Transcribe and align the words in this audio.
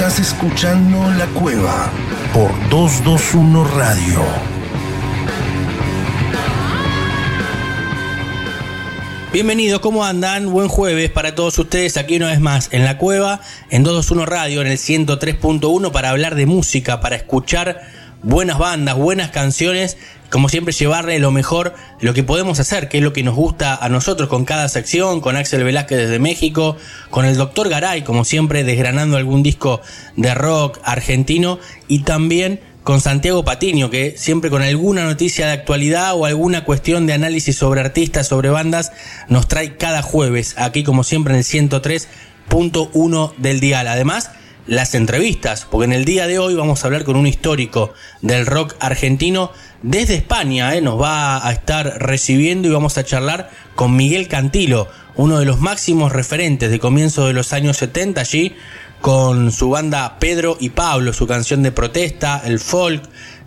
Estás 0.00 0.18
escuchando 0.18 1.10
La 1.18 1.26
Cueva 1.26 1.92
por 2.32 2.50
221 2.70 3.64
Radio. 3.64 4.24
Bienvenidos, 9.30 9.80
¿cómo 9.80 10.02
andan? 10.02 10.50
Buen 10.50 10.68
jueves 10.68 11.10
para 11.10 11.34
todos 11.34 11.58
ustedes 11.58 11.98
aquí 11.98 12.16
una 12.16 12.28
vez 12.28 12.40
más 12.40 12.70
en 12.72 12.86
La 12.86 12.96
Cueva, 12.96 13.42
en 13.68 13.82
221 13.82 14.24
Radio, 14.24 14.62
en 14.62 14.68
el 14.68 14.78
103.1 14.78 15.92
para 15.92 16.08
hablar 16.08 16.34
de 16.34 16.46
música, 16.46 17.02
para 17.02 17.16
escuchar 17.16 17.82
buenas 18.22 18.58
bandas, 18.58 18.96
buenas 18.96 19.30
canciones, 19.30 19.96
como 20.30 20.48
siempre 20.48 20.72
llevarle 20.72 21.18
lo 21.18 21.30
mejor, 21.30 21.74
lo 22.00 22.14
que 22.14 22.22
podemos 22.22 22.60
hacer, 22.60 22.88
que 22.88 22.98
es 22.98 23.04
lo 23.04 23.12
que 23.12 23.22
nos 23.22 23.34
gusta 23.34 23.74
a 23.74 23.88
nosotros 23.88 24.28
con 24.28 24.44
cada 24.44 24.68
sección, 24.68 25.20
con 25.20 25.36
Axel 25.36 25.64
Velázquez 25.64 25.98
desde 25.98 26.18
México, 26.18 26.76
con 27.10 27.24
el 27.24 27.36
Doctor 27.36 27.68
Garay, 27.68 28.02
como 28.02 28.24
siempre 28.24 28.64
desgranando 28.64 29.16
algún 29.16 29.42
disco 29.42 29.80
de 30.16 30.34
rock 30.34 30.78
argentino 30.84 31.58
y 31.88 32.00
también 32.00 32.60
con 32.84 33.00
Santiago 33.00 33.44
Patiño, 33.44 33.90
que 33.90 34.14
siempre 34.16 34.50
con 34.50 34.62
alguna 34.62 35.04
noticia 35.04 35.46
de 35.46 35.52
actualidad 35.52 36.14
o 36.14 36.24
alguna 36.24 36.64
cuestión 36.64 37.06
de 37.06 37.12
análisis 37.12 37.56
sobre 37.56 37.80
artistas, 37.80 38.28
sobre 38.28 38.50
bandas, 38.50 38.92
nos 39.28 39.48
trae 39.48 39.76
cada 39.76 40.02
jueves, 40.02 40.54
aquí 40.58 40.82
como 40.82 41.04
siempre 41.04 41.34
en 41.34 41.38
el 41.38 41.44
103.1 41.44 43.34
del 43.36 43.60
dial. 43.60 43.88
Además, 43.88 44.30
las 44.70 44.94
entrevistas, 44.94 45.66
porque 45.68 45.86
en 45.86 45.92
el 45.92 46.04
día 46.04 46.28
de 46.28 46.38
hoy 46.38 46.54
vamos 46.54 46.84
a 46.84 46.86
hablar 46.86 47.02
con 47.02 47.16
un 47.16 47.26
histórico 47.26 47.92
del 48.22 48.46
rock 48.46 48.76
argentino 48.78 49.50
desde 49.82 50.14
España, 50.14 50.76
¿eh? 50.76 50.80
nos 50.80 50.98
va 50.98 51.44
a 51.44 51.50
estar 51.50 52.00
recibiendo 52.00 52.68
y 52.68 52.70
vamos 52.70 52.96
a 52.96 53.02
charlar 53.02 53.50
con 53.74 53.96
Miguel 53.96 54.28
Cantilo, 54.28 54.86
uno 55.16 55.40
de 55.40 55.44
los 55.44 55.58
máximos 55.58 56.12
referentes 56.12 56.70
de 56.70 56.78
comienzo 56.78 57.26
de 57.26 57.32
los 57.32 57.52
años 57.52 57.78
70 57.78 58.20
allí 58.20 58.54
con 59.00 59.50
su 59.50 59.70
banda 59.70 60.18
Pedro 60.20 60.56
y 60.60 60.68
Pablo, 60.68 61.12
su 61.12 61.26
canción 61.26 61.64
de 61.64 61.72
protesta, 61.72 62.40
el 62.44 62.60
folk, 62.60 63.02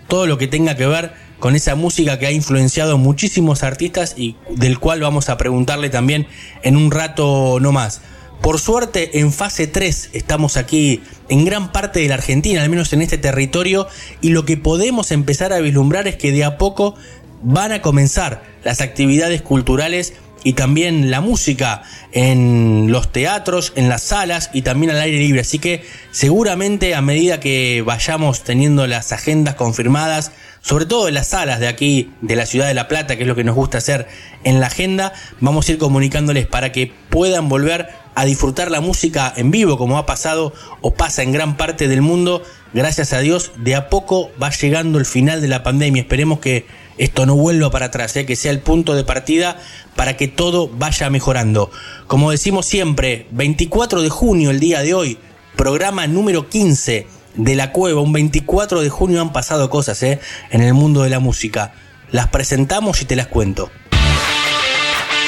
todo 0.09 0.27
lo 0.27 0.37
que 0.37 0.47
tenga 0.47 0.75
que 0.75 0.87
ver 0.87 1.13
con 1.39 1.55
esa 1.55 1.75
música 1.75 2.19
que 2.19 2.27
ha 2.27 2.31
influenciado 2.33 2.97
muchísimos 2.97 3.63
artistas 3.63 4.15
y 4.17 4.35
del 4.49 4.77
cual 4.77 4.99
vamos 4.99 5.29
a 5.29 5.37
preguntarle 5.37 5.89
también 5.89 6.27
en 6.63 6.75
un 6.75 6.91
rato 6.91 7.59
no 7.61 7.71
más. 7.71 8.01
Por 8.43 8.59
suerte, 8.59 9.19
en 9.19 9.31
fase 9.31 9.67
3 9.67 10.09
estamos 10.11 10.57
aquí 10.57 11.01
en 11.29 11.45
gran 11.45 11.71
parte 11.71 12.01
de 12.01 12.09
la 12.09 12.15
Argentina, 12.15 12.61
al 12.61 12.69
menos 12.69 12.91
en 12.91 13.01
este 13.01 13.17
territorio, 13.17 13.87
y 14.19 14.31
lo 14.31 14.43
que 14.43 14.57
podemos 14.57 15.11
empezar 15.11 15.53
a 15.53 15.61
vislumbrar 15.61 16.09
es 16.09 16.17
que 16.17 16.33
de 16.33 16.43
a 16.43 16.57
poco 16.57 16.95
van 17.41 17.71
a 17.71 17.81
comenzar 17.81 18.43
las 18.65 18.81
actividades 18.81 19.41
culturales 19.41 20.15
y 20.43 20.53
también 20.53 21.09
la 21.09 21.21
música 21.21 21.83
en 22.11 22.91
los 22.91 23.13
teatros, 23.13 23.71
en 23.77 23.87
las 23.87 24.03
salas 24.03 24.49
y 24.51 24.63
también 24.63 24.91
al 24.91 24.99
aire 24.99 25.19
libre. 25.19 25.39
Así 25.39 25.57
que 25.57 25.85
seguramente 26.11 26.95
a 26.95 27.01
medida 27.01 27.39
que 27.39 27.81
vayamos 27.81 28.43
teniendo 28.43 28.87
las 28.87 29.13
agendas 29.13 29.55
confirmadas, 29.55 30.33
sobre 30.59 30.85
todo 30.85 31.07
en 31.07 31.13
las 31.13 31.27
salas 31.27 31.61
de 31.61 31.69
aquí, 31.69 32.11
de 32.19 32.35
la 32.35 32.45
ciudad 32.45 32.67
de 32.67 32.73
La 32.73 32.89
Plata, 32.89 33.15
que 33.15 33.21
es 33.21 33.27
lo 33.27 33.35
que 33.35 33.45
nos 33.45 33.55
gusta 33.55 33.77
hacer 33.77 34.05
en 34.43 34.59
la 34.59 34.67
agenda, 34.67 35.13
vamos 35.39 35.69
a 35.69 35.71
ir 35.71 35.77
comunicándoles 35.77 36.45
para 36.45 36.73
que 36.73 36.91
puedan 37.09 37.47
volver 37.47 38.02
a 38.15 38.25
disfrutar 38.25 38.71
la 38.71 38.81
música 38.81 39.33
en 39.35 39.51
vivo, 39.51 39.77
como 39.77 39.97
ha 39.97 40.05
pasado 40.05 40.53
o 40.81 40.93
pasa 40.93 41.23
en 41.23 41.31
gran 41.31 41.57
parte 41.57 41.87
del 41.87 42.01
mundo. 42.01 42.43
Gracias 42.73 43.13
a 43.13 43.19
Dios, 43.19 43.51
de 43.57 43.75
a 43.75 43.89
poco 43.89 44.31
va 44.41 44.49
llegando 44.49 44.97
el 44.97 45.05
final 45.05 45.41
de 45.41 45.47
la 45.47 45.63
pandemia. 45.63 46.01
Esperemos 46.01 46.39
que 46.39 46.65
esto 46.97 47.25
no 47.25 47.35
vuelva 47.35 47.71
para 47.71 47.87
atrás, 47.87 48.15
¿eh? 48.15 48.25
que 48.25 48.35
sea 48.35 48.51
el 48.51 48.59
punto 48.59 48.95
de 48.95 49.03
partida 49.03 49.57
para 49.95 50.17
que 50.17 50.27
todo 50.27 50.67
vaya 50.67 51.09
mejorando. 51.09 51.71
Como 52.07 52.31
decimos 52.31 52.65
siempre, 52.65 53.27
24 53.31 54.01
de 54.01 54.09
junio, 54.09 54.51
el 54.51 54.59
día 54.59 54.81
de 54.81 54.93
hoy, 54.93 55.17
programa 55.55 56.07
número 56.07 56.49
15 56.49 57.07
de 57.35 57.55
La 57.55 57.71
Cueva. 57.71 58.01
Un 58.01 58.13
24 58.13 58.81
de 58.81 58.89
junio 58.89 59.21
han 59.21 59.33
pasado 59.33 59.69
cosas 59.69 60.01
¿eh? 60.03 60.19
en 60.51 60.61
el 60.61 60.73
mundo 60.73 61.03
de 61.03 61.09
la 61.09 61.19
música. 61.19 61.73
Las 62.11 62.27
presentamos 62.27 63.01
y 63.01 63.05
te 63.05 63.15
las 63.15 63.27
cuento. 63.27 63.71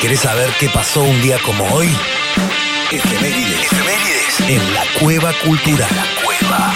¿Querés 0.02 0.20
saber 0.20 0.50
qué 0.60 0.70
pasó 0.70 1.04
un 1.04 1.22
día 1.22 1.38
como 1.44 1.64
hoy? 1.74 1.88
Efemérides. 2.92 3.72
Efemérides. 3.72 4.40
En 4.48 4.74
La 4.74 4.84
Cueva 5.00 5.34
Cultural. 5.44 5.90
La 5.96 6.06
Cueva. 6.24 6.74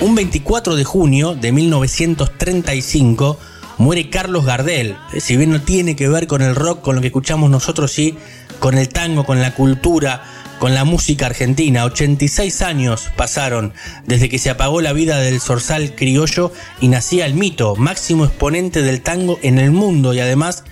Un 0.00 0.14
24 0.14 0.76
de 0.76 0.84
junio 0.84 1.34
de 1.34 1.52
1935 1.52 3.38
muere 3.78 4.10
Carlos 4.10 4.44
Gardel. 4.44 4.96
Si 5.18 5.36
bien 5.36 5.50
no 5.50 5.62
tiene 5.62 5.96
que 5.96 6.08
ver 6.08 6.26
con 6.26 6.42
el 6.42 6.54
rock, 6.54 6.82
con 6.82 6.94
lo 6.94 7.00
que 7.00 7.06
escuchamos 7.06 7.48
nosotros, 7.48 7.90
sí, 7.90 8.18
con 8.58 8.76
el 8.76 8.90
tango, 8.90 9.24
con 9.24 9.40
la 9.40 9.54
cultura, 9.54 10.22
con 10.60 10.74
la 10.74 10.84
música 10.84 11.26
argentina. 11.26 11.86
86 11.86 12.62
años 12.62 13.08
pasaron 13.16 13.72
desde 14.04 14.28
que 14.28 14.38
se 14.38 14.50
apagó 14.50 14.82
la 14.82 14.92
vida 14.92 15.18
del 15.18 15.40
zorzal 15.40 15.94
criollo 15.96 16.52
y 16.80 16.88
nacía 16.88 17.24
el 17.24 17.34
mito, 17.34 17.74
máximo 17.76 18.26
exponente 18.26 18.82
del 18.82 19.00
tango 19.00 19.38
en 19.42 19.58
el 19.58 19.70
mundo 19.70 20.12
y 20.12 20.20
además 20.20 20.64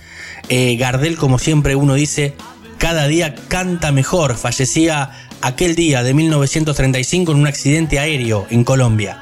eh, 0.47 0.77
Gardel, 0.77 1.17
como 1.17 1.39
siempre 1.39 1.75
uno 1.75 1.95
dice, 1.95 2.35
cada 2.77 3.07
día 3.07 3.33
canta 3.47 3.91
mejor. 3.91 4.37
Fallecía 4.37 5.09
aquel 5.41 5.75
día 5.75 6.03
de 6.03 6.13
1935 6.13 7.31
en 7.31 7.37
un 7.39 7.47
accidente 7.47 7.97
aéreo 7.97 8.45
en 8.51 8.63
Colombia. 8.63 9.19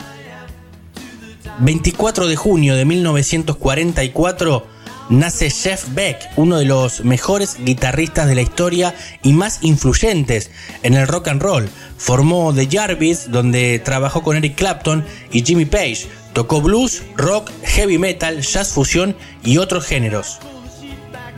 24 1.59 2.27
de 2.27 2.35
junio 2.35 2.75
de 2.75 2.83
1944 2.83 4.67
nace 5.09 5.49
Jeff 5.49 5.85
Beck, 5.93 6.17
uno 6.35 6.57
de 6.57 6.65
los 6.65 7.03
mejores 7.03 7.57
guitarristas 7.59 8.27
de 8.27 8.35
la 8.35 8.41
historia 8.41 8.95
y 9.23 9.33
más 9.33 9.59
influyentes 9.61 10.51
en 10.83 10.93
el 10.93 11.07
rock 11.07 11.29
and 11.29 11.41
roll. 11.41 11.69
Formó 11.97 12.53
The 12.53 12.67
Jarvis, 12.69 13.31
donde 13.31 13.79
trabajó 13.79 14.21
con 14.23 14.37
Eric 14.37 14.55
Clapton 14.55 15.05
y 15.31 15.43
Jimmy 15.43 15.65
Page. 15.65 16.07
Tocó 16.33 16.61
blues, 16.61 17.03
rock, 17.15 17.49
heavy 17.63 17.97
metal, 17.97 18.41
jazz 18.41 18.73
fusión 18.73 19.15
y 19.43 19.57
otros 19.57 19.85
géneros. 19.85 20.39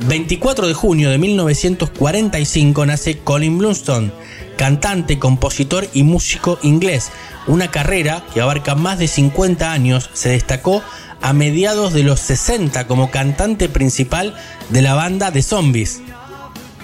24 0.07 0.67
de 0.67 0.73
junio 0.73 1.09
de 1.09 1.17
1945 1.17 2.85
nace 2.85 3.17
Colin 3.19 3.57
Blunstone, 3.57 4.11
cantante, 4.57 5.19
compositor 5.19 5.87
y 5.93 6.03
músico 6.03 6.57
inglés. 6.63 7.11
Una 7.47 7.69
carrera 7.69 8.23
que 8.33 8.41
abarca 8.41 8.75
más 8.75 8.99
de 8.99 9.07
50 9.07 9.71
años, 9.71 10.09
se 10.13 10.29
destacó 10.29 10.81
a 11.21 11.33
mediados 11.33 11.93
de 11.93 12.03
los 12.03 12.19
60 12.19 12.87
como 12.87 13.11
cantante 13.11 13.69
principal 13.69 14.35
de 14.69 14.81
la 14.81 14.95
banda 14.95 15.31
The 15.31 15.41
Zombies. 15.41 16.01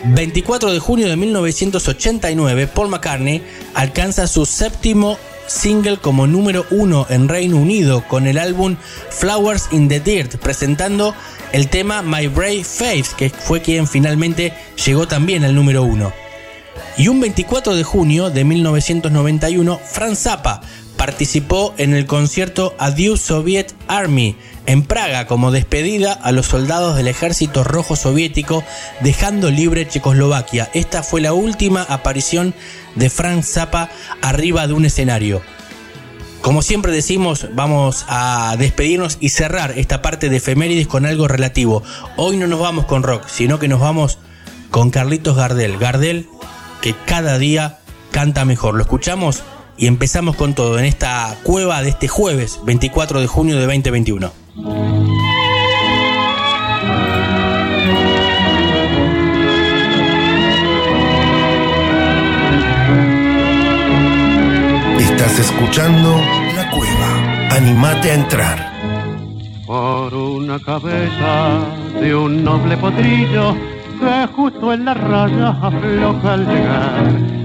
24 0.04 0.72
de 0.72 0.80
junio 0.80 1.10
de 1.10 1.16
1989, 1.16 2.68
Paul 2.68 2.90
McCartney 2.90 3.42
alcanza 3.74 4.28
su 4.28 4.46
séptimo 4.46 5.18
single 5.48 5.98
como 5.98 6.28
número 6.28 6.66
uno 6.72 7.06
en 7.10 7.28
Reino 7.30 7.58
Unido 7.58 8.04
con 8.08 8.28
el 8.28 8.38
álbum 8.38 8.78
Flowers 9.10 9.68
in 9.72 9.88
the 9.88 10.00
Dirt, 10.00 10.38
presentando 10.38 11.16
el 11.52 11.70
tema 11.70 12.02
My 12.02 12.28
Brave 12.28 12.64
Faith, 12.64 13.08
que 13.18 13.30
fue 13.30 13.62
quien 13.62 13.88
finalmente 13.88 14.54
llegó 14.86 15.08
también 15.08 15.44
al 15.44 15.56
número 15.56 15.84
uno. 15.84 16.14
Y 16.98 17.08
un 17.08 17.20
24 17.20 17.76
de 17.76 17.84
junio 17.84 18.30
de 18.30 18.44
1991, 18.44 19.80
Franz 19.84 20.20
Zappa 20.20 20.62
participó 20.98 21.74
en 21.78 21.94
el 21.94 22.06
concierto 22.06 22.76
Adieu 22.78 23.18
Soviet 23.18 23.74
Army 23.88 24.36
en 24.66 24.84
Praga 24.84 25.28
como 25.28 25.52
despedida 25.52 26.14
a 26.14 26.32
los 26.32 26.48
soldados 26.48 26.96
del 26.96 27.08
ejército 27.08 27.64
rojo 27.64 27.96
soviético 27.96 28.64
dejando 29.02 29.52
libre 29.52 29.88
Checoslovaquia. 29.88 30.70
Esta 30.74 31.04
fue 31.04 31.22
la 31.22 31.34
última 31.34 31.84
aparición 31.84 32.54
de 32.96 33.10
Frank 33.10 33.44
Zappa 33.44 33.90
arriba 34.22 34.68
de 34.68 34.74
un 34.74 34.86
escenario. 34.86 35.42
Como 36.42 36.62
siempre 36.62 36.92
decimos, 36.92 37.48
vamos 37.54 38.06
a 38.08 38.56
despedirnos 38.60 39.18
y 39.20 39.30
cerrar 39.30 39.78
esta 39.78 40.02
parte 40.04 40.30
de 40.30 40.38
efemérides 40.38 40.88
con 40.88 41.06
algo 41.06 41.28
relativo. 41.28 41.82
Hoy 42.18 42.38
no 42.38 42.46
nos 42.46 42.60
vamos 42.60 42.86
con 42.86 43.02
rock, 43.02 43.28
sino 43.28 43.58
que 43.58 43.68
nos 43.68 43.80
vamos 43.80 44.20
con 44.70 44.92
Carlitos 44.92 45.36
Gardel. 45.36 45.78
Gardel 45.80 46.28
que 46.82 46.94
cada 47.06 47.40
día 47.40 47.80
canta 48.12 48.46
mejor. 48.46 48.76
Lo 48.76 48.84
escuchamos 48.84 49.44
y 49.78 49.88
empezamos 49.88 50.36
con 50.36 50.54
todo 50.54 50.80
en 50.80 50.86
esta 50.86 51.36
cueva 51.44 51.82
de 51.82 51.90
este 51.90 52.08
jueves 52.08 52.60
24 52.66 53.20
de 53.20 53.28
junio 53.28 53.56
de 53.58 53.66
2021. 53.66 54.32
Estás 65.00 65.40
escuchando 65.40 66.18
La 66.56 66.70
Cueva. 66.70 67.56
Animate 67.56 68.12
a 68.12 68.14
entrar. 68.16 68.74
Por 69.66 70.14
una 70.14 70.60
cabeza 70.60 71.60
de 72.00 72.14
un 72.16 72.44
noble 72.44 72.78
potrillo 72.78 73.56
que 74.00 74.28
justo 74.34 74.74
en 74.74 74.86
la 74.86 74.94
raya 74.94 75.50
afloja 75.50 76.34
al 76.34 76.46
llegar 76.46 77.45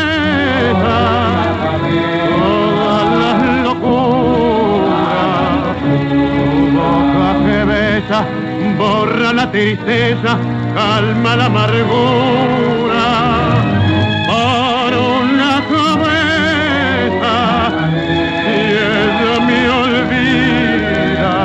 borra 8.77 9.33
la 9.33 9.51
tristeza 9.51 10.37
calma 10.75 11.35
la 11.35 11.45
amargura. 11.45 13.05
Por 14.27 14.91
una 15.17 15.53
cabeza 15.73 17.35
y 18.47 18.59
ella 18.99 19.35
me 19.47 19.61
olvida. 19.83 21.35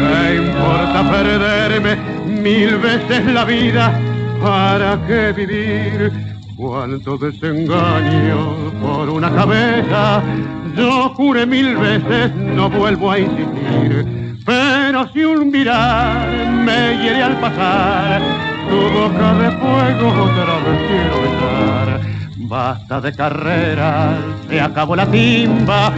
¿qué 0.00 0.36
importa 0.36 0.98
perderme 1.10 1.96
mil 2.26 2.76
veces 2.76 3.24
la 3.26 3.44
vida 3.44 4.00
para 4.42 4.98
qué 5.06 5.32
vivir 5.32 6.12
cuánto 6.56 7.16
desengaño 7.16 8.72
por 8.80 9.08
una 9.08 9.30
cabeza. 9.34 10.22
Yo 10.76 11.10
juré 11.10 11.46
mil 11.46 11.76
veces 11.76 12.34
no 12.34 12.68
vuelvo 12.68 13.10
a 13.10 13.18
insistir 13.18 14.23
pero 14.44 15.08
si 15.12 15.24
un 15.24 15.50
mirar 15.50 16.28
me 16.64 16.98
hiere 16.98 17.22
al 17.22 17.36
pasar, 17.40 18.20
tu 18.68 18.76
boca 18.76 19.34
de 19.34 19.50
fuego 19.52 20.08
otra 20.24 20.54
vez 20.64 20.78
quiero 20.88 21.22
besar. 21.22 22.00
Basta 22.36 23.00
de 23.00 23.12
carreras, 23.14 24.16
se 24.48 24.60
acabó 24.60 24.94
la 24.94 25.06
timba, 25.06 25.92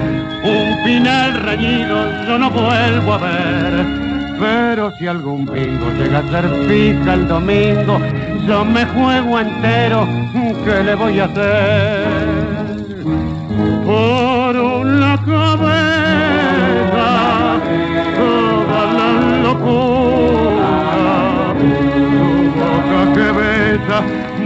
un 0.44 0.84
final 0.84 1.34
reñido 1.42 2.24
yo 2.26 2.38
no 2.38 2.50
vuelvo 2.50 3.14
a 3.14 3.18
ver. 3.18 4.06
Pero 4.38 4.92
si 4.98 5.06
algún 5.06 5.46
bingo 5.46 5.90
llega 5.98 6.18
a 6.18 6.30
ser 6.30 6.48
fija 6.68 7.14
el 7.14 7.26
domingo, 7.26 7.98
yo 8.46 8.64
me 8.64 8.84
juego 8.86 9.40
entero, 9.40 10.06
¿qué 10.64 10.84
le 10.84 10.94
voy 10.94 11.18
a 11.18 11.24
hacer? 11.24 12.06
Por 13.84 14.56
una 14.56 15.16
cabeza 15.24 15.95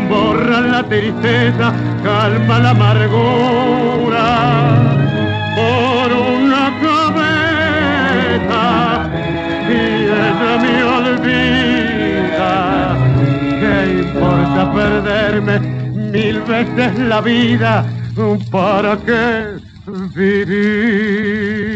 borra 0.08 0.60
la 0.60 0.82
tristeza, 0.82 1.72
calma 2.02 2.58
la 2.58 2.70
amargura. 2.70 4.26
Por 5.56 6.12
una 6.12 6.64
cabeza, 6.84 8.64
y 9.68 9.72
ella 9.72 10.52
me 10.62 10.74
olvida. 10.98 12.52
¿Qué 13.60 13.74
importa 14.02 14.60
perderme 14.72 15.56
mil 16.12 16.40
veces 16.42 16.98
la 16.98 17.20
vida? 17.20 17.84
¿Para 18.50 18.96
qué 18.98 19.60
vivir? 20.14 21.69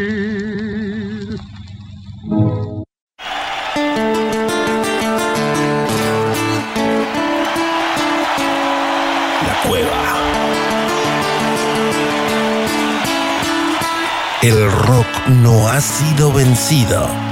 El 14.45 14.71
rock 14.71 15.07
no 15.27 15.67
ha 15.67 15.81
sido 15.81 16.31
vencido. 16.31 17.24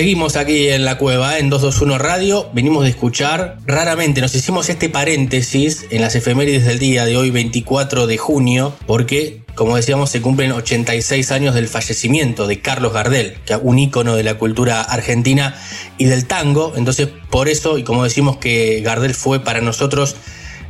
Seguimos 0.00 0.36
aquí 0.36 0.70
en 0.70 0.86
la 0.86 0.96
cueva, 0.96 1.38
en 1.38 1.50
221 1.50 1.98
Radio. 1.98 2.48
Venimos 2.54 2.84
de 2.84 2.88
escuchar, 2.88 3.58
raramente 3.66 4.22
nos 4.22 4.34
hicimos 4.34 4.70
este 4.70 4.88
paréntesis 4.88 5.84
en 5.90 6.00
las 6.00 6.14
efemérides 6.14 6.64
del 6.64 6.78
día 6.78 7.04
de 7.04 7.18
hoy, 7.18 7.30
24 7.30 8.06
de 8.06 8.16
junio, 8.16 8.74
porque, 8.86 9.42
como 9.54 9.76
decíamos, 9.76 10.08
se 10.08 10.22
cumplen 10.22 10.52
86 10.52 11.30
años 11.32 11.54
del 11.54 11.68
fallecimiento 11.68 12.46
de 12.46 12.62
Carlos 12.62 12.94
Gardel, 12.94 13.34
que 13.44 13.52
es 13.52 13.60
un 13.62 13.78
ícono 13.78 14.16
de 14.16 14.22
la 14.22 14.38
cultura 14.38 14.80
argentina 14.80 15.54
y 15.98 16.06
del 16.06 16.24
tango. 16.24 16.72
Entonces, 16.76 17.08
por 17.28 17.50
eso, 17.50 17.76
y 17.76 17.82
como 17.82 18.02
decimos 18.02 18.38
que 18.38 18.80
Gardel 18.80 19.12
fue 19.12 19.40
para 19.40 19.60
nosotros 19.60 20.16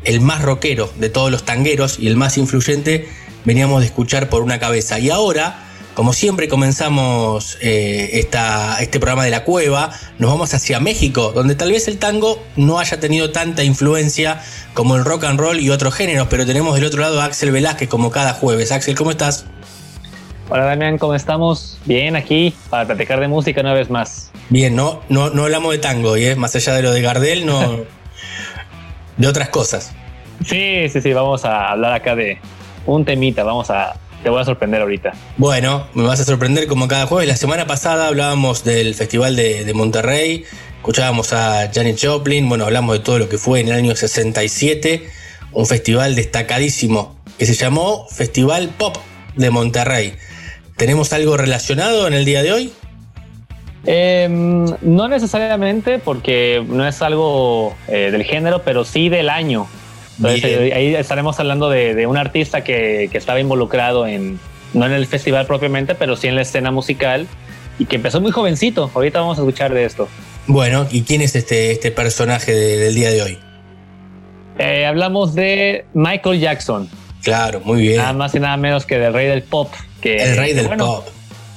el 0.02 0.20
más 0.20 0.42
rockero 0.42 0.92
de 0.98 1.08
todos 1.08 1.30
los 1.30 1.44
tangueros 1.44 2.00
y 2.00 2.08
el 2.08 2.16
más 2.16 2.36
influyente, 2.36 3.08
veníamos 3.44 3.78
de 3.78 3.86
escuchar 3.86 4.28
por 4.28 4.42
una 4.42 4.58
cabeza. 4.58 4.98
Y 4.98 5.10
ahora 5.10 5.69
como 5.94 6.12
siempre 6.12 6.48
comenzamos 6.48 7.58
eh, 7.60 8.10
esta, 8.14 8.80
este 8.80 9.00
programa 9.00 9.24
de 9.24 9.30
la 9.30 9.44
cueva, 9.44 9.90
nos 10.18 10.30
vamos 10.30 10.54
hacia 10.54 10.80
México, 10.80 11.32
donde 11.34 11.54
tal 11.54 11.72
vez 11.72 11.88
el 11.88 11.98
tango 11.98 12.42
no 12.56 12.78
haya 12.78 13.00
tenido 13.00 13.32
tanta 13.32 13.64
influencia 13.64 14.40
como 14.74 14.96
el 14.96 15.04
rock 15.04 15.24
and 15.24 15.38
roll 15.38 15.60
y 15.60 15.70
otros 15.70 15.94
géneros, 15.94 16.28
pero 16.30 16.46
tenemos 16.46 16.74
del 16.74 16.84
otro 16.84 17.00
lado 17.00 17.20
a 17.20 17.24
Axel 17.24 17.50
Velázquez 17.50 17.88
como 17.88 18.10
cada 18.10 18.32
jueves. 18.34 18.72
Axel, 18.72 18.94
¿cómo 18.94 19.10
estás? 19.10 19.46
Hola 20.48 20.64
Damián, 20.64 20.98
¿cómo 20.98 21.14
estamos? 21.14 21.78
Bien, 21.84 22.16
aquí 22.16 22.54
para 22.70 22.84
platicar 22.84 23.20
de 23.20 23.28
música 23.28 23.60
una 23.60 23.72
vez 23.72 23.90
más. 23.90 24.32
Bien, 24.48 24.74
no, 24.74 25.00
no, 25.08 25.30
no 25.30 25.44
hablamos 25.44 25.72
de 25.72 25.78
tango, 25.78 26.16
¿eh? 26.16 26.34
más 26.34 26.56
allá 26.56 26.74
de 26.74 26.82
lo 26.82 26.92
de 26.92 27.02
Gardel, 27.02 27.46
no, 27.46 27.60
de 29.16 29.28
otras 29.28 29.48
cosas. 29.48 29.92
Sí, 30.44 30.88
sí, 30.88 31.00
sí, 31.00 31.12
vamos 31.12 31.44
a 31.44 31.70
hablar 31.70 31.92
acá 31.92 32.16
de 32.16 32.38
un 32.86 33.04
temita, 33.04 33.44
vamos 33.44 33.70
a 33.70 33.94
te 34.22 34.30
voy 34.30 34.40
a 34.40 34.44
sorprender 34.44 34.82
ahorita. 34.82 35.12
Bueno, 35.36 35.86
me 35.94 36.02
vas 36.02 36.20
a 36.20 36.24
sorprender 36.24 36.66
como 36.66 36.88
cada 36.88 37.06
jueves. 37.06 37.28
La 37.28 37.36
semana 37.36 37.66
pasada 37.66 38.08
hablábamos 38.08 38.64
del 38.64 38.94
Festival 38.94 39.36
de, 39.36 39.64
de 39.64 39.74
Monterrey, 39.74 40.44
escuchábamos 40.76 41.32
a 41.32 41.70
Janet 41.72 41.98
Joplin, 42.00 42.48
bueno, 42.48 42.64
hablamos 42.64 42.98
de 42.98 43.04
todo 43.04 43.18
lo 43.18 43.28
que 43.28 43.38
fue 43.38 43.60
en 43.60 43.68
el 43.68 43.74
año 43.74 43.94
67, 43.94 45.08
un 45.52 45.66
festival 45.66 46.14
destacadísimo 46.14 47.16
que 47.38 47.46
se 47.46 47.54
llamó 47.54 48.06
Festival 48.08 48.68
Pop 48.76 48.96
de 49.36 49.50
Monterrey. 49.50 50.14
¿Tenemos 50.76 51.12
algo 51.12 51.36
relacionado 51.36 52.06
en 52.06 52.14
el 52.14 52.24
día 52.24 52.42
de 52.42 52.52
hoy? 52.52 52.72
Eh, 53.86 54.28
no 54.30 55.08
necesariamente 55.08 55.98
porque 55.98 56.64
no 56.66 56.86
es 56.86 57.00
algo 57.02 57.74
eh, 57.88 58.10
del 58.10 58.24
género, 58.24 58.62
pero 58.62 58.84
sí 58.84 59.08
del 59.08 59.28
año. 59.30 59.66
Entonces, 60.20 60.72
ahí 60.74 60.94
estaremos 60.94 61.40
hablando 61.40 61.70
de, 61.70 61.94
de 61.94 62.06
un 62.06 62.16
artista 62.16 62.62
que, 62.62 63.08
que, 63.10 63.16
estaba 63.16 63.40
involucrado 63.40 64.06
en, 64.06 64.38
no 64.74 64.84
en 64.84 64.92
el 64.92 65.06
festival 65.06 65.46
propiamente, 65.46 65.94
pero 65.94 66.16
sí 66.16 66.28
en 66.28 66.36
la 66.36 66.42
escena 66.42 66.70
musical 66.70 67.26
y 67.78 67.86
que 67.86 67.96
empezó 67.96 68.20
muy 68.20 68.30
jovencito. 68.30 68.90
Ahorita 68.94 69.20
vamos 69.20 69.38
a 69.38 69.40
escuchar 69.40 69.72
de 69.72 69.84
esto. 69.84 70.08
Bueno, 70.46 70.86
¿y 70.90 71.02
quién 71.02 71.22
es 71.22 71.34
este, 71.34 71.72
este 71.72 71.90
personaje 71.90 72.52
de, 72.52 72.76
del 72.76 72.94
día 72.94 73.10
de 73.10 73.22
hoy? 73.22 73.38
Eh, 74.58 74.84
hablamos 74.84 75.34
de 75.34 75.86
Michael 75.94 76.38
Jackson. 76.38 76.88
Claro, 77.22 77.60
muy 77.64 77.80
bien. 77.82 77.96
Nada 77.96 78.12
más 78.12 78.34
y 78.34 78.40
nada 78.40 78.56
menos 78.56 78.84
que 78.84 78.98
del 78.98 79.14
rey 79.14 79.26
del 79.26 79.42
pop. 79.42 79.72
Que, 80.02 80.16
el 80.16 80.36
rey 80.36 80.52
del 80.52 80.66
bueno, 80.66 80.86
pop. 80.86 81.08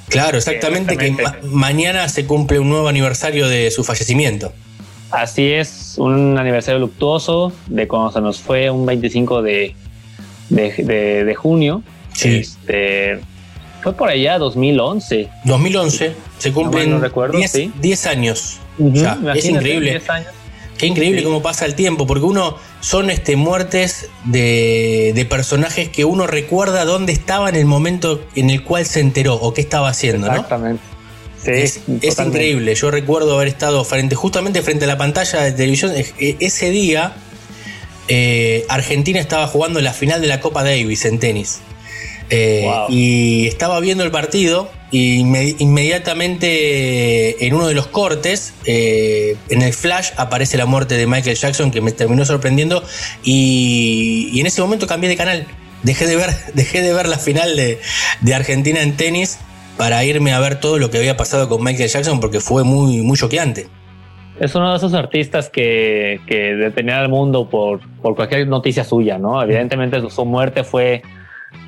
Claro, 0.08 0.38
exactamente, 0.38 0.96
que 0.96 1.12
ma 1.12 1.38
mañana 1.44 2.08
se 2.08 2.26
cumple 2.26 2.60
un 2.60 2.70
nuevo 2.70 2.88
aniversario 2.88 3.48
de 3.48 3.72
su 3.72 3.84
fallecimiento. 3.84 4.54
Así 5.14 5.52
es, 5.52 5.96
un 6.00 6.40
aniversario 6.40 6.80
luctuoso 6.80 7.54
de 7.68 7.88
cuando 7.88 8.12
se 8.12 8.20
nos 8.20 8.42
fue 8.42 8.72
un 8.72 8.84
25 8.86 9.44
de, 9.44 9.76
de, 10.50 10.72
de, 10.72 11.24
de 11.24 11.36
junio. 11.36 11.84
Sí. 12.14 12.38
Este, 12.38 13.20
fue 13.84 13.94
por 13.94 14.10
allá 14.10 14.40
2011. 14.40 15.30
2011, 15.46 16.16
se 16.40 16.52
cumplen 16.52 16.90
no, 16.90 16.96
no 16.96 17.02
recuerdo, 17.04 17.38
10, 17.38 17.52
sí. 17.52 17.72
10 17.80 18.08
años. 18.08 18.60
Uh 18.80 18.90
-huh, 18.90 19.20
o 19.20 19.24
sea, 19.24 19.34
es 19.36 19.46
increíble. 19.46 19.92
10 19.92 20.10
años. 20.10 20.30
Qué 20.80 20.88
increíble 20.88 21.20
sí. 21.20 21.26
cómo 21.26 21.44
pasa 21.44 21.66
el 21.66 21.76
tiempo, 21.76 22.08
porque 22.08 22.26
uno 22.26 22.58
son 22.80 23.12
este, 23.12 23.36
muertes 23.36 24.10
de, 24.26 25.12
de, 25.14 25.26
personajes 25.26 25.90
que 25.90 26.06
uno 26.06 26.26
recuerda 26.26 26.86
dónde 26.86 27.14
estaba 27.14 27.50
en 27.50 27.56
el 27.56 27.66
momento 27.66 28.20
en 28.36 28.50
el 28.50 28.64
cual 28.64 28.86
se 28.86 29.00
enteró 29.00 29.36
o 29.36 29.54
qué 29.54 29.62
estaba 29.62 29.90
haciendo, 29.90 30.26
Exactamente. 30.26 30.82
¿no? 30.88 30.93
Sí, 31.44 31.52
es, 31.52 31.80
es, 32.02 32.20
increíble. 32.20 32.76
Yo 32.76 32.92
recuerdo 32.92 33.36
haber 33.36 33.48
estado 33.48 33.84
frente, 33.84 34.16
justamente 34.16 34.62
frente 34.62 34.86
a 34.86 34.88
la 34.88 34.98
pantalla 34.98 35.42
de 35.42 35.52
televisión. 35.52 35.94
Ese 36.18 36.70
día, 36.70 37.14
eh, 38.08 38.66
Argentina 38.70 39.20
estaba 39.20 39.48
jugando 39.48 39.82
la 39.82 39.94
final 39.94 40.22
de 40.22 40.28
la 40.28 40.40
Copa 40.40 40.64
Davis 40.64 41.06
en 41.06 41.20
tenis. 41.20 41.60
Eh, 42.30 42.62
wow. 42.64 42.86
Y 42.90 43.48
estaba 43.48 43.80
viendo 43.80 44.04
el 44.04 44.12
partido 44.12 44.70
inmediatamente 44.94 47.46
en 47.46 47.54
uno 47.56 47.68
de 47.68 47.74
los 47.74 47.88
cortes, 47.88 48.54
eh, 48.66 49.36
en 49.50 49.64
el 49.64 49.74
flash, 49.74 50.12
aparece 50.18 50.56
la 50.58 50.68
muerte 50.68 50.98
de 50.98 51.08
Michael 51.08 51.36
Jackson, 51.36 51.72
que 51.72 51.82
me 51.82 51.92
terminó 51.92 52.24
sorprendiendo. 52.26 52.84
Y, 53.24 54.40
en 54.40 54.46
ese 54.46 54.62
momento 54.62 54.86
cambié 54.88 55.10
de 55.10 55.18
canal. 55.18 55.48
Dejé 55.82 56.06
de 56.06 56.16
ver, 56.16 56.30
dejé 56.54 56.82
de 56.82 56.94
ver 56.94 57.08
la 57.08 57.18
final 57.18 57.56
de, 57.56 57.80
Argentina 58.34 58.82
en 58.82 58.96
tenis 58.96 59.40
para 59.78 60.04
irme 60.04 60.34
a 60.34 60.40
ver 60.40 60.60
todo 60.60 60.78
lo 60.78 60.90
que 60.90 60.98
había 60.98 61.18
pasado 61.18 61.50
con 61.50 61.64
Michael 61.64 61.90
Jackson 61.90 62.20
porque 62.20 62.40
fue 62.40 62.64
muy, 62.64 63.02
muy 63.02 63.18
choqueante. 63.18 63.68
Es 64.40 64.56
uno 64.56 64.72
de 64.72 64.78
esos 64.78 64.94
artistas 64.94 65.50
que, 65.50 66.20
que 66.28 66.56
detenían 66.56 67.00
al 67.00 67.10
mundo 67.10 67.50
por, 67.50 67.80
por 68.02 68.16
cualquier 68.16 68.48
noticia 68.48 68.84
suya, 68.84 69.18
¿no? 69.20 69.42
Evidentemente 69.42 70.02
su 70.10 70.26
muerte 70.26 70.64
fue 70.64 71.04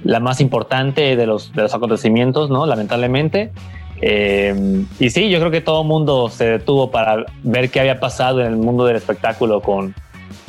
la 0.03 0.19
más 0.19 0.41
importante 0.41 1.15
de 1.15 1.27
los, 1.27 1.53
de 1.53 1.63
los 1.63 1.73
acontecimientos, 1.73 2.49
¿no? 2.49 2.65
Lamentablemente. 2.65 3.51
Eh, 4.01 4.83
y 4.99 5.09
sí, 5.09 5.29
yo 5.29 5.39
creo 5.39 5.51
que 5.51 5.61
todo 5.61 5.81
el 5.83 5.87
mundo 5.87 6.29
se 6.29 6.45
detuvo 6.45 6.91
para 6.91 7.25
ver 7.43 7.69
qué 7.69 7.79
había 7.79 7.99
pasado 7.99 8.41
en 8.41 8.47
el 8.47 8.57
mundo 8.57 8.85
del 8.85 8.97
espectáculo 8.97 9.61
con, 9.61 9.93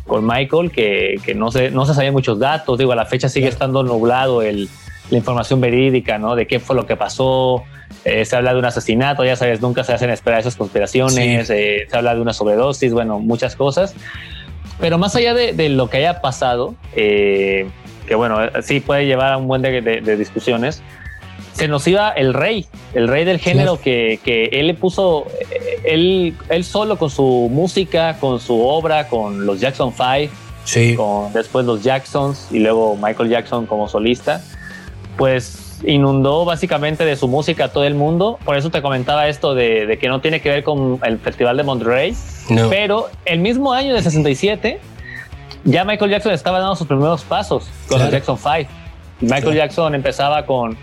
con 0.07 0.27
Michael, 0.27 0.71
que, 0.71 1.17
que 1.25 1.35
no, 1.35 1.51
se, 1.51 1.71
no 1.71 1.85
se 1.85 1.95
sabían 1.95 2.15
muchos 2.15 2.39
datos. 2.39 2.79
Digo, 2.79 2.93
a 2.93 2.97
la 2.97 3.07
fecha 3.07 3.29
sigue 3.29 3.49
estando 3.49 3.83
nublado 3.83 4.43
el, 4.43 4.69
la 5.11 5.19
información 5.19 5.61
verídica, 5.61 6.19
¿no? 6.19 6.35
De 6.35 6.47
qué 6.47 6.61
fue 6.61 6.77
lo 6.77 6.87
que 6.87 6.97
pasó. 6.97 7.65
Eh, 8.05 8.25
se 8.25 8.37
habla 8.37 8.53
de 8.53 8.59
un 8.59 8.65
asesinato, 8.65 9.25
ya 9.25 9.37
sabes, 9.37 9.61
nunca 9.61 9.85
se 9.85 9.93
hacen 9.93 10.11
esperar 10.11 10.41
esas 10.41 10.57
conspiraciones. 10.57 11.51
Eh, 11.51 11.87
se 11.89 11.97
habla 11.97 12.15
de 12.15 12.21
una 12.21 12.33
sobredosis, 12.33 12.93
bueno, 12.93 13.19
muchas 13.19 13.57
cosas. 13.57 13.95
Pero 14.81 14.99
más 14.99 15.17
allá 15.17 15.35
de, 15.35 15.53
de 15.53 15.69
lo 15.69 15.89
que 15.89 15.99
haya 15.99 16.21
pasado, 16.21 16.75
eh, 16.95 17.67
que 18.07 18.15
bueno, 18.15 18.39
sí 18.63 18.81
puede 18.81 19.07
llevar 19.07 19.33
a 19.33 19.37
un 19.37 19.49
buen 19.49 19.63
de, 19.63 19.81
de, 19.81 20.17
discusiones, 20.17 20.83
se 21.55 21.69
nos 21.69 21.87
iba 21.89 22.11
el 22.11 22.35
rey, 22.35 22.67
el 22.93 23.09
rey 23.09 23.25
del 23.25 23.39
género 23.39 23.81
que, 23.81 24.21
que, 24.23 24.45
él 24.53 24.67
le 24.67 24.75
puso, 24.75 25.27
eh, 25.51 25.81
él, 25.85 26.35
él 26.51 26.65
solo 26.65 26.99
con 26.99 27.11
su 27.11 27.49
música, 27.51 28.19
con 28.21 28.41
su 28.41 28.61
obra, 28.61 29.09
con 29.09 29.47
los 29.47 29.61
Jackson 29.61 29.93
Five, 29.93 30.29
sí. 30.65 30.95
con 30.95 31.33
después 31.33 31.65
los 31.65 31.83
Jacksons 31.83 32.49
y 32.51 32.59
luego 32.59 32.97
Michael 32.97 33.31
Jackson 33.31 33.67
como 33.67 33.89
solista, 33.89 34.43
pues 35.17 35.79
inundó 35.85 36.45
básicamente 36.45 37.05
de 37.05 37.17
su 37.17 37.29
música 37.29 37.67
a 37.67 37.69
todo 37.69 37.85
el 37.85 37.95
mundo. 37.95 38.39
Por 38.45 38.57
eso 38.57 38.71
te 38.71 38.83
comentaba 38.83 39.29
esto 39.29 39.55
de, 39.55 39.87
de 39.87 39.99
que 39.99 40.09
no 40.09 40.21
tiene 40.21 40.41
que 40.41 40.51
ver 40.51 40.63
con 40.63 41.01
el 41.05 41.19
Festival 41.19 41.57
de 41.57 41.63
Monterrey, 41.63 42.17
pero 42.71 43.09
el 43.25 43.41
mismo 43.41 43.73
año 43.73 43.95
de 43.95 44.03
67 44.03 44.81
ya 45.67 45.85
Michael 45.85 46.11
Jackson 46.13 46.33
estaba 46.33 46.61
dando 46.61 46.77
sus 46.77 46.87
primeros 46.87 47.25
pasos 47.25 47.69
con 47.89 47.99
los 47.99 48.11
Jackson 48.11 48.39
5. 48.39 48.71
Michael 49.21 49.55
Jackson 49.55 49.95
empezaba 49.95 50.47
con, 50.47 50.77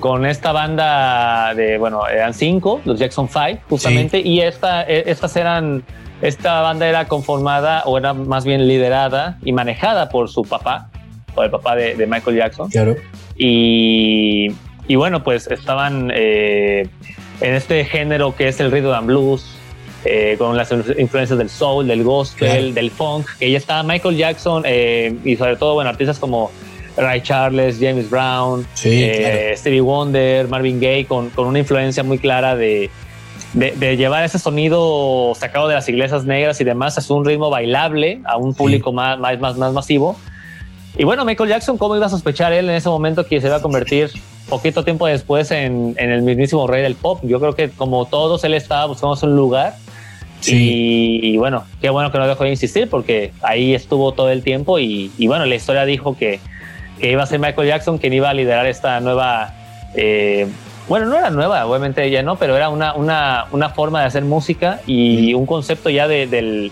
con 0.00 0.26
esta 0.26 0.52
banda 0.52 1.54
de, 1.54 1.78
bueno, 1.78 2.06
eran 2.08 2.34
cinco, 2.34 2.80
los 2.84 2.98
Jackson 2.98 3.28
5, 3.28 3.62
justamente, 3.68 4.20
y 4.20 4.40
esta, 4.40 4.82
e, 4.82 5.04
estas 5.06 5.36
eran, 5.36 5.84
esta 6.22 6.60
banda 6.62 6.88
era 6.88 7.06
conformada 7.06 7.82
o 7.84 7.98
era 7.98 8.14
más 8.14 8.44
bien 8.44 8.66
liderada 8.66 9.38
y 9.42 9.52
manejada 9.52 10.08
por 10.08 10.28
su 10.28 10.42
papá, 10.42 10.90
por 11.34 11.44
el 11.44 11.50
papá 11.50 11.76
de, 11.76 12.06
Michael 12.06 12.36
Jackson. 12.36 12.70
Claro. 12.70 12.96
Y, 13.36 14.48
y 14.88 14.94
bueno, 14.94 15.22
pues 15.22 15.46
estaban 15.46 16.10
eh, 16.14 16.88
en 17.40 17.54
este 17.54 17.84
género 17.84 18.34
que 18.34 18.48
es 18.48 18.60
el 18.60 18.70
rhythm 18.70 18.92
and 18.92 19.06
blues, 19.06 19.56
eh, 20.08 20.36
con 20.38 20.56
las 20.56 20.70
influencias 20.70 21.36
del 21.36 21.50
soul, 21.50 21.88
del 21.88 22.04
gospel, 22.04 22.74
del 22.74 22.90
funk, 22.92 23.26
que 23.40 23.50
ya 23.50 23.58
está 23.58 23.82
Michael 23.82 24.16
Jackson 24.16 24.62
eh, 24.64 25.16
y 25.24 25.36
sobre 25.36 25.56
todo, 25.56 25.74
bueno, 25.74 25.90
artistas 25.90 26.20
como 26.20 26.52
Ray 26.96 27.22
Charles, 27.22 27.78
James 27.80 28.08
Brown, 28.08 28.64
eh, 28.84 29.52
Stevie 29.56 29.80
Wonder, 29.80 30.46
Marvin 30.46 30.78
Gaye, 30.78 31.06
con, 31.06 31.30
con, 31.30 31.48
una 31.48 31.58
influencia 31.58 32.04
muy 32.04 32.18
clara 32.18 32.54
de, 32.54 32.88
de, 33.52 33.96
llevar 33.96 34.22
ese 34.22 34.38
sonido 34.38 35.32
sacado 35.34 35.66
de 35.66 35.74
las 35.74 35.88
iglesias 35.88 36.24
negras 36.24 36.60
y 36.60 36.64
demás 36.64 36.98
a 36.98 37.14
un 37.14 37.24
ritmo 37.24 37.50
bailable, 37.50 38.20
a 38.26 38.36
un 38.36 38.54
público 38.54 38.92
más, 38.92 39.18
más, 39.18 39.40
más, 39.40 39.56
más 39.56 39.72
masivo. 39.72 40.16
Y 40.98 41.04
bueno, 41.04 41.24
Michael 41.26 41.50
Jackson, 41.50 41.76
¿cómo 41.76 41.94
iba 41.94 42.06
a 42.06 42.08
sospechar 42.08 42.52
él 42.54 42.70
en 42.70 42.76
ese 42.76 42.88
momento 42.88 43.26
que 43.26 43.40
se 43.40 43.48
iba 43.48 43.56
a 43.56 43.62
convertir 43.62 44.10
poquito 44.48 44.82
tiempo 44.82 45.06
después 45.06 45.50
en, 45.50 45.94
en, 45.98 46.10
el 46.10 46.22
mismísimo 46.22 46.66
rey 46.66 46.82
del 46.82 46.94
pop? 46.94 47.20
Yo 47.22 47.38
creo 47.38 47.54
que 47.54 47.68
como 47.68 48.06
todos 48.06 48.44
él 48.44 48.54
estaba 48.54 48.86
buscando 48.86 49.18
un 49.22 49.36
lugar. 49.36 49.74
Y, 50.46 51.36
bueno, 51.38 51.64
qué 51.80 51.90
bueno 51.90 52.12
que 52.12 52.18
no 52.18 52.28
dejó 52.28 52.44
de 52.44 52.50
insistir 52.50 52.88
porque 52.88 53.32
ahí 53.42 53.74
estuvo 53.74 54.12
todo 54.12 54.30
el 54.30 54.42
tiempo 54.42 54.78
y, 54.78 55.10
bueno, 55.26 55.44
la 55.44 55.54
historia 55.54 55.84
dijo 55.84 56.16
que, 56.16 56.40
que, 57.00 57.10
iba 57.10 57.22
a 57.22 57.26
ser 57.26 57.40
Michael 57.40 57.68
Jackson 57.68 57.98
quien 57.98 58.12
iba 58.12 58.30
a 58.30 58.34
liderar 58.34 58.66
esta 58.66 59.00
nueva... 59.00 59.52
Eh, 59.94 60.46
bueno, 60.88 61.06
no 61.06 61.18
era 61.18 61.30
nueva, 61.30 61.66
obviamente 61.66 62.04
ella 62.04 62.22
no, 62.22 62.36
pero 62.36 62.56
era 62.56 62.68
una, 62.68 62.94
una, 62.94 63.46
una 63.50 63.70
forma 63.70 64.00
de 64.02 64.06
hacer 64.06 64.24
música 64.24 64.80
y 64.86 65.34
un 65.34 65.44
concepto 65.44 65.90
ya 65.90 66.06
de, 66.06 66.28
del, 66.28 66.70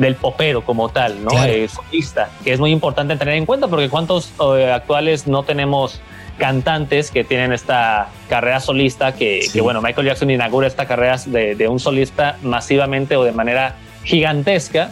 del 0.00 0.14
popero 0.14 0.64
como 0.64 0.88
tal, 0.88 1.22
¿no? 1.22 1.44
Eh, 1.44 1.68
solista, 1.68 2.30
que 2.42 2.52
es 2.52 2.58
muy 2.58 2.70
importante 2.70 3.16
tener 3.16 3.34
en 3.34 3.44
cuenta 3.44 3.68
porque 3.68 3.90
cuántos 3.90 4.32
eh, 4.56 4.72
actuales 4.72 5.26
no 5.26 5.42
tenemos 5.42 6.00
cantantes 6.38 7.10
que 7.10 7.22
tienen 7.22 7.52
esta 7.52 8.08
carrera 8.30 8.60
solista, 8.60 9.12
que, 9.14 9.46
bueno, 9.62 9.82
Michael 9.82 10.06
Jackson 10.06 10.30
inaugura 10.30 10.66
esta 10.66 10.86
carrera 10.86 11.18
de, 11.26 11.68
un 11.68 11.78
solista 11.78 12.38
masivamente 12.42 13.14
o 13.16 13.24
de 13.24 13.32
manera 13.32 13.76
gigantesca, 14.04 14.90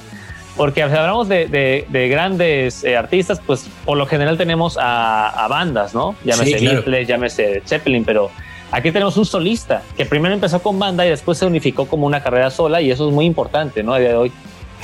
porque 0.58 0.86
si 0.86 0.94
hablamos 0.94 1.26
de, 1.26 1.86
grandes 2.10 2.84
eh, 2.84 2.94
artistas, 2.94 3.40
pues 3.46 3.66
por 3.86 3.96
lo 3.96 4.04
general 4.04 4.36
tenemos 4.36 4.76
a, 4.78 5.46
bandas, 5.48 5.94
¿no? 5.94 6.16
Llámese 6.22 6.58
sí, 6.58 6.66
Beatles, 6.66 7.08
llámese 7.08 7.62
Zeppelin, 7.64 8.04
pero 8.04 8.30
aquí 8.70 8.92
tenemos 8.92 9.16
un 9.16 9.24
solista 9.24 9.80
que 9.96 10.04
primero 10.04 10.34
empezó 10.34 10.60
con 10.60 10.78
banda 10.78 11.06
y 11.06 11.08
después 11.08 11.38
se 11.38 11.46
unificó 11.46 11.86
como 11.86 12.06
una 12.06 12.22
carrera 12.22 12.50
sola 12.50 12.82
y 12.82 12.90
eso 12.90 13.08
es 13.08 13.14
muy 13.14 13.24
importante, 13.24 13.82
¿no? 13.82 13.94
A 13.94 13.98
día 14.00 14.10
de 14.10 14.16
hoy. 14.16 14.32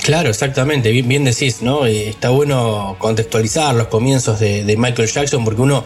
Claro, 0.03 0.29
exactamente, 0.29 0.91
bien, 0.91 1.07
bien 1.07 1.23
decís, 1.23 1.61
¿no? 1.61 1.85
Eh, 1.85 2.09
está 2.09 2.29
bueno 2.29 2.95
contextualizar 2.99 3.73
los 3.73 3.87
comienzos 3.87 4.39
de, 4.39 4.63
de 4.63 4.77
Michael 4.77 5.07
Jackson 5.07 5.43
porque 5.43 5.61
uno 5.61 5.83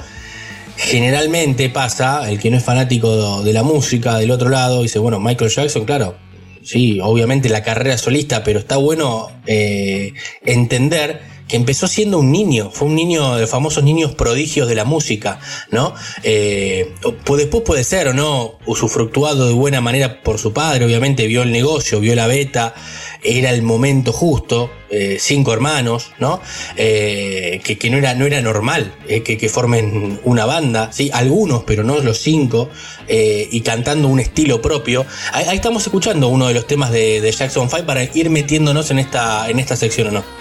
generalmente 0.79 1.69
pasa, 1.69 2.29
el 2.29 2.39
que 2.39 2.49
no 2.49 2.57
es 2.57 2.63
fanático 2.63 3.43
de 3.43 3.53
la 3.53 3.63
música 3.63 4.17
del 4.17 4.31
otro 4.31 4.49
lado, 4.49 4.81
dice, 4.81 4.97
bueno, 4.97 5.19
Michael 5.19 5.51
Jackson, 5.51 5.83
claro, 5.85 6.15
sí, 6.63 6.99
obviamente 7.01 7.49
la 7.49 7.63
carrera 7.63 7.97
solista, 7.97 8.43
pero 8.43 8.59
está 8.59 8.77
bueno 8.77 9.29
eh, 9.45 10.13
entender 10.45 11.21
que 11.49 11.57
empezó 11.57 11.87
siendo 11.87 12.19
un 12.19 12.31
niño, 12.31 12.69
fue 12.71 12.87
un 12.87 12.95
niño 12.95 13.35
de 13.35 13.47
famosos 13.47 13.83
niños 13.83 14.13
prodigios 14.13 14.67
de 14.69 14.75
la 14.75 14.85
música, 14.85 15.39
¿no? 15.71 15.93
Eh, 16.23 16.93
después 17.35 17.63
puede 17.63 17.83
ser 17.83 18.07
o 18.07 18.13
no 18.13 18.53
usufructuado 18.65 19.47
de 19.47 19.53
buena 19.53 19.81
manera 19.81 20.21
por 20.21 20.37
su 20.37 20.53
padre, 20.53 20.85
obviamente 20.85 21.27
vio 21.27 21.41
el 21.41 21.51
negocio, 21.51 21.99
vio 21.99 22.15
la 22.15 22.27
beta, 22.27 22.75
era 23.23 23.49
el 23.49 23.63
momento 23.63 24.13
justo, 24.13 24.69
eh, 24.91 25.17
cinco 25.19 25.53
hermanos, 25.53 26.11
¿no? 26.19 26.41
Eh, 26.77 27.61
que, 27.63 27.89
no, 27.89 27.97
era, 27.97 28.13
no 28.13 28.25
era 28.25 28.41
normal 28.41 28.93
eh, 29.07 29.21
que, 29.21 29.49
formen 29.49 30.19
una 30.23 30.45
banda, 30.45 30.91
¿sí? 30.91 31.09
Algunos, 31.13 31.63
pero 31.63 31.83
no 31.83 31.99
los 31.99 32.19
cinco, 32.19 32.69
y 33.07 33.61
cantando 33.61 34.07
un 34.07 34.19
estilo 34.19 34.61
propio. 34.61 35.05
Ahí, 35.33 35.55
estamos 35.55 35.83
escuchando 35.83 36.27
uno 36.27 36.47
de 36.47 36.53
los 36.53 36.67
temas 36.67 36.91
de, 36.91 37.33
Jackson 37.35 37.69
5 37.69 37.85
para 37.85 38.03
ir 38.03 38.29
metiéndonos 38.29 38.91
en 38.91 38.99
esta, 38.99 39.49
en 39.49 39.59
esta 39.59 39.75
sección, 39.75 40.09
¿o 40.09 40.11
no? 40.11 40.38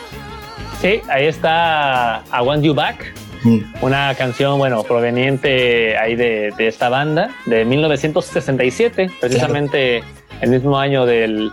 Sí, 0.81 1.01
ahí 1.09 1.27
está 1.27 2.23
I 2.33 2.41
Want 2.41 2.63
You 2.63 2.73
Back, 2.73 3.13
mm. 3.43 3.59
una 3.81 4.15
canción, 4.15 4.59
bueno, 4.59 4.85
proveniente 4.85 5.99
ahí 5.99 6.15
de, 6.15 6.55
esta 6.57 6.89
banda 6.89 7.35
de 7.47 7.65
1967, 7.65 9.11
precisamente 9.21 10.05
el 10.41 10.51
mismo 10.51 10.79
año 10.79 11.05
del, 11.05 11.51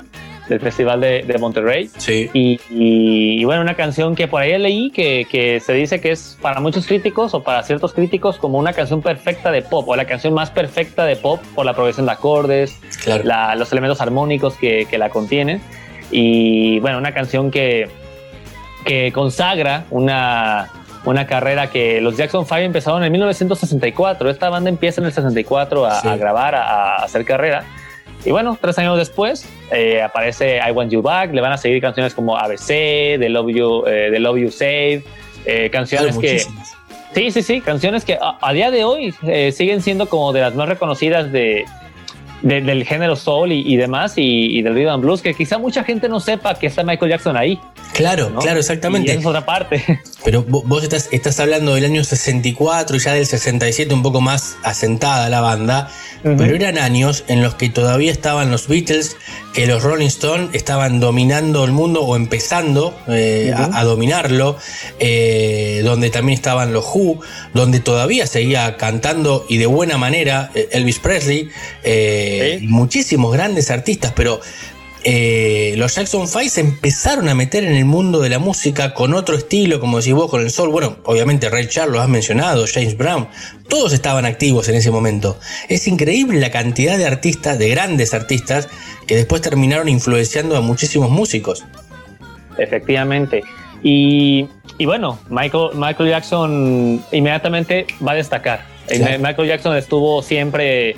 del 0.47 0.59
Festival 0.59 1.01
de, 1.01 1.37
Monterrey. 1.39 1.89
Sí. 1.97 2.29
Y, 2.33 3.43
bueno, 3.45 3.63
una 3.63 3.73
canción 3.73 4.13
que 4.13 4.27
por 4.27 4.43
ahí 4.43 4.55
leí 4.59 4.91
que, 4.91 5.25
que, 5.27 5.59
se 5.59 5.73
dice 5.73 5.99
que 5.99 6.11
es 6.11 6.37
para 6.39 6.59
muchos 6.59 6.85
críticos 6.85 7.33
o 7.33 7.41
para 7.41 7.63
ciertos 7.63 7.93
críticos 7.93 8.37
como 8.37 8.59
una 8.59 8.73
canción 8.73 9.01
perfecta 9.01 9.51
de 9.51 9.63
pop 9.63 9.89
o 9.89 9.95
la 9.95 10.05
canción 10.05 10.35
más 10.35 10.51
perfecta 10.51 11.03
de 11.03 11.15
pop 11.15 11.41
por 11.55 11.65
la 11.65 11.73
progresión 11.73 12.05
de 12.05 12.11
acordes, 12.11 12.79
los 13.55 13.71
elementos 13.71 14.01
armónicos 14.01 14.55
que, 14.55 14.85
que, 14.87 14.99
la 14.99 15.09
contienen. 15.09 15.61
Y 16.11 16.79
bueno, 16.81 16.99
una 16.99 17.11
canción 17.11 17.49
que, 17.49 17.89
que 18.85 19.11
consagra 19.11 19.85
una, 19.91 20.69
una 21.03 21.27
carrera 21.27 21.69
que 21.69 21.99
los 21.99 22.15
Jackson 22.15 22.45
5 22.45 22.59
empezaron 22.59 23.03
en 23.03 23.11
1964. 23.11 24.29
Esta 24.29 24.49
banda 24.49 24.69
empieza 24.69 25.01
en 25.01 25.07
el 25.07 25.13
64 25.13 25.85
a, 25.85 25.99
a 25.99 26.17
grabar, 26.17 26.55
a, 26.55 26.95
a 26.97 27.03
hacer 27.03 27.25
carrera. 27.25 27.65
Y 28.25 28.31
bueno, 28.31 28.57
tres 28.59 28.77
años 28.79 28.97
después 28.97 29.47
eh, 29.71 30.01
aparece 30.01 30.57
I 30.57 30.71
Want 30.71 30.91
You 30.91 31.01
Back, 31.01 31.31
le 31.31 31.41
van 31.41 31.51
a 31.51 31.57
seguir 31.57 31.79
canciones 31.79 32.15
como 32.15 32.35
ABC, 32.35 32.67
The 33.19 33.29
Love 33.29 33.51
You, 33.51 33.83
eh, 33.85 34.19
Love 34.19 34.37
you 34.37 34.51
Save, 34.51 35.03
eh, 35.45 35.69
canciones 35.71 36.17
que... 36.17 36.39
Sí, 37.13 37.31
sí, 37.31 37.43
sí, 37.43 37.61
canciones 37.61 38.03
que 38.03 38.17
a, 38.19 38.51
día 38.51 38.71
de 38.71 38.83
hoy 38.83 39.13
siguen 39.53 39.81
siendo 39.81 40.09
como 40.09 40.33
de 40.33 40.41
las 40.41 40.53
más 40.53 40.67
reconocidas 40.67 41.31
de, 41.31 41.63
del 42.41 42.85
género 42.85 43.15
soul 43.15 43.51
y, 43.51 43.75
demás 43.75 44.13
y, 44.17 44.61
del 44.61 44.75
rhythm 44.75 44.89
and 44.89 45.03
blues, 45.03 45.21
que 45.21 45.33
quizá 45.33 45.57
mucha 45.57 45.83
gente 45.83 46.09
no 46.09 46.19
sepa 46.19 46.55
que 46.55 46.67
está 46.67 46.83
Michael 46.83 47.11
Jackson 47.11 47.37
ahí. 47.37 47.59
Claro, 47.93 48.33
claro, 48.35 48.59
exactamente. 48.59 49.13
Y 49.13 49.17
es 49.17 49.25
otra 49.25 49.45
parte. 49.45 49.83
Pero 50.25 50.43
vos 50.43 50.83
estás, 50.83 51.07
estás 51.11 51.39
hablando 51.39 51.75
del 51.75 51.85
año 51.85 52.03
64 52.03 52.97
y 52.97 52.99
ya 52.99 53.13
del 53.13 53.25
67 53.25 53.93
un 53.93 54.01
poco 54.01 54.21
más 54.21 54.57
asentada 54.63 55.29
la 55.29 55.39
banda, 55.39 55.89
pero 56.23 56.55
eran 56.55 56.79
años 56.79 57.23
en 57.27 57.43
los 57.43 57.53
que 57.53 57.69
todavía 57.69 58.11
estaban 58.11 58.49
los 58.49 58.67
Beatles, 58.67 59.15
que 59.53 59.67
los 59.67 59.83
Rolling 59.83 60.07
Stones 60.07 60.49
estaban 60.53 60.99
dominando 60.99 61.63
el 61.63 61.71
mundo 61.71 62.01
o 62.01 62.15
empezando 62.15 62.97
eh, 63.07 63.53
a, 63.55 63.83
dominarlo, 63.83 64.57
eh, 64.99 65.81
donde 65.83 66.09
también 66.09 66.35
estaban 66.35 66.73
los 66.73 66.85
Who, 66.85 67.19
donde 67.53 67.79
todavía 67.79 68.25
seguía 68.25 68.77
cantando 68.77 69.45
y 69.47 69.57
de 69.57 69.67
buena 69.67 69.99
manera 69.99 70.49
eh, 70.55 70.69
Presley, 72.25 72.67
muchísimos 72.67 73.33
grandes 73.33 73.71
artistas, 73.71 74.13
pero 74.15 74.41
eh, 75.07 75.75
los 75.77 75.93
Jackson 75.93 76.27
Five 76.27 76.49
se 76.49 76.61
empezaron 76.61 77.29
a 77.29 77.35
meter 77.35 77.63
en 77.63 77.75
el 77.75 77.85
mundo 77.85 78.21
de 78.21 78.29
la 78.29 78.39
música 78.39 78.95
con 78.95 79.13
otro 79.13 79.37
estilo, 79.37 79.79
como 79.79 79.99
decís 79.99 80.13
vos, 80.15 80.31
con 80.31 80.41
el 80.41 80.49
sol. 80.49 80.69
Bueno, 80.69 80.97
obviamente 81.03 81.47
Ray 81.47 81.67
Charles 81.67 81.93
lo 81.93 82.01
has 82.01 82.09
mencionado, 82.09 82.65
James 82.65 82.97
Brown, 82.97 83.27
todos 83.67 83.93
estaban 83.93 84.25
activos 84.25 84.67
en 84.67 84.73
ese 84.73 84.89
momento. 84.89 85.37
Es 85.69 85.87
increíble 85.87 86.39
la 86.39 86.49
cantidad 86.49 86.97
de 86.97 87.05
artistas, 87.05 87.59
de 87.59 87.69
grandes 87.69 88.15
artistas, 88.15 88.67
que 89.05 89.15
después 89.15 89.43
terminaron 89.43 89.89
influenciando 89.89 90.57
a 90.57 90.61
muchísimos 90.61 91.11
músicos. 91.11 91.63
Efectivamente. 92.57 93.43
Y, 93.83 94.47
bueno, 94.83 95.19
Michael, 95.29 95.69
Michael 95.75 96.09
Jackson 96.09 97.05
inmediatamente 97.11 97.85
va 98.05 98.13
a 98.13 98.15
destacar. 98.15 98.65
Michael 99.19 99.47
Jackson 99.47 99.77
estuvo 99.77 100.23
siempre 100.23 100.95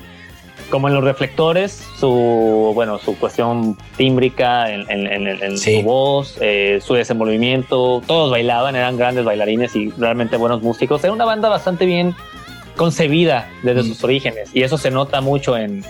como 0.69 0.87
en 0.87 0.93
los 0.93 1.03
reflectores, 1.03 1.83
su 1.97 2.71
bueno, 2.73 2.97
su 2.99 3.17
cuestión 3.17 3.77
tímbrica 3.95 4.71
en, 4.71 5.57
su 5.57 5.81
voz, 5.83 6.37
eh, 6.41 6.79
su 6.81 6.93
desenvolvimiento, 6.93 8.01
todos 8.05 8.31
bailaban, 8.31 8.75
eran 8.75 8.97
grandes 8.97 9.25
bailarines 9.25 9.75
y 9.75 9.89
realmente 9.97 10.37
buenos 10.37 10.61
músicos. 10.61 11.03
Era 11.03 11.13
una 11.13 11.25
banda 11.25 11.49
bastante 11.49 11.85
bien 11.85 12.15
concebida 12.75 13.49
desde 13.63 13.83
mm. 13.83 13.85
sus 13.85 14.03
orígenes 14.03 14.49
y 14.53 14.63
eso 14.63 14.77
se 14.77 14.91
nota 14.91 15.21
mucho 15.21 15.57
en, 15.57 15.83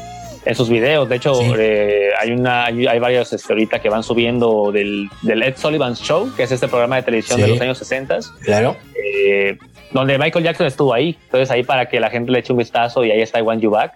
sus 0.54 0.70
videos. 0.70 1.10
De 1.10 1.18
hecho, 1.18 1.34
eh, 1.58 2.12
hay 2.18 2.32
una 2.32 2.68
hay, 2.68 3.00
varios 3.00 3.34
este, 3.34 3.52
ahorita 3.52 3.80
que 3.80 3.90
van 3.90 4.02
subiendo 4.02 4.72
del, 4.72 5.10
del, 5.22 5.44
Ed 5.44 5.58
Sullivan 5.58 5.94
Show, 5.94 6.32
que 6.38 6.44
es 6.44 6.52
este 6.54 6.70
programa 6.70 6.96
de 6.96 7.04
televisión 7.04 7.42
de 7.42 7.50
los 7.50 7.60
años 7.60 7.78
60. 7.78 8.20
Claro. 8.46 8.78
Eh, 8.96 9.58
donde 9.92 10.18
Michael 10.18 10.46
Jackson 10.46 10.68
estuvo 10.68 10.94
ahí. 10.94 11.18
Entonces 11.26 11.52
ahí 11.52 11.64
para 11.64 11.88
que 11.88 12.00
la 12.00 12.10
gente 12.10 12.32
le 12.32 12.40
eche 12.40 12.54
un 12.54 12.60
vistazo 12.60 13.04
y 13.04 13.12
ahí 13.12 13.22
está 13.22 13.40
I 13.40 13.42
Want 13.42 13.62
You 13.62 13.72
Back. 13.72 13.96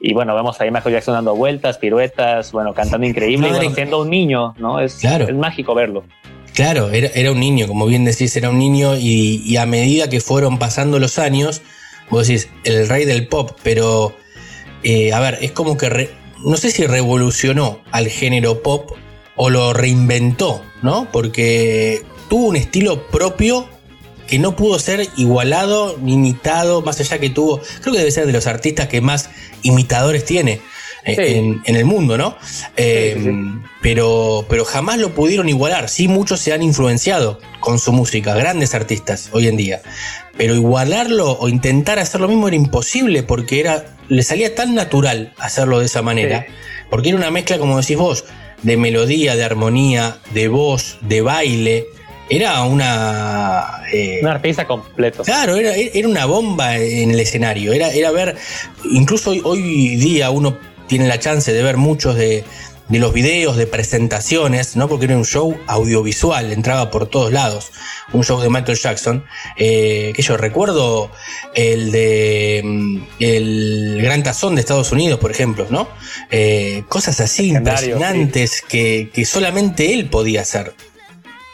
Y 0.00 0.14
bueno, 0.14 0.34
vemos 0.34 0.60
ahí 0.60 0.68
a 0.68 0.70
Michael 0.70 0.94
Jackson 0.94 1.14
dando 1.14 1.34
vueltas, 1.34 1.78
piruetas, 1.78 2.52
bueno, 2.52 2.72
cantando 2.72 3.06
increíble, 3.06 3.50
y 3.64 3.74
siendo 3.74 4.02
un 4.02 4.10
niño, 4.10 4.54
¿no? 4.58 4.80
Es, 4.80 5.02
es 5.02 5.34
mágico 5.34 5.74
verlo. 5.74 6.04
Claro, 6.54 6.90
era, 6.90 7.08
era, 7.14 7.32
un 7.32 7.40
niño, 7.40 7.66
como 7.66 7.86
bien 7.86 8.04
decís, 8.04 8.36
era 8.36 8.50
un 8.50 8.58
niño 8.58 8.96
y, 8.96 9.56
a 9.56 9.66
medida 9.66 10.08
que 10.08 10.20
fueron 10.20 10.58
pasando 10.58 10.98
los 10.98 11.18
años, 11.18 11.62
vos 12.10 12.26
decís, 12.26 12.48
el 12.64 12.88
rey 12.88 13.04
del 13.04 13.28
pop, 13.28 13.52
pero, 13.62 14.16
eh, 14.82 15.12
a 15.12 15.20
ver, 15.20 15.38
es 15.40 15.52
como 15.52 15.76
que, 15.76 16.10
no 16.44 16.56
sé 16.56 16.70
si 16.70 16.86
revolucionó 16.86 17.80
al 17.92 18.08
género 18.08 18.62
pop 18.62 18.90
o 19.36 19.50
lo 19.50 19.72
reinventó, 19.72 20.62
¿no? 20.82 21.08
Porque 21.12 22.02
tuvo 22.28 22.48
un 22.48 22.56
estilo 22.56 23.06
propio 23.08 23.68
que 24.28 24.38
no 24.38 24.54
pudo 24.54 24.78
ser 24.78 25.08
igualado 25.16 25.98
ni 26.00 26.12
imitado, 26.12 26.82
más 26.82 27.00
allá 27.00 27.18
que 27.18 27.30
tuvo, 27.30 27.60
creo 27.80 27.94
que 27.94 27.98
debe 27.98 28.10
ser 28.10 28.26
de 28.26 28.32
los 28.32 28.46
artistas 28.46 28.86
que 28.86 29.00
más 29.00 29.30
imitadores 29.62 30.24
tiene. 30.24 30.60
Eh, 31.04 31.60
en, 31.64 31.76
el 31.76 31.86
mundo, 31.86 32.18
¿no? 32.18 32.36
Eh, 32.76 33.32
pero, 33.80 34.44
pero 34.46 34.66
jamás 34.66 34.98
lo 34.98 35.14
pudieron 35.14 35.48
igualar. 35.48 35.88
Sí, 35.88 36.06
muchos 36.06 36.40
se 36.40 36.52
han 36.52 36.62
influenciado 36.62 37.40
con 37.60 37.78
su 37.78 37.92
música, 37.92 38.34
grandes 38.34 38.74
artistas 38.74 39.30
hoy 39.32 39.48
en 39.48 39.56
día. 39.56 39.80
Pero 40.36 40.54
igualarlo 40.54 41.32
o 41.32 41.48
intentar 41.48 41.98
hacer 41.98 42.20
lo 42.20 42.28
mismo 42.28 42.48
era 42.48 42.56
imposible 42.56 43.22
porque 43.22 43.60
era, 43.60 43.96
le 44.08 44.22
salía 44.22 44.54
tan 44.54 44.74
natural 44.74 45.32
hacerlo 45.38 45.78
de 45.78 45.86
esa 45.86 46.02
manera. 46.02 46.46
Porque 46.90 47.08
era 47.08 47.16
una 47.16 47.30
mezcla, 47.30 47.58
como 47.58 47.80
decís 47.80 47.96
vos, 47.96 48.24
de 48.62 48.76
melodía, 48.76 49.34
de 49.34 49.44
armonía, 49.44 50.18
de 50.34 50.48
voz, 50.48 50.98
de 51.00 51.22
baile 51.22 51.86
era 52.30 52.62
una. 52.62 53.82
Eh, 53.92 54.20
un 54.22 54.28
artista 54.28 54.66
completo. 54.66 55.22
Claro, 55.22 55.56
era, 55.56 55.74
era, 55.74 56.08
una 56.08 56.26
bomba 56.26 56.76
en 56.76 57.10
el 57.10 57.20
escenario. 57.20 57.72
Era, 57.72 57.90
era 57.90 58.10
ver. 58.10 58.36
Incluso 58.90 59.30
hoy, 59.30 59.40
hoy, 59.44 59.96
día 59.96 60.30
uno 60.30 60.58
tiene 60.86 61.06
la 61.06 61.18
chance 61.18 61.52
de 61.52 61.62
ver 61.62 61.76
muchos 61.78 62.16
de, 62.16 62.44
de, 62.88 62.98
los 62.98 63.12
videos, 63.12 63.56
de 63.56 63.66
presentaciones, 63.66 64.76
¿no? 64.76 64.88
Porque 64.88 65.06
era 65.06 65.16
un 65.16 65.24
show 65.24 65.58
audiovisual, 65.66 66.52
entraba 66.52 66.90
por 66.90 67.06
todos 67.06 67.32
lados. 67.32 67.70
Un 68.12 68.24
show 68.24 68.40
de 68.40 68.50
Michael 68.50 68.78
Jackson. 68.78 69.24
Eh, 69.56 70.12
que 70.14 70.22
yo 70.22 70.36
recuerdo 70.36 71.10
el 71.54 71.90
de. 71.90 72.60
Mm, 72.62 72.98
el 73.20 74.00
Gran 74.02 74.22
Tazón 74.22 74.54
de 74.54 74.60
Estados 74.60 74.92
Unidos, 74.92 75.18
por 75.18 75.30
ejemplo, 75.30 75.66
¿no? 75.70 75.88
Eh, 76.30 76.84
cosas 76.88 77.20
así 77.20 77.48
impresionantes 77.48 78.60
que, 78.60 79.10
que 79.14 79.24
solamente 79.24 79.94
él 79.94 80.10
podía 80.10 80.42
hacer. 80.42 80.74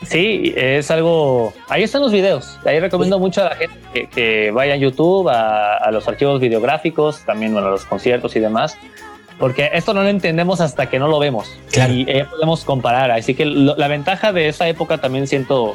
Sí, 0.06 0.52
es 0.56 0.90
algo. 0.90 1.52
Ahí 1.68 1.82
están 1.82 2.02
los 2.02 2.12
videos. 2.12 2.58
Ahí 2.64 2.80
recomiendo 2.80 3.18
mucho 3.18 3.42
a 3.42 3.50
la 3.50 3.56
gente 3.56 4.08
que, 4.12 4.50
vaya 4.50 4.74
a 4.74 4.76
YouTube, 4.76 5.28
a, 5.28 5.90
los 5.90 6.06
archivos 6.08 6.40
videográficos, 6.40 7.24
también 7.24 7.52
bueno, 7.52 7.68
a 7.68 7.70
los 7.70 7.84
conciertos 7.84 8.36
y 8.36 8.40
demás, 8.40 8.76
porque 9.38 9.70
esto 9.72 9.94
no 9.94 10.02
lo 10.02 10.08
entendemos 10.08 10.60
hasta 10.60 10.88
que 10.88 10.98
no 10.98 11.08
lo 11.08 11.18
vemos. 11.18 11.56
Y 11.88 12.06
podemos 12.24 12.64
comparar. 12.64 13.10
Así 13.10 13.34
que 13.34 13.44
la 13.46 13.88
ventaja 13.88 14.32
de 14.32 14.48
esa 14.48 14.68
época 14.68 14.98
también 14.98 15.26
siento 15.26 15.74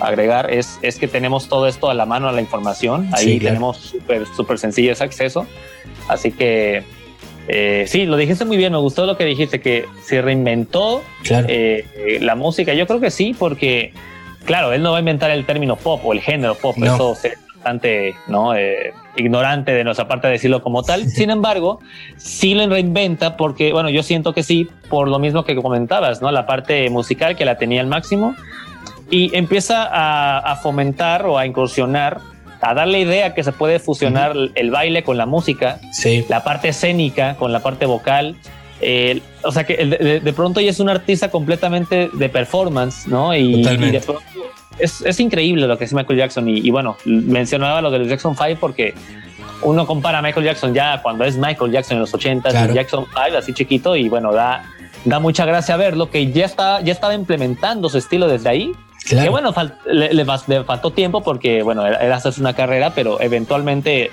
agregar 0.00 0.50
es, 0.50 0.78
es 0.82 0.98
que 0.98 1.08
tenemos 1.08 1.48
todo 1.48 1.66
esto 1.66 1.88
a 1.90 1.94
la 1.94 2.06
mano, 2.06 2.28
a 2.28 2.32
la 2.32 2.40
información. 2.40 3.08
Ahí 3.12 3.38
tenemos 3.38 3.78
súper, 3.78 4.26
súper 4.26 4.58
sencillo 4.58 4.92
ese 4.92 5.04
acceso. 5.04 5.46
Así 6.08 6.32
que 6.32 6.84
eh, 7.48 7.84
sí, 7.86 8.06
lo 8.06 8.16
dijiste 8.16 8.44
muy 8.44 8.56
bien, 8.56 8.72
me 8.72 8.78
gustó 8.78 9.06
lo 9.06 9.16
que 9.16 9.24
dijiste, 9.24 9.60
que 9.60 9.86
se 10.02 10.22
reinventó 10.22 11.02
eh, 11.28 12.18
la 12.20 12.34
música. 12.34 12.74
Yo 12.74 12.86
creo 12.86 13.00
que 13.00 13.10
sí, 13.10 13.34
porque, 13.38 13.92
claro, 14.44 14.72
él 14.72 14.82
no 14.82 14.92
va 14.92 14.98
a 14.98 15.00
inventar 15.00 15.30
el 15.30 15.44
término 15.44 15.76
pop 15.76 16.00
o 16.04 16.12
el 16.12 16.20
género 16.20 16.54
pop, 16.54 16.76
eso 16.82 17.16
es 17.22 17.38
bastante 17.56 18.14
¿no? 18.28 18.54
Eh, 18.54 18.92
ignorante 19.16 19.72
de 19.72 19.84
nuestra 19.84 20.08
parte 20.08 20.28
decirlo 20.28 20.62
como 20.62 20.82
tal. 20.82 21.08
Sin 21.08 21.30
embargo, 21.30 21.80
sí 22.16 22.54
lo 22.54 22.66
reinventa 22.66 23.36
porque, 23.36 23.72
bueno, 23.72 23.90
yo 23.90 24.02
siento 24.02 24.32
que 24.32 24.42
sí, 24.42 24.68
por 24.88 25.08
lo 25.08 25.18
mismo 25.18 25.44
que 25.44 25.54
comentabas, 25.54 26.22
¿no? 26.22 26.30
La 26.30 26.46
parte 26.46 26.88
musical 26.90 27.36
que 27.36 27.44
la 27.44 27.58
tenía 27.58 27.80
al 27.80 27.86
máximo 27.86 28.34
y 29.10 29.36
empieza 29.36 29.86
a 29.90 30.56
fomentar 30.56 31.26
o 31.26 31.38
a 31.38 31.46
incursionar 31.46 32.20
a 32.64 32.74
darle 32.74 33.00
idea 33.00 33.34
que 33.34 33.44
se 33.44 33.52
puede 33.52 33.78
fusionar 33.78 34.34
el 34.54 34.70
baile 34.70 35.02
con 35.02 35.16
la 35.16 35.26
música, 35.26 35.80
la 36.28 36.42
parte 36.42 36.68
escénica 36.68 37.36
con 37.36 37.52
la 37.52 37.60
parte 37.60 37.86
vocal. 37.86 38.36
o 39.42 39.52
sea 39.52 39.64
que 39.64 39.76
de, 40.22 40.32
pronto 40.32 40.60
ya 40.60 40.70
es 40.70 40.80
un 40.80 40.88
artista 40.88 41.30
completamente 41.30 42.08
de 42.12 42.28
performance, 42.28 43.06
¿no? 43.06 43.34
Y, 43.34 43.62
de 43.62 44.00
pronto 44.00 44.22
es, 44.78 45.20
increíble 45.20 45.66
lo 45.66 45.78
que 45.78 45.84
es 45.84 45.92
Michael 45.92 46.18
Jackson. 46.18 46.48
Y, 46.48 46.70
bueno, 46.70 46.96
mencionaba 47.04 47.82
lo 47.82 47.90
de 47.90 48.00
los 48.00 48.08
Jackson 48.08 48.34
5 48.36 48.58
porque 48.60 48.94
uno 49.62 49.86
compara 49.86 50.18
a 50.18 50.22
Michael 50.22 50.46
Jackson 50.46 50.74
ya 50.74 51.00
cuando 51.02 51.24
es 51.24 51.36
Michael 51.36 51.70
Jackson 51.70 51.96
en 51.96 52.00
los 52.00 52.14
80 52.14 52.48
y 52.50 52.74
Jackson 52.74 53.06
5 53.06 53.38
así 53.38 53.52
chiquito 53.52 53.96
y 53.96 54.08
bueno, 54.08 54.32
da, 54.32 54.64
da 55.04 55.20
mucha 55.20 55.46
gracia 55.46 55.76
verlo 55.76 56.10
que 56.10 56.32
ya, 56.32 56.44
está, 56.44 56.80
ya 56.80 56.92
estaba 56.92 57.14
implementando 57.14 57.88
su 57.88 57.98
estilo 57.98 58.28
desde 58.28 58.48
ahí 58.48 58.72
que 59.08 59.28
bueno, 59.28 59.52
le, 59.86 60.24
faltó 60.24 60.90
tiempo 60.92 61.22
porque, 61.22 61.62
bueno, 61.62 61.86
era 61.86 62.16
hacerse 62.16 62.40
una 62.40 62.54
carrera, 62.54 62.94
pero 62.94 63.20
eventualmente 63.20 64.10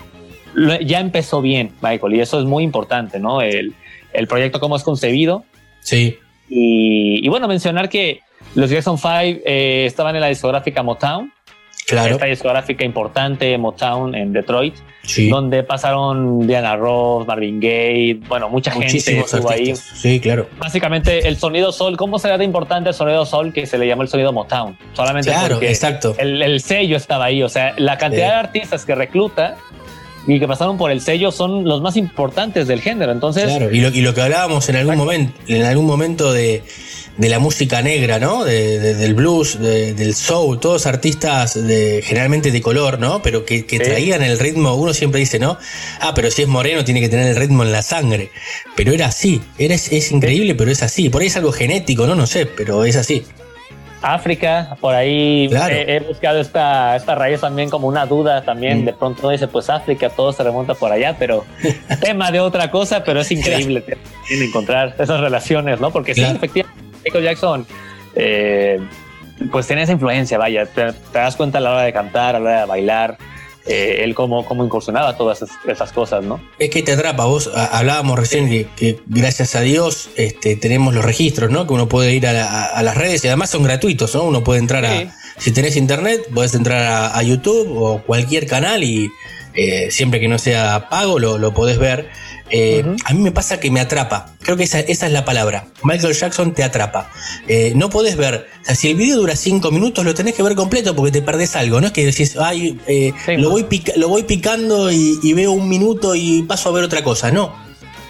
ya 0.85 0.99
empezó 0.99 1.41
bien, 1.41 1.71
Michael, 1.81 2.15
y 2.15 2.19
eso 2.19 2.39
es 2.39 2.45
muy 2.45 2.63
importante, 2.63 3.19
¿no? 3.19 3.41
El, 3.41 3.73
el 4.13 4.27
proyecto, 4.27 4.59
cómo 4.59 4.75
es 4.75 4.83
concebido. 4.83 5.45
Sí. 5.81 6.17
Y, 6.49 7.27
bueno, 7.29 7.47
mencionar 7.47 7.87
que 7.87 8.21
los 8.55 8.69
Jackson 8.69 8.97
5 8.97 9.09
eh, 9.45 9.85
estaban 9.85 10.15
en 10.15 10.21
la 10.21 10.27
discográfica 10.27 10.83
Motown, 10.83 11.31
Claro. 11.87 12.15
Esta 12.15 12.25
discográfica 12.25 12.85
importante, 12.85 13.57
Motown, 13.57 14.15
en 14.15 14.31
Detroit, 14.31 14.75
donde 15.29 15.63
pasaron 15.63 16.47
Diana 16.47 16.75
Ross, 16.75 17.27
Marvin 17.27 17.59
Gaye, 17.59 18.19
bueno, 18.27 18.49
mucha 18.49 18.71
gente 18.71 18.97
estuvo 18.97 19.49
ahí. 19.49 19.75
Sí, 19.75 20.19
claro. 20.19 20.47
Básicamente, 20.57 21.27
el 21.27 21.37
sonido 21.37 21.71
sol, 21.71 21.97
¿cómo 21.97 22.19
será 22.19 22.37
de 22.37 22.45
importante 22.45 22.89
el 22.89 22.95
sonido 22.95 23.25
sol 23.25 23.51
que 23.51 23.65
se 23.65 23.77
le 23.77 23.87
llamó 23.87 24.03
el 24.03 24.07
sonido 24.07 24.31
Motown? 24.31 24.77
Solamente 24.93 25.31
claro, 25.31 25.55
porque 25.55 25.69
exacto. 25.69 26.15
El, 26.17 26.61
sello 26.61 26.97
estaba 26.97 27.25
ahí, 27.25 27.43
o 27.43 27.49
sea, 27.49 27.73
la 27.77 27.97
cantidad 27.97 28.27
de 28.27 28.35
artistas 28.35 28.85
que 28.85 28.95
recluta 28.95 29.57
y 30.27 30.39
que 30.39 30.47
pasaron 30.47 30.77
por 30.77 30.91
el 30.91 31.01
sello 31.01 31.31
son 31.31 31.63
los 31.63 31.81
más 31.81 31.97
importantes 31.97 32.67
del 32.67 32.81
género. 32.81 33.11
Entonces, 33.11 33.45
claro, 33.45 33.71
y 33.71 33.81
lo, 33.81 33.89
y 33.89 34.01
lo 34.01 34.13
que 34.13 34.21
hablábamos 34.21 34.69
en 34.69 34.75
algún 34.75 34.97
momento, 34.97 35.33
en 35.47 35.63
algún 35.63 35.85
momento 35.85 36.31
de 36.31 36.63
de 37.17 37.29
la 37.29 37.39
música 37.39 37.81
negra, 37.81 38.19
¿no? 38.19 38.45
del 38.45 39.13
blues, 39.13 39.59
del 39.59 40.15
soul, 40.15 40.59
todos 40.59 40.85
artistas 40.85 41.53
de, 41.53 42.01
generalmente 42.03 42.51
de 42.51 42.61
color, 42.61 42.99
¿no? 42.99 43.21
Pero 43.21 43.45
que, 43.45 43.61
traían 43.63 44.23
el 44.23 44.39
ritmo, 44.39 44.75
uno 44.75 44.93
siempre 44.93 45.19
dice, 45.19 45.37
¿no? 45.37 45.57
Ah, 45.99 46.13
pero 46.15 46.31
si 46.31 46.43
es 46.43 46.47
moreno 46.47 46.83
tiene 46.83 47.01
que 47.01 47.09
tener 47.09 47.27
el 47.27 47.35
ritmo 47.35 47.63
en 47.63 47.71
la 47.71 47.81
sangre. 47.81 48.31
Pero 48.75 48.93
era 48.93 49.07
así, 49.07 49.41
era, 49.57 49.75
es, 49.75 50.11
increíble, 50.11 50.55
pero 50.55 50.71
es 50.71 50.81
así. 50.83 51.09
Por 51.09 51.21
ahí 51.21 51.27
es 51.27 51.37
algo 51.37 51.51
genético, 51.51 52.07
¿no? 52.07 52.15
No 52.15 52.27
sé, 52.27 52.45
pero 52.45 52.85
es 52.85 52.95
así. 52.95 53.23
África, 54.01 54.75
por 54.79 54.95
ahí 54.95 55.49
he, 55.69 55.99
buscado 55.99 56.39
esta, 56.39 56.95
esta 56.95 57.15
raíz 57.15 57.41
también 57.41 57.69
como 57.69 57.87
una 57.87 58.05
duda 58.05 58.41
también, 58.41 58.81
mm. 58.81 58.85
de 58.85 58.93
pronto 58.93 59.29
dice 59.29 59.47
pues 59.47 59.69
África, 59.69 60.09
todo 60.09 60.33
se 60.33 60.43
remonta 60.43 60.73
por 60.73 60.91
allá, 60.91 61.15
pero 61.17 61.45
tema 62.01 62.31
de 62.31 62.39
otra 62.39 62.71
cosa, 62.71 63.03
pero 63.03 63.21
es 63.21 63.31
increíble 63.31 63.83
encontrar 64.29 64.95
esas 64.97 65.19
relaciones, 65.19 65.79
¿no? 65.79 65.91
Porque 65.91 66.15
sí, 66.15 66.23
efectivamente, 66.23 66.81
Michael 67.03 67.23
Jackson, 67.23 67.67
eh, 68.15 68.79
pues 69.51 69.67
tiene 69.67 69.83
esa 69.83 69.91
influencia, 69.91 70.37
vaya, 70.37 70.65
te, 70.65 70.93
das 71.13 71.35
cuenta 71.35 71.59
a 71.59 71.61
la 71.61 71.71
hora 71.71 71.81
de 71.83 71.93
cantar, 71.93 72.35
a 72.35 72.39
la 72.39 72.49
hora 72.49 72.59
de 72.61 72.65
bailar, 72.65 73.17
eh, 73.65 74.03
él 74.03 74.15
cómo, 74.15 74.45
cómo 74.45 74.65
incursionaba 74.65 75.15
todas 75.15 75.43
esas, 75.67 75.91
cosas, 75.91 76.23
¿no? 76.23 76.41
Es 76.57 76.69
que 76.69 76.81
te 76.81 76.93
atrapa, 76.93 77.25
vos 77.25 77.49
hablábamos 77.53 78.17
recién 78.17 78.67
que, 78.75 78.99
gracias 79.05 79.55
a 79.55 79.61
Dios 79.61 80.09
este, 80.15 80.55
tenemos 80.55 80.93
los 80.93 81.05
registros, 81.05 81.51
¿no? 81.51 81.67
Que 81.67 81.73
uno 81.73 81.87
puede 81.87 82.13
ir 82.13 82.25
a, 82.25 82.81
las 82.81 82.97
redes 82.97 83.23
y 83.23 83.27
además 83.27 83.51
son 83.51 83.63
gratuitos, 83.63 84.15
¿no? 84.15 84.23
Uno 84.23 84.43
puede 84.43 84.59
entrar 84.59 84.85
a, 84.85 85.15
si 85.37 85.51
tenés 85.51 85.75
internet, 85.75 86.27
podés 86.33 86.55
entrar 86.55 87.11
a, 87.13 87.23
YouTube 87.23 87.77
o 87.77 88.01
cualquier 88.01 88.47
canal 88.47 88.83
y 88.83 89.09
eh, 89.53 89.91
siempre 89.91 90.19
que 90.19 90.27
no 90.27 90.39
sea 90.39 90.87
pago 90.89 91.19
lo, 91.19 91.37
lo 91.37 91.53
podés 91.53 91.77
ver. 91.77 92.09
Eh, 92.51 92.83
a 93.05 93.13
mí 93.13 93.19
me 93.21 93.31
pasa 93.31 93.59
que 93.59 93.71
me 93.71 93.79
atrapa. 93.79 94.35
Creo 94.41 94.57
que 94.57 94.63
esa, 94.63 94.79
es 94.79 95.09
la 95.09 95.23
palabra. 95.23 95.67
Michael 95.83 96.13
Jackson 96.13 96.53
te 96.53 96.63
atrapa. 96.63 97.09
Eh, 97.47 97.71
no 97.75 97.89
podés 97.89 98.17
ver. 98.17 98.47
O 98.61 98.65
sea, 98.65 98.75
si 98.75 98.89
el 98.89 98.97
video 98.97 99.17
dura 99.17 99.35
cinco 99.35 99.71
minutos, 99.71 100.03
lo 100.03 100.13
tenés 100.13 100.35
que 100.35 100.43
ver 100.43 100.55
completo 100.55 100.95
porque 100.95 101.11
te 101.11 101.21
perdés 101.21 101.55
algo. 101.55 101.79
No 101.79 101.87
es 101.87 101.93
que 101.93 102.05
decís, 102.05 102.35
ay, 102.37 102.77
eh, 102.87 103.13
lo, 103.37 103.49
voy 103.49 103.65
lo 103.95 104.09
voy 104.09 104.23
picando 104.23 104.91
y, 104.91 105.33
veo 105.33 105.53
un 105.53 105.69
minuto 105.69 106.13
y 106.13 106.43
paso 106.43 106.69
a 106.69 106.73
ver 106.73 106.83
otra 106.83 107.03
cosa. 107.03 107.31
No. 107.31 107.55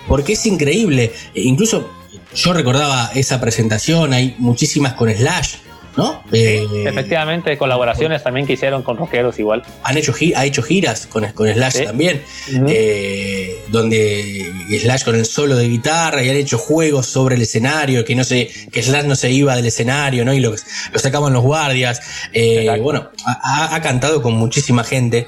Porque 0.08 0.34
es 0.34 0.46
increíble. 0.46 1.14
E 1.36 1.42
incluso 1.42 1.90
yo 2.36 2.54
recordaba 2.54 3.12
esa 3.14 3.40
presentación. 3.40 4.14
Hay 4.14 4.36
muchísimas 4.40 4.94
con 4.94 5.14
Slash. 5.14 5.58
¿No? 5.98 6.24
Eh, 6.32 6.66
efectivamente, 6.86 7.58
colaboraciones 7.58 8.24
también 8.24 8.48
que 8.48 8.54
hicieron 8.54 8.84
con 8.84 8.98
rockeros 8.98 9.38
igual. 9.40 9.64
Han 9.84 9.98
hecho, 9.98 10.14
ha 10.36 10.46
hecho 10.46 10.64
giras 10.64 11.08
con, 11.08 11.26
con 11.34 11.52
Slash 11.52 11.84
también, 11.86 12.22
eh, 12.68 13.64
donde 13.70 14.52
Slash 14.80 15.04
con 15.04 15.16
el 15.16 15.26
solo 15.26 15.56
de 15.56 15.68
guitarra 15.68 16.24
y 16.24 16.30
han 16.30 16.36
hecho 16.36 16.58
juegos 16.58 17.08
sobre 17.08 17.36
el 17.36 17.42
escenario, 17.42 18.06
que 18.06 18.16
no 18.16 18.24
se, 18.24 18.50
que 18.72 18.82
Slash 18.82 19.06
no 19.06 19.16
se 19.16 19.32
iba 19.32 19.56
del 19.56 19.66
escenario, 19.66 20.24
¿no? 20.24 20.34
Y 20.34 20.40
lo, 20.40 20.52
lo 20.52 21.00
sacaban 21.00 21.34
los 21.34 21.44
guardias. 21.44 22.02
Eh, 22.34 22.70
bueno, 22.82 23.10
ha, 23.26 23.76
ha, 23.76 23.82
cantado 23.82 24.22
con 24.22 24.34
muchísima 24.34 24.84
gente, 24.84 25.28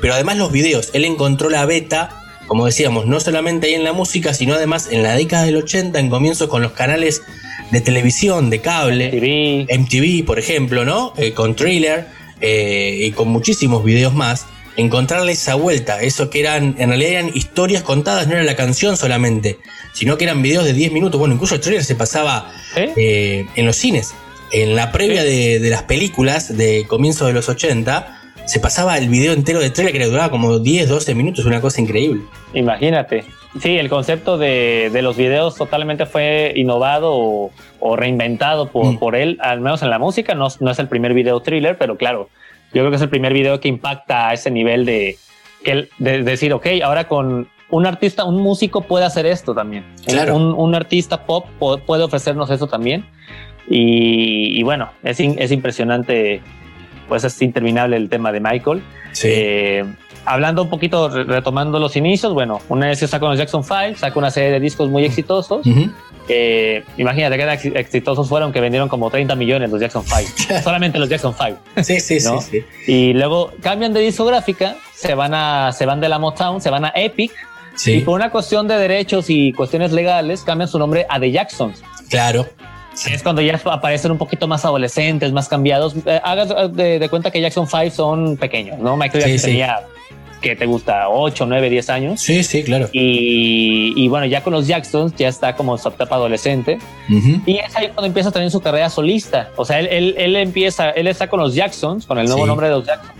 pero 0.00 0.14
además 0.14 0.36
los 0.36 0.52
videos, 0.52 0.90
él 0.92 1.04
encontró 1.04 1.50
la 1.50 1.64
beta 1.66 2.24
como 2.46 2.64
decíamos, 2.64 3.04
no 3.04 3.20
solamente 3.20 3.66
ahí 3.66 3.74
en 3.74 3.84
la 3.84 3.92
música, 3.92 4.32
sino 4.32 4.54
además 4.54 4.88
en 4.90 5.02
la 5.02 5.14
década 5.14 5.44
del 5.44 5.56
80, 5.56 5.98
en 5.98 6.08
comienzos 6.08 6.48
con 6.48 6.62
los 6.62 6.72
canales 6.72 7.20
de 7.70 7.80
televisión, 7.80 8.50
de 8.50 8.60
cable, 8.60 9.66
MTV, 9.70 10.24
por 10.24 10.38
ejemplo, 10.38 10.84
¿no? 10.84 11.12
Eh, 11.16 11.32
con 11.32 11.54
Thriller 11.54 12.06
eh, 12.40 12.98
y 13.02 13.10
con 13.12 13.28
muchísimos 13.28 13.84
videos 13.84 14.14
más, 14.14 14.46
encontrarle 14.76 15.32
esa 15.32 15.54
vuelta, 15.56 16.00
eso 16.02 16.30
que 16.30 16.40
eran, 16.40 16.76
en 16.78 16.88
realidad 16.88 17.12
eran 17.12 17.30
historias 17.34 17.82
contadas, 17.82 18.28
no 18.28 18.34
era 18.34 18.44
la 18.44 18.56
canción 18.56 18.96
solamente, 18.96 19.58
sino 19.92 20.16
que 20.16 20.24
eran 20.24 20.40
videos 20.40 20.64
de 20.64 20.72
10 20.72 20.92
minutos, 20.92 21.18
bueno, 21.18 21.34
incluso 21.34 21.56
el 21.56 21.60
Thriller 21.60 21.84
se 21.84 21.96
pasaba 21.96 22.52
¿Eh? 22.76 23.46
en 23.54 23.66
los 23.66 23.76
cines, 23.76 24.14
en 24.52 24.76
la 24.76 24.92
previa 24.92 25.24
de, 25.24 25.58
de, 25.58 25.70
las 25.70 25.82
películas 25.82 26.56
de 26.56 26.86
comienzos 26.86 27.26
de 27.26 27.34
los 27.34 27.48
80, 27.48 28.17
se 28.48 28.60
pasaba 28.60 28.96
el 28.96 29.10
video 29.10 29.34
entero 29.34 29.60
de 29.60 29.68
trailer 29.68 29.92
que 29.92 29.98
le 29.98 30.06
duraba 30.06 30.30
como 30.30 30.58
10, 30.58 30.88
12 30.88 31.14
minutos, 31.14 31.44
una 31.44 31.60
cosa 31.60 31.82
increíble. 31.82 32.22
Imagínate. 32.54 33.24
Sí, 33.60 33.76
el 33.76 33.90
concepto 33.90 34.38
de, 34.38 34.90
los 35.02 35.18
videos 35.18 35.54
totalmente 35.56 36.06
fue 36.06 36.54
innovado 36.56 37.12
o, 37.12 37.96
reinventado 37.96 38.68
por, 38.68 38.86
mm. 38.86 38.98
por, 38.98 39.16
él, 39.16 39.36
al 39.42 39.60
menos 39.60 39.82
en 39.82 39.90
la 39.90 39.98
música. 39.98 40.34
No, 40.34 40.48
no, 40.60 40.70
es 40.70 40.78
el 40.78 40.88
primer 40.88 41.12
video 41.12 41.40
thriller, 41.40 41.76
pero 41.76 41.98
claro, 41.98 42.30
yo 42.72 42.80
creo 42.80 42.88
que 42.88 42.96
es 42.96 43.02
el 43.02 43.10
primer 43.10 43.34
video 43.34 43.60
que 43.60 43.68
impacta 43.68 44.30
a 44.30 44.32
ese 44.32 44.50
nivel 44.50 44.86
de, 44.86 45.18
que, 45.62 45.90
de 45.98 46.22
decir, 46.22 46.54
ok, 46.54 46.66
ahora 46.82 47.06
con 47.06 47.48
un 47.68 47.86
artista, 47.86 48.24
un 48.24 48.40
músico 48.40 48.80
puede 48.80 49.04
hacer 49.04 49.26
esto 49.26 49.54
también. 49.54 49.84
Claro. 50.06 50.36
Un, 50.36 50.74
artista 50.74 51.26
pop 51.26 51.44
puede 51.58 52.02
ofrecernos 52.02 52.48
eso 52.48 52.66
también. 52.66 53.04
Y, 53.68 54.62
bueno, 54.62 54.90
es, 55.02 55.20
es 55.20 55.52
impresionante 55.52 56.40
pues 57.08 57.24
es 57.24 57.40
interminable 57.42 57.96
el 57.96 58.08
tema 58.08 58.32
de 58.32 58.40
Michael. 58.40 58.82
Eh, 59.24 59.84
hablando 60.24 60.62
un 60.62 60.70
poquito, 60.70 61.08
retomando 61.08 61.78
los 61.78 61.96
inicios, 61.96 62.34
bueno, 62.34 62.60
una 62.68 62.88
vez 62.88 63.00
que 63.00 63.18
con 63.18 63.30
los 63.30 63.38
Jackson 63.38 63.64
5, 63.64 63.98
sacó 63.98 64.18
una 64.18 64.30
serie 64.30 64.50
de 64.50 64.60
discos 64.60 64.90
muy 64.90 65.04
exitosos. 65.04 65.66
imagínate 66.96 67.36
que 67.36 67.42
eran 67.42 67.58
exitosos 67.76 68.28
fueron 68.28 68.52
que 68.52 68.60
vendieron 68.60 68.88
como 68.88 69.10
30 69.10 69.34
millones 69.34 69.70
los 69.70 69.80
Jackson 69.80 70.04
5, 70.04 70.60
solamente 70.62 70.98
los 70.98 71.08
Jackson 71.08 71.34
5. 71.36 71.58
Sí, 71.82 72.00
sí, 72.00 72.20
sí, 72.20 72.64
Y 72.86 73.14
luego 73.14 73.52
cambian 73.62 73.92
de 73.92 74.00
discográfica, 74.00 74.76
se 74.94 75.14
van, 75.14 75.32
a, 75.34 75.72
se 75.72 75.86
van 75.86 76.00
de 76.00 76.08
la 76.08 76.18
Motown, 76.18 76.60
se 76.60 76.70
van 76.70 76.84
a 76.84 76.92
Epic. 76.94 77.32
Y 77.86 78.00
por 78.00 78.16
una 78.16 78.30
cuestión 78.30 78.66
de 78.66 78.74
derechos 78.74 79.30
y 79.30 79.52
cuestiones 79.52 79.92
legales, 79.92 80.42
cambian 80.42 80.68
su 80.68 80.80
nombre 80.80 81.06
a 81.08 81.20
The 81.20 81.30
Jacksons. 81.30 81.80
Claro. 82.10 82.46
Es 83.06 83.22
cuando 83.22 83.42
ya 83.42 83.60
aparecen 83.64 84.10
un 84.10 84.18
poquito 84.18 84.48
más 84.48 84.64
adolescentes, 84.64 85.32
más 85.32 85.48
cambiados. 85.48 85.94
Eh, 86.04 86.20
hagas 86.22 86.48
de, 86.72 87.06
cuenta 87.10 87.30
que 87.30 87.40
Jackson 87.40 87.66
5 87.66 87.90
son 87.90 88.36
pequeños, 88.36 88.78
¿no? 88.78 88.96
Michael 88.96 89.24
Jackson 89.24 89.50
tenía, 89.50 89.80
que 90.40 90.56
te 90.56 90.66
gusta? 90.66 91.08
8, 91.08 91.46
9, 91.46 91.70
10 91.70 91.90
años. 91.90 92.20
Sí, 92.20 92.42
sí, 92.42 92.62
claro. 92.62 92.88
Y, 92.92 94.06
bueno, 94.08 94.26
ya 94.26 94.42
con 94.42 94.52
los 94.52 94.66
Jacksons 94.66 95.14
ya 95.16 95.28
está 95.28 95.54
como 95.54 95.76
su 95.78 95.88
etapa 95.88 96.16
adolescente. 96.16 96.78
Y 97.46 97.56
es 97.56 97.76
ahí 97.76 97.88
cuando 97.88 98.06
empieza 98.06 98.30
también 98.30 98.50
su 98.50 98.60
carrera 98.60 98.90
solista. 98.90 99.50
O 99.56 99.64
sea, 99.64 99.80
él, 99.80 100.14
él, 100.16 100.36
empieza, 100.36 100.90
él 100.90 101.06
está 101.06 101.28
con 101.28 101.40
los 101.40 101.54
Jacksons, 101.54 102.06
con 102.06 102.18
el 102.18 102.26
nuevo 102.26 102.46
nombre 102.46 102.68
de 102.68 102.74
los 102.74 102.86
Jacksons 102.86 103.18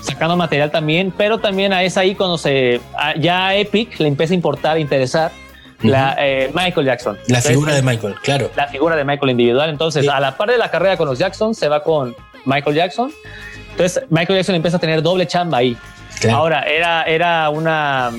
sacando 0.00 0.36
material 0.36 0.70
también, 0.70 1.12
pero 1.14 1.38
también 1.38 1.72
es 1.72 1.98
ahí 1.98 2.14
cuando 2.14 2.38
se 2.38 2.80
ya 3.20 3.54
Epic 3.54 3.98
le 4.00 4.08
empieza 4.08 4.32
a 4.32 4.36
importar, 4.36 4.78
interesar 4.78 5.32
la, 5.82 6.16
eh, 6.18 6.50
Michael 6.54 6.86
Jackson. 6.86 7.18
La 7.28 7.40
figura 7.40 7.74
de 7.74 7.82
Michael, 7.82 8.14
claro. 8.22 8.50
La 8.56 8.66
figura 8.66 8.96
de 8.96 9.04
Michael 9.04 9.30
individual. 9.30 9.70
Entonces, 9.70 10.08
a 10.08 10.18
la 10.20 10.36
par 10.36 10.50
de 10.50 10.58
la 10.58 10.70
carrera 10.70 10.96
con 10.96 11.08
los 11.08 11.18
Jackson, 11.18 11.54
se 11.54 11.68
va 11.68 11.82
con 11.82 12.16
Michael 12.44 12.76
Jackson. 12.76 13.12
Entonces, 13.72 14.02
Michael 14.10 14.38
Jackson 14.38 14.54
empieza 14.56 14.76
a 14.78 14.80
tener 14.80 15.02
doble 15.02 15.26
chamba 15.26 15.58
ahí. 15.58 15.76
Ahora, 16.30 16.62
era, 16.62 17.04
era 17.04 17.50
una. 17.50 18.10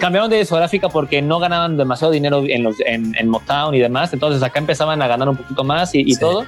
Cambiaron 0.00 0.30
de 0.30 0.38
discográfica 0.38 0.88
porque 0.88 1.20
no 1.20 1.38
ganaban 1.38 1.76
demasiado 1.76 2.12
dinero 2.12 2.42
en, 2.46 2.62
los, 2.62 2.76
en, 2.80 3.28
Motown 3.28 3.74
y 3.74 3.78
demás. 3.78 4.12
Entonces, 4.12 4.42
acá 4.42 4.58
empezaban 4.58 5.00
a 5.02 5.06
ganar 5.06 5.28
un 5.28 5.36
poquito 5.36 5.62
más 5.64 5.94
y, 5.94 6.00
y 6.00 6.16
todo. 6.16 6.46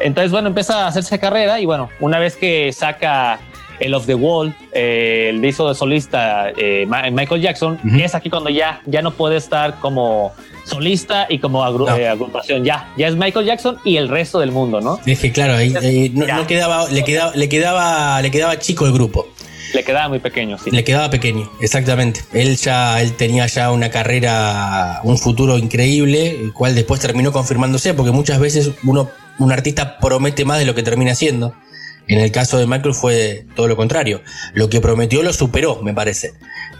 Entonces, 0.00 0.32
bueno, 0.32 0.48
empieza 0.48 0.84
a 0.84 0.88
hacerse 0.88 1.18
carrera 1.18 1.60
y 1.60 1.66
bueno, 1.66 1.88
una 2.00 2.18
vez 2.18 2.36
que 2.36 2.72
saca 2.72 3.38
el 3.82 3.94
Of 3.94 4.06
the 4.06 4.14
Wall, 4.14 4.54
eh, 4.72 5.28
el 5.30 5.40
disco 5.40 5.68
de 5.68 5.74
solista 5.74 6.50
eh, 6.56 6.86
Michael 6.86 7.40
Jackson, 7.40 7.78
es 7.98 8.14
aquí 8.14 8.30
cuando 8.30 8.50
ya, 8.50 8.80
ya 8.86 9.02
no 9.02 9.10
puede 9.10 9.36
estar 9.36 9.78
como 9.80 10.32
solista 10.64 11.26
y 11.28 11.38
como 11.38 11.64
eh, 11.96 12.08
agrupación. 12.08 12.64
Ya, 12.64 12.92
ya 12.96 13.08
es 13.08 13.16
Michael 13.16 13.46
Jackson 13.46 13.78
y 13.84 13.96
el 13.96 14.08
resto 14.08 14.38
del 14.38 14.52
mundo, 14.52 14.80
¿no? 14.80 14.98
Es 15.04 15.18
que 15.18 15.32
claro, 15.32 15.54
ahí, 15.54 16.10
no, 16.14 16.46
quedaba, 16.46 16.88
le 16.90 17.02
quedaba, 17.04 17.32
le 17.34 17.48
quedaba, 17.48 18.22
le 18.22 18.30
quedaba 18.30 18.58
chico 18.58 18.86
el 18.86 18.92
grupo. 18.92 19.26
Le 19.74 19.82
quedaba 19.82 20.08
muy 20.08 20.18
pequeño, 20.18 20.58
sí. 20.58 20.70
Le 20.70 20.84
quedaba 20.84 21.08
pequeño, 21.08 21.50
exactamente. 21.60 22.20
Él 22.32 22.56
ya, 22.56 23.00
él 23.00 23.14
tenía 23.14 23.46
ya 23.46 23.72
una 23.72 23.90
carrera, 23.90 25.00
un 25.02 25.16
futuro 25.16 25.56
increíble, 25.56 26.42
el 26.42 26.52
cual 26.52 26.74
después 26.74 27.00
terminó 27.00 27.32
confirmándose, 27.32 27.94
porque 27.94 28.12
muchas 28.12 28.38
veces 28.38 28.70
uno, 28.84 29.08
un 29.38 29.50
artista 29.50 29.98
promete 29.98 30.44
más 30.44 30.58
de 30.58 30.66
lo 30.66 30.74
que 30.74 30.82
termina 30.82 31.14
siendo. 31.14 31.54
En 32.08 32.18
el 32.18 32.30
caso 32.32 32.58
de 32.58 32.66
Michael 32.66 32.94
fue 32.94 33.46
todo 33.54 33.68
lo 33.68 33.76
contrario. 33.76 34.22
Lo 34.54 34.68
que 34.68 34.80
prometió 34.80 35.22
lo 35.22 35.32
superó, 35.32 35.80
me 35.82 35.94
parece. 35.94 36.32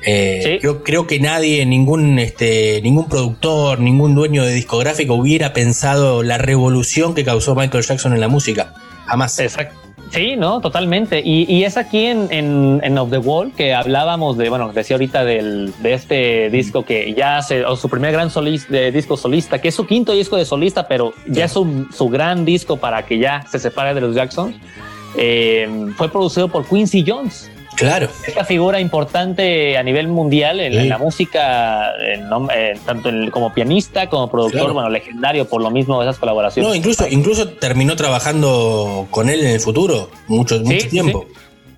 Eh, 0.05 0.59
creo, 0.85 1.07
que 1.07 1.21
nadie, 1.21 1.65
ningún, 1.65 2.19
este, 2.19 2.81
ningún 2.83 3.09
productor, 3.09 3.79
ningún 3.79 4.15
dueño 4.15 4.45
de 4.45 4.53
discográfico 4.53 5.15
hubiera 5.15 5.53
pensado 5.53 6.23
la 6.23 6.39
revolución 6.39 7.15
que 7.15 7.25
causó 7.25 7.55
Michael 7.55 7.85
Jackson 7.85 8.13
en 8.13 8.21
la 8.21 8.29
música. 8.29 8.75
Jamás. 9.07 9.39
Exacto. 9.39 9.83
Sí, 10.13 10.37
no, 10.37 10.61
totalmente. 10.61 11.23
Y, 11.25 11.65
es 11.65 11.79
aquí 11.79 12.05
en, 12.05 12.29
en, 12.31 12.99
Of 12.99 13.11
the 13.11 13.19
Wall 13.19 13.53
que 13.53 13.73
hablábamos 13.73 14.37
de, 14.37 14.51
bueno, 14.51 14.71
decía 14.71 14.97
ahorita 14.97 15.25
del, 15.25 15.73
de 15.81 15.95
este 15.95 16.51
disco 16.51 16.85
que 16.85 17.15
ya 17.15 17.39
hace, 17.39 17.65
o 17.65 17.77
su 17.77 17.89
primer 17.89 18.13
gran 18.13 18.29
solista, 18.29 18.71
de 18.75 18.93
disco 18.93 19.17
solista, 19.17 19.59
que 19.59 19.69
es 19.69 19.75
su 19.75 19.87
quinto 19.87 20.13
disco 20.13 20.37
de 20.37 20.45
solista, 20.45 20.87
pero 20.87 21.15
ya 21.27 21.47
es 21.47 21.53
su, 21.53 21.89
su 21.91 22.11
gran 22.11 22.45
disco 22.45 22.77
para 22.77 23.07
que 23.07 23.19
ya 23.19 23.47
se 23.51 23.59
separe 23.59 23.95
de 23.95 24.03
los 24.03 24.15
Jacksons. 24.15 24.55
Eh, 25.17 25.69
fue 25.97 26.11
producido 26.11 26.49
por 26.49 26.67
Quincy 26.67 27.05
Jones. 27.07 27.51
Claro. 27.77 28.09
Esta 28.27 28.45
figura 28.45 28.81
importante 28.81 29.77
a 29.77 29.83
nivel 29.83 30.07
mundial 30.07 30.61
en, 30.61 30.89
la 30.89 30.99
música, 30.99 31.93
tanto 32.85 33.11
como 33.31 33.53
pianista 33.53 34.09
como 34.09 34.31
productor, 34.31 34.73
bueno, 34.73 34.91
legendario 34.91 35.49
por 35.49 35.63
lo 35.63 35.71
mismo 35.71 36.01
de 36.01 36.09
esas 36.09 36.19
colaboraciones. 36.19 36.69
No, 36.69 36.75
incluso, 36.75 37.07
incluso 37.09 37.49
terminó 37.49 37.97
trabajando 37.97 39.07
con 39.11 39.31
él 39.31 39.41
en 39.41 39.53
el 39.53 39.61
futuro, 39.61 40.11
mucho, 40.29 40.61
mucho 40.61 40.89
tiempo. 40.89 41.27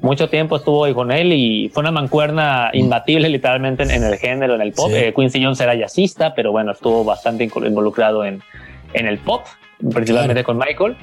Mucho 0.01 0.29
tiempo 0.29 0.57
estuvo 0.57 0.93
con 0.95 1.11
él 1.11 1.33
y 1.33 1.71
fue 1.73 1.81
una 1.81 1.91
mancuerna 1.91 2.71
mm. 2.75 2.77
imbatible 2.77 3.31
literalmente 3.31 3.85
en, 3.85 4.05
el 4.05 4.19
género, 4.19 4.55
en 4.57 4.61
el 4.61 4.73
pop. 4.73 4.91
Eh, 4.93 5.15
Quincy 5.17 5.43
Jones 5.43 5.61
era 5.61 5.75
jazzista, 5.75 6.35
pero 6.35 6.53
bueno, 6.53 6.73
estuvo 6.73 7.05
bastante 7.05 7.45
involucrado 7.45 8.23
en, 8.25 8.43
en 8.93 9.07
el 9.07 9.19
pop, 9.19 9.47
principalmente 9.93 10.45
con 10.45 10.59
Michael. 10.59 10.97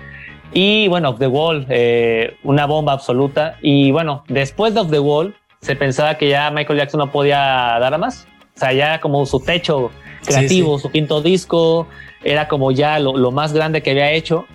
Y 0.54 0.88
bueno, 0.88 1.10
Of 1.10 1.20
the 1.20 1.28
Wall, 1.28 1.66
eh, 1.70 2.36
una 2.44 2.66
bomba 2.66 2.94
absoluta. 2.94 3.58
Y 3.62 3.92
bueno, 3.92 4.24
después 4.28 4.74
de 4.74 4.82
Of 4.82 4.92
the 4.92 5.00
Wall, 5.00 5.36
se 5.62 5.76
pensaba 5.76 6.18
que 6.18 6.30
ya 6.30 6.50
Michael 6.52 6.80
Jackson 6.80 7.00
no 7.00 7.12
podía 7.12 7.38
dar 7.38 7.94
a 7.94 7.98
más. 7.98 8.28
O 8.56 8.60
sea, 8.60 8.74
ya 8.74 9.00
como 9.00 9.26
su 9.26 9.40
techo 9.40 9.92
creativo, 10.26 10.78
su 10.78 10.92
quinto 10.92 11.22
disco, 11.22 11.88
era 12.24 12.48
como 12.48 12.72
ya 12.72 13.00
lo, 13.00 13.32
más 13.32 13.54
grande 13.54 13.82
que 13.82 13.92
había 13.92 14.12
hecho. 14.12 14.46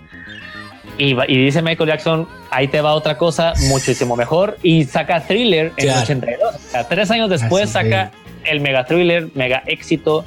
Y, 0.97 1.15
dice 1.27 1.61
Michael 1.61 1.89
Jackson, 1.89 2.27
ahí 2.49 2.67
te 2.67 2.81
va 2.81 2.93
otra 2.93 3.17
cosa 3.17 3.53
muchísimo 3.69 4.15
mejor. 4.15 4.57
Y 4.63 4.85
saca 4.85 5.21
Thriller 5.21 5.71
en 5.77 5.89
el 5.89 5.97
82. 5.97 6.55
O 6.55 6.59
sea, 6.59 6.87
tres 6.87 7.11
años 7.11 7.29
después 7.29 7.69
saca 7.71 8.11
el 8.47 8.61
mega 8.61 8.85
thriller, 8.85 9.29
mega 9.35 9.63
éxito. 9.65 10.25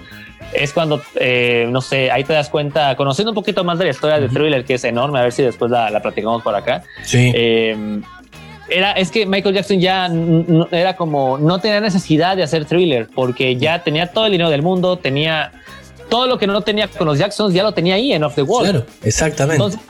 Es 0.52 0.72
cuando, 0.72 1.00
eh, 1.14 1.66
no 1.70 1.80
sé, 1.80 2.10
ahí 2.10 2.24
te 2.24 2.32
das 2.32 2.48
cuenta, 2.48 2.96
conociendo 2.96 3.30
un 3.30 3.34
poquito 3.34 3.62
más 3.62 3.78
de 3.78 3.84
la 3.84 3.90
historia 3.90 4.18
de 4.18 4.28
Thriller, 4.28 4.64
que 4.64 4.74
es 4.74 4.84
enorme, 4.84 5.20
a 5.20 5.22
ver 5.22 5.32
si 5.32 5.42
después 5.42 5.70
la, 5.70 5.90
la 5.90 6.00
platicamos 6.00 6.42
por 6.42 6.54
acá. 6.54 6.82
Sí. 7.04 7.32
Eh, 7.34 8.00
era, 8.70 8.92
es 8.92 9.10
que 9.10 9.26
Michael 9.26 9.54
Jackson 9.54 9.80
ya 9.80 10.08
era 10.70 10.96
como, 10.96 11.38
no 11.38 11.58
tenía 11.58 11.80
necesidad 11.80 12.36
de 12.36 12.44
hacer 12.44 12.64
thriller, 12.64 13.08
porque 13.14 13.56
ya 13.56 13.82
tenía 13.82 14.06
todo 14.06 14.26
el 14.26 14.32
dinero 14.32 14.50
del 14.50 14.62
mundo, 14.62 14.96
tenía 14.96 15.52
todo 16.08 16.26
lo 16.26 16.38
que 16.38 16.46
no 16.46 16.60
tenía 16.62 16.88
con 16.88 17.06
los 17.06 17.18
Jacksons, 17.18 17.54
ya 17.54 17.62
lo 17.62 17.72
tenía 17.72 17.94
ahí 17.94 18.12
en 18.12 18.24
Off 18.24 18.34
the 18.34 18.42
Wall. 18.42 18.64
Claro, 18.64 18.86
exactamente. 19.02 19.62
Entonces, 19.62 19.80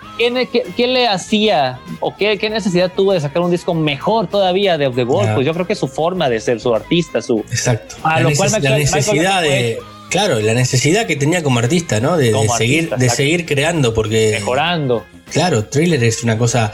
¿qué, 0.76 0.86
le 0.86 1.08
hacía 1.08 1.78
o 2.00 2.14
qué, 2.14 2.38
necesidad 2.50 2.90
tuvo 2.94 3.12
de 3.12 3.20
sacar 3.20 3.42
un 3.42 3.50
disco 3.50 3.74
mejor 3.74 4.28
todavía 4.28 4.78
de 4.78 4.86
Off 4.86 4.96
the 4.96 5.04
Wall? 5.04 5.34
Pues 5.34 5.46
yo 5.46 5.52
creo 5.54 5.66
que 5.66 5.74
su 5.74 5.88
forma 5.88 6.28
de 6.28 6.40
ser 6.40 6.60
su 6.60 6.74
artista, 6.74 7.22
su... 7.22 7.38
Exacto. 7.50 7.96
A 8.02 8.20
la, 8.20 8.30
lo 8.30 8.36
cual 8.36 8.50
la 8.52 8.58
necesidad 8.78 9.42
de... 9.42 9.78
Claro, 10.10 10.40
la 10.40 10.54
necesidad 10.54 11.06
que 11.06 11.16
tenía 11.16 11.42
como 11.42 11.60
artista, 11.60 12.00
¿no? 12.00 12.16
De, 12.16 12.34
seguir, 12.58 12.90
de 12.90 13.08
seguir 13.08 13.46
creando, 13.46 13.94
porque. 13.94 14.32
Mejorando. 14.32 15.06
Claro, 15.30 15.64
thriller 15.64 16.02
es 16.02 16.24
una 16.24 16.36
cosa 16.36 16.72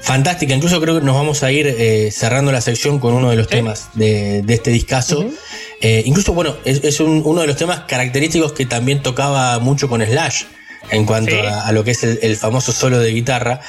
fantástica. 0.00 0.54
Incluso 0.54 0.80
creo 0.80 1.00
que 1.00 1.04
nos 1.04 1.16
vamos 1.16 1.42
a 1.42 1.50
ir 1.50 1.66
eh, 1.66 2.10
cerrando 2.12 2.52
la 2.52 2.60
sección 2.60 3.00
con 3.00 3.12
uno 3.12 3.30
de 3.30 3.36
los 3.36 3.48
temas 3.48 3.90
de, 3.94 4.44
este 4.48 4.70
discazo. 4.70 5.28
Eh, 5.80 6.04
incluso, 6.06 6.32
bueno, 6.32 6.56
es, 6.64 7.00
uno 7.00 7.40
de 7.40 7.46
los 7.48 7.56
temas 7.56 7.80
característicos 7.80 8.52
que 8.52 8.64
también 8.64 9.02
tocaba 9.02 9.58
mucho 9.58 9.88
con 9.88 10.00
Slash 10.00 10.44
en 10.90 11.04
cuanto 11.04 11.34
a, 11.36 11.72
lo 11.72 11.82
que 11.82 11.90
es 11.90 12.04
el, 12.04 12.36
famoso 12.36 12.70
solo 12.70 13.00
de 13.00 13.10
guitarra. 13.10 13.60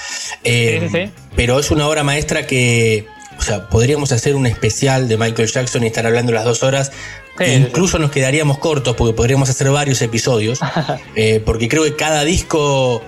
Eh, 0.43 1.09
pero 1.35 1.59
es 1.59 1.71
una 1.71 1.87
obra 1.87 2.03
maestra 2.03 2.45
que, 2.45 3.07
o 3.39 3.41
sea, 3.41 3.67
podríamos 3.69 4.11
hacer 4.11 4.35
un 4.35 4.45
especial 4.45 5.07
de 5.07 5.17
Michael 5.17 5.51
Jackson 5.51 5.83
y 5.83 5.87
estar 5.87 6.05
hablando 6.05 6.31
las 6.31 6.45
dos 6.45 6.61
horas. 6.61 6.91
Incluso 7.39 7.99
nos 7.99 8.11
quedaríamos 8.11 8.57
cortos 8.57 8.95
porque 8.95 9.13
podríamos 9.13 9.49
hacer 9.49 9.69
varios 9.69 10.01
episodios. 10.01 10.59
porque 11.45 11.67
creo 11.69 11.83
que 11.83 11.95
cada 11.95 12.23
disco 12.23 13.01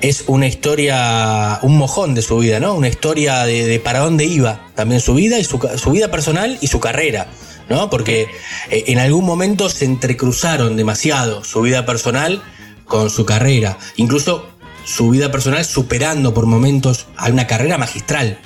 es 0.00 0.24
una 0.26 0.46
historia, 0.46 1.58
un 1.62 1.78
mojón 1.78 2.14
de 2.14 2.22
su 2.22 2.38
vida, 2.38 2.60
¿no? 2.60 2.74
Una 2.74 2.88
historia 2.88 3.44
de, 3.44 3.80
para 3.80 4.00
dónde 4.00 4.24
iba 4.24 4.66
también 4.74 5.00
su 5.00 5.14
vida 5.14 5.38
y 5.38 5.44
su, 5.44 5.58
vida 5.90 6.10
personal 6.10 6.58
y 6.60 6.66
su 6.66 6.80
carrera, 6.80 7.28
¿no? 7.68 7.88
Porque 7.90 8.28
eh, 8.70 8.84
en 8.88 8.98
algún 8.98 9.24
momento 9.24 9.68
se 9.70 9.84
entrecruzaron 9.84 10.76
demasiado 10.76 11.42
su 11.44 11.62
vida 11.62 11.86
personal 11.86 12.42
con 12.84 13.08
su 13.08 13.24
carrera, 13.24 13.78
incluso 13.96 14.48
su 14.84 15.08
vida 15.08 15.30
personal 15.30 15.64
superando 15.64 16.34
por 16.34 16.44
momentos 16.44 17.06
a 17.16 17.30
una 17.30 17.46
carrera 17.46 17.78
magistral 17.78 18.38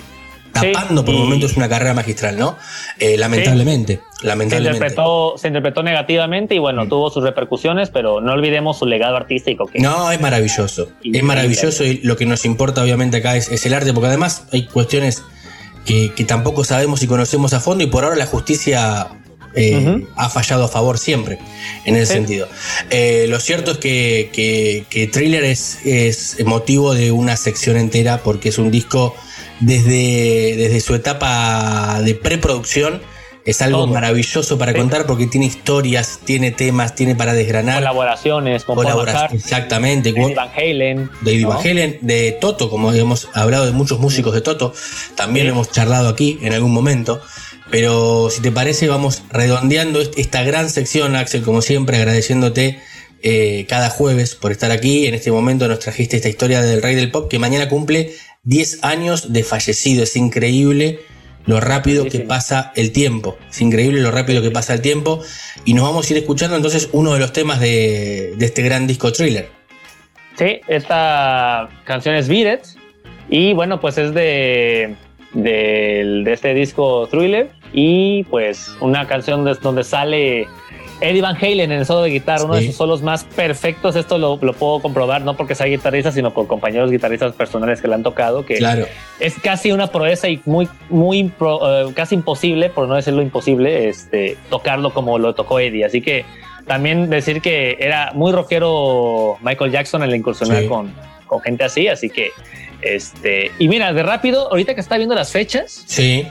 tapando 0.60 1.04
por 1.04 1.14
momentos 1.14 1.56
una 1.56 1.68
carrera 1.68 1.94
magistral, 1.94 2.38
¿no? 2.38 2.56
Eh, 2.98 3.16
lamentablemente, 3.16 4.00
lamentablemente. 4.22 4.78
Se 4.78 4.84
interpretó, 4.84 5.34
se 5.36 5.48
interpretó 5.48 5.82
negativamente 5.82 6.54
y 6.54 6.58
bueno, 6.58 6.84
mm. 6.84 6.88
tuvo 6.88 7.10
sus 7.10 7.22
repercusiones, 7.22 7.90
pero 7.90 8.20
no 8.20 8.32
olvidemos 8.32 8.78
su 8.78 8.86
legado 8.86 9.16
artístico. 9.16 9.66
Que 9.66 9.78
no, 9.80 10.10
es 10.10 10.20
maravilloso. 10.20 10.88
es 11.02 11.22
maravilloso 11.22 11.84
y 11.84 11.98
lo 11.98 12.16
que 12.16 12.26
nos 12.26 12.44
importa 12.44 12.82
obviamente 12.82 13.18
acá 13.18 13.36
es, 13.36 13.66
el 13.66 13.74
arte, 13.74 13.92
porque 13.92 14.08
además 14.08 14.46
hay 14.52 14.66
cuestiones 14.66 15.22
que, 15.84 16.10
tampoco 16.26 16.64
sabemos 16.64 17.02
y 17.02 17.06
conocemos 17.06 17.52
a 17.54 17.60
fondo 17.60 17.84
y 17.84 17.86
por 17.86 18.04
ahora 18.04 18.16
la 18.16 18.26
justicia 18.26 19.08
eh, 19.54 20.06
ha 20.16 20.28
fallado 20.28 20.64
a 20.64 20.68
favor 20.68 20.98
siempre 20.98 21.38
en 21.84 21.96
ese 21.96 22.14
sentido. 22.14 22.48
Eh, 22.90 23.26
lo 23.28 23.40
cierto 23.40 23.72
es 23.72 23.78
que, 23.78 24.30
que, 24.90 25.06
Thriller 25.06 25.44
es, 25.44 25.78
es 25.86 26.44
motivo 26.44 26.94
de 26.94 27.12
una 27.12 27.36
sección 27.36 27.76
entera 27.76 28.18
porque 28.18 28.50
es 28.50 28.58
un 28.58 28.70
disco 28.70 29.14
desde, 29.60 30.56
desde 30.56 30.80
su 30.80 30.94
etapa 30.94 32.00
de 32.02 32.14
preproducción. 32.14 33.00
Es 33.44 33.62
algo 33.62 33.86
maravilloso 33.86 34.58
para 34.58 34.74
contar 34.74 35.06
porque 35.06 35.26
tiene 35.26 35.46
historias, 35.46 36.20
tiene 36.22 36.50
temas, 36.50 36.94
tiene 36.94 37.14
para 37.14 37.32
desgranar. 37.32 37.78
Colaboraciones 37.78 38.64
con 38.64 38.74
Colaboraciones, 38.74 39.42
Exactamente. 39.42 40.12
David 40.12 40.36
Van 40.36 40.50
Halen. 40.54 41.10
David 41.22 41.46
Van 41.46 41.58
Halen, 41.58 41.98
de 42.02 42.32
Toto, 42.32 42.68
como 42.68 42.92
hemos 42.92 43.28
hablado 43.32 43.64
de 43.64 43.72
muchos 43.72 44.00
músicos 44.00 44.34
de 44.34 44.42
Toto. 44.42 44.74
También 45.14 45.46
lo 45.46 45.54
hemos 45.54 45.72
charlado 45.72 46.10
aquí 46.10 46.38
en 46.42 46.52
algún 46.52 46.72
momento. 46.72 47.22
Pero 47.70 48.28
si 48.30 48.42
te 48.42 48.52
parece, 48.52 48.86
vamos 48.86 49.22
redondeando 49.30 50.02
esta 50.02 50.42
gran 50.42 50.68
sección, 50.68 51.16
Axel, 51.16 51.42
como 51.42 51.62
siempre, 51.62 51.96
agradeciéndote 51.96 52.80
eh, 53.22 53.66
cada 53.68 53.90
jueves 53.90 54.34
por 54.34 54.52
estar 54.52 54.70
aquí. 54.70 55.06
En 55.06 55.14
este 55.14 55.32
momento 55.32 55.68
nos 55.68 55.80
trajiste 55.80 56.16
esta 56.16 56.28
historia 56.28 56.62
del 56.62 56.82
Rey 56.82 56.94
del 56.94 57.10
Pop 57.10 57.28
que 57.28 57.38
mañana 57.38 57.68
cumple 57.68 58.12
10 58.48 58.82
años 58.82 59.32
de 59.34 59.44
fallecido. 59.44 60.02
Es 60.02 60.16
increíble 60.16 61.00
lo 61.44 61.60
rápido 61.60 62.06
que 62.06 62.20
pasa 62.20 62.72
el 62.76 62.92
tiempo. 62.92 63.36
Es 63.50 63.60
increíble 63.60 64.00
lo 64.00 64.10
rápido 64.10 64.40
que 64.40 64.50
pasa 64.50 64.72
el 64.72 64.80
tiempo. 64.80 65.20
Y 65.66 65.74
nos 65.74 65.84
vamos 65.84 66.08
a 66.08 66.12
ir 66.14 66.18
escuchando 66.18 66.56
entonces 66.56 66.88
uno 66.92 67.12
de 67.12 67.20
los 67.20 67.34
temas 67.34 67.60
de, 67.60 68.34
este 68.40 68.62
gran 68.62 68.86
disco 68.86 69.12
thriller. 69.12 69.50
Sí, 70.38 70.60
esta 70.66 71.68
canción 71.84 72.14
es 72.14 72.28
Beat 72.28 72.64
Y 73.28 73.52
bueno, 73.52 73.80
pues 73.80 73.98
es 73.98 74.14
de, 74.14 74.94
de, 75.34 76.22
de 76.24 76.32
este 76.32 76.54
disco 76.54 77.06
thriller. 77.08 77.50
Y 77.74 78.24
pues 78.24 78.74
una 78.80 79.06
canción 79.06 79.44
donde 79.60 79.84
sale 79.84 80.48
Eddie 81.00 81.22
Van 81.22 81.36
Halen 81.36 81.72
en 81.72 81.78
el 81.78 81.86
solo 81.86 82.02
de 82.02 82.10
guitarra, 82.10 82.44
uno 82.44 82.54
de 82.54 82.66
sus 82.66 82.76
solos 82.76 83.02
más 83.02 83.24
perfectos. 83.24 83.96
Esto 83.96 84.18
lo, 84.18 84.38
puedo 84.38 84.80
comprobar 84.80 85.22
no 85.22 85.36
porque 85.36 85.54
sea 85.54 85.66
guitarrista, 85.66 86.12
sino 86.12 86.32
por 86.32 86.46
compañeros 86.46 86.90
guitarristas 86.90 87.34
personales 87.34 87.80
que 87.80 87.88
le 87.88 87.94
han 87.94 88.02
tocado. 88.02 88.44
Que 88.44 88.56
claro. 88.56 88.86
es 89.20 89.38
casi 89.38 89.70
una 89.72 89.88
proeza 89.88 90.28
y 90.28 90.40
muy, 90.44 90.68
muy 90.88 91.32
eh, 91.40 91.86
casi 91.94 92.16
imposible, 92.16 92.70
por 92.70 92.88
no 92.88 92.96
decirlo 92.96 93.22
imposible, 93.22 93.88
este, 93.88 94.36
tocarlo 94.50 94.92
como 94.92 95.18
lo 95.18 95.34
tocó 95.34 95.60
Eddie. 95.60 95.84
Así 95.84 96.00
que 96.00 96.24
también 96.66 97.08
decir 97.08 97.40
que 97.40 97.76
era 97.80 98.12
muy 98.14 98.32
rockero 98.32 99.38
Michael 99.40 99.70
Jackson 99.70 100.02
en 100.02 100.10
la 100.10 100.16
incursionar 100.16 100.66
con, 100.66 100.92
con 101.26 101.40
gente 101.40 101.64
así. 101.64 101.88
Así 101.88 102.10
que, 102.10 102.30
este, 102.82 103.52
y 103.58 103.68
mira, 103.68 103.92
de 103.92 104.02
rápido, 104.02 104.50
ahorita 104.50 104.74
que 104.74 104.80
está 104.80 104.96
viendo 104.96 105.14
las 105.14 105.30
fechas. 105.30 105.84
Sí 105.86 106.26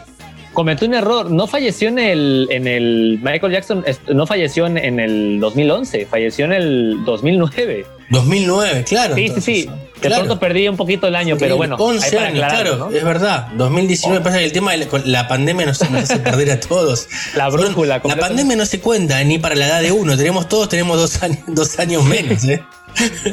cometió 0.54 0.88
un 0.88 0.94
error. 0.94 1.32
No 1.32 1.48
falleció 1.48 1.90
en 1.90 2.00
el, 2.00 2.48
en 2.52 2.68
el 2.68 3.20
Michael 3.22 3.54
Jackson, 3.54 3.86
no 4.14 4.28
falleció 4.28 4.66
en, 4.68 5.00
el 5.00 5.40
2011, 5.40 6.06
falleció 6.06 6.46
en 6.46 6.54
el 6.54 7.06
2009. 7.06 7.86
2009, 8.10 8.86
claro. 8.88 9.16
Sí, 9.16 9.30
sí, 9.36 9.42
sí. 9.42 9.70
De 10.02 10.10
pronto 10.10 10.40
perdí 10.40 10.68
un 10.68 10.78
poquito 10.78 11.08
el 11.08 11.16
año, 11.16 11.38
pero 11.40 11.58
bueno. 11.58 11.76
11 11.78 12.20
años, 12.20 12.48
claro, 12.48 12.90
es 12.92 13.04
verdad. 13.04 13.48
2019 13.56 14.24
pasa 14.24 14.38
que 14.38 14.46
el 14.46 14.52
tema 14.52 14.72
de 14.74 14.88
la, 15.06 15.28
pandemia 15.28 15.66
nos, 15.66 15.82
hace 15.82 16.20
perder 16.20 16.52
a 16.52 16.60
todos. 16.60 17.08
La 17.36 17.50
brújula. 17.50 18.02
la 18.04 18.16
pandemia 18.16 18.56
no 18.56 18.66
se 18.66 18.80
cuenta 18.80 19.24
ni 19.24 19.40
para 19.40 19.56
la 19.56 19.68
edad 19.68 19.82
de 19.82 19.92
uno. 19.92 20.16
Tenemos 20.16 20.48
todos, 20.48 20.70
tenemos 20.70 20.98
dos 20.98 21.22
años, 21.24 21.40
dos 21.48 21.78
años 21.80 22.04
menos, 22.06 22.44
¿eh? 22.46 22.64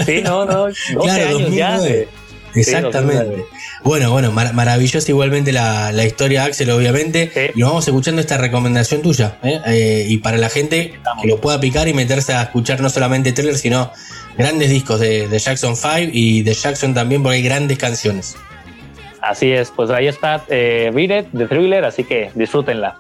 Sí, 0.07 0.23
no, 0.23 0.45
no. 0.45 0.65
12 0.65 0.75
claro, 1.03 1.37
años 1.37 1.55
ya. 1.55 1.81
Exactamente. 2.55 3.45
Bueno, 3.85 4.11
bueno, 4.11 4.33
maravillosa 4.33 5.11
igualmente 5.11 5.53
la, 5.53 5.93
historia, 6.05 6.45
Axel, 6.45 6.71
obviamente. 6.71 7.53
Y 7.55 7.63
vamos 7.63 7.87
escuchando 7.87 8.23
esta 8.23 8.39
recomendación 8.39 9.03
tuya. 9.03 9.37
¿eh? 9.43 9.61
Eh, 9.67 10.07
y 10.09 10.19
para 10.19 10.39
la 10.39 10.49
gente 10.49 10.95
que 11.21 11.29
lo 11.29 11.39
pueda 11.39 11.61
picar 11.61 11.87
y 11.87 11.93
meterse 11.93 12.33
a 12.33 12.45
escuchar 12.45 12.81
no 12.81 12.89
solamente 12.89 13.33
thriller, 13.33 13.57
sino 13.57 13.93
grandes 14.39 14.71
discos 14.71 15.01
de, 15.01 15.29
Jackson 15.39 15.77
5 15.77 16.11
y 16.13 16.43
de 16.43 16.55
Jackson 16.55 16.95
también, 16.95 17.23
porque 17.23 17.37
hay 17.37 17.43
grandes 17.43 17.77
canciones. 17.77 18.37
Así 19.21 19.53
es, 19.53 19.71
pues 19.71 19.91
ahí 19.91 20.07
está 20.07 20.43
eh, 20.49 20.91
It, 20.97 21.29
de 21.33 21.47
Thriller, 21.47 21.85
así 21.85 22.05
que 22.05 22.31
disfrútenla. 22.35 22.99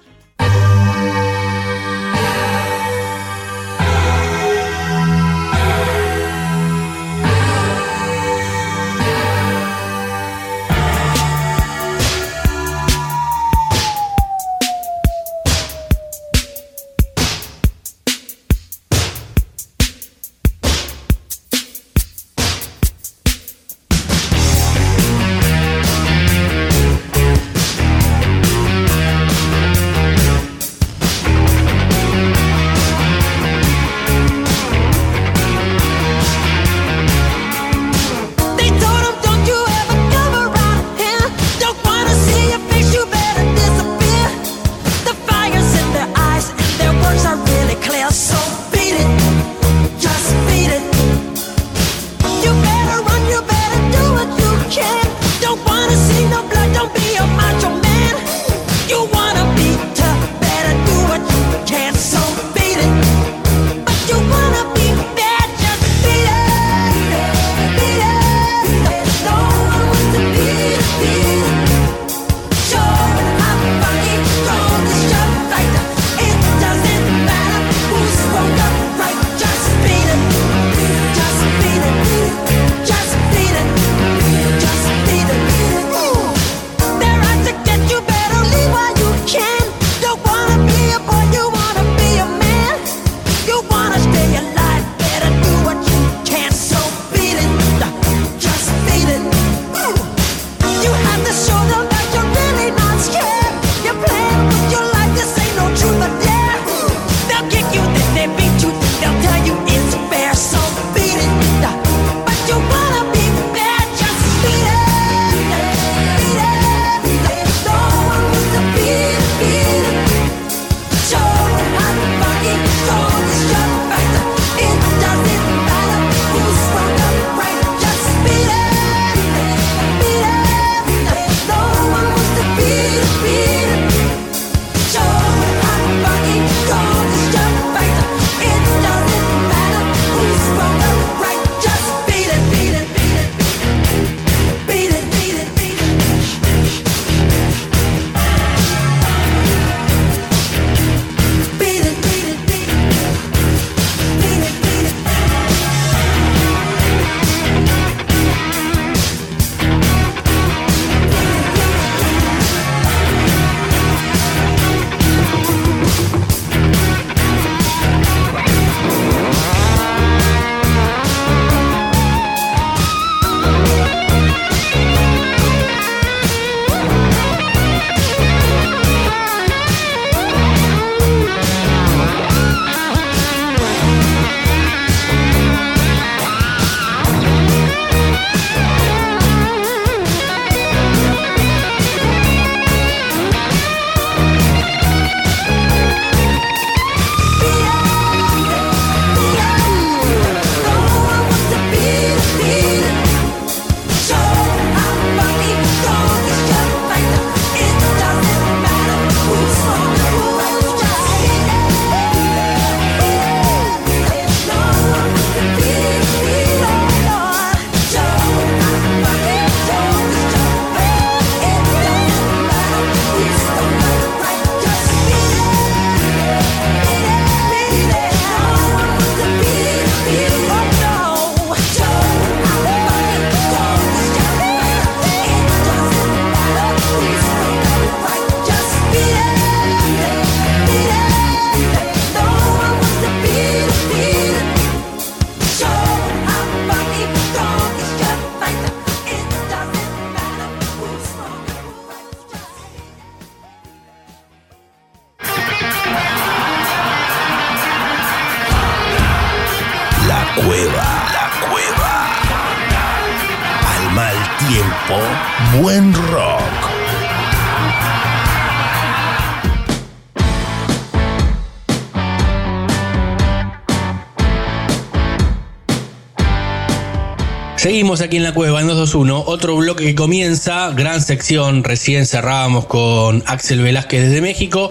Seguimos 277.75 278.03
aquí 278.03 278.19
en 278.19 278.23
la 278.23 278.33
cueva 278.33 278.61
en 278.61 278.69
221, 278.69 279.25
otro 279.27 279.57
bloque 279.57 279.85
que 279.85 279.97
comienza, 279.97 280.71
gran 280.71 281.03
sección, 281.03 281.65
recién 281.65 282.07
cerrábamos 282.07 282.67
con 282.67 283.25
Axel 283.27 283.63
Velázquez 283.63 284.01
desde 284.01 284.21
México, 284.21 284.71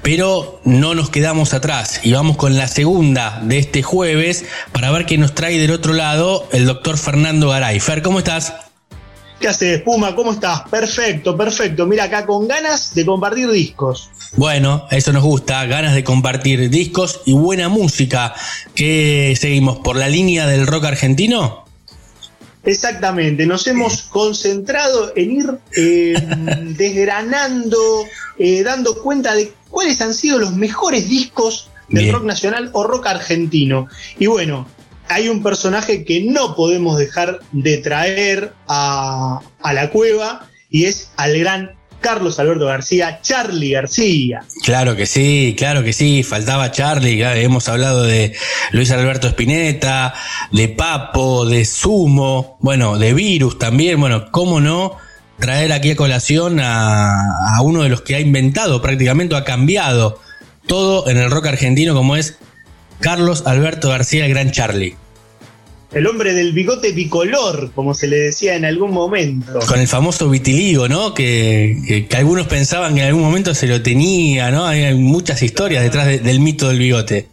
pero 0.00 0.60
no 0.62 0.94
nos 0.94 1.10
quedamos 1.10 1.54
atrás 1.54 2.02
y 2.04 2.12
vamos 2.12 2.36
con 2.36 2.56
la 2.56 2.68
segunda 2.68 3.40
de 3.42 3.58
este 3.58 3.82
jueves 3.82 4.44
para 4.70 4.92
ver 4.92 5.06
qué 5.06 5.18
nos 5.18 5.34
trae 5.34 5.58
del 5.58 5.72
otro 5.72 5.92
lado 5.92 6.46
el 6.52 6.66
doctor 6.66 6.98
Fernando 6.98 7.48
Garay. 7.48 7.80
Fer, 7.80 8.00
¿cómo 8.00 8.20
estás? 8.20 8.54
¿Qué 9.40 9.48
haces, 9.48 9.82
Puma? 9.82 10.14
¿Cómo 10.14 10.30
estás? 10.30 10.62
Perfecto, 10.70 11.36
perfecto. 11.36 11.84
Mira, 11.84 12.04
acá 12.04 12.26
con 12.26 12.46
ganas 12.46 12.94
de 12.94 13.04
compartir 13.04 13.50
discos. 13.50 14.08
Bueno, 14.36 14.86
eso 14.92 15.12
nos 15.12 15.24
gusta, 15.24 15.66
ganas 15.66 15.96
de 15.96 16.04
compartir 16.04 16.70
discos 16.70 17.22
y 17.26 17.32
buena 17.32 17.68
música. 17.68 18.34
¿Qué 18.76 19.36
seguimos? 19.36 19.78
¿Por 19.78 19.96
la 19.96 20.08
línea 20.08 20.46
del 20.46 20.68
rock 20.68 20.84
argentino? 20.84 21.65
Exactamente, 22.66 23.46
nos 23.46 23.66
hemos 23.68 24.02
concentrado 24.02 25.12
en 25.14 25.30
ir 25.30 25.58
eh, 25.76 26.14
desgranando, 26.76 28.04
eh, 28.38 28.62
dando 28.64 29.00
cuenta 29.02 29.34
de 29.34 29.52
cuáles 29.70 30.00
han 30.00 30.12
sido 30.12 30.38
los 30.38 30.52
mejores 30.54 31.08
discos 31.08 31.70
del 31.88 32.04
Bien. 32.04 32.14
rock 32.14 32.24
nacional 32.24 32.70
o 32.72 32.82
rock 32.82 33.06
argentino. 33.06 33.86
Y 34.18 34.26
bueno, 34.26 34.66
hay 35.08 35.28
un 35.28 35.44
personaje 35.44 36.04
que 36.04 36.22
no 36.22 36.56
podemos 36.56 36.98
dejar 36.98 37.40
de 37.52 37.78
traer 37.78 38.52
a, 38.66 39.40
a 39.62 39.72
la 39.72 39.90
cueva 39.90 40.48
y 40.68 40.86
es 40.86 41.10
al 41.16 41.38
gran 41.38 41.75
Carlos 42.00 42.38
Alberto 42.38 42.66
García, 42.66 43.20
Charlie 43.22 43.72
García. 43.72 44.42
Claro 44.62 44.96
que 44.96 45.06
sí, 45.06 45.54
claro 45.58 45.82
que 45.82 45.92
sí, 45.92 46.22
faltaba 46.22 46.70
Charlie, 46.70 47.22
hemos 47.42 47.68
hablado 47.68 48.04
de 48.04 48.34
Luis 48.72 48.90
Alberto 48.90 49.28
Spinetta, 49.28 50.14
de 50.52 50.68
Papo, 50.68 51.46
de 51.46 51.64
Sumo, 51.64 52.58
bueno, 52.60 52.98
de 52.98 53.14
Virus 53.14 53.58
también, 53.58 54.00
bueno, 54.00 54.30
cómo 54.30 54.60
no 54.60 54.96
traer 55.38 55.72
aquí 55.72 55.92
a 55.92 55.96
colación 55.96 56.60
a, 56.60 57.58
uno 57.62 57.82
de 57.82 57.88
los 57.88 58.02
que 58.02 58.14
ha 58.14 58.20
inventado 58.20 58.80
prácticamente, 58.80 59.36
ha 59.36 59.44
cambiado 59.44 60.20
todo 60.66 61.08
en 61.08 61.16
el 61.18 61.30
rock 61.30 61.46
argentino 61.46 61.94
como 61.94 62.16
es 62.16 62.38
Carlos 63.00 63.44
Alberto 63.46 63.88
García, 63.88 64.26
el 64.26 64.30
gran 64.30 64.50
Charlie. 64.50 64.96
El 65.92 66.06
hombre 66.08 66.34
del 66.34 66.52
bigote 66.52 66.92
bicolor, 66.92 67.70
como 67.74 67.94
se 67.94 68.08
le 68.08 68.16
decía 68.18 68.56
en 68.56 68.64
algún 68.64 68.90
momento. 68.90 69.60
Con 69.66 69.78
el 69.78 69.86
famoso 69.88 70.28
vitiligo, 70.28 70.88
¿no? 70.88 71.14
Que, 71.14 71.76
que- 71.86 72.06
que 72.06 72.16
algunos 72.16 72.46
pensaban 72.48 72.94
que 72.94 73.02
en 73.02 73.06
algún 73.06 73.22
momento 73.22 73.54
se 73.54 73.66
lo 73.68 73.80
tenía, 73.82 74.50
¿no? 74.50 74.66
Hay 74.66 74.94
muchas 74.94 75.42
historias 75.42 75.82
detrás 75.84 76.06
de- 76.06 76.18
del 76.18 76.40
mito 76.40 76.68
del 76.68 76.78
bigote. 76.80 77.28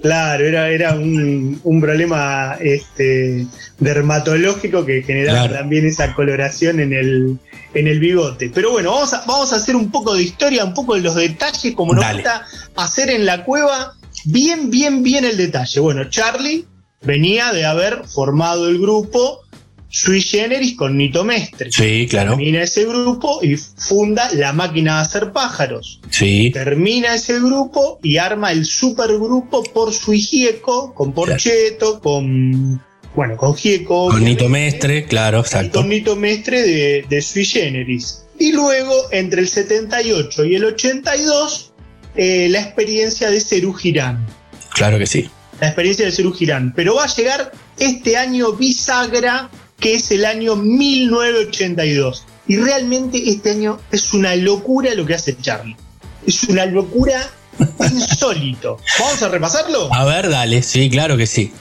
Claro, 0.00 0.46
era, 0.46 0.70
era 0.70 0.94
un, 0.94 1.60
un 1.64 1.80
problema 1.80 2.56
este, 2.60 3.46
dermatológico 3.80 4.86
que 4.86 5.02
generaba 5.02 5.40
Claro. 5.48 5.54
también 5.54 5.86
esa 5.86 6.14
coloración 6.14 6.78
en 6.78 6.92
el, 6.92 7.36
en 7.74 7.88
el 7.88 7.98
bigote. 7.98 8.50
Pero 8.54 8.70
bueno, 8.70 8.92
vamos 8.92 9.12
a, 9.12 9.24
vamos 9.26 9.52
a 9.52 9.56
hacer 9.56 9.74
un 9.74 9.90
poco 9.90 10.14
de 10.14 10.22
historia, 10.22 10.64
un 10.64 10.72
poco 10.72 10.94
de 10.94 11.00
los 11.00 11.16
detalles, 11.16 11.74
como 11.74 11.94
nos 11.94 12.04
Dale. 12.04 12.22
gusta 12.22 12.44
hacer 12.76 13.10
en 13.10 13.26
la 13.26 13.42
cueva, 13.44 13.94
bien, 14.24 14.70
bien, 14.70 15.02
bien 15.02 15.24
el 15.24 15.36
detalle. 15.36 15.80
Bueno, 15.80 16.08
Charlie 16.08 16.64
venía 17.02 17.52
de 17.52 17.64
haber 17.64 18.04
formado 18.06 18.68
el 18.68 18.78
grupo 18.78 19.42
Sui 19.90 20.20
Generis 20.20 20.76
con 20.76 20.96
Nito 20.96 21.24
Mestre. 21.24 21.70
Sí, 21.72 22.06
claro. 22.08 22.30
Termina 22.32 22.62
ese 22.62 22.84
grupo 22.84 23.40
y 23.42 23.56
funda 23.56 24.28
La 24.34 24.52
Máquina 24.52 24.96
de 24.96 25.02
Hacer 25.02 25.32
Pájaros. 25.32 26.00
Sí. 26.10 26.50
Termina 26.52 27.14
ese 27.14 27.40
grupo 27.40 27.98
y 28.02 28.18
arma 28.18 28.52
el 28.52 28.66
supergrupo 28.66 29.62
por 29.64 29.92
su 29.92 30.12
Gieco, 30.12 30.94
con 30.94 31.12
Porcheto, 31.12 32.00
con. 32.00 32.82
Bueno, 33.14 33.36
con 33.36 33.56
Gieco. 33.56 34.10
Con 34.10 34.22
Nito 34.22 34.48
Mestre, 34.48 35.06
claro, 35.06 35.40
exacto. 35.40 35.80
con 35.80 35.88
Nito 35.88 36.14
Mestre 36.16 36.62
de, 36.62 37.06
de 37.08 37.22
Sui 37.22 37.44
Generis. 37.44 38.24
Y 38.38 38.52
luego, 38.52 38.94
entre 39.10 39.40
el 39.40 39.48
78 39.48 40.44
y 40.44 40.54
el 40.54 40.64
82, 40.64 41.72
eh, 42.14 42.48
la 42.50 42.60
experiencia 42.60 43.30
de 43.30 43.40
Cerú 43.40 43.72
Girán. 43.72 44.26
Claro 44.74 44.98
que 44.98 45.06
sí. 45.06 45.28
La 45.60 45.68
experiencia 45.68 46.04
de 46.06 46.12
Cerú 46.12 46.32
Girán. 46.32 46.72
Pero 46.74 46.94
va 46.96 47.04
a 47.04 47.14
llegar 47.14 47.52
este 47.78 48.16
año 48.16 48.52
bisagra, 48.52 49.50
que 49.80 49.94
es 49.94 50.10
el 50.10 50.24
año 50.24 50.56
1982. 50.56 52.24
Y 52.46 52.56
realmente 52.56 53.28
este 53.28 53.50
año 53.50 53.78
es 53.92 54.12
una 54.14 54.34
locura 54.36 54.94
lo 54.94 55.04
que 55.04 55.14
hace 55.14 55.36
Charlie. 55.36 55.76
Es 56.26 56.44
una 56.44 56.64
locura 56.66 57.28
insólito. 57.92 58.78
¿Vamos 59.00 59.22
a 59.22 59.28
repasarlo? 59.28 59.92
A 59.92 60.04
ver, 60.04 60.28
dale, 60.30 60.62
sí, 60.62 60.88
claro 60.88 61.16
que 61.16 61.26
sí. 61.26 61.52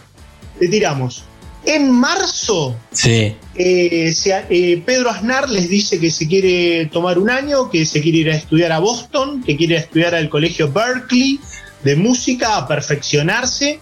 Le 0.60 0.68
tiramos. 0.68 1.24
En 1.66 1.92
marzo, 1.92 2.78
Sí, 2.92 3.36
eh, 3.56 4.14
se- 4.16 4.46
eh, 4.50 4.82
Pedro 4.86 5.10
Aznar 5.10 5.50
les 5.50 5.68
dice 5.68 6.00
que 6.00 6.10
se 6.10 6.26
quiere 6.26 6.86
tomar 6.86 7.20
un 7.20 7.30
año, 7.30 7.70
que 7.70 7.86
se 7.86 8.00
quiere 8.02 8.20
ir 8.20 8.30
a 8.32 8.36
estudiar 8.36 8.72
a 8.72 8.80
Boston, 8.80 9.44
que 9.44 9.58
quiere 9.58 9.76
estudiar 9.76 10.16
al 10.16 10.30
colegio 10.30 10.72
Berkeley 10.72 11.40
de 11.84 11.96
música, 11.98 12.56
a 12.56 12.68
perfeccionarse. 12.68 13.82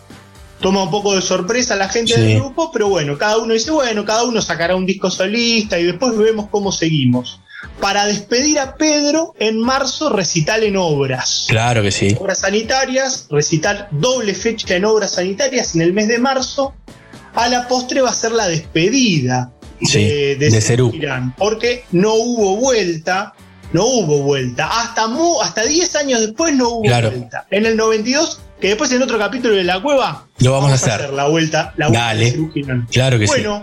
Toma 0.62 0.84
un 0.84 0.92
poco 0.92 1.14
de 1.16 1.22
sorpresa 1.22 1.74
a 1.74 1.78
la 1.78 1.90
gente 1.90 2.14
Sí. 2.16 2.22
del 2.22 2.40
grupo, 2.40 2.72
pero 2.72 2.88
bueno, 2.88 3.18
cada 3.18 3.38
uno 3.38 3.54
dice, 3.54 3.72
bueno, 3.72 4.06
cada 4.06 4.24
uno 4.24 4.42
sacará 4.42 4.76
un 4.76 4.86
disco 4.86 5.12
solista 5.12 5.78
y 5.78 5.84
después 5.84 6.18
vemos 6.18 6.48
cómo 6.50 6.72
seguimos. 6.72 7.40
Para 7.82 8.06
despedir 8.06 8.60
a 8.60 8.76
Pedro, 8.76 9.34
en 9.40 9.60
marzo 9.60 10.10
recital 10.10 10.64
en 10.64 10.78
obras. 10.78 11.46
claro 11.50 11.82
que 11.82 11.92
sí. 11.92 12.16
Obras 12.20 12.40
sanitarias, 12.40 13.28
recital 13.30 13.88
doble 13.92 14.34
fecha 14.34 14.76
en 14.76 14.86
obras 14.86 15.12
sanitarias 15.14 15.76
en 15.76 15.82
el 15.82 15.92
mes 15.94 16.08
de 16.08 16.20
marzo. 16.20 16.74
A 17.34 17.50
la 17.50 17.68
postre 17.68 18.02
va 18.02 18.10
a 18.12 18.14
ser 18.14 18.32
la 18.32 18.48
despedida 18.48 19.52
Sí, 19.84 20.06
de, 20.06 20.36
de 20.38 20.62
Cerú. 20.62 20.90
Irán, 20.94 21.36
porque 21.38 21.84
no 21.92 22.14
hubo 22.14 22.56
vuelta, 22.56 23.34
no 23.74 23.86
hubo 23.86 24.20
vuelta. 24.20 24.70
Hasta, 24.82 25.08
mu- 25.08 25.42
hasta 25.42 25.64
10 25.66 25.96
años 25.98 26.22
después 26.22 26.56
no 26.56 26.70
hubo 26.70 26.84
Claro. 26.84 27.12
vuelta. 27.12 27.46
En 27.52 27.66
el 27.66 27.76
92, 27.76 28.40
que 28.60 28.70
después 28.70 28.92
en 28.92 29.02
otro 29.02 29.18
capítulo 29.20 29.56
de 29.56 29.64
La 29.64 29.82
Cueva, 29.82 30.28
Lo 30.40 30.52
vamos 30.54 30.72
a 30.72 30.76
hacer. 30.76 31.12
la 31.14 31.28
vuelta, 31.28 31.74
la 31.78 31.88
vuelta 31.88 32.06
Dale. 32.08 32.32
de. 32.32 32.82
Claro 32.92 33.20
que 33.20 33.26
Bueno, 33.26 33.62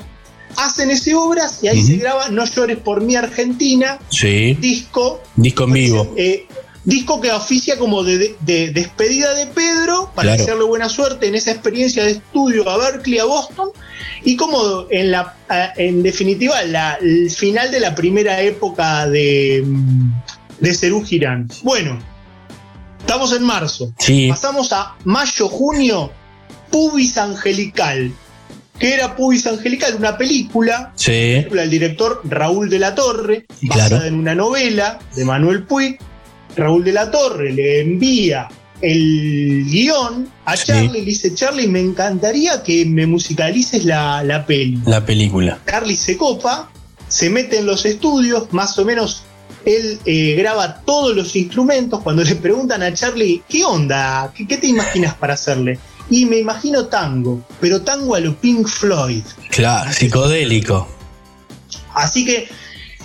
hacen 0.57 0.91
ese 0.91 1.15
obras 1.15 1.61
y 1.63 1.69
ahí 1.69 1.83
se 1.83 1.97
graba 1.97 2.29
No 2.29 2.45
llores 2.45 2.77
por 2.79 3.01
mi 3.01 3.17
Argentina, 3.17 3.99
sí. 4.11 4.55
Disco 4.61 5.23
disco 5.37 5.65
en 5.65 5.73
vivo. 5.73 6.15
eh, 6.17 6.47
disco 6.85 7.21
que 7.21 7.31
oficia 7.31 7.79
como 7.79 8.03
de, 8.03 8.19
de- 8.19 8.37
de 8.41 8.71
despedida 8.73 9.35
de 9.35 9.47
Pedro 9.47 10.11
para 10.15 10.29
Claro. 10.31 10.39
desearle 10.39 10.65
buena 10.65 10.89
suerte 10.89 11.27
en 11.29 11.37
esa 11.37 11.53
experiencia 11.53 12.05
de 12.05 12.11
estudio 12.13 12.69
a 12.69 12.77
Berkeley, 12.77 13.19
a 13.21 13.25
Boston, 13.25 13.71
y 14.25 14.37
como 14.37 14.87
en 14.91 15.11
la 15.13 15.35
a- 15.49 15.73
en 15.77 16.03
definitiva 16.03 16.61
la, 16.65 16.99
el 17.01 17.31
final 17.31 17.71
de 17.71 17.79
la 17.81 17.95
primera 17.95 18.41
época 18.43 19.07
de, 19.07 19.63
mm, 19.65 20.13
de 20.61 20.75
Cerú 20.75 21.05
Girán. 21.05 21.49
Bueno, 21.63 21.99
estamos 23.03 23.33
en 23.33 23.43
marzo. 23.45 23.93
Sí, 23.99 24.29
Pasamos 24.29 24.73
a 24.73 24.97
mayo, 25.05 25.49
junio, 25.49 26.11
Pubis 26.71 27.19
Angelical. 27.19 28.13
¿Qué 28.79 28.95
era 28.95 29.15
Pubis 29.15 29.47
Angelical? 29.47 29.95
Una 29.97 30.17
película 30.17 30.93
sí, 30.97 31.11
película 31.11 31.63
del 31.63 31.71
director 31.71 32.21
Raúl 32.25 32.69
de 32.71 32.79
la 32.79 32.95
Torre, 32.95 33.47
basada 33.63 33.89
Claro. 33.91 34.05
en 34.07 34.15
una 34.15 34.35
novela 34.35 34.99
de 35.15 35.25
Manuel 35.25 35.65
Puig. 35.65 35.99
Raúl 36.57 36.83
de 36.85 36.93
la 36.93 37.11
Torre 37.11 37.53
le 37.53 37.81
envía 37.81 38.49
el 38.81 39.65
guion 39.71 40.29
a 40.45 40.57
Sí. 40.57 40.67
Charlie 40.67 40.89
y 40.89 40.93
le 40.93 41.01
dice, 41.03 41.35
Charlie, 41.35 41.69
me 41.69 41.81
encantaría 41.81 42.63
que 42.63 42.85
me 42.85 43.07
musicalices 43.07 43.85
la, 43.85 44.23
la 44.25 44.45
peli. 44.45 44.81
la 44.87 45.05
película. 45.05 45.59
Charlie 45.67 45.97
se 45.97 46.17
copa, 46.17 46.69
se 47.09 47.31
mete 47.31 47.59
en 47.59 47.67
los 47.67 47.85
estudios, 47.85 48.53
más 48.53 48.77
o 48.79 48.85
menos 48.85 49.23
él 49.65 49.99
eh, 50.05 50.35
graba 50.39 50.81
todos 50.85 51.15
los 51.17 51.35
instrumentos. 51.37 52.01
Cuando 52.03 52.23
le 52.25 52.35
preguntan 52.37 52.83
a 52.83 52.93
Charlie, 52.93 53.43
¿qué 53.49 53.65
onda? 53.65 54.33
¿Qué, 54.35 54.47
qué 54.47 54.57
te 54.57 54.67
imaginas 54.67 55.15
para 55.15 55.35
hacerle? 55.35 55.79
Y 56.11 56.27
me 56.27 56.39
imagino 56.39 56.87
tango, 56.87 57.41
pero 57.61 57.83
tango 57.83 58.15
a 58.15 58.21
lo 58.21 58.35
Pink 58.37 58.67
Floyd. 58.69 59.23
Claro, 59.51 59.93
psicodélico. 59.93 60.87
Así 61.95 62.25
que 62.25 62.49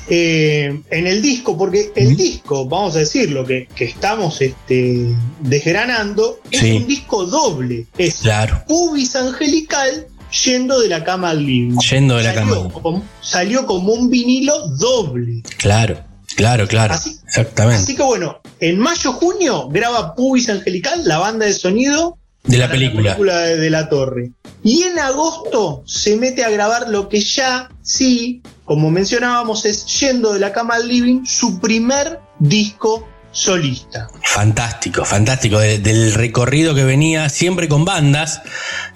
eh, 0.09 0.81
en 0.89 1.07
el 1.07 1.21
disco, 1.21 1.57
porque 1.57 1.91
el 1.95 2.15
disco, 2.15 2.65
vamos 2.65 2.95
a 2.95 2.99
decirlo, 2.99 3.45
que, 3.45 3.67
que 3.75 3.85
estamos 3.85 4.41
este, 4.41 5.13
desgranando, 5.41 6.39
es 6.49 6.61
Sí. 6.61 6.71
un 6.71 6.87
disco 6.87 7.25
doble. 7.25 7.87
Es 7.97 8.15
Claro. 8.17 8.63
pubis 8.67 9.15
angelical 9.15 10.07
yendo 10.45 10.79
de 10.79 10.87
la 10.89 11.03
cama 11.03 11.29
al 11.31 11.45
living. 11.45 11.77
Yendo 11.89 12.17
de 12.17 12.23
la 12.23 12.33
cama. 12.33 12.69
Como, 12.71 13.03
salió 13.21 13.65
como 13.65 13.93
un 13.93 14.09
vinilo 14.09 14.67
doble. 14.69 15.41
Claro, 15.57 15.97
claro, 16.37 16.65
claro. 16.67 16.93
Así- 16.93 17.19
Exactamente. 17.27 17.83
Así 17.83 17.95
que 17.97 18.03
bueno, 18.03 18.39
en 18.61 18.79
mayo-junio 18.79 19.67
graba 19.69 20.15
Pubis 20.15 20.47
Angelical, 20.49 21.01
la 21.05 21.17
banda 21.17 21.45
de 21.45 21.53
sonido 21.53 22.17
De 22.45 22.57
la 22.57 22.69
película. 22.69 23.11
película 23.11 23.37
de, 23.39 23.57
de 23.57 23.69
la 23.69 23.89
torre. 23.89 24.31
Y 24.63 24.83
en 24.83 24.97
agosto 24.99 25.83
se 25.85 26.15
mete 26.15 26.45
a 26.45 26.49
grabar 26.49 26.87
lo 26.89 27.09
que 27.09 27.19
ya 27.19 27.69
sí 27.81 28.41
como 28.63 28.91
mencionábamos, 28.91 29.63
es 29.65 29.85
Yendo 29.99 30.33
de 30.33 30.39
la 30.41 30.51
cama 30.51 30.75
al 30.75 30.89
living, 30.89 31.25
su 31.25 31.57
primer 31.61 32.19
disco 32.39 33.07
solista. 33.31 34.09
Fantástico, 34.23 35.05
fantástico. 35.05 35.57
del 35.59 36.13
recorrido 36.13 36.75
que 36.75 36.83
venía 36.83 37.29
siempre 37.29 37.69
con 37.69 37.85
bandas, 37.85 38.41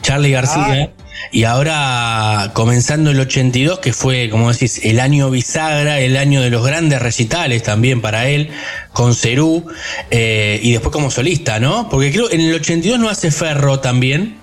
Charlie 0.02 0.32
García. 0.32 0.92
Ah. 0.98 1.01
Y 1.32 1.44
ahora 1.44 2.52
comenzando 2.54 3.12
el 3.12 3.20
82, 3.20 3.80
que 3.80 3.94
fue, 3.94 4.30
como 4.30 4.52
decís, 4.52 4.82
el 4.84 5.00
año 5.00 5.30
bisagra, 5.30 6.00
el 6.00 6.18
año 6.18 6.42
de 6.42 6.50
los 6.50 6.66
grandes 6.66 7.02
recitales 7.02 7.64
también 7.64 8.02
para 8.02 8.28
él, 8.28 8.50
con 8.94 9.14
Cerú, 9.16 9.66
eh, 10.10 10.60
y 10.64 10.72
después 10.72 10.92
como 10.92 11.12
solista, 11.12 11.60
¿no? 11.60 11.90
Porque 11.90 12.12
creo 12.12 12.32
en 12.32 12.42
el 12.42 12.54
82 12.56 13.00
no 13.00 13.10
hace 13.10 13.32
Ferro 13.32 13.80
también. 13.80 14.38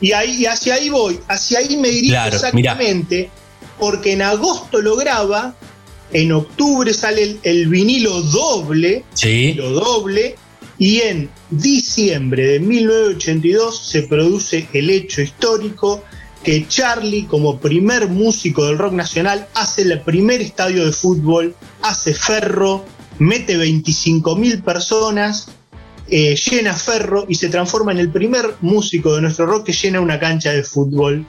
Y 0.00 0.12
ahí, 0.12 0.44
hacia 0.46 0.74
ahí 0.74 0.90
voy, 0.90 1.20
hacia 1.28 1.60
ahí 1.60 1.76
me 1.76 1.88
dirijo 1.88 2.26
exactamente, 2.26 3.30
porque 3.78 4.12
en 4.12 4.22
agosto 4.22 4.80
lo 4.80 4.96
graba 4.96 5.54
en 6.14 6.32
octubre 6.32 6.94
sale 6.94 7.38
el, 7.42 7.66
vinilo 7.66 8.22
doble, 8.22 9.04
lo 9.56 9.70
doble, 9.70 10.36
y 10.78 11.00
en 11.00 11.28
diciembre 11.50 12.46
de 12.46 12.60
1982 12.60 13.78
se 13.78 14.02
produce 14.02 14.68
el 14.72 14.90
hecho 14.90 15.22
histórico 15.22 16.04
que 16.44 16.68
Charlie, 16.68 17.24
como 17.24 17.58
primer 17.58 18.08
músico 18.08 18.66
del 18.66 18.78
rock 18.78 18.92
nacional, 18.92 19.48
hace 19.54 19.82
el 19.82 20.00
primer 20.02 20.42
estadio 20.42 20.84
de 20.84 20.92
fútbol, 20.92 21.56
hace 21.82 22.14
ferro, 22.14 22.84
mete 23.18 23.56
25 23.56 24.36
mil 24.36 24.62
personas, 24.62 25.48
eh, 26.08 26.36
llena 26.36 26.74
ferro 26.74 27.24
y 27.28 27.34
se 27.36 27.48
transforma 27.48 27.92
en 27.92 27.98
el 27.98 28.10
primer 28.10 28.56
músico 28.60 29.14
de 29.14 29.22
nuestro 29.22 29.46
rock 29.46 29.66
que 29.66 29.72
llena 29.72 30.00
una 30.00 30.20
cancha 30.20 30.52
de 30.52 30.62
fútbol 30.62 31.26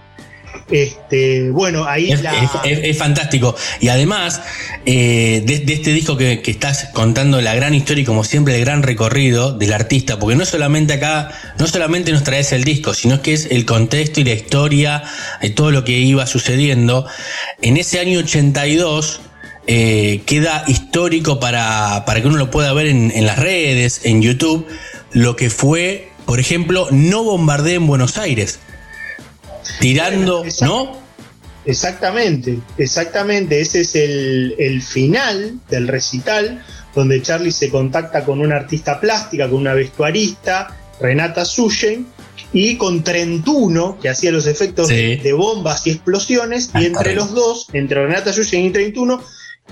este, 0.70 1.49
bueno, 1.51 1.86
ahí 1.86 2.12
es, 2.12 2.97
fantástico. 2.97 3.56
Y 3.80 3.89
además, 3.89 4.41
eh, 4.86 5.43
de, 5.45 5.74
este 5.74 5.91
disco 5.93 6.18
que, 6.18 6.41
estás 6.45 6.89
contando 6.93 7.41
la 7.41 7.56
gran 7.56 7.74
historia 7.74 8.03
y 8.03 8.06
como 8.06 8.24
siempre 8.24 8.56
el 8.56 8.62
gran 8.62 8.84
recorrido 8.84 9.51
del 9.51 9.74
artista, 9.74 10.18
porque 10.20 10.36
no 10.36 10.45
solamente 10.45 10.93
acá, 10.93 11.32
no 11.60 11.68
solamente 11.68 12.12
nos 12.12 12.24
traes 12.24 12.51
el 12.51 12.64
disco, 12.64 12.93
sino 12.93 13.22
que 13.22 13.34
es 13.34 13.47
el 13.51 13.66
contexto 13.66 14.22
y 14.22 14.24
la 14.24 14.34
historia 14.34 15.03
de 15.41 15.49
todo 15.49 15.72
lo 15.72 15.84
que 15.84 15.93
iba 15.93 16.26
sucediendo. 16.26 17.06
En 17.62 17.78
ese 17.78 17.99
año 17.99 18.20
82, 18.20 19.22
eh, 19.68 20.22
queda 20.26 20.64
histórico 20.68 21.39
para, 21.39 22.06
para, 22.06 22.22
que 22.22 22.28
uno 22.28 22.38
lo 22.38 22.51
pueda 22.51 22.74
ver 22.74 22.88
en, 22.88 23.12
en 23.12 23.26
las 23.26 23.39
redes, 23.39 24.01
en 24.03 24.22
YouTube, 24.22 24.68
lo 25.12 25.36
que 25.36 25.49
fue, 25.49 26.10
por 26.26 26.39
ejemplo, 26.39 26.88
No 26.91 27.24
Bombardé 27.24 27.76
en 27.76 27.88
Buenos 27.88 28.18
Aires 28.18 28.60
tirando, 29.80 30.45
¿no? 30.61 31.05
Exactamente, 31.66 32.59
exactamente. 32.78 33.59
Ese 33.59 33.82
es 33.82 33.95
el, 33.95 34.82
final 34.82 35.59
del 35.70 35.88
recital, 35.88 36.63
donde 36.93 37.22
Charlie 37.22 37.51
se 37.51 37.70
contacta 37.70 38.24
con 38.24 38.39
una 38.39 38.55
artista 38.55 38.99
plástica, 38.99 39.49
con 39.49 39.61
una 39.61 39.74
vestuarista, 39.74 40.78
Renata 40.99 41.43
Suyen, 41.43 42.07
y 42.53 42.78
con 42.78 43.03
31, 43.03 43.97
que 44.01 44.09
hacía 44.09 44.32
los 44.32 44.47
efectos 44.47 44.88
de, 44.88 45.34
bombas 45.34 45.88
y 45.88 45.91
explosiones, 45.91 46.70
y 46.76 46.86
entre 46.86 47.16
los 47.16 47.34
dos, 47.34 47.68
entre 47.74 48.05
Renata 48.05 48.32
Suyen 48.32 48.66
y 48.66 48.70
31, 48.70 49.22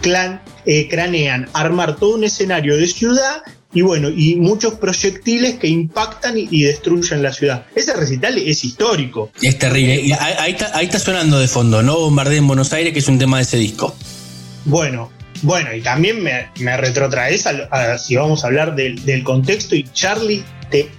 clan, 0.02 0.42
eh, 0.66 0.88
cranean 0.90 1.48
armar 1.54 1.96
todo 1.96 2.16
un 2.16 2.24
escenario 2.24 2.76
de 2.76 2.88
ciudad 2.88 3.44
y 3.74 3.82
bueno, 3.82 4.10
y 4.10 4.36
muchos 4.36 4.76
proyectiles 4.76 5.56
que 5.56 5.68
impactan 5.68 6.36
y, 6.38 6.64
destruyen 6.64 7.24
la 7.24 7.34
ciudad. 7.34 7.66
Ese 7.76 7.94
recital 7.94 8.38
es 8.38 8.64
histórico. 8.64 9.32
Es 9.42 9.58
terrible. 9.58 10.16
ahí, 10.20 10.54
está, 10.54 11.00
sonando 11.00 11.40
de 11.40 11.48
fondo, 11.48 11.82
¿no? 11.82 12.00
Bombardé 12.00 12.38
en 12.38 12.48
Buenos 12.48 12.72
Aires, 12.74 12.94
que 12.94 13.00
es 13.00 13.08
un 13.08 13.18
tema 13.18 13.38
de 13.38 13.44
ese 13.44 13.58
disco. 13.58 13.96
Bueno, 14.66 15.12
bueno, 15.42 15.74
y 15.74 15.82
también 15.82 16.22
me, 16.22 16.50
me 16.60 16.78
retrotraes 16.78 17.46
si 18.00 18.16
vamos 18.16 18.44
a 18.44 18.48
hablar 18.48 18.76
del, 18.76 19.24
contexto, 19.24 19.76
y 19.76 19.84
Charlie 19.92 20.44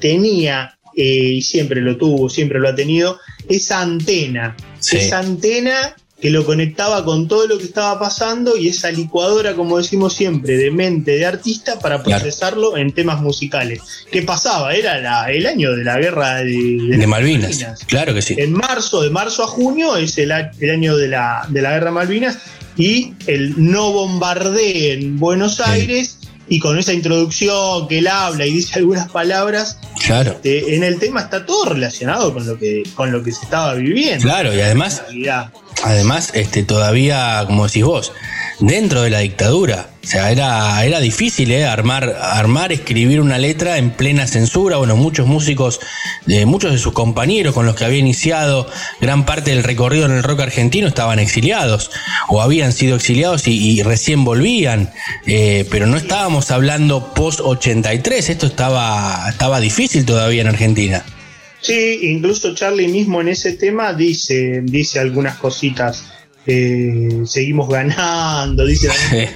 tenía, 0.00 0.76
eh, 0.96 1.04
y 1.04 1.42
siempre 1.42 1.80
lo 1.80 1.96
tuvo, 1.96 2.28
siempre 2.28 2.58
lo 2.58 2.68
ha 2.68 2.74
tenido, 2.74 3.20
esa 3.48 3.80
antena. 3.80 4.56
Esa 4.92 5.20
antena 5.20 5.96
que 6.20 6.30
lo 6.30 6.44
conectaba 6.46 7.04
con 7.04 7.28
todo 7.28 7.46
lo 7.46 7.58
que 7.58 7.64
estaba 7.64 7.98
pasando 7.98 8.56
y 8.56 8.68
esa 8.68 8.90
licuadora, 8.90 9.54
como 9.54 9.78
decimos 9.78 10.14
siempre, 10.14 10.56
de 10.56 10.70
mente 10.70 11.12
de 11.12 11.26
artista 11.26 11.78
para 11.78 12.02
procesarlo 12.02 12.76
en 12.76 12.92
temas 12.92 13.20
musicales. 13.20 13.80
¿Qué 14.10 14.22
pasaba? 14.22 14.74
Era 14.74 15.30
el 15.30 15.46
año 15.46 15.72
de 15.72 15.84
la 15.84 15.98
guerra 15.98 16.36
de, 16.36 17.04
Malvinas. 17.06 17.84
Claro 17.86 18.14
que 18.14 18.22
sí. 18.22 18.36
En 18.38 18.52
marzo, 18.52 19.02
de 19.02 19.10
marzo 19.10 19.42
a 19.42 19.46
junio, 19.46 19.96
es 19.96 20.16
el, 20.18 20.32
año 20.32 20.96
de 20.96 21.08
la, 21.08 21.46
de 21.48 21.62
la 21.62 21.72
guerra 21.72 21.90
Malvinas 21.90 22.38
y 22.76 23.12
el 23.26 23.54
no 23.56 23.92
bombardeo 23.92 24.94
en 24.94 25.18
Buenos 25.18 25.60
Aires. 25.60 26.18
Y 26.46 26.58
con 26.58 26.78
esa 26.78 26.92
introducción 26.92 27.88
que 27.88 27.98
él 27.98 28.06
habla 28.06 28.46
y 28.46 28.52
dice 28.52 28.78
algunas 28.78 29.10
palabras, 29.10 29.78
claro. 30.06 30.32
Este, 30.32 30.74
en 30.74 30.84
el 30.84 30.98
tema 30.98 31.22
está 31.22 31.44
todo 31.44 31.66
relacionado 31.66 32.32
con 32.32 32.46
lo 32.46 32.58
que, 32.58 32.82
con 32.94 33.12
lo 33.12 33.22
que 33.22 33.32
se 33.32 33.44
estaba 33.44 33.74
viviendo. 33.74 34.24
Claro, 34.24 34.54
y 34.54 34.60
además, 34.60 35.02
además, 35.82 36.30
este, 36.34 36.62
todavía, 36.62 37.44
como 37.46 37.66
decís 37.66 37.84
vos, 37.84 38.12
dentro 38.60 39.02
de 39.02 39.10
la 39.10 39.20
dictadura. 39.20 39.88
O 40.04 40.06
sea, 40.06 40.30
era, 40.30 40.84
era 40.84 41.00
difícil 41.00 41.50
¿eh? 41.50 41.64
armar, 41.64 42.14
armar, 42.20 42.72
escribir 42.72 43.22
una 43.22 43.38
letra 43.38 43.78
en 43.78 43.90
plena 43.90 44.26
censura. 44.26 44.76
Bueno, 44.76 44.96
muchos 44.96 45.26
músicos, 45.26 45.80
de 46.26 46.44
muchos 46.44 46.72
de 46.72 46.78
sus 46.78 46.92
compañeros 46.92 47.54
con 47.54 47.64
los 47.64 47.74
que 47.74 47.86
había 47.86 48.00
iniciado 48.00 48.68
gran 49.00 49.24
parte 49.24 49.52
del 49.52 49.64
recorrido 49.64 50.04
en 50.04 50.12
el 50.12 50.22
rock 50.22 50.40
argentino 50.40 50.86
estaban 50.86 51.18
exiliados 51.18 51.90
o 52.28 52.42
habían 52.42 52.74
sido 52.74 52.96
exiliados 52.96 53.48
y, 53.48 53.82
recién 53.82 54.24
volvían. 54.24 54.92
Eh, 55.26 55.66
pero 55.70 55.86
no 55.86 55.96
estábamos 55.96 56.50
hablando 56.50 57.14
post 57.14 57.40
83, 57.40 58.28
esto 58.28 58.46
estaba, 58.46 59.26
estaba 59.30 59.58
difícil 59.58 60.04
todavía 60.04 60.42
en 60.42 60.48
Argentina. 60.48 61.04
Sí, 61.62 62.00
incluso 62.02 62.54
Charlie 62.54 62.88
mismo 62.88 63.22
en 63.22 63.28
ese 63.28 63.54
tema 63.54 63.94
dice, 63.94 64.60
dice 64.64 65.00
algunas 65.00 65.36
cositas. 65.36 66.13
Eh, 66.46 67.22
seguimos 67.24 67.68
ganando, 67.68 68.66
dice 68.66 68.88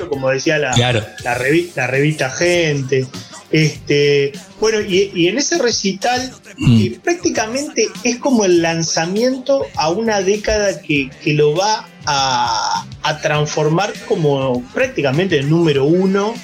como 0.11 0.29
decía 0.31 0.59
la, 0.59 0.77
la, 1.25 1.35
revista, 1.35 2.31
Gente. 2.31 3.07
Este, 3.51 4.33
bueno, 4.61 4.81
y, 4.83 5.27
en 5.27 5.39
ese 5.39 5.57
recital 5.57 6.31
mm. 6.59 7.01
prácticamente 7.03 7.89
es 8.05 8.19
como 8.19 8.45
el 8.45 8.61
lanzamiento 8.61 9.65
a 9.77 9.89
una 9.89 10.21
década 10.21 10.83
que, 10.83 11.11
lo 11.27 11.55
va 11.55 11.89
a, 12.05 12.85
transformar 13.23 13.95
como 14.07 14.63
prácticamente 14.75 15.39
el 15.39 15.49
número 15.49 15.87
uno 15.87 16.35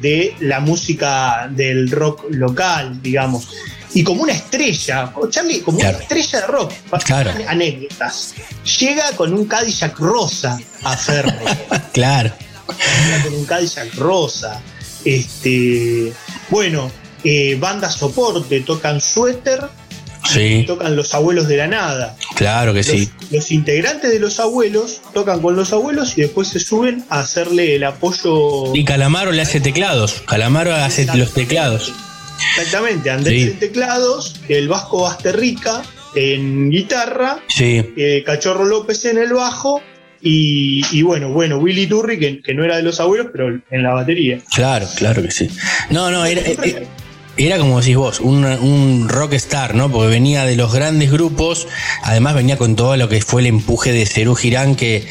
de 0.00 0.34
la 0.40 0.60
música 0.60 1.50
del 1.50 1.90
rock 1.90 2.26
local, 2.30 3.00
digamos 3.02 3.48
y 3.94 4.04
como 4.04 4.22
una 4.22 4.32
estrella, 4.32 5.12
Charlie 5.30 5.60
como 5.60 5.78
una 5.78 5.90
estrella 5.90 6.40
de 6.40 6.46
rock. 6.46 6.72
Claro. 7.04 7.32
Anécdotas. 7.48 8.34
Llega 8.78 9.10
con 9.16 9.34
un 9.34 9.46
Cadillac 9.46 9.98
rosa 9.98 10.58
a 10.84 10.96
Ferro. 10.96 11.32
claro. 11.92 12.32
Llega 13.04 13.22
con 13.24 13.34
un 13.34 13.44
Cadillac 13.44 13.94
rosa. 13.94 14.60
Este, 15.04 16.12
bueno, 16.50 16.90
eh, 17.24 17.56
banda 17.58 17.90
soporte, 17.90 18.60
tocan 18.60 19.00
suéter. 19.00 19.68
Sí. 20.28 20.64
Tocan 20.66 20.94
los 20.94 21.14
abuelos 21.14 21.48
de 21.48 21.56
la 21.56 21.66
nada. 21.66 22.14
Claro 22.36 22.74
que 22.74 22.82
sí. 22.82 23.10
Los 23.30 23.50
integrantes 23.50 24.10
de 24.12 24.20
los 24.20 24.38
abuelos 24.38 25.00
tocan 25.14 25.40
con 25.40 25.56
los 25.56 25.72
abuelos 25.72 26.16
y 26.18 26.20
después 26.20 26.48
se 26.48 26.60
suben 26.60 27.04
a 27.08 27.20
hacerle 27.20 27.74
el 27.76 27.84
apoyo. 27.84 28.74
Y 28.74 28.84
Calamaro 28.84 29.32
le 29.32 29.42
hace 29.42 29.60
teclados. 29.60 30.22
Calamaro 30.26 30.74
hace 30.74 31.06
los 31.16 31.32
teclados. 31.32 31.92
Exactamente, 32.56 33.10
Andrés 33.10 33.48
en 33.48 33.58
teclados, 33.58 34.40
el 34.48 34.68
Vasco 34.68 35.02
Basterrica 35.02 35.82
en 36.14 36.70
guitarra, 36.70 37.40
eh, 37.58 38.22
Cachorro 38.24 38.64
López 38.64 39.04
en 39.04 39.18
el 39.18 39.32
bajo 39.32 39.80
y, 40.22 41.02
bueno, 41.02 41.30
bueno, 41.30 41.58
Willy 41.58 41.86
Turri, 41.86 42.18
que, 42.18 42.54
no 42.54 42.64
era 42.64 42.76
de 42.76 42.82
los 42.82 43.00
abuelos, 43.00 43.28
pero 43.32 43.48
en 43.70 43.82
la 43.82 43.94
batería. 43.94 44.38
Claro, 44.54 44.86
claro 44.96 45.22
que 45.22 45.30
sí. 45.30 45.48
No, 45.88 46.10
no, 46.10 46.26
era, 46.26 46.42
era, 47.36 47.58
como 47.58 47.80
decís 47.80 47.96
vos, 47.96 48.20
un, 48.20 48.44
un 48.44 49.08
rockstar, 49.08 49.74
¿no? 49.74 49.90
Porque 49.90 50.08
venía 50.08 50.44
de 50.44 50.56
los 50.56 50.74
grandes 50.74 51.10
grupos, 51.10 51.68
además 52.02 52.34
venía 52.34 52.58
con 52.58 52.76
todo 52.76 52.96
lo 52.96 53.08
que 53.08 53.22
fue 53.22 53.40
el 53.40 53.46
empuje 53.46 53.92
de 53.92 54.04
Cerú 54.04 54.34
Girán, 54.34 54.76
que 54.76 55.06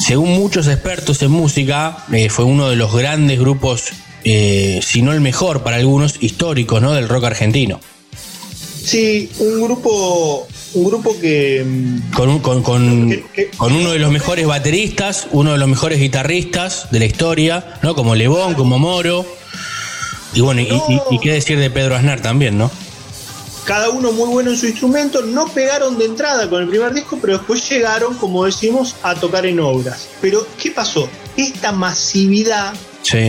según 0.00 0.30
muchos 0.30 0.66
expertos 0.66 1.22
en 1.22 1.30
música, 1.30 1.98
eh, 2.12 2.28
fue 2.28 2.44
uno 2.44 2.70
de 2.70 2.76
los 2.76 2.92
grandes 2.92 3.38
grupos 3.38 3.92
eh, 4.24 4.80
si 4.82 5.02
no 5.02 5.12
el 5.12 5.20
mejor 5.20 5.62
para 5.62 5.76
algunos, 5.76 6.22
histórico 6.22 6.80
¿no? 6.80 6.92
del 6.92 7.08
rock 7.08 7.24
argentino. 7.24 7.80
Sí, 8.82 9.30
un 9.38 9.62
grupo, 9.62 10.48
un 10.74 10.84
grupo 10.84 11.18
que... 11.20 11.64
Mm, 11.64 12.12
con, 12.12 12.40
con, 12.40 12.62
con, 12.62 13.22
uno 13.60 13.90
de 13.92 13.98
los 13.98 14.10
mejores 14.10 14.46
bateristas, 14.46 15.28
uno 15.32 15.52
de 15.52 15.58
los 15.58 15.68
mejores 15.68 16.00
guitarristas 16.00 16.90
de 16.90 16.98
la 16.98 17.04
historia, 17.04 17.78
¿no? 17.82 17.94
Como 17.94 18.14
Lebón, 18.14 18.54
como 18.54 18.78
Moro. 18.78 19.26
Y 20.34 20.40
bueno, 20.40 20.60
y, 20.60 21.18
qué 21.18 21.32
decir 21.32 21.58
de 21.58 21.70
Pedro 21.70 21.96
Aznar 21.96 22.20
también, 22.20 22.56
¿no? 22.56 22.70
cada 23.64 23.90
uno 23.90 24.10
muy 24.10 24.28
bueno 24.28 24.50
en 24.50 24.56
su 24.56 24.66
instrumento, 24.66 25.22
no 25.22 25.46
pegaron 25.46 25.96
de 25.96 26.06
entrada 26.06 26.50
con 26.50 26.62
el 26.62 26.68
primer 26.68 26.92
disco, 26.92 27.18
pero 27.20 27.38
después 27.38 27.68
llegaron, 27.70 28.16
como 28.16 28.44
decimos, 28.44 28.96
a 29.04 29.14
tocar 29.14 29.46
en 29.46 29.60
obras. 29.60 30.08
Pero, 30.20 30.44
¿qué 30.60 30.72
pasó? 30.72 31.08
Esta 31.40 31.72
masividad 31.72 32.74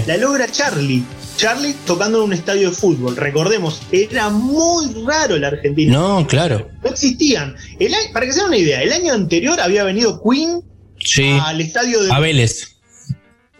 la 0.05 0.17
logra 0.17 0.51
Charlie. 0.51 1.01
Charlie 1.37 1.73
tocando 1.87 2.17
en 2.19 2.25
un 2.25 2.33
estadio 2.33 2.69
de 2.69 2.75
fútbol. 2.75 3.15
Recordemos, 3.15 3.81
era 3.89 4.29
muy 4.29 4.93
raro 5.05 5.37
el 5.37 5.45
argentino. 5.45 6.19
No, 6.19 6.27
claro. 6.27 6.69
No 6.83 6.89
existían. 6.89 7.55
para 8.13 8.25
que 8.25 8.33
se 8.33 8.39
den 8.39 8.47
una 8.49 8.57
idea, 8.57 8.83
el 8.83 8.91
año 8.91 9.13
anterior 9.13 9.61
había 9.61 9.85
venido 9.85 10.21
Queen 10.21 10.61
al 11.41 11.61
estadio 11.61 12.03
de. 12.03 12.11
Abeles. 12.11 12.75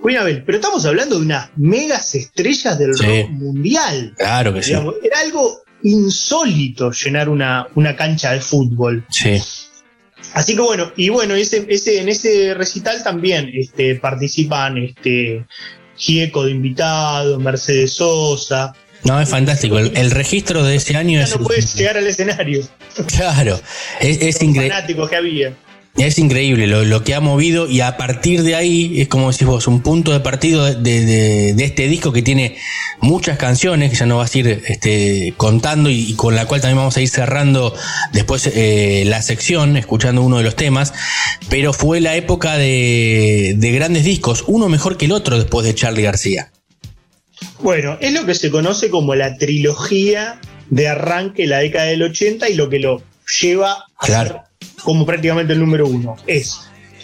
Queen 0.03 0.17
Abel. 0.17 0.43
Pero 0.43 0.57
estamos 0.57 0.85
hablando 0.85 1.15
de 1.17 1.25
unas 1.25 1.49
megas 1.55 2.13
estrellas 2.13 2.77
del 2.77 2.97
rock 2.97 3.29
mundial. 3.29 4.13
Claro 4.17 4.53
que 4.53 4.63
sí. 4.63 4.73
Era 4.73 5.19
algo 5.21 5.61
insólito 5.81 6.91
llenar 6.91 7.29
una, 7.29 7.67
una 7.75 7.95
cancha 7.95 8.33
de 8.33 8.41
fútbol. 8.41 9.05
Sí. 9.09 9.41
Así 10.33 10.55
que 10.55 10.61
bueno, 10.61 10.91
y 10.95 11.09
bueno, 11.09 11.35
ese, 11.35 11.65
ese, 11.69 12.01
en 12.01 12.09
ese 12.09 12.53
recital 12.53 13.03
también 13.03 13.51
este, 13.53 13.95
participan 13.95 14.77
este, 14.77 15.45
Gieco 15.97 16.45
de 16.45 16.51
invitado, 16.51 17.39
Mercedes 17.39 17.93
Sosa. 17.93 18.73
No, 19.03 19.19
es 19.19 19.29
fantástico. 19.29 19.79
El, 19.79 20.11
registro 20.11 20.63
de 20.63 20.75
ese 20.75 20.95
año 20.95 21.21
es. 21.21 21.35
No 21.37 21.43
puedes 21.43 21.75
llegar 21.75 21.97
al 21.97 22.07
escenario. 22.07 22.61
Claro, 23.07 23.59
es, 23.99 24.21
es 24.21 24.41
increíble. 24.41 24.75
que 25.09 25.15
había. 25.15 25.55
Es 25.97 26.17
increíble 26.17 26.67
lo, 26.67 27.03
que 27.03 27.13
ha 27.13 27.19
movido 27.19 27.67
y 27.67 27.81
a 27.81 27.97
partir 27.97 28.43
de 28.43 28.55
ahí 28.55 29.01
es 29.01 29.09
como 29.09 29.29
decís 29.29 29.45
vos, 29.45 29.67
un 29.67 29.81
punto 29.81 30.13
de 30.13 30.21
partido 30.21 30.73
de, 30.73 31.53
este 31.59 31.87
disco 31.89 32.13
que 32.13 32.21
tiene 32.21 32.57
muchas 33.01 33.37
canciones 33.37 33.89
que 33.89 33.97
ya 33.97 34.05
nos 34.05 34.19
vas 34.19 34.33
a 34.33 34.39
ir 34.39 34.63
este, 34.67 35.33
contando 35.35 35.89
y, 35.89 36.13
con 36.13 36.33
la 36.33 36.45
cual 36.45 36.61
también 36.61 36.77
vamos 36.77 36.95
a 36.95 37.01
ir 37.01 37.09
cerrando 37.09 37.75
después 38.13 38.47
eh, 38.47 39.03
la 39.05 39.21
sección, 39.21 39.75
escuchando 39.75 40.21
uno 40.21 40.37
de 40.37 40.43
los 40.43 40.55
temas, 40.55 40.93
pero 41.49 41.73
fue 41.73 41.99
la 41.99 42.15
época 42.15 42.57
de, 42.57 43.55
de 43.57 43.71
grandes 43.71 44.05
discos, 44.05 44.45
uno 44.47 44.69
mejor 44.69 44.97
que 44.97 45.05
el 45.05 45.11
otro 45.11 45.37
después 45.37 45.65
de 45.65 45.75
Charlie 45.75 46.03
García. 46.03 46.51
Bueno, 47.59 47.97
es 47.99 48.13
lo 48.13 48.25
que 48.25 48.33
se 48.33 48.49
conoce 48.49 48.89
como 48.89 49.13
la 49.13 49.37
trilogía 49.37 50.39
de 50.69 50.87
arranque 50.87 51.43
de 51.43 51.47
la 51.49 51.59
década 51.59 51.85
del 51.85 52.01
80 52.03 52.49
y 52.49 52.53
lo 52.55 52.69
que 52.69 52.79
lo 52.79 53.03
lleva 53.41 53.85
a 53.97 54.05
claro 54.05 54.50
como 54.83 55.05
prácticamente 55.05 55.53
el 55.53 55.59
número 55.59 55.87
uno. 55.87 56.15
Es 56.27 56.61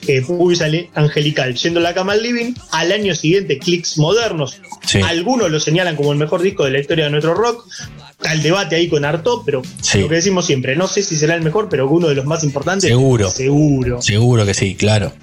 eh, 0.08 0.90
Angelical 0.94 1.56
yendo 1.56 1.80
a 1.80 1.84
la 1.84 1.94
cama 1.94 2.14
al 2.14 2.24
living. 2.24 2.54
Al 2.72 2.92
año 2.92 3.16
siguiente, 3.16 3.58
Clicks 3.58 3.98
Modernos. 3.98 4.60
Algunos 5.04 5.52
lo 5.52 5.60
señalan 5.60 5.96
como 5.96 6.12
el 6.12 6.18
mejor 6.18 6.42
disco 6.42 6.66
de 6.66 6.72
la 6.72 6.80
historia 6.80 7.06
de 7.06 7.12
nuestro 7.12 7.34
rock. 7.34 7.66
Está 8.12 8.34
el 8.34 8.42
debate 8.42 8.76
ahí 8.76 8.88
con 8.88 9.06
Arto, 9.06 9.44
pero 9.46 9.62
lo 9.96 10.10
que 10.10 10.16
decimos 10.16 10.46
siempre, 10.46 10.76
no 10.76 10.88
sé 10.88 11.04
si 11.04 11.16
será 11.16 11.36
el 11.36 11.42
mejor, 11.42 11.70
pero 11.70 11.88
uno 11.88 12.08
de 12.08 12.16
los 12.16 12.26
más 12.26 12.44
importantes. 12.44 12.90
Seguro. 12.90 13.30
Seguro. 13.30 14.02
Seguro 14.02 14.46
que 14.46 14.54
sí, 14.54 14.76
claro. 14.76 15.14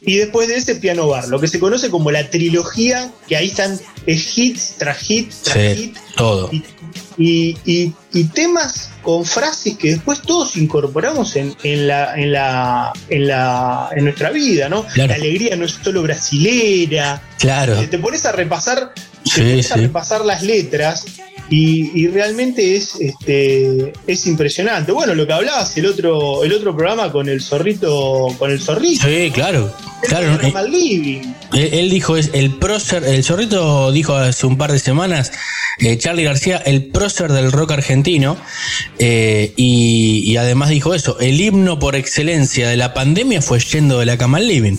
Y 0.00 0.16
después 0.16 0.48
de 0.48 0.56
ese, 0.56 0.76
Piano 0.76 1.08
Bar, 1.08 1.28
lo 1.28 1.40
que 1.40 1.48
se 1.48 1.58
conoce 1.58 1.90
como 1.90 2.10
la 2.10 2.30
trilogía, 2.30 3.12
que 3.28 3.36
ahí 3.36 3.48
están 3.48 3.78
hits 4.06 4.74
tras 4.78 4.98
hit 4.98 5.32
tras 5.42 5.76
hit. 5.76 5.96
Todo. 6.16 6.48
Y, 6.52 6.62
y, 7.16 7.92
temas 8.34 8.90
con 9.02 9.24
frases 9.24 9.76
que 9.76 9.92
después 9.92 10.20
todos 10.22 10.56
incorporamos 10.56 11.36
en, 11.36 11.54
la, 11.86 12.14
en, 12.14 12.32
la, 12.32 12.92
en, 13.08 13.26
la, 13.26 13.90
en 13.94 14.04
nuestra 14.04 14.30
vida, 14.30 14.68
¿no? 14.68 14.84
La 14.96 15.04
alegría 15.14 15.56
no 15.56 15.64
es 15.64 15.72
solo 15.82 16.02
brasilera. 16.02 17.22
Claro. 17.38 17.76
Te 17.88 17.98
pones 17.98 18.26
a 18.26 18.32
repasar, 18.32 18.92
a 18.92 19.76
repasar 19.76 20.24
las 20.24 20.42
letras 20.42 21.06
y, 21.50 22.08
realmente 22.08 22.76
es, 22.76 22.96
este, 23.00 23.92
es 24.06 24.26
impresionante. 24.26 24.92
Bueno, 24.92 25.14
lo 25.14 25.26
que 25.26 25.32
hablabas 25.32 25.76
el 25.76 25.86
otro, 25.86 26.44
el 26.44 26.52
otro 26.52 26.74
programa 26.76 27.10
con 27.10 27.28
el 27.28 27.40
zorrito, 27.40 28.28
con 28.38 28.50
el 28.50 28.60
zorrito. 28.60 29.06
Sí, 29.06 29.30
claro. 29.32 29.72
claro. 30.02 30.38
Él, 31.52 31.70
él, 31.72 31.90
dijo 31.90 32.16
es 32.16 32.30
el 32.34 32.54
prócer, 32.54 33.04
el 33.04 33.24
zorrito 33.24 33.90
dijo 33.92 34.14
hace 34.14 34.46
un 34.46 34.58
par 34.58 34.72
de 34.72 34.78
semanas, 34.78 35.32
eh, 35.80 35.96
Charlie 35.96 36.24
García, 36.24 36.56
el 36.56 36.86
prócer 36.86 37.30
del 37.30 37.52
rock 37.52 37.72
argentino, 37.72 38.36
eh, 38.98 39.52
y, 39.56 40.36
además 40.36 40.70
dijo 40.70 40.92
eso, 40.92 41.18
el 41.20 41.40
himno 41.40 41.78
por 41.78 41.94
excelencia 41.94 42.68
de 42.68 42.76
la 42.76 42.94
pandemia 42.94 43.40
fue 43.42 43.60
yendo 43.60 44.00
de 44.00 44.06
la 44.06 44.18
cama 44.18 44.38
al 44.38 44.48
living. 44.48 44.76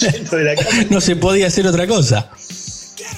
Yendo 0.00 0.36
de 0.36 0.44
la 0.44 0.54
cama. 0.54 0.84
no 0.90 1.00
se 1.00 1.16
podía 1.16 1.48
hacer 1.48 1.66
otra 1.66 1.88
cosa. 1.88 2.30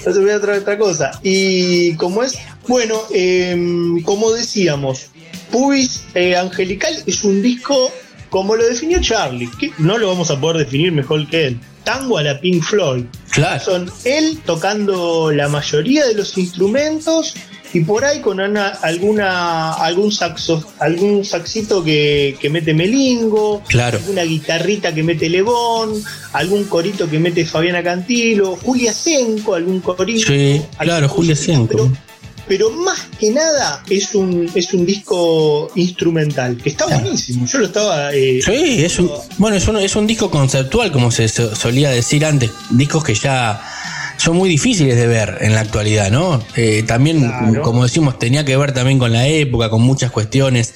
No 0.06 0.12
se 0.12 0.20
podía 0.20 0.36
hacer 0.36 0.50
otra 0.50 0.78
cosa. 0.78 1.10
Y 1.22 1.94
como 1.94 2.22
es 2.22 2.38
bueno, 2.66 3.00
em, 3.12 4.02
como 4.02 4.30
decíamos, 4.32 5.06
Pubis 5.50 6.04
eh, 6.14 6.36
Angelical 6.36 6.94
es 7.06 7.24
un 7.24 7.42
disco 7.42 7.90
como 8.30 8.56
lo 8.56 8.66
definió 8.66 9.00
Charlie, 9.00 9.50
que 9.58 9.72
no 9.78 9.96
lo 9.96 10.08
vamos 10.08 10.30
a 10.30 10.38
poder 10.38 10.58
definir 10.58 10.92
mejor 10.92 11.26
que 11.28 11.46
él. 11.46 11.60
Tango 11.84 12.18
a 12.18 12.22
la 12.22 12.38
Pink 12.38 12.62
Floyd. 12.62 13.04
Claro. 13.30 13.64
Son 13.64 13.90
él 14.04 14.38
tocando 14.44 15.32
la 15.32 15.48
mayoría 15.48 16.06
de 16.06 16.14
los 16.14 16.36
instrumentos 16.36 17.34
y 17.72 17.80
por 17.80 18.04
ahí 18.04 18.20
con 18.20 18.40
alguna 18.40 19.72
algún 19.72 20.12
saxo, 20.12 20.64
algún 20.78 21.24
saxito 21.24 21.84
que, 21.84 22.36
mete 22.50 22.74
melingo, 22.74 23.62
claro. 23.68 23.98
alguna 23.98 24.22
guitarrita 24.22 24.94
que 24.94 25.02
mete 25.02 25.28
Lebón, 25.28 26.02
algún 26.32 26.64
corito 26.64 27.08
que 27.08 27.18
mete 27.18 27.44
Fabiana 27.44 27.82
Cantilo, 27.82 28.56
Julia 28.56 28.92
Senco, 28.92 29.54
algún 29.54 29.80
corito. 29.80 30.26
Sí, 30.26 30.62
claro, 30.78 31.08
Julia 31.08 31.36
Senco 31.36 31.90
pero 32.48 32.70
más 32.70 32.98
que 33.20 33.30
nada 33.30 33.84
es 33.88 34.14
un, 34.14 34.50
es 34.54 34.72
un 34.72 34.86
disco 34.86 35.70
instrumental, 35.74 36.56
que 36.56 36.70
está 36.70 36.86
buenísimo. 36.86 37.46
Yo 37.46 37.58
lo 37.58 37.66
estaba. 37.66 38.12
Eh, 38.14 38.40
sí, 38.42 38.82
es 38.84 38.98
un, 38.98 39.10
bueno, 39.36 39.56
es 39.56 39.68
un, 39.68 39.76
es 39.76 39.94
un 39.94 40.06
disco 40.06 40.30
conceptual, 40.30 40.90
como 40.90 41.10
se 41.10 41.28
solía 41.28 41.90
decir 41.90 42.24
antes, 42.24 42.50
discos 42.70 43.04
que 43.04 43.14
ya 43.14 43.60
son 44.18 44.36
muy 44.36 44.50
difíciles 44.50 44.96
de 44.96 45.06
ver 45.06 45.38
en 45.40 45.54
la 45.54 45.60
actualidad, 45.60 46.10
¿no? 46.10 46.44
Eh, 46.54 46.82
también, 46.86 47.32
como 47.62 47.84
decimos, 47.84 48.18
tenía 48.18 48.44
que 48.44 48.56
ver 48.56 48.72
también 48.72 48.98
con 48.98 49.12
la 49.12 49.26
época, 49.26 49.70
con 49.70 49.80
muchas 49.80 50.10
cuestiones 50.10 50.74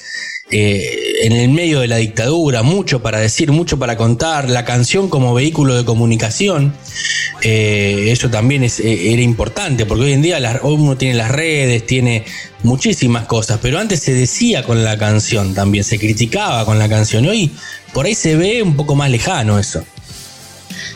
eh, 0.54 1.22
en 1.22 1.32
el 1.32 1.48
medio 1.48 1.80
de 1.80 1.88
la 1.88 1.96
dictadura, 1.96 2.62
mucho 2.62 3.00
para 3.00 3.18
decir, 3.18 3.50
mucho 3.52 3.78
para 3.78 3.96
contar, 3.96 4.50
la 4.50 4.66
canción 4.66 5.08
como 5.08 5.32
vehículo 5.32 5.74
de 5.74 5.86
comunicación, 5.86 6.74
eh, 7.40 8.08
eso 8.10 8.28
también 8.28 8.62
es, 8.62 8.78
eh, 8.78 9.14
era 9.14 9.22
importante, 9.22 9.86
porque 9.86 10.04
hoy 10.04 10.12
en 10.12 10.20
día 10.20 10.60
uno 10.62 10.98
tiene 10.98 11.14
las 11.14 11.30
redes, 11.30 11.86
tiene 11.86 12.24
muchísimas 12.64 13.24
cosas, 13.24 13.60
pero 13.62 13.78
antes 13.78 14.00
se 14.00 14.12
decía 14.12 14.62
con 14.62 14.84
la 14.84 14.98
canción 14.98 15.54
también, 15.54 15.84
se 15.84 15.98
criticaba 15.98 16.66
con 16.66 16.78
la 16.78 16.86
canción, 16.86 17.24
hoy 17.24 17.50
por 17.94 18.04
ahí 18.04 18.14
se 18.14 18.36
ve 18.36 18.62
un 18.62 18.76
poco 18.76 18.94
más 18.94 19.10
lejano 19.10 19.58
eso. 19.58 19.82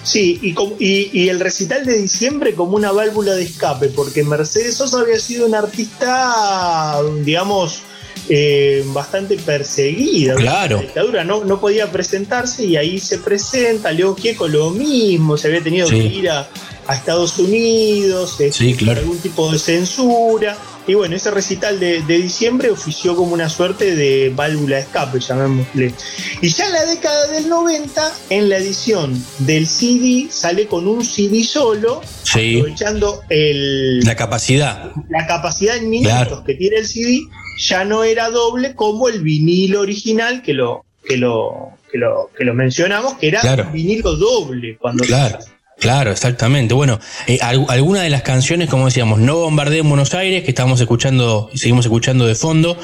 Sí, 0.07 0.39
y, 0.41 1.11
y, 1.13 1.29
el 1.29 1.41
recital 1.41 1.85
de 1.85 1.99
diciembre 1.99 2.55
como 2.55 2.77
una 2.77 2.93
válvula 2.93 3.35
de 3.35 3.43
escape, 3.43 3.89
porque 3.89 4.23
Mercedes 4.23 4.77
Sosa 4.77 5.01
había 5.01 5.19
sido 5.19 5.47
un 5.47 5.55
artista, 5.57 7.01
digamos, 7.25 7.83
eh, 8.29 8.85
bastante 8.87 9.37
perseguida. 9.37 10.37
Claro. 10.37 10.77
La 10.77 10.83
dictadura 10.83 11.25
no, 11.25 11.43
no 11.43 11.61
podía 11.61 11.91
presentarse 11.91 12.65
y 12.65 12.77
ahí 12.77 13.01
se 13.01 13.19
presenta. 13.19 13.91
León 13.91 14.17
Gieco 14.17 14.47
lo 14.47 14.71
mismo, 14.71 15.37
se 15.37 15.49
había 15.49 15.63
tenido 15.63 15.89
que 15.89 15.97
ir 15.97 16.31
a, 16.31 16.49
Estados 16.89 17.37
Unidos, 17.41 18.37
este, 18.39 18.77
algún 18.89 19.19
tipo 19.19 19.51
de 19.51 19.59
censura. 19.59 20.57
Y 20.87 20.95
bueno, 20.95 21.17
ese 21.17 21.31
recital 21.31 21.81
de, 21.81 22.03
diciembre 22.03 22.71
ofició 22.71 23.17
como 23.17 23.33
una 23.33 23.49
suerte 23.49 23.97
de 23.97 24.33
válvula 24.35 24.77
de 24.77 24.83
escape, 24.83 25.19
llamémosle. 25.19 25.93
Y 26.41 26.49
ya 26.49 26.67
en 26.67 26.73
la 26.73 26.85
década 26.87 27.27
del 27.29 27.49
90, 27.49 28.13
en 28.31 28.49
la 28.49 28.59
edición 28.59 29.21
del 29.41 29.67
CD, 29.67 30.29
sale 30.31 30.67
con 30.67 30.87
un 30.87 31.05
CD 31.05 31.43
solo, 31.43 32.03
aprovechando 32.31 33.23
el, 33.29 34.01
la 34.01 34.15
capacidad. 34.15 34.93
La 35.09 35.27
capacidad 35.27 35.77
en 35.77 35.91
minutos 35.91 36.43
que 36.45 36.55
tiene 36.55 36.77
el 36.77 36.87
CD 36.87 37.21
ya 37.59 37.85
no 37.85 38.05
era 38.05 38.31
doble 38.31 38.75
como 38.75 39.09
el 39.09 39.23
vinilo 39.23 39.81
original 39.81 40.43
que 40.43 40.53
lo, 40.53 40.85
que 41.05 41.17
lo, 41.17 41.71
que 41.91 41.99
lo, 41.99 42.31
que 42.37 42.45
lo 42.45 42.55
mencionamos, 42.55 43.15
que 43.15 43.29
era 43.29 43.41
un 43.43 43.73
vinilo 43.73 44.15
doble 44.15 44.77
cuando 44.77 45.05
Claro. 45.05 45.39
Claro, 45.79 46.11
exactamente. 46.11 46.75
Bueno, 46.75 46.99
eh, 47.27 47.39
alguna 47.43 48.03
de 48.03 48.11
las 48.11 48.23
canciones, 48.23 48.69
como 48.69 48.87
decíamos, 48.87 49.19
No 49.19 49.37
bombardeo 49.37 49.83
en 49.83 49.89
Buenos 49.89 50.15
Aires, 50.15 50.43
que 50.43 50.51
estamos 50.51 50.81
escuchando 50.81 51.51
y 51.53 51.59
seguimos 51.59 51.85
escuchando 51.85 52.27
de 52.27 52.35
fondo, 52.35 52.79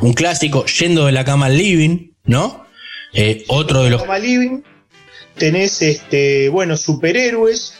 un 0.00 0.12
clásico, 0.12 0.66
Yendo 0.66 1.06
de 1.06 1.12
la 1.12 1.24
cama 1.24 1.46
al 1.46 1.56
living, 1.56 2.12
¿no? 2.24 2.66
Eh, 3.14 3.44
otro 3.48 3.82
de 3.82 3.90
los... 3.90 4.02
Living, 4.20 4.62
tenés 5.36 5.82
este 5.82 6.48
bueno 6.48 6.76
superhéroes 6.76 7.74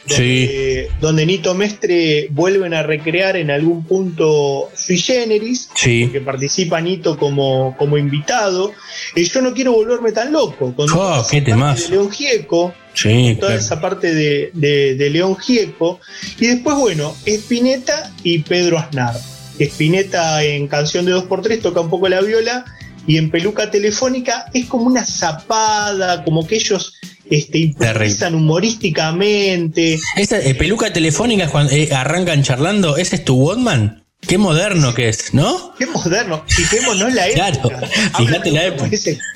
donde, 0.99 1.25
Nito 1.25 1.53
Mestre 1.55 2.27
vuelven 2.31 2.73
a 2.73 2.83
recrear 2.83 3.37
en 3.37 3.49
algún 3.49 3.83
punto 3.83 4.69
sui 4.73 4.97
generis 4.97 5.69
sí. 5.73 6.09
que 6.11 6.21
participa 6.21 6.81
Nito 6.81 7.17
como, 7.17 7.75
como 7.77 7.97
invitado. 7.97 8.73
Y 9.15 9.23
yo 9.23 9.41
no 9.41 9.53
quiero 9.53 9.73
volverme 9.73 10.11
tan 10.11 10.31
loco 10.31 10.73
con 10.75 10.89
oh, 10.91 11.25
qué 11.29 11.41
de 11.41 11.55
León 11.89 12.11
Gieco 12.11 12.73
toda 13.39 13.55
esa 13.55 13.81
parte 13.81 14.13
de, 14.13 14.51
de, 14.53 15.09
León 15.09 15.35
Gieco. 15.37 15.99
Y 16.39 16.47
después 16.47 16.77
bueno 16.77 17.15
Espineta 17.25 18.11
y 18.23 18.39
Pedro 18.39 18.77
Aznar. 18.77 19.15
Spinetta 19.59 20.43
en 20.43 20.67
Canción 20.67 21.05
de 21.05 21.13
2x3 21.13 21.61
toca 21.61 21.79
un 21.79 21.89
poco 21.89 22.09
la 22.09 22.21
viola 22.21 22.65
y 23.07 23.17
en 23.17 23.29
Peluca 23.29 23.71
Telefónica 23.71 24.45
es 24.53 24.65
como 24.65 24.85
una 24.85 25.05
zapada, 25.05 26.23
como 26.23 26.45
que 26.45 26.55
ellos 26.55 26.95
este, 27.29 27.59
improvisan 27.59 28.35
humorísticamente. 28.35 29.99
Esa, 30.15 30.39
eh, 30.39 30.55
peluca 30.55 30.91
telefónica 30.93 31.49
cuando 31.49 31.73
eh, 31.73 31.89
arrancan 31.93 32.43
charlando, 32.43 32.97
¿ese 32.97 33.17
es 33.17 33.25
tu 33.25 33.35
Wondman? 33.35 34.03
Qué 34.21 34.37
moderno 34.37 34.93
que 34.93 35.09
es, 35.09 35.33
¿no? 35.33 35.73
Qué 35.77 35.85
moderno. 35.85 36.43
Fijémonos 36.47 37.13
la 37.13 37.27
época. 37.27 37.77
Claro, 37.77 38.17
fíjate 38.17 38.51
la 38.51 38.65
época. 38.65 38.89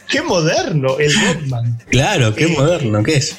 Qué 0.08 0.22
moderno 0.24 0.98
el 0.98 1.16
Wondman. 1.16 1.80
Claro, 1.90 2.34
qué 2.34 2.48
moderno 2.48 3.04
que 3.04 3.18
es. 3.18 3.36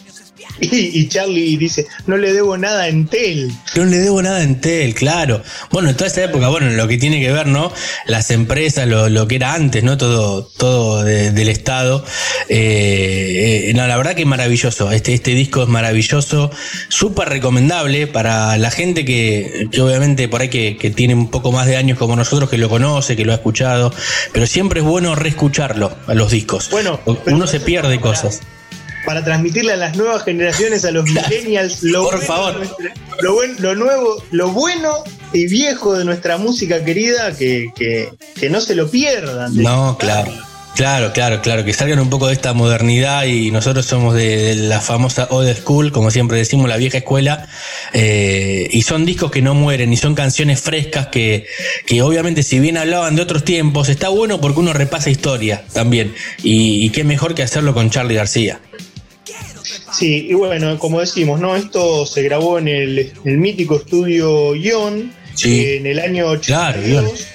Y, 0.61 1.09
Charlie 1.09 1.57
dice, 1.57 1.87
no 2.07 2.17
le 2.17 2.33
debo 2.33 2.57
nada 2.59 2.83
a 2.83 2.89
Entel. 2.89 3.51
No 3.77 3.85
le 3.85 3.97
debo 3.99 4.23
nada 4.23 4.39
a 4.39 4.43
Entel, 4.43 4.95
claro. 4.95 5.43
Bueno, 5.71 5.89
en 5.89 5.97
toda 5.97 6.09
esa 6.09 6.25
época, 6.25 6.49
bueno, 6.49 6.71
lo 6.71 6.87
que 6.87 6.99
tiene 6.99 7.21
que 7.21 7.33
ver, 7.33 7.47
¿no? 7.47 7.73
Las 8.07 8.31
empresas, 8.31 8.87
lo, 8.87 9.27
que 9.29 9.37
era 9.37 9.55
antes, 9.55 9.83
¿no? 9.83 9.97
Todo, 9.97 10.45
todo 10.45 11.03
del 11.03 11.49
Estado. 11.49 12.05
Eh, 12.49 13.69
eh, 13.69 13.73
no, 13.75 13.87
la 13.87 13.97
verdad 13.97 14.15
que 14.15 14.23
es 14.23 14.29
maravilloso. 14.29 14.91
Este, 14.93 15.15
este 15.15 15.35
disco 15.35 15.63
es 15.63 15.69
maravilloso, 15.69 16.51
súper 16.89 17.29
recomendable 17.29 18.07
para 18.07 18.59
la 18.59 18.71
gente 18.71 19.05
que, 19.05 19.69
obviamente 19.81 20.29
por 20.29 20.43
ahí 20.43 20.49
que, 20.49 20.77
que, 20.77 20.91
tiene 20.91 21.15
un 21.15 21.31
poco 21.31 21.53
más 21.53 21.67
de 21.67 21.77
años 21.77 21.99
como 21.99 22.17
nosotros, 22.17 22.51
que 22.51 22.59
lo 22.59 22.69
conoce, 22.69 23.17
que 23.17 23.25
lo 23.25 23.33
ha 23.33 23.37
escuchado. 23.37 23.93
Pero 24.33 24.47
siempre 24.47 24.81
es 24.81 24.87
bueno 24.87 25.15
reescucharlo 25.15 25.97
a 26.07 26.15
los 26.15 26.31
discos. 26.31 26.69
Bueno, 26.71 27.01
uno 27.27 27.47
se 27.47 27.61
pierde 27.61 28.01
cosas 28.01 28.41
para 29.05 29.25
transmitirle 29.25 29.73
a 29.73 29.77
las 29.77 29.97
nuevas 29.97 30.25
generaciones, 30.25 30.85
a 30.85 30.91
los 30.91 31.05
millennials, 31.11 31.83
lo, 31.83 32.05
Por 32.05 32.23
favor. 32.23 32.67
lo, 33.21 33.43
lo, 33.59 33.75
nuevo, 33.75 34.23
lo 34.31 34.51
bueno 34.51 34.91
y 35.33 35.47
viejo 35.47 35.97
de 35.97 36.05
nuestra 36.05 36.39
música 36.39 36.85
querida, 36.85 37.37
que, 37.37 37.71
que, 37.77 38.51
no 38.51 38.61
se 38.61 38.75
lo 38.75 38.91
pierdan. 38.91 39.57
No, 39.57 39.97
claro. 39.99 40.33
Claro, 40.77 41.13
claro, 41.13 41.43
claro, 41.43 41.65
que 41.65 41.75
salgan 41.75 41.99
un 41.99 42.09
poco 42.09 42.29
de 42.29 42.33
esta 42.33 42.55
modernidad 42.55 43.25
y 43.25 43.51
nosotros 43.51 43.85
somos 43.85 44.15
de, 44.15 44.55
la 44.55 44.81
famosa 44.81 45.27
old 45.31 45.55
school, 45.57 45.93
como 45.93 46.11
siempre 46.11 46.39
decimos, 46.39 46.69
la 46.69 46.77
vieja 46.77 46.99
escuela, 46.99 47.49
eh, 47.93 48.69
y 48.71 48.83
son 48.83 49.05
discos 49.05 49.31
que 49.31 49.43
no 49.43 49.55
mueren 49.55 49.93
y 49.93 49.97
son 49.97 50.15
canciones 50.15 50.61
frescas 50.61 51.09
que, 51.09 51.45
que 51.87 52.01
obviamente 52.03 52.43
si 52.43 52.61
bien 52.61 52.79
hablaban 52.79 53.17
de 53.17 53.23
otros 53.23 53.45
tiempos, 53.45 53.89
está 53.89 54.09
bueno 54.09 54.41
porque 54.41 54.61
uno 54.61 54.73
repasa 54.73 55.11
historia 55.11 55.65
también, 55.75 56.15
y, 56.43 56.87
y 56.87 56.91
qué 56.91 57.05
mejor 57.05 57.35
que 57.35 57.43
hacerlo 57.43 57.75
con 57.75 57.91
Charlie 57.91 58.15
García. 58.15 58.61
Sí, 59.93 60.27
y 60.31 60.35
bueno, 60.35 60.79
como 60.79 61.01
decimos, 61.01 61.41
¿no? 61.41 61.57
Esto 61.57 62.07
se 62.07 62.23
grabó 62.23 62.59
en 62.59 62.69
el, 62.69 63.13
mítico 63.25 63.77
estudio 63.77 64.55
Ion 64.55 65.13
en 65.43 65.87
el 65.87 65.99
año 65.99 66.27
82. 66.29 67.27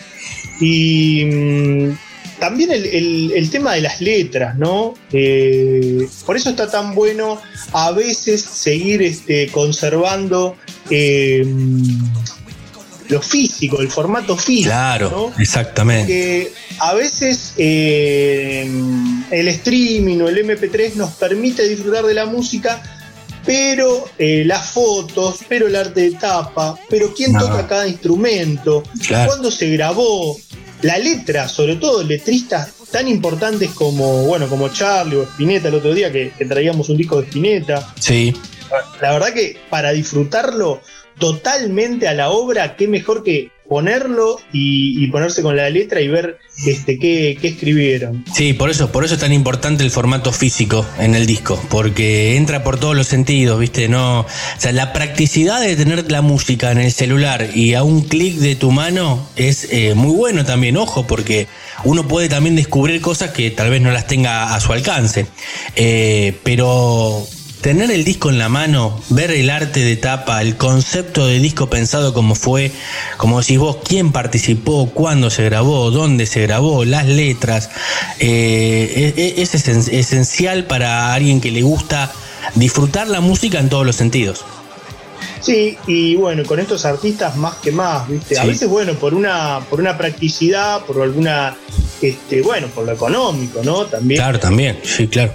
Y 0.62 1.26
mm, 1.26 1.97
también 2.39 2.72
el, 2.72 3.49
tema 3.49 3.74
de 3.74 3.82
las 3.82 4.01
letras, 4.01 4.58
¿no? 4.58 4.93
Eh, 5.12 6.08
por 6.26 6.38
eso 6.38 6.49
está 6.49 6.70
tan 6.70 6.95
bueno 6.95 7.41
a 7.74 7.91
veces 7.91 8.41
seguir 8.41 9.01
este, 9.01 9.47
conservando 9.47 10.56
eh, 10.89 11.45
lo 13.10 13.22
físico, 13.22 13.82
el 13.82 13.89
formato 13.89 14.38
físico. 14.38 14.70
Claro, 14.70 15.34
exactamente. 15.38 16.51
Porque 16.53 16.53
a 16.80 16.93
veces 16.93 17.53
eh, 17.57 18.69
el 19.32 19.47
streaming 19.47 20.21
o 20.21 20.30
el 20.30 20.45
MP3 20.45 20.95
nos 20.95 21.11
permite 21.11 21.67
disfrutar 21.67 22.05
de 22.05 22.13
la 22.13 22.26
música, 22.26 22.82
pero 23.45 24.05
eh, 24.17 24.43
las 24.45 24.69
fotos, 24.69 25.39
pero 25.47 25.67
el 25.67 25.76
arte 25.76 26.01
de 26.01 26.11
tapa, 26.11 26.78
pero 26.89 27.13
quién 27.13 27.38
toca 27.38 27.67
cada 27.67 27.88
instrumento, 27.88 28.84
cuándo 29.26 29.51
se 29.51 29.69
grabó, 29.69 30.38
la 30.82 30.97
letra, 30.97 31.47
sobre 31.47 31.78
todo 31.78 32.03
letristas 32.03 32.73
tan 32.91 33.07
importantes 33.07 33.71
como, 33.71 34.23
bueno, 34.23 34.47
como 34.47 34.69
Charlie 34.69 35.17
o 35.17 35.23
Spinetta 35.23 35.67
el 35.67 35.76
otro 35.76 35.93
día, 35.93 36.11
que, 36.11 36.32
que 36.38 36.45
traíamos 36.45 36.89
un 36.89 36.97
disco 36.97 37.19
de 37.19 37.28
Spinetta. 37.28 37.93
Sí. 37.99 38.34
La 39.01 39.13
verdad 39.13 39.34
que 39.34 39.57
para 39.69 39.91
disfrutarlo 39.91 40.82
totalmente 41.19 42.07
a 42.07 42.13
la 42.13 42.30
obra, 42.30 42.76
qué 42.76 42.88
mejor 42.88 43.23
que 43.23 43.51
ponerlo 43.68 44.39
y, 44.51 45.07
ponerse 45.07 45.41
con 45.41 45.55
la 45.55 45.70
letra 45.70 46.01
y 46.01 46.07
ver 46.07 46.39
este 46.66 46.99
qué, 46.99 47.38
escribieron. 47.41 48.26
Sí, 48.34 48.53
por 48.53 48.70
eso, 48.70 48.91
por 48.91 49.05
eso 49.05 49.16
es 49.16 49.20
tan 49.20 49.34
importante 49.34 49.84
el 49.84 49.91
formato 49.91 50.32
físico 50.32 50.86
en 50.99 51.16
el 51.16 51.26
disco, 51.26 51.61
porque 51.70 52.36
entra 52.36 52.63
por 52.63 52.80
todos 52.80 52.95
los 52.95 53.07
sentidos, 53.07 53.59
¿viste? 53.59 53.88
No, 53.88 54.22
o 54.22 54.28
sea, 54.57 54.72
la 54.72 54.93
practicidad 54.93 55.61
de 55.61 55.76
tener 55.76 56.11
la 56.11 56.22
música 56.22 56.72
en 56.72 56.80
el 56.80 56.91
celular 56.91 57.49
y 57.53 57.74
a 57.74 57.84
un 57.84 58.01
clic 58.01 58.36
de 58.36 58.55
tu 58.55 58.72
mano 58.72 59.28
es 59.36 59.68
eh, 59.72 59.93
muy 59.95 60.16
bueno 60.16 60.45
también, 60.45 60.78
ojo, 60.78 61.07
porque 61.07 61.47
uno 61.84 62.07
puede 62.07 62.30
también 62.30 62.55
descubrir 62.55 63.01
cosas 63.01 63.32
que 63.32 63.51
tal 63.51 63.70
vez 63.70 63.82
no 63.82 63.91
las 63.91 64.07
tenga 64.07 64.55
a 64.55 64.59
su 64.59 64.74
alcance. 64.74 65.28
Eh, 65.76 66.38
pero 66.43 67.26
tener 67.66 67.89
el 67.89 68.03
disco 68.03 68.30
en 68.30 68.38
la 68.38 68.47
mano, 68.47 69.01
ver 69.09 69.32
el 69.32 69.49
arte 69.49 69.80
de 69.80 69.95
tapa, 69.95 70.39
el 70.43 70.55
concepto 70.55 71.26
de 71.26 71.39
disco 71.39 71.68
pensado 71.68 72.13
como 72.13 72.36
fue, 72.36 72.72
como 73.18 73.39
decís 73.39 73.57
vos, 73.57 73.78
quién 73.84 74.11
participó, 74.11 74.91
cuándo 74.93 75.32
se 75.32 75.45
grabó, 75.45 75.89
dónde 75.89 76.28
se 76.28 76.43
grabó, 76.43 76.86
las 76.86 77.07
letras, 77.07 77.72
eh, 78.20 79.34
es, 79.38 79.55
esencial 79.55 80.66
para 80.66 81.11
alguien 81.16 81.41
que 81.41 81.49
le 81.49 81.63
gusta 81.63 82.11
disfrutar 82.53 83.07
la 83.07 83.20
música 83.20 83.57
en 83.57 83.70
todos 83.70 83.84
los 83.84 83.95
sentidos. 83.95 84.45
Sí, 85.41 85.76
y 85.88 86.16
bueno, 86.18 86.43
con 86.43 86.59
estos 86.59 86.86
artistas 86.86 87.36
más 87.36 87.55
que 87.55 87.72
más, 87.72 88.07
¿viste? 88.07 88.38
A 88.38 88.45
veces, 88.45 88.70
bueno, 88.70 88.93
por 88.93 89.16
una, 89.16 89.61
por 89.72 89.80
una 89.80 89.97
practicidad, 89.97 90.86
por 90.86 91.01
alguna, 91.01 91.57
este, 91.99 92.43
bueno, 92.43 92.68
por 92.68 92.86
lo 92.86 92.91
económico, 92.91 93.63
¿no? 93.63 93.88
También. 93.88 94.20
Claro, 94.20 94.39
también, 94.39 94.78
sí, 94.84 95.07
claro. 95.07 95.34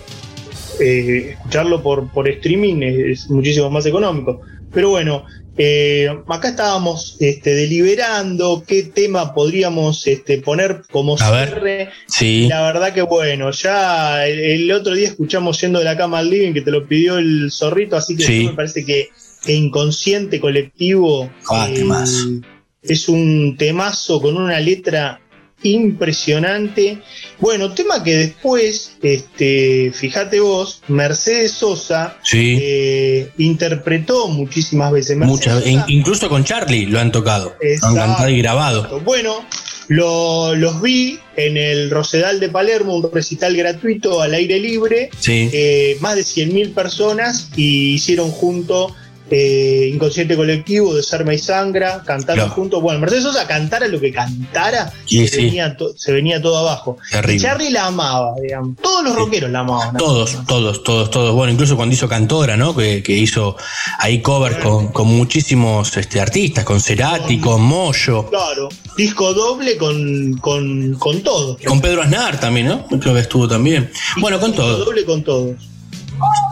Eh, 0.81 1.33
escucharlo 1.33 1.83
por, 1.83 2.11
por 2.11 2.28
streaming 2.28 2.83
es, 2.83 3.28
muchísimo 3.31 3.70
más 3.70 3.87
económico. 3.87 4.41
Pero 4.72 4.91
bueno, 4.91 5.24
eh, 5.59 6.09
acá 6.28 6.51
estábamos 6.51 7.16
este, 7.20 7.55
deliberando 7.55 8.64
qué 8.66 8.85
tema 8.85 9.35
podríamos 9.35 10.07
este, 10.07 10.39
poner 10.39 10.83
como 10.91 11.18
cierre. 11.18 11.91
sí. 12.07 12.47
La 12.49 12.62
verdad 12.62 12.95
que 12.95 13.03
bueno, 13.03 13.51
ya 13.51 14.26
el, 14.26 14.70
otro 14.72 14.95
día 14.95 15.09
escuchamos 15.09 15.61
yendo 15.61 15.81
de 15.81 15.85
la 15.85 15.97
cama 15.97 16.20
al 16.20 16.31
living 16.31 16.55
que 16.55 16.62
te 16.62 16.70
lo 16.70 16.87
pidió 16.87 17.18
el 17.18 17.51
zorrito, 17.51 17.97
así 17.97 18.16
que 18.16 18.47
me 18.47 18.55
parece 18.55 18.85
que, 18.85 19.11
inconsciente 19.47 20.39
colectivo 20.39 21.31
ah, 21.51 21.68
eh, 21.70 22.41
es 22.83 23.09
un 23.09 23.57
temazo 23.59 24.20
con 24.20 24.37
una 24.37 24.61
letra 24.61 25.20
impresionante. 25.63 27.03
Bueno, 27.39 27.73
tema 27.73 28.03
que 28.03 28.17
después, 28.17 28.93
este, 29.03 29.93
fíjate 29.95 30.41
vos, 30.41 30.83
Mercedes 30.89 31.53
Sosa 31.53 32.19
eh, 32.33 33.31
interpretó 33.39 34.29
muchísimas 34.29 34.93
veces. 34.93 35.17
Muchas, 35.17 35.65
incluso 35.89 36.29
con 36.29 36.45
Charlie 36.45 36.87
lo 36.87 37.01
han 37.01 37.13
tocado, 37.13 37.55
han 37.83 37.95
cantado 37.95 38.29
y 38.29 38.39
grabado. 38.39 39.01
Bueno, 39.01 39.45
los 39.91 40.81
vi 40.83 41.19
en 41.37 41.57
el 41.57 41.91
Rosedal 41.91 42.39
de 42.39 42.49
Palermo, 42.49 42.97
un 42.97 43.11
recital 43.13 43.57
gratuito 43.57 44.23
al 44.23 44.35
aire 44.35 44.59
libre, 44.61 45.11
eh, 45.27 45.97
más 46.01 46.17
de 46.17 46.23
100.000 46.23 46.75
personas 46.75 47.51
y 47.57 47.95
hicieron 47.95 48.31
junto 48.31 48.95
eh, 49.31 49.91
Inconsciente 49.93 50.37
Colectivo 50.37 50.95
de 50.95 51.03
Serma 51.03 51.33
y 51.35 51.39
Sangra, 51.39 52.03
cantando 52.05 52.49
juntos. 52.49 52.83
Bueno, 52.83 53.01
Mercedes 53.01 53.24
Sosa 53.24 53.47
cantara 53.47 53.87
lo 53.87 54.01
que 54.01 54.12
cantara, 54.12 54.93
se, 55.07 55.37
Venía 55.37 55.76
se, 55.97 56.12
Venía 56.12 56.43
todo 56.43 56.59
abajo. 56.59 56.99
Charlie 57.39 57.70
la 57.70 57.87
amaba, 57.87 58.35
digamos. 58.43 58.76
Todos 58.83 59.05
los 59.05 59.14
rockeros 59.14 59.51
la 59.51 59.61
amaban. 59.61 59.97
Todos, 59.97 60.37
todos, 60.47 60.83
todos, 60.83 61.11
todos. 61.11 61.35
Bueno, 61.35 61.53
incluso 61.53 61.76
cuando 61.76 61.95
hizo 61.95 62.09
Cantora, 62.09 62.57
¿no? 62.57 62.74
Que, 62.74 63.03
hizo 63.07 63.57
ahí 63.99 64.20
covers 64.20 64.57
con, 64.59 65.07
muchísimos 65.07 65.97
este, 65.97 66.20
artistas, 66.20 66.64
con 66.64 66.81
Cerati, 66.81 67.39
con, 67.39 67.62
Moyo. 67.62 68.28
Claro, 68.28 68.68
disco 68.97 69.33
doble 69.33 69.76
con, 69.76 70.39
con, 70.39 70.95
con 70.95 71.22
todos. 71.22 71.59
Con 71.64 71.81
Pedro 71.81 72.03
Aznar 72.03 72.41
también, 72.41 72.66
¿no? 72.66 72.87
Creo 72.87 73.14
que 73.14 73.20
estuvo 73.20 73.47
también. 73.47 73.91
bueno, 74.20 74.41
con 74.41 74.53
todos. 74.53 74.85
doble 74.85 75.05
con 75.05 75.22
todos. 75.22 75.70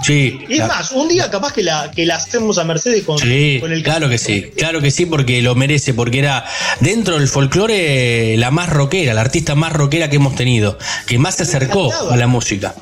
Sí. 0.03 0.41
Y 0.49 0.61
es 0.61 0.67
más, 0.67 0.93
un 0.93 1.09
día 1.09 1.31
capaz 1.31 1.53
que 1.53 1.63
la, 1.63 1.91
que 1.91 2.07
la 2.07 2.17
hacemos 2.17 2.59
a 2.59 2.65
Mercedes 2.65 3.05
con, 3.05 3.19
con 3.19 3.29
el 3.29 3.83
Claro 3.83 4.09
que 4.09 4.19
sí, 4.19 4.51
claro 4.57 4.81
que 4.81 4.91
sí, 4.91 5.07
porque 5.07 5.43
lo 5.43 5.55
merece, 5.55 5.95
porque 5.95 6.21
era 6.21 6.45
dentro 6.81 7.19
del 7.19 7.29
folclore 7.29 8.37
la 8.37 8.51
más 8.51 8.69
rockera, 8.69 9.15
la 9.15 9.21
artista 9.21 9.55
más 9.55 9.73
rockera 9.73 10.09
que 10.09 10.17
hemos 10.17 10.35
tenido, 10.35 10.79
que 11.07 11.19
más 11.19 11.37
se 11.37 11.43
acercó 11.45 11.93
a 12.11 12.17
la 12.17 12.27
música. 12.27 12.75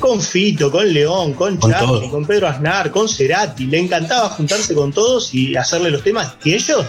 Con 0.00 0.20
Fito, 0.20 0.70
con 0.70 0.92
León, 0.92 1.34
con, 1.34 1.56
con 1.56 1.72
con 2.10 2.26
Pedro 2.26 2.48
Aznar, 2.48 2.90
con 2.90 3.08
Cerati. 3.08 3.66
Le 3.66 3.78
encantaba 3.78 4.28
juntarse 4.28 4.74
con 4.74 4.92
todos 4.92 5.32
y 5.32 5.56
hacerle 5.56 5.90
los 5.90 6.02
temas. 6.02 6.34
Y 6.44 6.52
ellos 6.54 6.84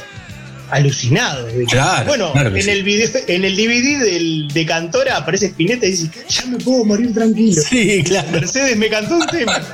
alucinados. 0.69 1.51
Claro, 1.69 2.07
bueno, 2.07 2.31
claro 2.33 2.55
en, 2.55 2.63
sí. 2.63 2.69
el 2.69 2.83
video, 2.83 3.09
en 3.27 3.45
el 3.45 3.55
DVD 3.55 4.03
del, 4.03 4.47
de 4.53 4.65
Cantora 4.65 5.17
aparece 5.17 5.47
Spinetta 5.47 5.85
y 5.85 5.91
dice, 5.91 6.09
ya 6.29 6.45
me 6.45 6.57
puedo 6.57 6.85
morir 6.85 7.13
tranquilo. 7.13 7.61
Sí, 7.61 8.03
claro. 8.03 8.29
Mercedes 8.31 8.77
me 8.77 8.89
cantó 8.89 9.15
un 9.15 9.27
tema. 9.27 9.61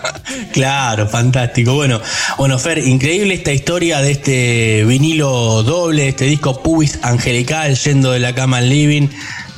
Claro, 0.53 1.07
fantástico. 1.07 1.73
Bueno, 1.73 2.01
bueno, 2.37 2.57
Fer, 2.57 2.79
increíble 2.79 3.33
esta 3.33 3.51
historia 3.51 3.99
de 3.99 4.11
este 4.11 4.85
vinilo 4.85 5.63
doble, 5.63 6.09
este 6.09 6.25
disco 6.25 6.61
Pubis 6.61 6.99
Angelical, 7.01 7.75
yendo 7.75 8.11
de 8.11 8.19
la 8.19 8.33
cama 8.33 8.57
al 8.57 8.69
living. 8.69 9.07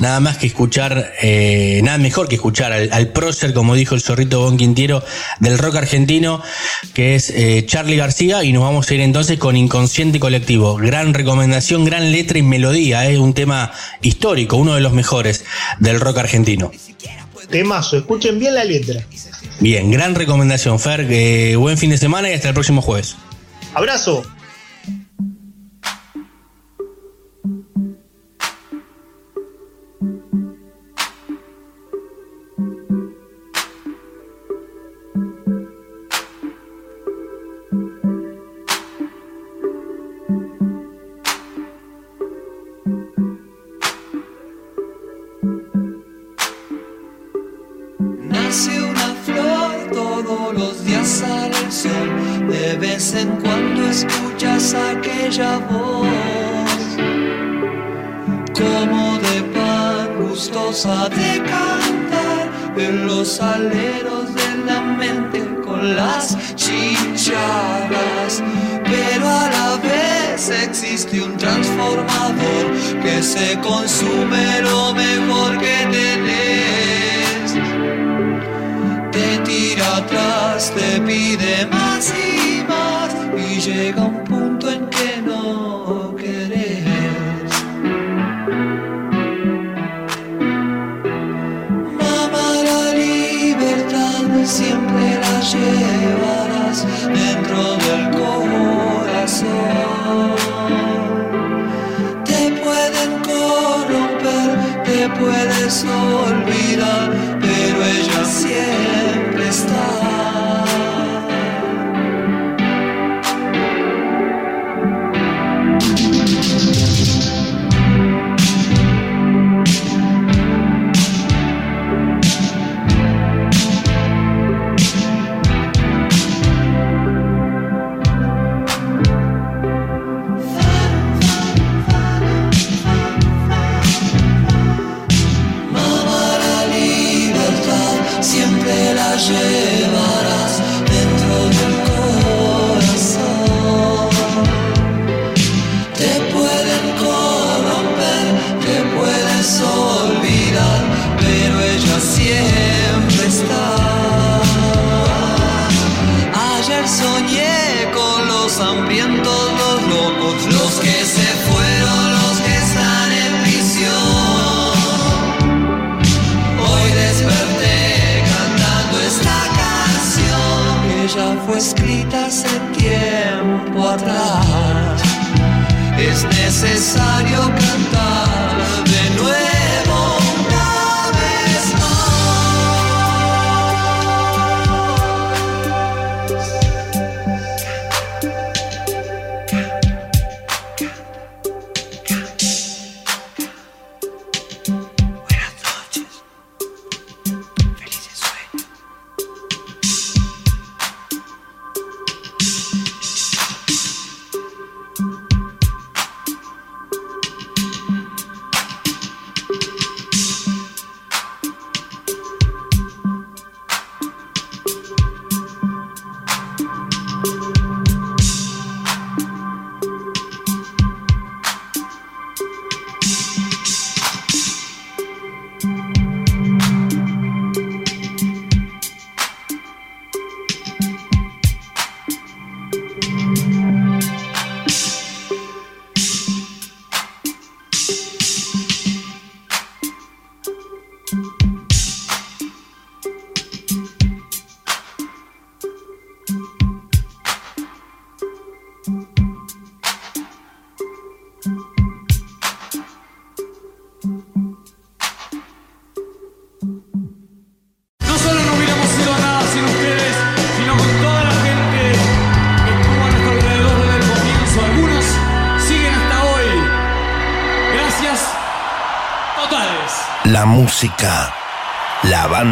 Nada 0.03 0.19
más 0.19 0.37
que 0.37 0.47
escuchar, 0.47 1.13
eh, 1.21 1.79
nada 1.81 1.97
mejor 1.97 2.27
que 2.27 2.35
escuchar 2.35 2.73
al, 2.73 2.89
al 2.91 3.07
prócer, 3.07 3.53
como 3.53 3.73
dijo 3.73 3.95
el 3.95 4.01
zorrito 4.01 4.41
Bon 4.41 4.57
Quintiero, 4.57 5.01
del 5.39 5.57
rock 5.57 5.77
argentino, 5.77 6.41
que 6.93 7.15
es 7.15 7.29
eh, 7.29 7.63
Charlie 7.65 7.95
García. 7.95 8.43
Y 8.43 8.51
nos 8.51 8.63
vamos 8.63 8.91
a 8.91 8.93
ir 8.95 8.99
entonces 8.99 9.39
con 9.39 9.55
Inconsciente 9.55 10.19
Colectivo. 10.19 10.75
Gran 10.75 11.13
recomendación, 11.13 11.85
gran 11.85 12.11
letra 12.11 12.37
y 12.37 12.41
melodía. 12.41 13.09
Es 13.09 13.17
un 13.17 13.33
tema 13.33 13.71
histórico, 14.01 14.57
uno 14.57 14.75
de 14.75 14.81
los 14.81 14.91
mejores 14.91 15.45
del 15.79 16.01
rock 16.01 16.17
argentino. 16.17 16.73
Temazo, 17.49 17.95
escuchen 17.95 18.39
bien 18.39 18.55
la 18.55 18.65
letra. 18.65 19.01
Bien, 19.61 19.89
gran 19.89 20.15
recomendación, 20.15 20.81
Fer. 20.81 21.55
buen 21.57 21.77
fin 21.77 21.91
de 21.91 21.97
semana 21.97 22.29
y 22.29 22.33
hasta 22.33 22.49
el 22.49 22.53
próximo 22.53 22.81
jueves. 22.81 23.15
Abrazo. 23.73 24.25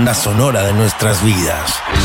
Banda 0.02 0.16
sonora 0.16 0.64
de 0.64 0.74
nuestras 0.74 1.24
vidas. 1.24 2.01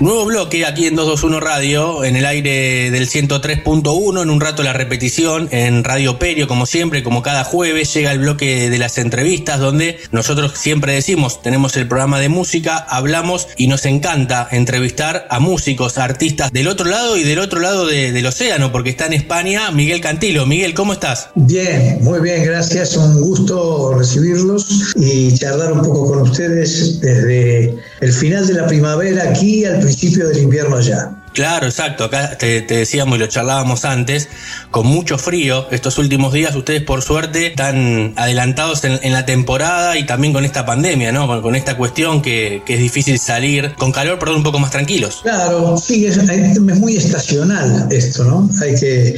Nuevo 0.00 0.24
bloque 0.26 0.66
aquí 0.66 0.86
en 0.86 0.96
221 0.96 1.38
Radio, 1.40 2.04
en 2.04 2.16
el 2.16 2.26
aire 2.26 2.90
del 2.90 3.08
103.1, 3.08 4.22
en 4.22 4.28
un 4.28 4.40
rato 4.40 4.64
la 4.64 4.72
repetición 4.72 5.48
en 5.52 5.84
Radio 5.84 6.18
Perio, 6.18 6.48
como 6.48 6.66
siempre, 6.66 7.04
como 7.04 7.22
cada 7.22 7.44
jueves, 7.44 7.94
llega 7.94 8.10
el 8.10 8.18
bloque 8.18 8.68
de 8.70 8.78
las 8.78 8.98
entrevistas, 8.98 9.60
donde 9.60 9.98
nosotros 10.10 10.52
siempre 10.56 10.92
decimos, 10.94 11.40
tenemos 11.42 11.76
el 11.76 11.86
programa 11.86 12.18
de 12.18 12.28
música, 12.28 12.76
hablamos 12.76 13.46
y 13.56 13.68
nos 13.68 13.86
encanta 13.86 14.48
entrevistar 14.50 15.26
a 15.30 15.38
músicos, 15.38 15.96
artistas 15.96 16.52
del 16.52 16.66
otro 16.66 16.86
lado 16.90 17.16
y 17.16 17.22
del 17.22 17.38
otro 17.38 17.60
lado 17.60 17.86
de- 17.86 18.10
del 18.12 18.26
océano, 18.26 18.72
porque 18.72 18.90
está 18.90 19.06
en 19.06 19.12
España 19.14 19.70
Miguel 19.70 20.00
Cantilo. 20.00 20.44
Miguel, 20.44 20.74
¿cómo 20.74 20.92
estás? 20.92 21.28
Bien, 21.36 21.98
muy 22.02 22.18
bien, 22.20 22.44
gracias. 22.44 22.96
Un 22.96 23.20
gusto 23.22 23.94
recibirlos 23.96 24.92
y 24.96 25.32
charlar 25.38 25.72
un 25.72 25.82
poco 25.82 26.08
con 26.08 26.22
ustedes 26.22 27.00
desde 27.00 27.76
el 28.00 28.12
final 28.12 28.46
de 28.48 28.54
la 28.54 28.66
primavera 28.66 29.30
aquí 29.30 29.64
al 29.64 29.83
principio 29.84 30.28
del 30.28 30.38
invierno 30.38 30.76
allá. 30.76 31.10
Claro, 31.32 31.66
exacto. 31.66 32.04
Acá 32.04 32.38
te, 32.38 32.62
te 32.62 32.76
decíamos 32.76 33.16
y 33.16 33.18
lo 33.18 33.26
charlábamos 33.26 33.84
antes, 33.84 34.28
con 34.70 34.86
mucho 34.86 35.18
frío 35.18 35.66
estos 35.72 35.98
últimos 35.98 36.32
días. 36.32 36.54
Ustedes, 36.54 36.82
por 36.82 37.02
suerte, 37.02 37.48
están 37.48 38.14
adelantados 38.16 38.84
en, 38.84 39.00
en 39.02 39.12
la 39.12 39.26
temporada 39.26 39.98
y 39.98 40.06
también 40.06 40.32
con 40.32 40.44
esta 40.44 40.64
pandemia, 40.64 41.10
¿no? 41.10 41.26
Con, 41.26 41.42
con 41.42 41.56
esta 41.56 41.76
cuestión 41.76 42.22
que, 42.22 42.62
que 42.64 42.74
es 42.74 42.80
difícil 42.80 43.18
salir 43.18 43.74
con 43.76 43.90
calor, 43.90 44.18
perdón, 44.18 44.36
un 44.38 44.42
poco 44.44 44.60
más 44.60 44.70
tranquilos. 44.70 45.20
Claro, 45.22 45.76
sí, 45.76 46.06
es, 46.06 46.18
es 46.18 46.60
muy 46.60 46.96
estacional 46.96 47.88
esto, 47.90 48.24
¿no? 48.24 48.48
Hay 48.62 48.74
que 48.78 49.16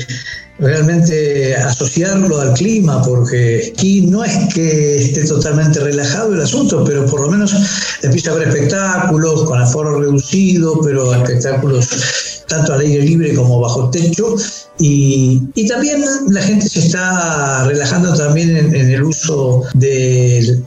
realmente 0.58 1.54
asociarlo 1.54 2.40
al 2.40 2.54
clima, 2.54 3.02
porque 3.02 3.72
aquí 3.72 4.02
no 4.02 4.24
es 4.24 4.54
que 4.54 4.96
esté 4.96 5.24
totalmente 5.24 5.80
relajado 5.80 6.34
el 6.34 6.40
asunto, 6.40 6.84
pero 6.84 7.04
por 7.06 7.20
lo 7.20 7.30
menos 7.30 7.54
empieza 8.02 8.30
a 8.30 8.34
haber 8.34 8.48
espectáculos 8.48 9.44
con 9.44 9.60
aforo 9.60 10.00
reducido, 10.00 10.80
pero 10.82 11.14
espectáculos 11.14 12.44
tanto 12.48 12.72
al 12.72 12.80
aire 12.80 13.02
libre 13.02 13.34
como 13.34 13.60
bajo 13.60 13.90
techo. 13.90 14.36
Y, 14.78 15.42
y 15.54 15.66
también 15.66 16.04
la 16.28 16.42
gente 16.42 16.68
se 16.68 16.80
está 16.80 17.64
relajando 17.66 18.14
también 18.14 18.56
en, 18.56 18.74
en 18.74 18.90
el 18.90 19.02
uso 19.02 19.62
de 19.74 20.60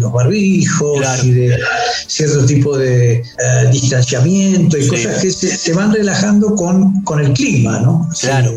los 0.00 0.12
barbijos 0.12 0.98
Claro. 1.00 1.24
y 1.24 1.30
de 1.32 1.58
cierto 2.06 2.44
tipo 2.44 2.76
de 2.76 3.14
eh, 3.14 3.22
distanciamiento 3.70 4.76
y 4.78 4.82
Sí. 4.82 4.88
cosas 4.88 5.22
que 5.22 5.30
se, 5.30 5.56
se 5.56 5.72
van 5.72 5.92
relajando 5.92 6.54
con, 6.54 7.02
con 7.02 7.20
el 7.20 7.32
clima, 7.32 7.78
¿no? 7.80 8.08
Claro. 8.20 8.52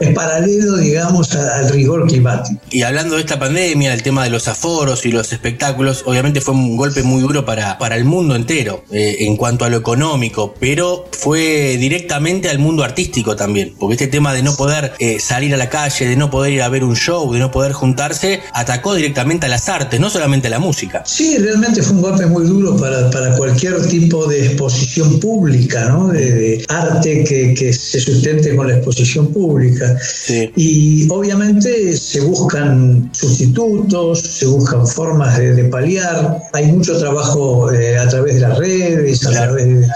En 0.00 0.14
paralelo, 0.14 0.76
digamos, 0.78 1.34
al 1.34 1.68
rigor 1.70 2.06
climático. 2.08 2.60
Y 2.70 2.82
hablando 2.82 3.14
de 3.14 3.20
esta 3.20 3.38
pandemia, 3.38 3.94
el 3.94 4.02
tema 4.02 4.24
de 4.24 4.30
los 4.30 4.48
aforos 4.48 5.06
y 5.06 5.12
los 5.12 5.32
espectáculos, 5.32 6.02
obviamente 6.06 6.40
fue 6.40 6.54
un 6.54 6.76
golpe 6.76 7.02
muy 7.02 7.22
duro 7.22 7.44
para, 7.44 7.78
para 7.78 7.96
el 7.96 8.04
mundo 8.04 8.34
entero 8.34 8.84
eh, 8.90 9.16
en 9.20 9.36
cuanto 9.36 9.64
a 9.64 9.68
lo 9.70 9.76
económico, 9.76 10.54
pero 10.58 11.06
fue 11.12 11.76
directamente 11.78 12.48
al 12.48 12.58
mundo 12.58 12.82
artístico 12.84 13.36
también, 13.36 13.74
porque 13.78 13.94
este 13.94 14.08
tema 14.08 14.23
de 14.32 14.42
no 14.42 14.56
poder 14.56 14.94
eh, 14.98 15.18
salir 15.20 15.52
a 15.54 15.56
la 15.56 15.68
calle, 15.68 16.06
de 16.08 16.16
no 16.16 16.30
poder 16.30 16.52
ir 16.52 16.62
a 16.62 16.68
ver 16.68 16.84
un 16.84 16.96
show, 16.96 17.32
de 17.32 17.38
no 17.38 17.50
poder 17.50 17.72
juntarse, 17.72 18.40
atacó 18.52 18.94
directamente 18.94 19.46
a 19.46 19.48
las 19.48 19.68
artes, 19.68 20.00
no 20.00 20.08
solamente 20.10 20.48
a 20.48 20.50
la 20.50 20.58
música. 20.58 21.02
Sí, 21.06 21.36
realmente 21.38 21.82
fue 21.82 21.96
un 21.96 22.02
golpe 22.02 22.26
muy 22.26 22.44
duro 22.46 22.76
para, 22.76 23.10
para 23.10 23.36
cualquier 23.36 23.84
tipo 23.88 24.26
de 24.26 24.46
exposición 24.46 25.20
pública, 25.20 25.86
¿no? 25.88 26.08
De, 26.08 26.30
de 26.32 26.64
arte 26.68 27.24
que, 27.24 27.54
que 27.54 27.72
se 27.72 28.00
sustente 28.00 28.54
con 28.56 28.68
la 28.68 28.74
exposición 28.76 29.32
pública. 29.32 29.96
Sí. 30.02 30.50
Y 30.56 31.08
obviamente 31.10 31.96
se 31.96 32.20
buscan 32.20 33.10
sustitutos, 33.12 34.20
se 34.20 34.46
buscan 34.46 34.86
formas 34.86 35.36
de, 35.38 35.54
de 35.54 35.64
paliar. 35.64 36.38
Hay 36.52 36.66
mucho 36.66 36.98
trabajo 36.98 37.72
eh, 37.72 37.98
a 37.98 38.08
través 38.08 38.34
de 38.36 38.40
las 38.40 38.58
redes, 38.58 39.26
a 39.26 39.30
Claro. 39.30 39.54
través 39.56 39.80
de 39.80 39.86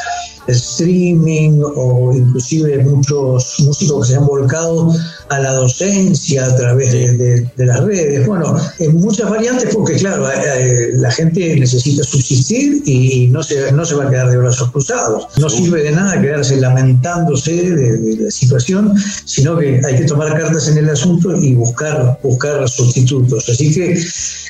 streaming 0.48 1.60
o 1.76 2.12
inclusive 2.14 2.78
muchos 2.84 3.56
músicos 3.60 4.06
que 4.06 4.12
se 4.12 4.18
han 4.18 4.26
volcado 4.26 4.92
a 5.28 5.38
la 5.40 5.52
docencia 5.52 6.46
a 6.46 6.56
través 6.56 6.92
de, 6.92 7.12
de- 7.16 7.50
de 7.56 7.66
las 7.66 7.80
redes. 7.84 8.26
Bueno, 8.26 8.56
en 8.78 8.96
muchas 8.96 9.28
variantes 9.30 9.74
porque 9.74 9.94
claro, 9.96 10.28
eh, 10.30 10.34
eh, 10.56 10.88
la 10.94 11.10
gente 11.10 11.54
necesita 11.58 12.02
subsistir 12.04 12.82
y 12.86 13.28
no 13.28 13.42
se, 13.42 13.70
no 13.72 13.84
se 13.84 13.94
va 13.94 14.04
a 14.04 14.10
quedar 14.10 14.30
de 14.30 14.36
brazos 14.38 14.70
cruzados. 14.70 15.26
No 15.38 15.48
sirve 15.50 15.82
de 15.82 15.92
nada 15.92 16.20
quedarse 16.20 16.56
lamentándose 16.56 17.52
de, 17.52 17.96
de 17.98 18.16
la 18.24 18.30
situación, 18.30 18.94
sino 19.24 19.58
que 19.58 19.80
hay 19.84 19.96
que 19.96 20.04
tomar 20.04 20.36
cartas 20.38 20.68
en 20.68 20.78
el 20.78 20.88
asunto 20.90 21.36
y 21.36 21.54
buscar, 21.54 22.18
buscar 22.22 22.68
sustitutos. 22.68 23.48
Así 23.48 23.72
que 23.74 24.00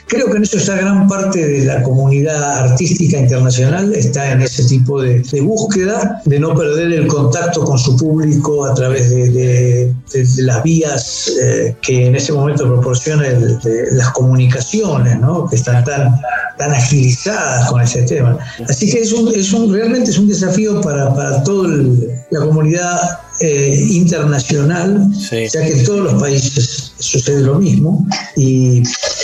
creo 0.06 0.30
que 0.30 0.36
en 0.36 0.42
eso 0.44 0.58
está 0.58 0.76
gran 0.76 1.08
parte 1.08 1.44
de 1.46 1.64
la 1.64 1.82
comunidad 1.82 2.70
artística 2.70 3.18
internacional, 3.18 3.92
está 3.94 4.32
en 4.32 4.42
ese 4.42 4.64
tipo 4.64 5.02
de, 5.02 5.20
de 5.20 5.40
de 6.24 6.38
no 6.40 6.54
perder 6.54 6.92
el 6.92 7.06
contacto 7.06 7.64
con 7.64 7.78
su 7.78 7.96
público 7.96 8.64
a 8.66 8.74
través 8.74 9.10
de, 9.10 9.92
las 10.38 10.62
vías 10.62 11.30
eh, 11.42 11.76
que 11.82 12.06
en 12.06 12.16
ese 12.16 12.32
momento 12.32 12.64
proporciona 12.66 13.26
el- 13.26 13.58
de- 13.60 13.86
las 13.92 14.10
comunicaciones, 14.10 15.18
¿no? 15.20 15.48
que 15.48 15.56
están 15.56 15.84
tan, 15.84 16.20
tan 16.58 16.72
agilizadas 16.72 17.68
con 17.70 17.80
ese 17.80 18.02
tema. 18.02 18.38
Así 18.68 18.90
que 18.90 19.00
es 19.00 19.12
un, 19.12 19.28
es 19.34 19.52
un, 19.52 19.72
realmente 19.72 20.10
es 20.10 20.18
un 20.18 20.28
desafío 20.28 20.80
para, 20.80 21.14
para 21.14 21.42
toda 21.42 21.68
la 22.30 22.40
comunidad 22.40 22.98
eh, 23.40 23.86
internacional, 23.90 25.08
Sí. 25.14 25.46
ya 25.52 25.62
que 25.64 25.72
en 25.78 25.84
todos 25.84 26.00
los 26.12 26.20
países 26.20 26.92
sucede 26.98 27.42
lo 27.42 27.56
mismo. 27.58 28.06
Y, 28.36 28.82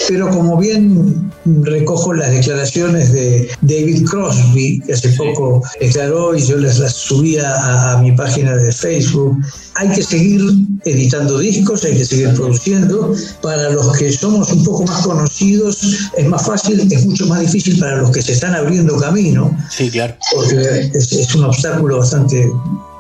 pero 0.09 0.29
como 0.31 0.57
bien 0.59 1.31
recojo 1.63 2.13
las 2.13 2.31
declaraciones 2.31 3.13
de 3.13 3.49
David 3.63 4.05
Crosby, 4.05 4.81
que 4.87 4.93
hace 4.93 5.09
poco 5.11 5.63
declaró 5.81 6.37
y 6.37 6.43
yo 6.47 6.57
les 6.59 6.79
las 6.79 6.93
subí 6.95 7.39
a, 7.39 7.93
a 7.93 8.03
mi 8.03 8.13
página 8.13 8.55
de 8.57 8.71
Facebook, 8.73 9.37
hay 9.77 9.89
que 9.89 10.03
seguir 10.03 10.41
editando 10.85 11.39
discos, 11.39 11.85
hay 11.85 11.97
que 11.97 12.05
seguir 12.05 12.33
produciendo. 12.35 13.15
Para 13.43 13.71
los 13.71 13.97
que 13.97 14.13
somos 14.13 14.53
un 14.53 14.63
poco 14.65 14.85
más 14.85 15.05
conocidos 15.07 15.79
es 16.17 16.27
más 16.29 16.47
fácil, 16.47 16.81
es 16.93 17.07
mucho 17.07 17.27
más 17.27 17.41
difícil 17.41 17.79
para 17.81 17.97
los 17.97 18.11
que 18.11 18.23
se 18.23 18.33
están 18.33 18.55
abriendo 18.55 18.97
camino 18.97 19.57
Sí, 19.71 19.91
claro. 19.91 20.15
porque 20.35 20.91
es, 20.95 21.13
es 21.13 21.35
un 21.35 21.45
obstáculo 21.45 21.99
bastante 21.99 22.49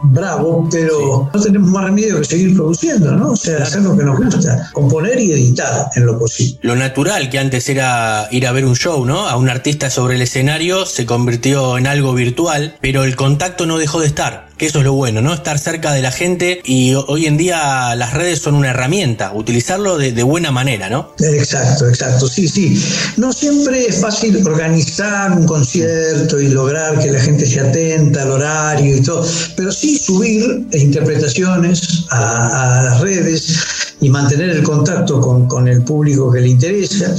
bravo, 0.04 0.68
pero 0.70 1.30
no 1.32 1.40
tenemos 1.40 1.70
más 1.70 1.84
remedio 1.84 2.18
que 2.18 2.24
seguir 2.24 2.54
produciendo, 2.54 3.12
¿no? 3.12 3.32
O 3.32 3.36
sea, 3.36 3.62
hacer 3.62 3.82
lo 3.82 3.96
que 3.96 4.04
nos 4.04 4.16
gusta, 4.18 4.70
componer 4.72 5.18
y 5.20 5.32
editar 5.32 5.88
en 5.94 6.06
lo 6.06 6.18
posible. 6.18 6.58
Lo 6.62 6.76
natural 6.76 7.30
que 7.30 7.38
antes 7.38 7.68
era 7.68 8.28
ir 8.30 8.46
a 8.46 8.52
ver 8.52 8.64
un 8.64 8.76
show, 8.76 9.04
¿no? 9.04 9.28
A 9.28 9.36
un 9.36 9.48
artista 9.48 9.90
sobre 9.90 10.16
el 10.16 10.22
escenario 10.22 10.86
se 10.86 11.06
convirtió 11.06 11.78
en 11.78 11.86
algo 11.86 12.14
virtual, 12.14 12.76
pero 12.80 13.04
el 13.04 13.16
contacto 13.16 13.66
no 13.66 13.78
dejó 13.78 14.00
de 14.00 14.06
estar. 14.06 14.48
Eso 14.64 14.78
es 14.78 14.84
lo 14.84 14.94
bueno, 14.94 15.20
¿no? 15.20 15.32
Estar 15.34 15.58
cerca 15.58 15.92
de 15.92 16.00
la 16.02 16.10
gente 16.10 16.60
y 16.64 16.94
ho- 16.94 17.04
hoy 17.08 17.26
en 17.26 17.36
día 17.36 17.94
las 17.96 18.14
redes 18.14 18.40
son 18.40 18.54
una 18.54 18.70
herramienta, 18.70 19.32
utilizarlo 19.34 19.98
de, 19.98 20.12
de 20.12 20.22
buena 20.22 20.50
manera, 20.50 20.88
¿no? 20.88 21.14
Exacto, 21.20 21.88
exacto, 21.88 22.26
sí, 22.28 22.48
sí. 22.48 22.82
No 23.16 23.32
siempre 23.32 23.86
es 23.86 24.00
fácil 24.00 24.44
organizar 24.46 25.32
un 25.32 25.46
concierto 25.46 26.40
y 26.40 26.48
lograr 26.48 26.98
que 26.98 27.10
la 27.10 27.20
gente 27.20 27.46
se 27.46 27.60
atenta 27.60 28.22
al 28.22 28.30
horario 28.32 28.96
y 28.96 29.00
todo, 29.02 29.26
pero 29.56 29.70
sí 29.70 29.98
subir 29.98 30.66
interpretaciones 30.72 32.04
a, 32.10 32.80
a 32.80 32.82
las 32.84 33.00
redes 33.00 33.58
y 34.04 34.10
mantener 34.10 34.50
el 34.50 34.62
contacto 34.62 35.18
con, 35.20 35.46
con 35.48 35.66
el 35.66 35.82
público 35.82 36.30
que 36.30 36.40
le 36.40 36.48
interesa. 36.48 37.14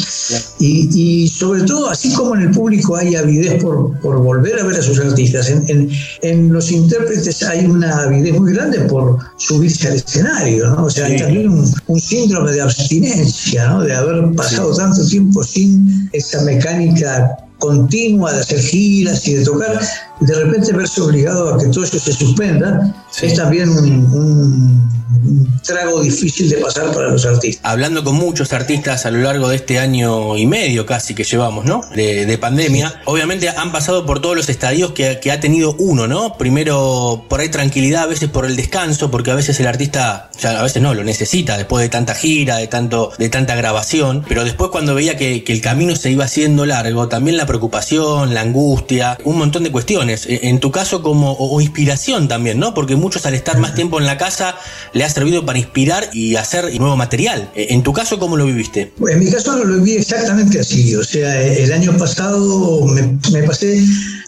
Y, 0.60 0.90
y 1.24 1.28
sobre 1.28 1.64
todo, 1.64 1.90
así 1.90 2.14
como 2.14 2.36
en 2.36 2.42
el 2.44 2.52
público 2.52 2.96
hay 2.96 3.16
avidez 3.16 3.62
por, 3.64 4.00
por 4.02 4.20
volver 4.22 4.60
a 4.60 4.64
ver 4.66 4.78
a 4.78 4.82
sus 4.82 5.00
artistas, 5.00 5.50
en, 5.50 5.64
en- 5.68 5.90
en 6.22 6.54
los 6.54 6.72
intérpretes 6.72 7.42
hay 7.44 7.66
una 7.66 8.04
avidez 8.04 8.40
muy 8.40 8.54
grande 8.54 8.80
por 8.82 9.18
subirse 9.38 9.88
al 9.88 9.96
escenario, 9.96 10.70
¿no? 10.70 10.86
O 10.86 10.90
sea, 10.90 11.08
hay 11.08 11.18
también 11.18 11.50
un, 11.50 11.74
un 11.88 12.00
síndrome 12.00 12.52
de 12.52 12.62
abstinencia, 12.62 13.68
¿no? 13.70 13.82
De 13.82 13.94
haber 13.96 14.32
pasado 14.36 14.76
tanto 14.76 15.06
tiempo 15.08 15.44
sin 15.44 16.10
esa 16.14 16.42
mecánica 16.44 17.36
continua 17.58 18.34
de 18.34 18.42
hacer 18.42 18.60
giras 18.60 19.28
y 19.28 19.34
de 19.36 19.44
tocar, 19.46 19.80
de 20.20 20.34
repente 20.34 20.72
verse 20.74 21.02
obligado 21.02 21.54
a 21.54 21.58
que 21.58 21.68
todo 21.68 21.84
eso 21.84 22.00
se 22.00 22.14
suspenda, 22.14 22.94
Sí. 23.12 23.28
es 23.28 23.36
también 23.36 23.70
un, 23.70 23.86
un- 24.14 24.96
un 25.26 25.62
trago 25.62 26.02
difícil 26.02 26.50
de 26.50 26.58
pasar 26.58 26.92
para 26.92 27.10
los 27.10 27.26
artistas. 27.26 27.62
Hablando 27.72 28.04
con 28.04 28.16
muchos 28.16 28.52
artistas 28.54 29.06
a 29.06 29.12
lo 29.12 29.20
largo 29.20 29.48
de 29.50 29.56
este 29.56 29.80
año 29.80 30.36
y 30.38 30.46
medio 30.46 30.86
casi 30.86 31.16
que 31.16 31.24
llevamos, 31.24 31.64
¿no? 31.66 31.82
De, 31.96 32.26
de 32.26 32.38
pandemia. 32.38 33.02
Obviamente 33.06 33.48
han 33.50 33.72
pasado 33.72 34.06
por 34.06 34.22
todos 34.22 34.36
los 34.36 34.50
estadios 34.50 34.92
que, 34.92 35.20
que 35.22 35.32
ha 35.32 35.40
tenido 35.40 35.76
uno, 35.80 36.08
¿no? 36.08 36.38
Primero 36.38 37.26
por 37.30 37.40
ahí 37.40 37.50
tranquilidad, 37.50 38.04
a 38.04 38.08
veces 38.08 38.30
por 38.30 38.46
el 38.46 38.56
descanso, 38.58 39.10
porque 39.10 39.32
a 39.32 39.36
veces 39.36 39.58
el 39.60 39.68
artista, 39.68 40.30
ya 40.40 40.60
a 40.60 40.64
veces 40.64 40.82
no, 40.82 40.94
lo 40.94 41.04
necesita 41.04 41.58
después 41.58 41.82
de 41.82 41.90
tanta 41.90 42.14
gira, 42.16 42.58
de 42.58 42.68
tanto, 42.68 43.12
de 43.18 43.30
tanta 43.30 43.56
grabación. 43.56 44.26
Pero 44.28 44.44
después 44.44 44.70
cuando 44.72 44.94
veía 44.96 45.16
que, 45.16 45.44
que 45.44 45.54
el 45.54 45.62
camino 45.62 45.96
se 45.96 46.12
iba 46.12 46.26
haciendo 46.26 46.66
largo, 46.66 47.08
también 47.08 47.38
la 47.38 47.46
preocupación, 47.46 48.34
la 48.34 48.42
angustia, 48.42 49.18
un 49.24 49.38
montón 49.38 49.64
de 49.64 49.72
cuestiones. 49.72 50.05
E- 50.10 50.48
En 50.50 50.60
tu 50.60 50.72
caso 50.72 51.02
como, 51.02 51.32
o, 51.34 51.56
o 51.56 51.62
inspiración 51.62 52.28
también, 52.28 52.60
¿no? 52.60 52.74
Porque 52.74 52.96
muchos 52.96 53.26
al 53.26 53.34
estar 53.36 53.58
más 53.60 53.74
tiempo 53.76 54.00
en 54.00 54.06
la 54.06 54.18
casa 54.18 54.56
le 54.94 55.04
ha 55.04 55.10
servido 55.10 55.46
para 55.46 55.60
inspirar 55.60 56.10
y 56.14 56.36
hacer 56.36 56.78
nuevo 56.80 56.96
material. 56.98 57.52
E- 57.56 57.68
En 57.74 57.84
tu 57.84 57.94
caso, 57.94 58.20
¿cómo 58.20 58.38
lo 58.38 58.46
viviste? 58.46 58.94
En 59.08 59.20
mi 59.20 59.30
caso 59.32 59.56
lo 59.64 59.76
viví 59.78 59.98
exactamente 59.98 60.60
así, 60.60 60.96
o 60.96 61.04
sea, 61.04 61.42
el 61.42 61.72
año 61.74 61.98
pasado 61.98 62.86
me, 62.86 63.18
me 63.32 63.44
pasé 63.44 63.84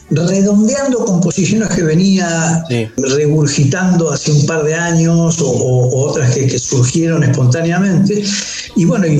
redondeando 0.10 1.04
composiciones 1.06 1.70
que 1.70 1.84
venía 1.84 2.64
Sí. 2.70 2.88
regurgitando 2.98 4.12
hace 4.12 4.32
un 4.32 4.46
par 4.46 4.64
de 4.64 4.74
años 4.74 5.40
o, 5.42 5.50
o 5.50 6.08
otras 6.10 6.34
que, 6.34 6.48
que 6.48 6.60
surgieron 6.60 7.24
espontáneamente. 7.24 8.24
Y 8.76 8.86
bueno, 8.86 9.06
y 9.08 9.20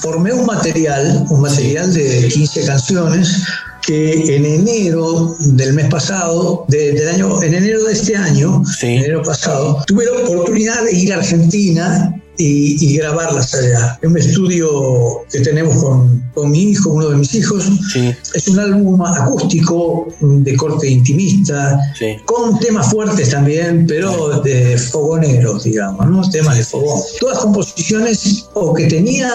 formé 0.00 0.32
un 0.32 0.46
material, 0.46 1.26
un 1.30 1.40
material 1.40 1.92
de 1.92 2.28
15 2.28 2.66
canciones 2.66 3.42
que 3.86 4.36
en 4.36 4.46
enero 4.46 5.36
del 5.40 5.72
mes 5.74 5.86
pasado, 5.88 6.64
de- 6.68 6.92
del 6.92 7.08
año, 7.08 7.42
en 7.42 7.54
enero 7.54 7.84
de 7.84 7.92
este 7.92 8.16
año, 8.16 8.62
Sí. 8.64 8.86
enero 8.86 9.22
pasado, 9.22 9.82
tuve 9.86 10.04
la 10.06 10.12
oportunidad 10.26 10.84
de 10.84 10.92
ir 10.96 11.12
a 11.12 11.16
Argentina 11.16 12.14
y, 12.36 12.84
y 12.84 12.96
grabarlas 12.98 13.54
allá. 13.54 13.98
En 14.02 14.10
un 14.10 14.18
estudio 14.18 15.22
que 15.32 15.40
tenemos 15.40 15.82
con, 15.82 16.22
con 16.34 16.50
mi 16.50 16.62
hijo, 16.70 16.90
uno 16.90 17.10
de 17.10 17.16
mis 17.16 17.34
hijos. 17.34 17.64
Sí, 17.92 18.12
Es 18.34 18.48
un 18.48 18.58
álbum 18.58 19.00
acústico 19.02 20.08
de 20.20 20.56
corte 20.56 20.88
intimista, 20.88 21.78
sí. 21.98 22.16
con 22.24 22.58
temas 22.58 22.90
fuertes 22.90 23.30
también, 23.30 23.86
pero 23.86 24.40
de 24.40 24.76
fogoneros, 24.78 25.64
digamos, 25.64 26.06
¿no? 26.10 26.28
Temas 26.30 26.56
de 26.58 26.64
fogón. 26.64 27.00
Todas 27.20 27.38
composiciones 27.38 28.46
o 28.54 28.74
que 28.74 28.86
tenía 28.86 29.30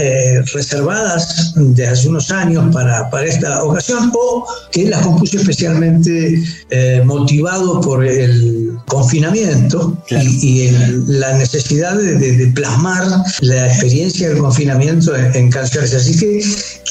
eh, 0.00 0.40
reservadas 0.54 1.52
de 1.56 1.86
hace 1.86 2.08
unos 2.08 2.30
años 2.30 2.72
para, 2.72 3.08
para 3.10 3.26
esta 3.26 3.62
ocasión, 3.62 4.10
o 4.14 4.46
que 4.72 4.86
las 4.88 5.02
compuse 5.02 5.36
especialmente 5.38 6.42
eh, 6.70 7.02
motivado 7.04 7.80
por 7.80 8.04
el 8.04 8.78
confinamiento 8.86 9.96
Claro. 10.06 10.28
y, 10.28 10.46
y 10.46 10.66
el- 10.68 11.20
la 11.20 11.36
necesidad 11.36 11.96
de, 11.96 12.16
de- 12.16 12.29
de 12.36 12.46
plasmar 12.48 13.04
la 13.40 13.66
experiencia 13.66 14.28
del 14.28 14.38
confinamiento 14.38 15.14
en, 15.16 15.34
en 15.34 15.50
canciones. 15.50 15.94
Así 15.94 16.16
que 16.18 16.40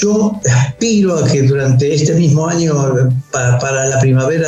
yo 0.02 0.40
aspiro 0.50 1.18
a 1.18 1.26
que 1.28 1.44
durante 1.44 1.94
este 1.94 2.14
mismo 2.16 2.48
año, 2.48 2.74
para, 3.32 3.60
para 3.60 3.86
la 3.88 4.00
primavera 4.00 4.48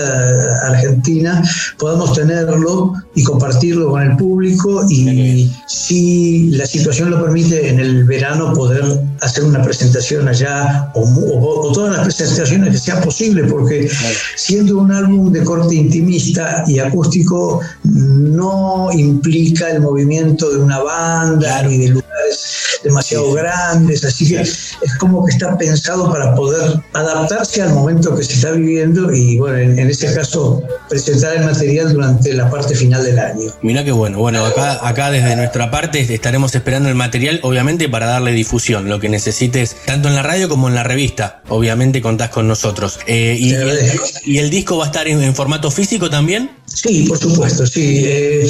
argentina, 0.67 1.41
podamos 1.77 2.13
tenerlo 2.13 2.93
y 3.15 3.23
compartirlo 3.23 3.89
con 3.89 4.01
el 4.01 4.15
público 4.17 4.85
y 4.89 5.51
si 5.67 6.49
la 6.51 6.65
situación 6.65 7.09
lo 7.11 7.21
permite, 7.21 7.69
en 7.69 7.79
el 7.79 8.05
verano 8.05 8.53
poder 8.53 8.83
hacer 9.21 9.43
una 9.43 9.61
presentación 9.61 10.27
allá 10.27 10.89
o, 10.95 11.01
o- 11.01 11.67
o 11.67 11.71
todas 11.73 11.97
las 11.97 12.05
presentaciones 12.05 12.71
que 12.71 12.77
sea 12.79 13.01
posible, 13.01 13.43
porque 13.45 13.89
siendo 14.35 14.77
un 14.79 14.91
álbum 14.91 15.31
de 15.31 15.43
corte 15.43 15.75
intimista 15.75 16.63
y 16.67 16.79
acústico, 16.79 17.59
no 17.83 18.89
implica 18.93 19.69
el 19.71 19.81
movimiento 19.81 20.49
de 20.51 20.57
una 20.63 20.79
banda 20.79 21.63
ni 21.63 21.77
de 21.77 21.89
demasiado 22.83 23.31
grandes, 23.33 24.03
así 24.03 24.27
que 24.27 24.41
es 24.41 24.77
como 24.99 25.25
que 25.25 25.31
está 25.31 25.57
pensado 25.57 26.11
para 26.11 26.35
poder 26.35 26.79
adaptarse 26.93 27.61
al 27.61 27.73
momento 27.73 28.15
que 28.15 28.23
se 28.23 28.33
está 28.33 28.51
viviendo 28.51 29.13
y 29.13 29.37
bueno, 29.37 29.57
en, 29.57 29.79
en 29.79 29.89
este 29.89 30.13
caso 30.13 30.63
presentar 30.89 31.35
el 31.37 31.45
material 31.45 31.93
durante 31.93 32.33
la 32.33 32.49
parte 32.49 32.75
final 32.75 33.03
del 33.03 33.19
año. 33.19 33.51
Mirá 33.61 33.83
qué 33.83 33.91
bueno. 33.91 34.19
Bueno, 34.19 34.45
acá, 34.45 34.87
acá 34.87 35.11
desde 35.11 35.35
nuestra 35.35 35.71
parte 35.71 36.01
estaremos 36.13 36.53
esperando 36.53 36.89
el 36.89 36.95
material, 36.95 37.39
obviamente, 37.43 37.89
para 37.89 38.05
darle 38.07 38.31
difusión. 38.31 38.89
Lo 38.89 38.99
que 38.99 39.09
necesites, 39.09 39.75
tanto 39.85 40.07
en 40.07 40.15
la 40.15 40.23
radio 40.23 40.49
como 40.49 40.67
en 40.67 40.75
la 40.75 40.83
revista. 40.83 41.41
Obviamente 41.49 42.01
contás 42.01 42.29
con 42.29 42.47
nosotros. 42.47 42.99
Eh, 43.07 43.37
y, 43.39 44.37
el 44.37 44.49
disco 44.49 44.77
va 44.77 44.85
a 44.85 44.87
estar 44.87 45.07
en, 45.07 45.21
en 45.21 45.35
formato 45.35 45.71
físico 45.71 46.09
también? 46.09 46.51
Sí, 46.73 47.05
por 47.07 47.17
supuesto, 47.17 47.65
sí. 47.65 48.01
Eh, 48.05 48.49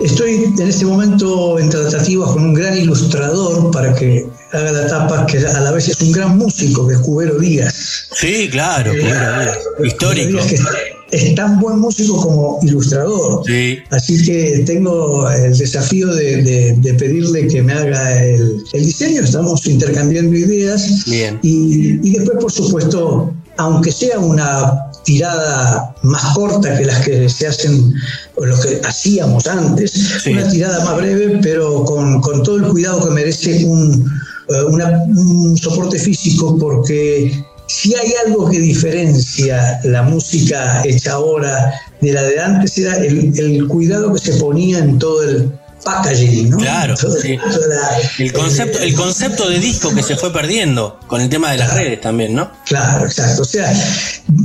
estoy 0.00 0.44
en 0.58 0.68
este 0.68 0.84
momento 0.84 1.58
en 1.58 1.68
tratativas 1.70 2.30
con 2.30 2.44
un 2.44 2.54
gran 2.54 2.76
ilustrador 2.78 3.70
para 3.70 3.94
que 3.94 4.26
haga 4.52 4.72
la 4.72 4.86
tapa, 4.86 5.26
que 5.26 5.38
a 5.38 5.60
la 5.60 5.72
vez 5.72 5.88
es 5.88 6.00
un 6.00 6.12
gran 6.12 6.38
músico, 6.38 6.86
que 6.86 6.94
es 6.94 7.00
Cubero 7.00 7.38
Díaz. 7.38 8.08
Sí, 8.12 8.48
claro. 8.50 8.92
Eh, 8.92 8.98
claro, 9.00 9.42
claro. 9.42 9.86
Histórico. 9.86 10.30
Cubero 10.30 10.46
Díaz, 10.46 10.62
que 11.10 11.16
es 11.16 11.34
tan 11.36 11.60
buen 11.60 11.78
músico 11.78 12.16
como 12.20 12.58
ilustrador. 12.62 13.42
Sí. 13.46 13.78
Así 13.90 14.24
que 14.24 14.62
tengo 14.66 15.30
el 15.30 15.56
desafío 15.56 16.08
de, 16.14 16.42
de- 16.42 16.74
de 16.78 16.94
pedirle 16.94 17.46
que 17.46 17.62
me 17.62 17.72
haga 17.72 18.24
el, 18.24 18.62
el 18.72 18.86
diseño. 18.86 19.22
Estamos 19.22 19.66
intercambiando 19.66 20.34
ideas. 20.36 21.04
Bien. 21.06 21.38
Y, 21.42 22.00
y 22.08 22.12
después, 22.18 22.38
por 22.40 22.50
supuesto, 22.52 23.32
aunque 23.58 23.92
sea 23.92 24.18
una 24.18 24.72
tirada 25.06 25.94
más 26.02 26.34
corta 26.34 26.76
que 26.76 26.84
las 26.84 27.04
que 27.04 27.28
se 27.28 27.46
hacen 27.46 27.94
o 28.34 28.44
los 28.44 28.60
que 28.66 28.80
hacíamos 28.84 29.46
antes, 29.46 29.92
Sí. 30.22 30.30
una 30.32 30.46
tirada 30.48 30.84
más 30.84 30.96
breve, 30.96 31.38
pero 31.42 31.84
con, 31.84 32.20
con 32.20 32.42
todo 32.42 32.56
el 32.56 32.64
cuidado 32.68 33.06
que 33.08 33.14
merece 33.14 33.64
un, 33.64 34.04
eh, 34.48 34.62
una- 34.68 35.02
un 35.08 35.56
soporte 35.56 35.98
físico, 35.98 36.58
porque 36.58 37.32
si 37.68 37.94
hay 37.94 38.12
algo 38.26 38.50
que 38.50 38.58
diferencia 38.60 39.80
la 39.84 40.02
música 40.02 40.82
hecha 40.84 41.12
ahora 41.12 41.72
de 42.00 42.12
la 42.12 42.22
de 42.22 42.38
antes, 42.40 42.76
era 42.78 42.96
el, 42.98 43.32
el 43.38 43.66
cuidado 43.68 44.12
que 44.12 44.20
se 44.20 44.34
ponía 44.34 44.78
en 44.78 44.98
todo 44.98 45.22
el 45.22 45.50
packaging, 45.86 46.50
¿no? 46.50 46.56
Claro, 46.58 46.96
sí. 46.96 47.36
la- 47.36 48.24
El 48.24 48.32
concepto, 48.32 48.78
el 48.80 48.92
concepto 48.94 49.48
de 49.48 49.58
disco 49.60 49.94
que 49.94 50.02
se 50.02 50.16
fue 50.16 50.32
perdiendo 50.32 50.98
con 51.06 51.20
el 51.20 51.28
tema 51.28 51.52
de 51.52 51.58
las 51.58 51.72
redes 51.72 52.00
también, 52.00 52.34
¿no? 52.34 52.50
Claro, 52.66 53.06
exacto. 53.06 53.42
O 53.42 53.44
sea, 53.44 53.72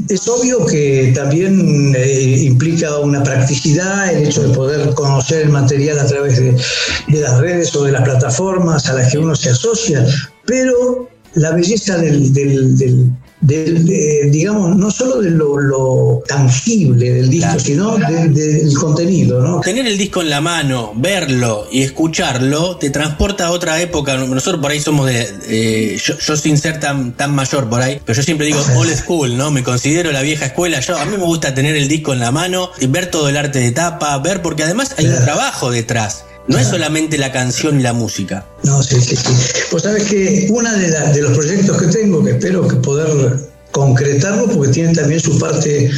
es 0.08 0.28
obvio 0.28 0.66
que 0.68 1.12
también 1.16 1.94
eh, 1.98 2.38
implica 2.44 2.98
una 3.00 3.24
practicidad 3.24 4.14
el 4.14 4.28
hecho 4.28 4.44
de 4.48 4.54
poder 4.56 4.94
conocer 4.94 5.42
el 5.42 5.50
material 5.50 6.00
a 6.00 6.06
través 6.06 6.38
de, 6.38 6.56
de 7.08 7.20
las 7.20 7.40
redes 7.40 7.76
o 7.76 7.84
de 7.84 7.92
las 7.92 8.04
plataformas 8.04 8.88
a 8.88 8.94
las 8.94 9.12
que 9.12 9.18
uno 9.18 9.36
se 9.36 9.50
asocia, 9.50 10.06
pero 10.46 11.10
la 11.34 11.52
belleza 11.52 11.98
del, 11.98 12.32
del- 12.34 12.78
del- 12.78 13.10
del, 13.42 13.90
eh, 13.90 14.30
digamos, 14.30 14.76
no 14.78 14.92
solo 14.92 15.20
de 15.22 15.32
lo, 15.32 15.58
lo 15.58 16.24
tangible 16.28 17.12
del 17.12 17.30
disco, 17.30 17.48
Claro. 17.48 17.60
sino 17.60 17.98
de- 17.98 18.30
del 18.30 18.74
contenido, 18.76 19.42
¿no? 19.42 19.60
Tener 19.62 19.88
el 19.88 19.98
disco 19.98 20.22
en 20.22 20.30
la 20.30 20.42
mano, 20.42 20.92
verlo 20.96 21.66
y 21.72 21.82
escucharlo, 21.82 22.78
te 22.78 22.90
transporta 22.92 23.48
a 23.48 23.52
otra 23.52 23.82
época. 23.82 24.16
Nosotros 24.18 24.62
por 24.62 24.72
ahí 24.72 24.80
somos 24.80 25.08
de. 25.08 25.28
eh, 25.48 25.98
yo, 26.04 26.18
yo 26.18 26.36
sin 26.38 26.58
ser 26.58 26.80
tan, 26.80 27.14
tan 27.14 27.34
mayor 27.34 27.68
por 27.70 27.82
ahí, 27.82 28.00
pero 28.06 28.16
yo 28.18 28.24
siempre 28.24 28.46
digo 28.48 28.60
old 28.76 28.94
school, 28.96 29.36
¿no? 29.38 29.50
Me 29.52 29.64
considero 29.64 30.12
la 30.12 30.22
vieja 30.22 30.46
escuela. 30.46 30.80
Yo, 30.80 30.98
a 30.98 31.06
mí 31.06 31.18
me 31.18 31.24
gusta 31.24 31.54
tener 31.54 31.76
el 31.76 31.88
disco 31.88 32.14
en 32.14 32.20
la 32.20 32.32
mano 32.32 32.70
y 32.80 32.88
ver 32.88 33.10
todo 33.10 33.28
el 33.30 33.38
arte 33.38 33.60
de 33.60 33.72
tapa, 33.72 34.18
ver, 34.20 34.42
porque 34.42 34.64
además 34.64 34.94
hay 34.98 35.08
un 35.08 35.24
trabajo 35.24 35.72
detrás. 35.72 36.26
No 36.48 36.58
es 36.58 36.68
solamente 36.68 37.18
la 37.18 37.32
canción 37.32 37.80
y 37.80 37.84
la 37.84 37.94
música. 37.94 38.46
No, 38.64 38.82
sí, 38.84 39.00
sí, 39.00 39.16
sí. 39.16 39.34
Pues 39.70 39.84
sabes 39.84 40.04
que 40.06 40.48
uno 40.50 40.72
de, 40.72 40.90
la- 40.90 41.12
de 41.12 41.22
los 41.22 41.38
proyectos 41.38 41.78
que 41.82 41.88
tengo, 41.88 42.24
que 42.24 42.32
espero 42.32 42.68
que 42.68 42.76
poder 42.78 43.50
concretarlo, 43.72 44.48
porque 44.50 44.72
tiene 44.72 44.94
también 44.94 45.20
su 45.20 45.38
parte 45.40 45.90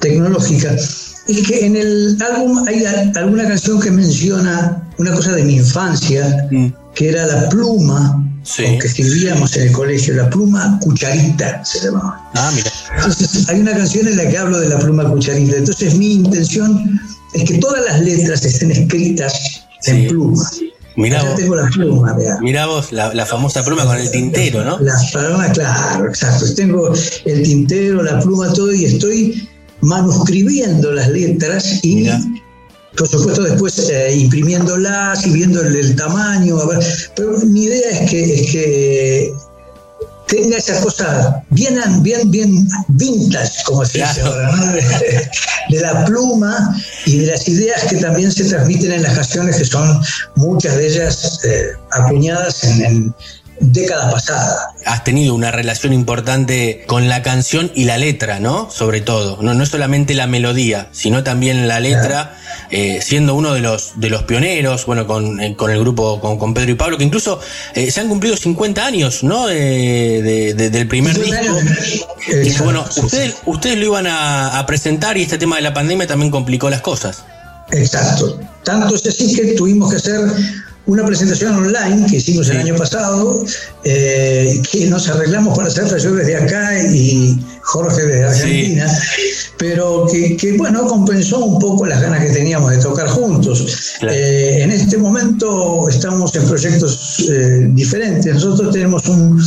tecnológica, 0.00 0.72
es 0.74 1.46
que 1.46 1.64
en 1.66 1.76
el 1.76 2.18
álbum 2.20 2.66
hay 2.68 2.84
alguna 3.16 3.46
canción 3.48 3.80
que 3.80 3.90
menciona 3.90 4.82
una 4.98 5.12
cosa 5.14 5.32
de 5.32 5.42
mi 5.44 5.56
infancia, 5.56 6.46
Mm. 6.50 6.66
que 6.94 7.08
era 7.08 7.26
la 7.26 7.48
pluma, 7.48 8.20
Sí. 8.42 8.78
que 8.78 8.86
escribíamos 8.88 9.56
en 9.56 9.68
el 9.68 9.72
colegio, 9.72 10.14
la 10.14 10.28
pluma 10.28 10.78
cucharita 10.82 11.64
se 11.64 11.86
llamaba. 11.86 12.30
Ah, 12.34 12.52
mira. 12.54 12.70
Entonces, 12.96 13.48
hay 13.48 13.60
una 13.60 13.72
canción 13.72 14.06
en 14.06 14.16
la 14.18 14.28
que 14.28 14.36
hablo 14.36 14.60
de 14.60 14.68
la 14.68 14.78
pluma 14.78 15.08
cucharita. 15.10 15.56
Entonces, 15.56 15.94
mi 15.94 16.12
intención 16.14 17.00
es 17.32 17.44
que 17.44 17.54
todas 17.58 17.82
las 17.86 18.00
letras 18.02 18.44
estén 18.44 18.70
escritas 18.70 19.63
Sí. 19.84 19.90
en 19.92 20.08
pluma. 20.08 20.50
Mirá 20.96 21.18
Acá 21.20 21.30
vos. 21.30 21.40
tengo 21.40 21.54
la 21.56 21.66
pluma, 21.70 22.12
vea. 22.14 22.38
Mirá 22.40 22.66
vos, 22.66 22.92
la, 22.92 23.12
la 23.14 23.26
famosa 23.26 23.64
pluma 23.64 23.84
con 23.84 23.96
el 23.98 24.10
tintero, 24.10 24.64
¿no? 24.64 24.78
Las 24.78 25.10
palabras, 25.12 25.52
claro, 25.52 26.08
exacto. 26.08 26.44
Tengo 26.54 26.92
el 27.24 27.42
tintero, 27.42 28.02
la 28.02 28.20
pluma, 28.20 28.52
todo 28.52 28.72
y 28.72 28.84
estoy 28.84 29.48
manuscribiendo 29.80 30.92
las 30.92 31.08
letras 31.08 31.80
y, 31.82 31.96
Mirá. 31.96 32.20
por 32.96 33.08
supuesto, 33.08 33.42
después 33.42 33.88
eh, 33.90 34.16
imprimiéndolas 34.16 35.26
y 35.26 35.30
viendo 35.32 35.60
el, 35.62 35.74
el 35.74 35.96
tamaño. 35.96 36.58
a 36.60 36.66
ver. 36.68 36.84
Pero 37.16 37.38
mi 37.40 37.64
idea 37.64 37.90
es 37.90 38.10
que, 38.10 38.34
es 38.34 38.52
que 38.52 39.32
tenga 40.26 40.56
esa 40.56 40.80
cosa 40.80 41.42
bien, 41.50 41.78
bien, 42.02 42.30
bien 42.30 42.68
vintage, 42.88 43.62
como 43.64 43.84
se 43.84 43.98
dice 43.98 44.20
Claro. 44.20 44.32
ahora, 44.32 44.56
¿no? 44.56 44.72
de, 44.72 44.82
de 45.70 45.80
la 45.80 46.04
pluma 46.04 46.76
y 47.06 47.18
de 47.18 47.26
las 47.32 47.46
ideas 47.48 47.84
que 47.84 47.96
también 47.96 48.30
se 48.32 48.44
transmiten 48.44 48.92
en 48.92 49.02
las 49.02 49.14
canciones, 49.14 49.56
que 49.56 49.64
son 49.64 50.00
muchas 50.36 50.76
de 50.76 50.86
ellas 50.86 51.40
eh, 51.44 51.72
acuñadas 51.92 52.64
en, 52.64 52.84
en 52.84 53.14
décadas 53.60 54.12
pasadas. 54.12 54.56
has 54.84 55.04
tenido 55.04 55.34
una 55.34 55.50
relación 55.50 55.92
importante 55.92 56.84
con 56.86 57.08
la 57.08 57.22
canción 57.22 57.70
y 57.74 57.84
la 57.84 57.98
letra, 57.98 58.40
¿no? 58.40 58.70
Sobre 58.70 59.00
todo. 59.00 59.38
No, 59.42 59.54
no 59.54 59.62
es 59.62 59.68
solamente 59.70 60.14
la 60.14 60.26
melodía, 60.26 60.88
sino 60.92 61.22
también 61.24 61.68
la 61.68 61.80
letra, 61.80 62.36
eh, 62.70 63.00
siendo 63.02 63.34
uno 63.34 63.54
de 63.54 63.60
los, 63.60 63.92
de 63.96 64.10
los 64.10 64.24
pioneros, 64.24 64.86
bueno, 64.86 65.06
con, 65.06 65.40
eh, 65.40 65.54
con 65.56 65.70
el 65.70 65.80
grupo, 65.80 66.20
con, 66.20 66.38
con 66.38 66.54
Pedro 66.54 66.72
y 66.72 66.74
Pablo, 66.74 66.98
que 66.98 67.04
incluso 67.04 67.40
eh, 67.74 67.90
se 67.90 68.00
han 68.00 68.08
cumplido 68.08 68.36
50 68.36 68.84
años, 68.84 69.22
¿no? 69.22 69.46
De- 69.46 70.22
de- 70.22 70.54
de- 70.54 70.70
del 70.70 70.88
primer 70.88 71.18
disco. 71.18 71.56
Y 72.42 72.50
bueno, 72.62 72.84
ustedes, 72.96 73.34
ustedes 73.46 73.78
lo 73.78 73.84
iban 73.86 74.06
a, 74.06 74.58
a 74.58 74.66
presentar 74.66 75.16
y 75.16 75.22
este 75.22 75.38
tema 75.38 75.56
de 75.56 75.62
la 75.62 75.74
pandemia 75.74 76.06
también 76.06 76.30
complicó 76.30 76.70
las 76.70 76.80
cosas. 76.80 77.24
Exacto. 77.70 78.38
Tanto 78.62 78.94
es 78.94 79.06
así 79.06 79.34
que 79.34 79.54
tuvimos 79.54 79.90
que 79.90 79.96
hacer 79.96 80.20
una 80.86 81.04
presentación 81.06 81.54
online 81.54 82.06
que 82.08 82.16
hicimos 82.16 82.48
el 82.50 82.58
año 82.58 82.76
pasado, 82.76 83.44
eh, 83.84 84.60
que 84.70 84.86
nos 84.86 85.08
arreglamos 85.08 85.56
para 85.56 85.68
hacerla 85.68 85.96
yo 85.96 86.14
desde 86.14 86.36
acá 86.36 86.78
y 86.82 87.38
Jorge 87.62 88.02
de 88.02 88.24
Argentina, 88.24 88.86
pero 89.58 90.06
que, 90.10 90.36
que, 90.36 90.56
bueno, 90.58 90.86
compensó 90.86 91.38
un 91.38 91.58
poco 91.58 91.86
las 91.86 92.02
ganas 92.02 92.22
que 92.22 92.32
teníamos 92.32 92.70
de 92.70 92.78
tocar 92.78 93.08
juntos. 93.08 93.96
Eh, 94.02 94.58
en 94.60 94.70
este 94.72 94.98
momento 94.98 95.88
estamos 95.88 96.34
en 96.34 96.46
proyectos 96.46 97.24
eh, 97.30 97.68
diferentes. 97.70 98.34
Nosotros 98.34 98.72
tenemos 98.72 99.06
un, 99.08 99.42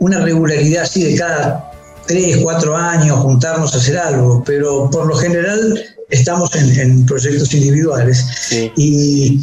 una 0.00 0.20
regularidad 0.20 0.82
así 0.82 1.02
de 1.02 1.16
cada 1.16 1.70
tres, 2.06 2.38
cuatro 2.42 2.76
años 2.76 3.20
juntarnos 3.20 3.74
a 3.74 3.78
hacer 3.78 3.96
algo, 3.96 4.42
pero 4.44 4.90
por 4.90 5.06
lo 5.06 5.16
general 5.16 5.80
estamos 6.10 6.54
en, 6.56 6.78
en 6.78 7.06
proyectos 7.06 7.54
individuales. 7.54 8.24
Sí. 8.48 8.70
Y 8.76 9.40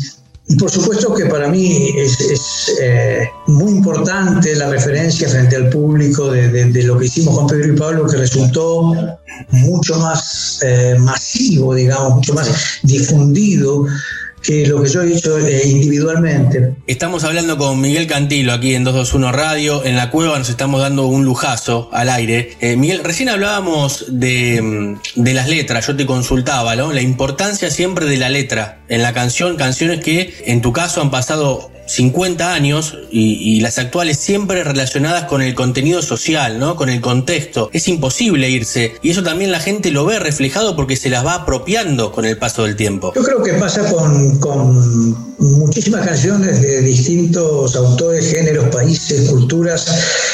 por 0.59 0.69
supuesto 0.69 1.13
que 1.13 1.25
para 1.25 1.47
mí 1.47 1.89
es, 1.97 2.21
es 2.21 2.77
eh, 2.79 3.27
muy 3.47 3.71
importante 3.71 4.55
la 4.55 4.69
referencia 4.69 5.27
frente 5.27 5.55
al 5.55 5.69
público 5.69 6.29
de, 6.29 6.49
de, 6.49 6.65
de, 6.65 6.83
lo 6.83 6.99
que 6.99 7.05
hicimos 7.05 7.35
con 7.35 7.47
Pedro 7.47 7.73
y 7.73 7.75
Pablo, 7.75 8.05
que 8.05 8.17
resultó 8.17 8.93
mucho 9.49 9.97
más 9.97 10.59
eh, 10.63 10.95
masivo, 10.99 11.73
digamos, 11.73 12.15
mucho 12.15 12.33
más 12.35 12.79
difundido 12.83 13.87
que 14.45 14.65
lo 14.67 14.81
que 14.81 14.89
yo 14.89 15.01
he 15.01 15.13
hecho 15.13 15.37
eh, 15.39 15.67
individualmente. 15.67 16.73
Estamos 16.87 17.23
hablando 17.23 17.57
con 17.57 17.81
Miguel 17.81 18.07
Cantilo 18.07 18.53
aquí 18.53 18.75
en 18.75 18.83
221 18.83 19.31
Radio. 19.31 19.83
En 19.83 19.95
la 19.95 20.11
cueva 20.11 20.37
nos 20.37 20.49
estamos 20.49 20.81
dando 20.81 21.07
un 21.07 21.25
lujazo 21.25 21.89
al 21.91 22.09
aire. 22.09 22.55
Eh, 22.61 22.75
Miguel, 22.75 23.01
recién 23.03 23.29
hablábamos 23.29 24.05
de, 24.07 24.97
de, 25.15 25.33
las 25.33 25.49
letras, 25.49 25.87
yo 25.87 25.95
te 25.95 26.05
consultaba, 26.05 26.75
¿no? 26.75 26.91
La 26.93 27.01
importancia 27.01 27.71
siempre 27.71 28.05
de 28.05 28.17
la 28.17 28.29
letra 28.29 28.79
en 28.87 29.01
la 29.01 29.13
canción, 29.13 29.55
canciones 29.57 30.03
que 30.03 30.33
en 30.45 30.61
tu 30.61 30.71
caso 30.73 31.01
han 31.01 31.11
pasado 31.11 31.71
50 31.85 32.53
años 32.53 32.97
y, 33.11 33.59
las 33.61 33.79
actuales 33.79 34.17
siempre 34.17 34.63
relacionadas 34.63 35.25
con 35.25 35.41
el 35.41 35.55
contenido 35.55 36.01
social, 36.01 36.59
¿no? 36.59 36.75
Con 36.75 36.89
el 36.89 37.01
contexto. 37.01 37.69
Es 37.73 37.87
imposible 37.87 38.49
irse 38.49 38.95
y 39.01 39.11
eso 39.11 39.23
también 39.23 39.51
la 39.51 39.59
gente 39.59 39.91
lo 39.91 40.05
ve 40.05 40.19
reflejado 40.19 40.75
porque 40.75 40.95
se 40.95 41.09
las 41.09 41.25
va 41.25 41.35
apropiando 41.35 42.11
con 42.11 42.25
el 42.25 42.37
paso 42.37 42.63
del 42.63 42.75
tiempo. 42.75 43.13
Yo 43.15 43.23
creo 43.23 43.43
que 43.43 43.53
pasa 43.53 43.89
con, 43.91 44.39
con 44.39 45.34
muchísimas 45.39 46.05
canciones 46.05 46.61
de 46.61 46.81
distintos 46.81 47.75
autores, 47.75 48.31
géneros, 48.31 48.67
países, 48.69 49.29
culturas, 49.29 49.85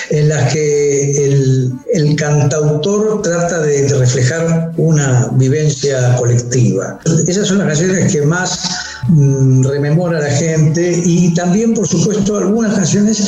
en 0.10 0.30
las 0.30 0.52
que 0.54 1.26
el, 1.26 1.74
el 1.94 2.16
cantautor 2.16 3.22
trata 3.22 3.60
de 3.62 3.88
reflejar 3.88 4.72
una 4.78 5.30
vivencia 5.34 6.16
colectiva. 6.18 7.00
Esas 7.28 7.48
son 7.48 7.60
las 7.60 7.68
canciones 7.68 8.12
que 8.12 8.22
más 8.22 8.70
mm, 9.10 9.64
rememora 9.66 10.20
a 10.20 10.22
la 10.22 10.32
gente 10.32 11.02
y 11.06 11.34
también, 11.34 11.74
por 11.74 11.88
supuesto, 11.88 12.38
algunas 12.38 12.74
canciones 12.76 13.24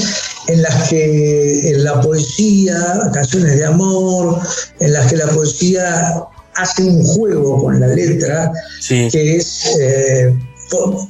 en 0.47 0.61
las 0.61 0.89
que 0.89 1.71
en 1.71 1.83
la 1.83 2.01
poesía, 2.01 3.09
canciones 3.13 3.57
de 3.57 3.65
amor, 3.65 4.39
en 4.79 4.93
las 4.93 5.07
que 5.07 5.17
la 5.17 5.27
poesía 5.27 6.23
hace 6.55 6.83
un 6.83 7.03
juego 7.03 7.63
con 7.63 7.79
la 7.79 7.87
letra, 7.87 8.51
sí. 8.79 9.07
que 9.11 9.37
es... 9.37 9.75
Eh, 9.79 10.33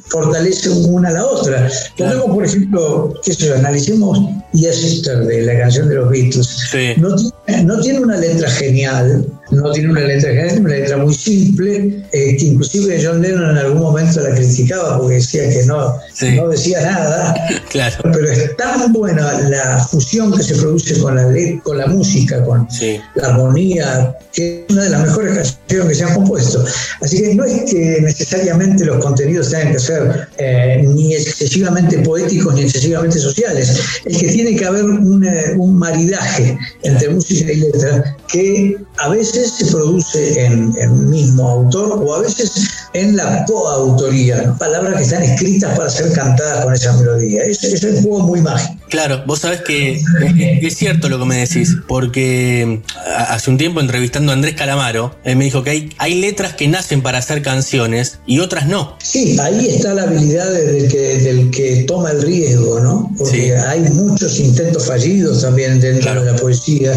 fortalece 0.07 0.69
una 0.69 1.09
a 1.09 1.13
la 1.13 1.25
otra. 1.25 1.69
Ponemos, 1.97 2.25
por 2.25 2.45
ejemplo, 2.45 3.13
que 3.23 3.33
se 3.33 3.53
analicemos 3.53 4.19
Yesterday, 4.53 5.39
de 5.39 5.45
la 5.45 5.59
canción 5.59 5.89
de 5.89 5.95
los 5.95 6.09
Beatles. 6.09 6.47
Sí. 6.71 6.93
No, 6.97 7.15
tiene, 7.15 7.63
no 7.63 7.79
tiene 7.79 7.99
una 7.99 8.17
letra 8.17 8.49
genial, 8.49 9.25
no 9.51 9.71
tiene 9.71 9.89
una 9.89 10.01
letra 10.01 10.29
genial, 10.29 10.47
tiene 10.49 10.65
una 10.65 10.75
letra 10.75 10.97
muy 10.97 11.13
simple, 11.13 12.05
eh, 12.11 12.37
que 12.37 12.45
inclusive 12.45 13.01
John 13.03 13.21
Lennon 13.21 13.51
en 13.51 13.57
algún 13.57 13.81
momento 13.81 14.21
la 14.21 14.35
criticaba 14.35 14.99
porque 14.99 15.15
decía 15.15 15.49
que 15.49 15.65
no, 15.65 15.95
Sí. 16.13 16.31
no 16.35 16.49
decía 16.49 16.81
nada. 16.81 17.35
Claro. 17.73 17.95
Pero 18.03 18.31
es 18.31 18.55
tan 18.55 18.93
buena 18.93 19.39
la 19.49 19.79
fusión 19.79 20.31
que 20.31 20.43
se 20.43 20.53
produce 20.55 20.99
con 20.99 21.15
la, 21.15 21.25
con 21.63 21.75
la 21.77 21.87
música, 21.87 22.43
con 22.43 22.69
Sí. 22.69 22.99
la 23.15 23.29
armonía, 23.29 24.15
que 24.31 24.65
es 24.67 24.73
una 24.73 24.83
de 24.83 24.89
las 24.91 25.01
mejores 25.01 25.33
canciones 25.33 25.87
que 25.87 25.95
se 25.95 26.03
han 26.03 26.13
compuesto. 26.13 26.63
Así 27.01 27.17
que 27.19 27.33
no 27.33 27.43
es 27.43 27.63
que 27.71 27.97
necesariamente 28.01 28.85
los 28.85 29.03
contenidos 29.03 29.49
tengan 29.49 29.73
que 29.73 29.79
ser 29.79 30.27
eh, 30.37 30.83
ni 30.87 31.15
excesivamente 31.15 31.97
poéticos 31.99 32.53
ni 32.53 32.61
excesivamente 32.61 33.17
sociales, 33.17 33.75
es 34.05 34.17
que 34.17 34.27
tiene 34.27 34.55
que 34.55 34.65
haber 34.65 34.83
un, 34.83 35.23
eh, 35.23 35.53
un 35.57 35.75
maridaje 35.75 36.55
entre 36.83 37.09
música 37.09 37.51
y 37.51 37.55
letra 37.57 38.15
que 38.27 38.77
a 38.97 39.09
veces 39.09 39.51
se 39.51 39.65
produce 39.65 40.45
en, 40.45 40.73
en 40.79 40.91
un 40.91 41.09
mismo 41.09 41.49
autor 41.49 42.03
o 42.03 42.13
a 42.15 42.19
veces 42.21 42.51
en 42.93 43.15
la 43.15 43.45
coautoría, 43.45 44.53
palabras 44.59 44.97
que 44.97 45.03
están 45.03 45.23
escritas 45.23 45.75
para 45.75 45.89
ser 45.89 46.02
cantadas 46.11 46.63
con 46.63 46.73
esa 46.73 46.93
melodía. 46.93 47.43
Es, 47.43 47.63
es 47.63 47.83
un 47.83 48.01
juego 48.01 48.19
muy 48.27 48.41
mágico. 48.41 48.82
Claro, 48.93 49.23
vos 49.25 49.39
sabés 49.39 49.61
que 49.61 49.99
es, 50.61 50.75
cierto 50.77 51.09
lo 51.09 51.17
que 51.17 51.25
me 51.25 51.37
decís, 51.37 51.77
porque 51.87 52.79
a- 53.07 53.33
hace 53.33 53.49
un 53.49 53.57
tiempo 53.57 53.79
entrevistando 53.81 54.31
a 54.31 54.35
Andrés 54.35 54.53
Calamaro, 54.53 55.15
él 55.23 55.35
me 55.35 55.45
dijo 55.45 55.63
que 55.63 55.71
hay, 55.71 55.89
hay 55.97 56.21
letras 56.21 56.53
que 56.53 56.67
nacen 56.67 57.01
para 57.01 57.17
hacer 57.17 57.41
canciones 57.41 58.19
y 58.27 58.37
otras 58.37 58.67
no. 58.67 58.95
Sí, 59.01 59.35
ahí 59.39 59.67
está 59.67 59.95
la 59.95 60.03
habilidad 60.03 60.51
del 60.53 60.87
que, 60.91 61.17
del 61.17 61.49
que 61.49 61.85
toma 61.87 62.11
el 62.11 62.21
riesgo, 62.21 62.81
¿no? 62.81 63.11
Porque 63.17 63.35
Sí. 63.47 63.51
hay 63.67 63.79
muchos 63.79 64.39
intentos 64.39 64.85
fallidos 64.85 65.41
también 65.41 65.79
dentro 65.81 66.03
Claro. 66.11 66.23
de 66.23 66.31
la 66.33 66.37
poesía, 66.37 66.91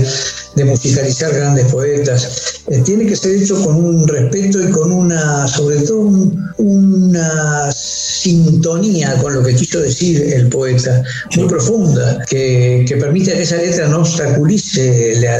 de 0.54 0.64
musicalizar 0.66 1.32
grandes 1.34 1.64
poetas. 1.72 2.60
Eh, 2.68 2.82
tiene 2.84 3.06
que 3.06 3.16
ser 3.16 3.36
hecho 3.42 3.58
con 3.64 3.74
un 3.76 4.06
respeto 4.06 4.60
y 4.62 4.70
con 4.70 4.92
una, 4.92 5.48
sobre 5.48 5.78
todo, 5.78 6.00
un- 6.00 6.44
una 6.58 7.70
sintonía 7.72 9.16
con 9.18 9.34
lo 9.34 9.42
que 9.42 9.54
quiso 9.54 9.78
decir 9.80 10.20
el 10.34 10.48
poeta, 10.48 11.02
muy 11.36 11.46
profunda, 11.86 12.24
que, 12.28 12.84
que 12.86 12.96
permite 12.96 13.32
que 13.32 13.42
esa 13.42 13.56
letra 13.56 13.88
no 13.88 13.98
obstaculice 13.98 15.20
la, 15.20 15.38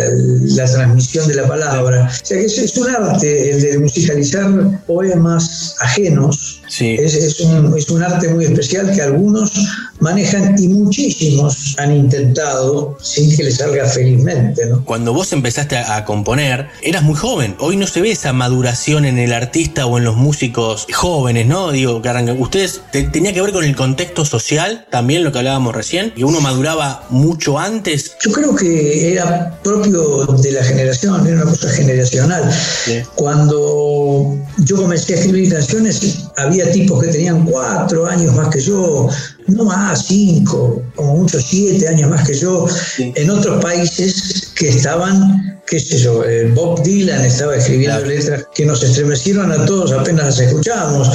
la 0.56 0.70
transmisión 0.70 1.26
de 1.28 1.34
la 1.34 1.48
palabra. 1.48 2.08
O 2.10 2.26
sea 2.26 2.38
que 2.38 2.44
es, 2.44 2.58
es 2.58 2.76
un 2.76 2.88
arte 2.88 3.50
el 3.50 3.60
de 3.60 3.78
musicalizar 3.78 4.46
poemas 4.86 5.74
ajenos. 5.80 6.62
Sí. 6.68 6.96
Es, 6.98 7.14
es 7.14 7.40
un, 7.40 7.76
es 7.76 7.88
un 7.90 8.02
arte 8.02 8.28
muy 8.28 8.44
especial 8.44 8.92
que 8.92 9.02
algunos 9.02 9.52
manejan 10.00 10.54
y 10.58 10.68
muchísimos 10.68 11.74
han 11.78 11.94
intentado 11.94 12.98
sin 13.00 13.34
que 13.36 13.44
les 13.44 13.56
salga 13.56 13.86
felizmente, 13.86 14.66
¿no? 14.66 14.84
Cuando 14.84 15.12
vos 15.12 15.32
empezaste 15.32 15.76
a, 15.76 15.96
a 15.96 16.04
componer, 16.04 16.68
eras 16.82 17.02
muy 17.02 17.14
joven. 17.14 17.54
Hoy 17.60 17.76
no 17.76 17.86
se 17.86 18.00
ve 18.00 18.10
esa 18.10 18.32
maduración 18.32 19.04
en 19.04 19.18
el 19.18 19.32
artista 19.32 19.86
o 19.86 19.98
en 19.98 20.04
los 20.04 20.16
músicos 20.16 20.86
jóvenes, 20.92 21.46
¿no? 21.46 21.70
Digo, 21.72 22.02
que. 22.02 22.16
Ustedes 22.38 22.80
te- 22.92 23.04
tenía 23.04 23.32
que 23.32 23.40
ver 23.42 23.52
con 23.52 23.64
el 23.64 23.74
contexto 23.76 24.24
social, 24.24 24.86
también 24.90 25.24
lo 25.24 25.32
que 25.32 25.38
hablábamos 25.38 25.74
recién, 25.74 26.12
que 26.12 26.24
uno 26.24 26.40
maduraba 26.40 27.06
mucho 27.10 27.58
antes. 27.58 28.12
Yo 28.24 28.32
creo 28.32 28.54
que 28.56 29.12
era 29.12 29.58
propio 29.62 30.24
de 30.26 30.52
la 30.52 30.64
generación, 30.64 31.26
era 31.26 31.42
una 31.42 31.50
cosa 31.50 31.68
generacional. 31.70 32.50
Sí. 32.84 33.00
Cuando 33.14 34.36
yo 34.64 34.76
comencé 34.76 35.14
a 35.14 35.18
escribir 35.18 35.52
canciones, 35.52 36.18
había 36.36 36.55
tipos 36.64 37.02
que 37.02 37.08
tenían 37.08 37.44
cuatro 37.44 38.06
años 38.06 38.34
más 38.34 38.48
que 38.48 38.60
yo, 38.60 39.08
no 39.46 39.64
más, 39.64 40.06
cinco, 40.06 40.82
como 40.94 41.16
mucho 41.16 41.40
siete 41.40 41.88
años 41.88 42.10
más 42.10 42.26
que 42.26 42.34
yo, 42.34 42.66
en 42.98 43.30
otros 43.30 43.62
países 43.62 44.52
que 44.54 44.68
estaban, 44.68 45.55
qué 45.66 45.80
sé 45.80 45.98
yo, 45.98 46.24
eh, 46.24 46.50
Bob 46.54 46.82
Dylan 46.82 47.24
estaba 47.24 47.56
escribiendo 47.56 48.00
letras 48.06 48.46
que 48.54 48.64
nos 48.64 48.82
estremecieron 48.82 49.50
a 49.50 49.64
todos 49.66 49.92
apenas 49.92 50.26
las 50.26 50.40
escuchábamos. 50.40 51.10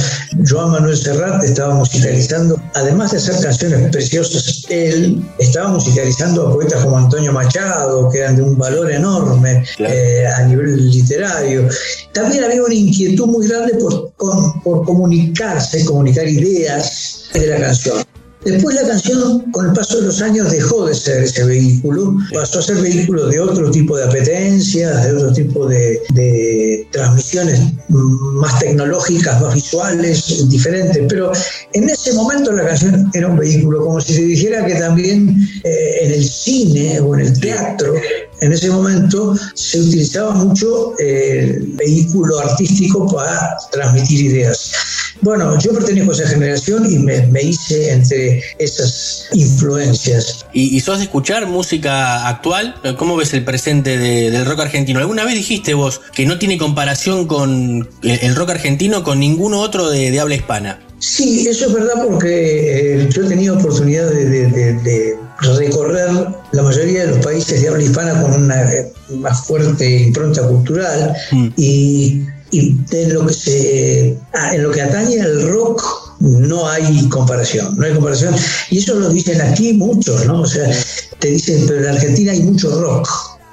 Joan 0.46 0.72
Manuel 0.72 0.96
Serrat 0.96 1.42
estaba 1.42 1.74
musicalizando, 1.74 2.60
además 2.74 3.12
de 3.12 3.16
hacer 3.18 3.34
canciones 3.42 3.90
preciosas, 3.90 4.64
él 4.68 5.24
estaba 5.38 5.68
musicalizando 5.68 6.48
a 6.48 6.52
poetas 6.54 6.82
como 6.84 6.98
Antonio 6.98 7.32
Machado, 7.32 8.10
que 8.10 8.18
eran 8.18 8.36
de 8.36 8.42
un 8.42 8.58
valor 8.58 8.90
enorme 8.90 9.64
Claro. 9.76 9.94
eh, 9.94 10.26
a 10.26 10.42
nivel 10.44 10.90
literario. 10.90 11.68
También 12.12 12.44
había 12.44 12.62
una 12.62 12.74
inquietud 12.74 13.26
muy 13.26 13.48
grande 13.48 13.74
por, 13.76 14.12
con- 14.16 14.62
por 14.62 14.84
comunicarse, 14.84 15.84
comunicar 15.84 16.28
ideas 16.28 17.24
de 17.32 17.46
la 17.46 17.56
canción. 17.58 18.04
Después 18.44 18.74
la 18.74 18.88
canción, 18.88 19.50
con 19.52 19.66
el 19.66 19.72
paso 19.72 20.00
de 20.00 20.06
los 20.06 20.20
años, 20.20 20.50
dejó 20.50 20.86
de 20.86 20.94
ser 20.94 21.22
ese 21.22 21.44
vehículo, 21.44 22.16
pasó 22.34 22.58
a 22.58 22.62
ser 22.62 22.76
vehículo 22.76 23.28
de 23.28 23.38
otro 23.38 23.70
tipo 23.70 23.96
de 23.96 24.04
apetencias, 24.04 25.04
de 25.04 25.12
otro 25.12 25.32
tipo 25.32 25.66
de, 25.66 26.00
de 26.14 26.86
transmisiones 26.90 27.60
más 27.88 28.58
tecnológicas, 28.58 29.40
más 29.40 29.54
visuales, 29.54 30.48
diferentes. 30.48 31.04
Pero 31.08 31.30
en 31.72 31.88
ese 31.88 32.12
momento 32.14 32.50
la 32.52 32.66
canción 32.66 33.10
era 33.14 33.28
un 33.28 33.38
vehículo, 33.38 33.84
como 33.84 34.00
si 34.00 34.14
se 34.14 34.22
dijera 34.22 34.66
que 34.66 34.74
también 34.74 35.48
eh, 35.62 35.96
en 36.02 36.12
el 36.12 36.24
cine 36.24 36.98
o 37.00 37.14
en 37.14 37.20
el 37.26 37.40
teatro, 37.40 37.94
en 38.40 38.52
ese 38.52 38.70
momento 38.70 39.36
se 39.54 39.80
utilizaba 39.80 40.34
mucho 40.34 40.98
el 40.98 41.74
vehículo 41.76 42.40
artístico 42.40 43.06
para 43.06 43.56
transmitir 43.70 44.32
ideas. 44.32 44.72
Bueno, 45.22 45.58
yo 45.58 45.72
pertenezco 45.72 46.10
a 46.10 46.14
esa 46.14 46.28
generación 46.28 46.84
y 46.92 46.98
me, 46.98 47.26
me 47.28 47.42
hice 47.42 47.92
entre 47.92 48.42
esas 48.58 49.26
influencias. 49.32 50.44
¿Y, 50.52 50.76
y 50.76 50.80
sos 50.80 50.98
de 50.98 51.04
escuchar 51.04 51.46
música 51.46 52.28
actual? 52.28 52.74
¿Cómo 52.98 53.16
ves 53.16 53.32
el 53.34 53.44
presente 53.44 53.98
de- 53.98 54.30
del 54.30 54.44
rock 54.44 54.60
argentino? 54.60 54.98
¿Alguna 54.98 55.24
vez 55.24 55.34
dijiste 55.34 55.74
vos 55.74 56.00
que 56.12 56.26
no 56.26 56.38
tiene 56.38 56.58
comparación 56.58 57.26
con 57.26 57.88
el, 58.02 58.18
el 58.22 58.34
rock 58.34 58.50
argentino 58.50 59.02
con 59.04 59.20
ninguno 59.20 59.60
otro 59.60 59.88
de, 59.90 60.10
de 60.10 60.20
habla 60.20 60.34
hispana? 60.34 60.80
Sí, 60.98 61.46
eso 61.48 61.66
es 61.66 61.72
verdad 61.72 61.94
porque 62.06 63.02
eh, 63.02 63.08
yo 63.10 63.22
he 63.22 63.28
tenido 63.28 63.56
oportunidad 63.56 64.08
de, 64.10 64.24
de- 64.28 64.46
de- 64.48 64.74
de 64.74 65.16
recorrer 65.58 66.08
la 66.52 66.62
mayoría 66.62 67.02
de 67.06 67.08
los 67.16 67.24
países 67.24 67.60
de 67.62 67.68
habla 67.68 67.82
hispana 67.82 68.22
con 68.22 68.32
una 68.44 68.72
eh, 68.72 68.92
más 69.16 69.44
fuerte 69.46 69.88
impronta 70.02 70.46
cultural 70.46 71.12
Mm. 71.32 71.48
y, 71.56 72.22
y 72.52 72.76
en 72.90 73.14
lo 73.14 73.26
que 73.26 73.32
se 73.34 74.16
ah, 74.34 74.54
en 74.54 74.62
lo 74.62 74.70
que 74.70 74.82
atañe 74.82 75.20
al 75.20 75.48
rock 75.48 75.82
no 76.20 76.68
hay 76.68 77.08
comparación, 77.08 77.76
no 77.76 77.84
hay 77.84 77.94
comparación. 77.94 78.34
Y 78.70 78.78
eso 78.78 78.94
lo 78.94 79.08
dicen 79.08 79.40
aquí 79.40 79.72
muchos, 79.72 80.24
¿no? 80.26 80.42
O 80.42 80.46
sea, 80.46 80.70
te 81.18 81.28
dicen, 81.28 81.64
pero 81.66 81.80
en 81.80 81.88
Argentina 81.96 82.30
hay 82.30 82.42
mucho 82.42 82.80
rock. 82.80 83.08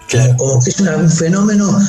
Claro. 0.09 0.35
Como 0.37 0.61
que 0.63 0.69
es 0.69 0.79
una- 0.79 0.97
un 0.97 1.09
fenómeno 1.09 1.79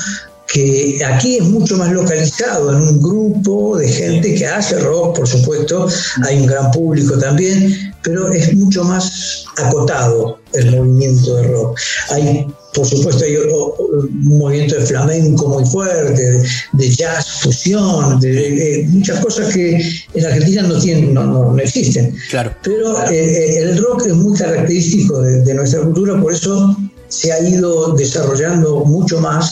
que 0.53 1.01
aquí 1.05 1.37
es 1.39 1.45
mucho 1.45 1.77
más 1.77 1.93
localizado 1.93 2.73
en 2.73 2.83
un 2.83 3.01
grupo 3.03 3.77
de 3.77 3.89
gente 3.89 4.35
que 4.35 4.47
hace 4.47 4.79
rock, 4.81 5.17
por 5.19 5.29
supuesto, 5.29 5.87
hay 6.25 6.39
un 6.41 6.47
gran 6.47 6.71
público 6.73 7.17
también, 7.19 7.95
pero 8.03 8.33
es 8.33 8.53
mucho 8.55 8.83
más 8.85 9.45
acotado 9.59 10.41
el 10.55 10.71
movimiento 10.77 11.37
de 11.37 11.43
rock. 11.49 11.79
Hay, 12.11 12.47
por 12.75 12.87
supuesto, 12.87 13.25
hay 13.25 13.37
un 13.37 14.39
movimiento 14.39 14.77
de 14.77 14.83
flamenco 14.87 15.49
muy 15.49 15.65
fuerte, 15.65 16.43
de, 16.73 16.89
jazz, 16.91 17.41
fusión, 17.43 18.21
de, 18.21 18.31
de- 18.33 18.85
muchas 18.91 19.19
cosas 19.25 19.53
que 19.53 19.81
en 20.15 20.25
Argentina 20.27 20.63
no, 20.63 20.79
tienen, 20.79 21.13
no, 21.15 21.25
no- 21.27 21.53
no 21.53 21.59
existen. 21.63 22.15
Claro. 22.31 22.53
Pero 22.63 22.97
eh, 23.11 23.59
el 23.59 23.79
rock 23.83 24.07
es 24.07 24.15
muy 24.15 24.37
característico 24.39 25.21
de, 25.21 25.41
de 25.43 25.55
nuestra 25.55 25.81
cultura, 25.83 26.21
por 26.21 26.33
eso 26.33 26.77
se 27.09 27.33
ha 27.33 27.41
ido 27.41 27.93
desarrollando 27.95 28.85
mucho 28.85 29.21
más 29.21 29.51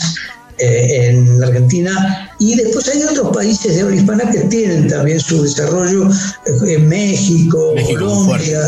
eh, 0.58 1.08
en 1.08 1.40
la 1.40 1.46
Argentina. 1.46 2.32
Y 2.38 2.56
después 2.56 2.88
hay 2.88 3.02
otros 3.02 3.34
países 3.34 3.76
de 3.76 3.82
habla 3.82 3.96
hispana 3.96 4.30
que 4.30 4.40
tienen 4.40 4.88
también 4.88 5.20
su 5.20 5.42
desarrollo, 5.42 6.08
eh, 6.08 6.74
en 6.74 6.88
México, 6.88 7.72
México, 7.74 8.00
Colombia, 8.00 8.60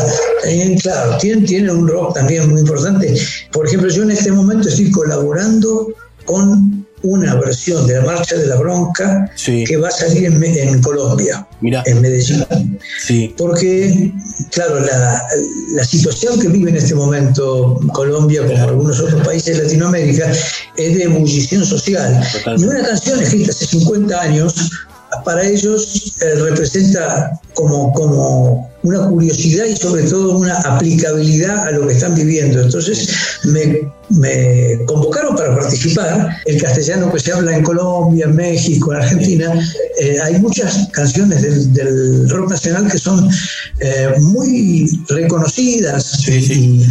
eh, 0.45 0.77
claro, 0.81 1.17
tienen, 1.17 1.45
tienen 1.45 1.69
un 1.71 1.87
rock 1.87 2.15
también 2.15 2.49
muy 2.49 2.61
importante. 2.61 3.13
Por 3.51 3.67
ejemplo, 3.67 3.89
yo 3.89 4.03
en 4.03 4.11
este 4.11 4.31
momento 4.31 4.69
estoy 4.69 4.89
colaborando 4.91 5.93
con 6.25 6.80
una 7.03 7.35
versión 7.35 7.87
de 7.87 7.95
la 7.99 8.05
Marcha 8.05 8.35
de 8.37 8.47
la 8.47 8.55
Bronca 8.57 9.29
Sí. 9.35 9.63
que 9.65 9.77
va 9.77 9.87
a 9.87 9.91
salir 9.91 10.25
en, 10.25 10.81
Colombia, 10.81 11.47
Mira. 11.61 11.83
en 11.85 12.01
Medellín 12.01 12.45
Sí. 13.05 13.33
porque, 13.37 14.11
claro, 14.51 14.79
la, 14.79 15.21
la 15.75 15.83
situación 15.83 16.39
que 16.39 16.47
vive 16.47 16.69
en 16.69 16.77
este 16.77 16.95
momento 16.95 17.79
Colombia, 17.93 18.45
como 18.45 18.63
algunos 18.63 18.99
otros 18.99 19.25
países 19.25 19.57
de 19.57 19.63
Latinoamérica, 19.63 20.31
es 20.77 20.95
de 20.97 21.03
ebullición 21.03 21.65
social. 21.65 22.21
Totalmente. 22.33 22.65
Y 22.65 22.69
una 22.79 22.87
canción 22.87 23.21
escrita 23.21 23.51
hace 23.51 23.65
50 23.65 24.21
años, 24.21 24.71
para 25.25 25.43
ellos 25.45 26.13
eh, 26.21 26.35
representa 26.35 27.39
como, 27.53 27.91
como 27.93 28.69
una 28.83 29.07
curiosidad 29.09 29.65
y 29.65 29.75
sobre 29.75 30.03
todo 30.03 30.37
una 30.37 30.57
aplicabilidad 30.61 31.67
a 31.67 31.71
lo 31.71 31.85
que 31.87 31.93
están 31.93 32.15
viviendo. 32.15 32.61
Entonces 32.61 33.07
me, 33.43 33.81
me 34.09 34.79
convocaron 34.87 35.35
para 35.35 35.55
participar. 35.55 36.29
El 36.45 36.61
castellano 36.61 37.11
que 37.13 37.19
se 37.19 37.31
habla 37.33 37.55
en 37.57 37.63
Colombia, 37.63 38.25
en 38.25 38.35
México, 38.35 38.93
en 38.93 39.01
Argentina, 39.01 39.53
eh, 39.99 40.17
hay 40.23 40.39
muchas 40.39 40.87
canciones 40.93 41.41
del, 41.43 41.73
del 41.73 42.29
rock 42.29 42.49
nacional 42.51 42.89
que 42.89 42.97
son 42.97 43.29
eh, 43.79 44.13
muy 44.19 44.99
reconocidas 45.09 46.03
Sí, 46.23 46.41
sí. 46.41 46.85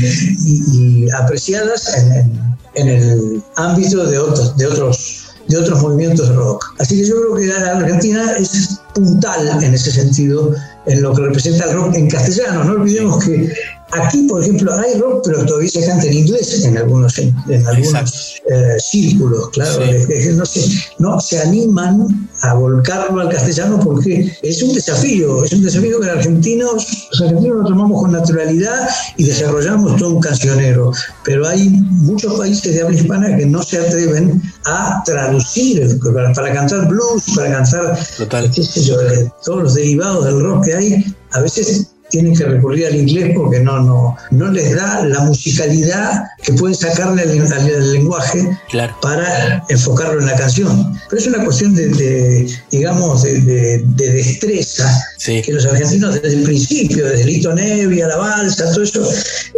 Y, 0.44 0.46
y- 0.46 1.04
y 1.06 1.10
apreciadas 1.10 1.96
en, 1.96 2.12
en- 2.12 2.50
en 2.76 2.88
el 2.88 3.42
ámbito 3.56 4.06
de 4.06 4.16
otros, 4.16 4.56
de 4.56 4.66
otros 4.68 5.19
de 5.48 5.56
otros 5.56 5.82
movimientos 5.82 6.28
de 6.28 6.34
rock. 6.34 6.64
Así 6.78 7.00
que 7.00 7.08
yo 7.08 7.16
creo 7.16 7.34
que 7.36 7.46
la 7.46 7.78
Argentina 7.78 8.32
es 8.38 8.80
puntal 8.94 9.62
en 9.62 9.74
ese 9.74 9.90
sentido, 9.90 10.54
en 10.86 11.02
lo 11.02 11.14
que 11.14 11.22
representa 11.22 11.64
el 11.64 11.76
rock 11.76 11.94
en 11.94 12.08
castellano. 12.08 12.64
No 12.64 12.72
olvidemos 12.72 13.24
que 13.24 13.52
aquí, 13.92 14.22
por 14.28 14.42
ejemplo, 14.42 14.72
hay 14.74 14.98
rock, 14.98 15.22
pero 15.24 15.44
todavía 15.44 15.70
se 15.70 15.86
canta 15.86 16.06
en 16.06 16.12
inglés 16.14 16.64
en 16.64 16.76
algunos, 16.76 17.18
en, 17.18 17.34
en 17.48 17.66
algunos 17.66 18.40
eh, 18.50 18.76
círculos, 18.78 19.50
claro. 19.50 19.84
Sí. 19.84 20.12
Es 20.12 20.26
que 20.26 20.32
no, 20.32 20.46
se, 20.46 20.60
no 20.98 21.20
se 21.20 21.40
animan 21.40 22.28
a 22.42 22.54
volcarlo 22.54 23.20
al 23.20 23.28
castellano 23.28 23.80
porque 23.80 24.32
es 24.42 24.62
un 24.62 24.74
desafío, 24.74 25.44
es 25.44 25.52
un 25.52 25.62
desafío 25.62 26.00
que 26.00 26.06
los 26.06 26.16
argentinos, 26.16 27.08
los 27.10 27.20
argentinos 27.20 27.58
lo 27.58 27.64
tomamos 27.64 28.02
con 28.02 28.12
naturalidad 28.12 28.88
y 29.16 29.24
desarrollamos 29.24 29.96
todo 29.96 30.14
un 30.14 30.20
cancionero, 30.20 30.92
pero 31.24 31.46
hay 31.46 31.68
muchos 31.68 32.34
países 32.38 32.74
de 32.74 32.82
habla 32.82 32.96
hispana 32.96 33.36
que 33.36 33.46
no 33.46 33.62
se 33.62 33.78
atreven 33.78 34.42
a 34.66 35.02
traducir, 35.04 35.98
para, 36.12 36.32
para 36.32 36.52
cantar 36.52 36.88
blues, 36.88 37.24
para 37.34 37.52
cantar 37.52 37.98
Total. 38.16 38.50
qué 38.50 38.62
sé 38.62 38.82
yo, 38.84 39.00
eh, 39.00 39.30
todos 39.44 39.62
los 39.62 39.74
derivados 39.74 40.24
del 40.24 40.40
rock 40.40 40.64
que 40.66 40.74
hay, 40.74 41.16
a 41.32 41.40
veces 41.40 41.90
tienen 42.10 42.34
que 42.36 42.44
recurrir 42.44 42.86
al 42.86 42.96
inglés 42.96 43.32
porque 43.36 43.60
no, 43.60 43.80
no, 43.80 44.16
no 44.30 44.50
les 44.50 44.74
da 44.74 45.04
la 45.04 45.20
musicalidad 45.20 46.24
que 46.42 46.52
pueden 46.54 46.74
sacarle 46.74 47.22
al, 47.22 47.30
al- 47.52 47.52
al 47.74 47.92
lenguaje 47.92 48.48
Claro. 48.70 48.94
para 49.00 49.62
enfocarlo 49.68 50.20
en 50.20 50.26
la 50.26 50.36
canción. 50.36 50.98
Pero 51.08 51.20
es 51.20 51.26
una 51.28 51.44
cuestión 51.44 51.74
de, 51.74 51.88
de, 51.88 52.46
digamos, 52.70 53.22
de, 53.22 53.40
de- 53.40 53.82
de 53.84 54.12
destreza 54.12 54.90
Sí. 55.18 55.42
que 55.42 55.52
los 55.52 55.66
argentinos 55.66 56.14
desde 56.14 56.34
el 56.38 56.42
principio, 56.44 57.04
desde 57.06 57.24
Lito 57.26 57.54
Nevia, 57.54 58.08
la 58.08 58.16
balsa, 58.16 58.70
todo 58.72 58.82
eso, 58.82 59.02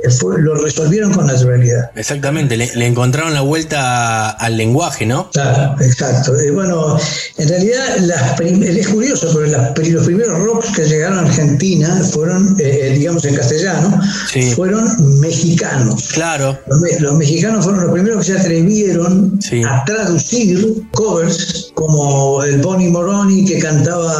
eh, 0.03 0.11
fue- 0.11 0.41
lo 0.43 0.55
resolvieron 0.57 1.13
con 1.13 1.27
naturalidad. 1.27 1.91
Exactamente. 1.95 2.57
Le, 2.57 2.75
le 2.75 2.87
encontraron 2.87 3.33
la 3.33 3.43
vuelta 3.43 4.31
al 4.31 4.57
lenguaje, 4.57 5.07
¿no? 5.07 5.31
Claro, 5.31 5.77
exacto. 5.81 6.37
Eh, 6.41 6.51
bueno, 6.51 6.97
en 7.39 7.49
realidad 7.49 7.97
las 8.01 8.41
es 8.41 8.89
curioso, 8.89 9.31
pero 9.33 9.47
las 9.47 9.79
los 9.89 10.05
primeros 10.05 10.39
rocks 10.41 10.73
que 10.75 10.85
llegaron 10.85 11.19
a 11.19 11.23
Argentina 11.29 12.01
fueron, 12.13 12.42
eh, 12.59 12.95
digamos 12.99 13.25
en 13.25 13.35
castellano, 13.37 14.01
Sí. 14.33 14.53
fueron 14.55 14.85
mexicanos. 15.21 16.09
Claro. 16.13 16.59
Los, 16.67 16.81
me- 16.81 17.01
los 17.01 17.15
mexicanos 17.15 17.65
fueron 17.65 17.85
los 17.85 17.93
primeros 17.93 18.27
que 18.27 18.33
se 18.33 18.39
atrevieron 18.39 19.39
Sí. 19.41 19.63
a 19.65 19.85
traducir 19.85 20.83
covers 20.93 21.71
como 21.75 22.43
el 22.45 22.59
Bonnie 22.61 22.89
Moroni 22.91 23.45
que 23.45 23.59
cantaba 23.59 24.15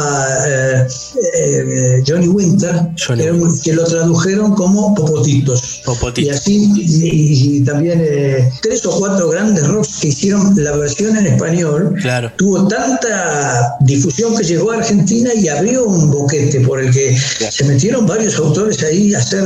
eh, 0.47 0.87
eh, 1.33 2.03
Johnny 2.07 2.27
Winter, 2.27 2.73
Johnny 3.05 3.23
que 3.63 3.73
lo 3.73 3.83
tradujeron 3.85 4.53
como 4.55 4.93
Popotitos. 4.93 5.72
Y 6.21 6.29
así, 6.29 6.71
y, 6.75 7.57
y 7.57 7.63
también 7.63 8.01
eh, 8.03 8.49
tres 8.61 8.85
o 8.85 8.91
cuatro 8.97 9.29
grandes 9.29 9.67
rocks 9.67 9.99
que 10.01 10.07
hicieron 10.09 10.53
la 10.63 10.71
versión 10.75 11.17
en 11.17 11.27
español. 11.27 11.95
Claro. 12.01 12.31
Tuvo 12.37 12.67
tanta 12.67 13.75
difusión 13.81 14.35
que 14.35 14.43
llegó 14.43 14.71
a 14.71 14.77
Argentina 14.77 15.31
y 15.33 15.47
abrió 15.47 15.85
un 15.85 16.09
boquete 16.11 16.59
por 16.61 16.79
el 16.79 16.91
que 16.91 17.17
se 17.17 17.63
metieron 17.65 18.05
varios 18.05 18.37
autores 18.37 18.81
ahí 18.83 19.13
a 19.13 19.19
hacer, 19.19 19.43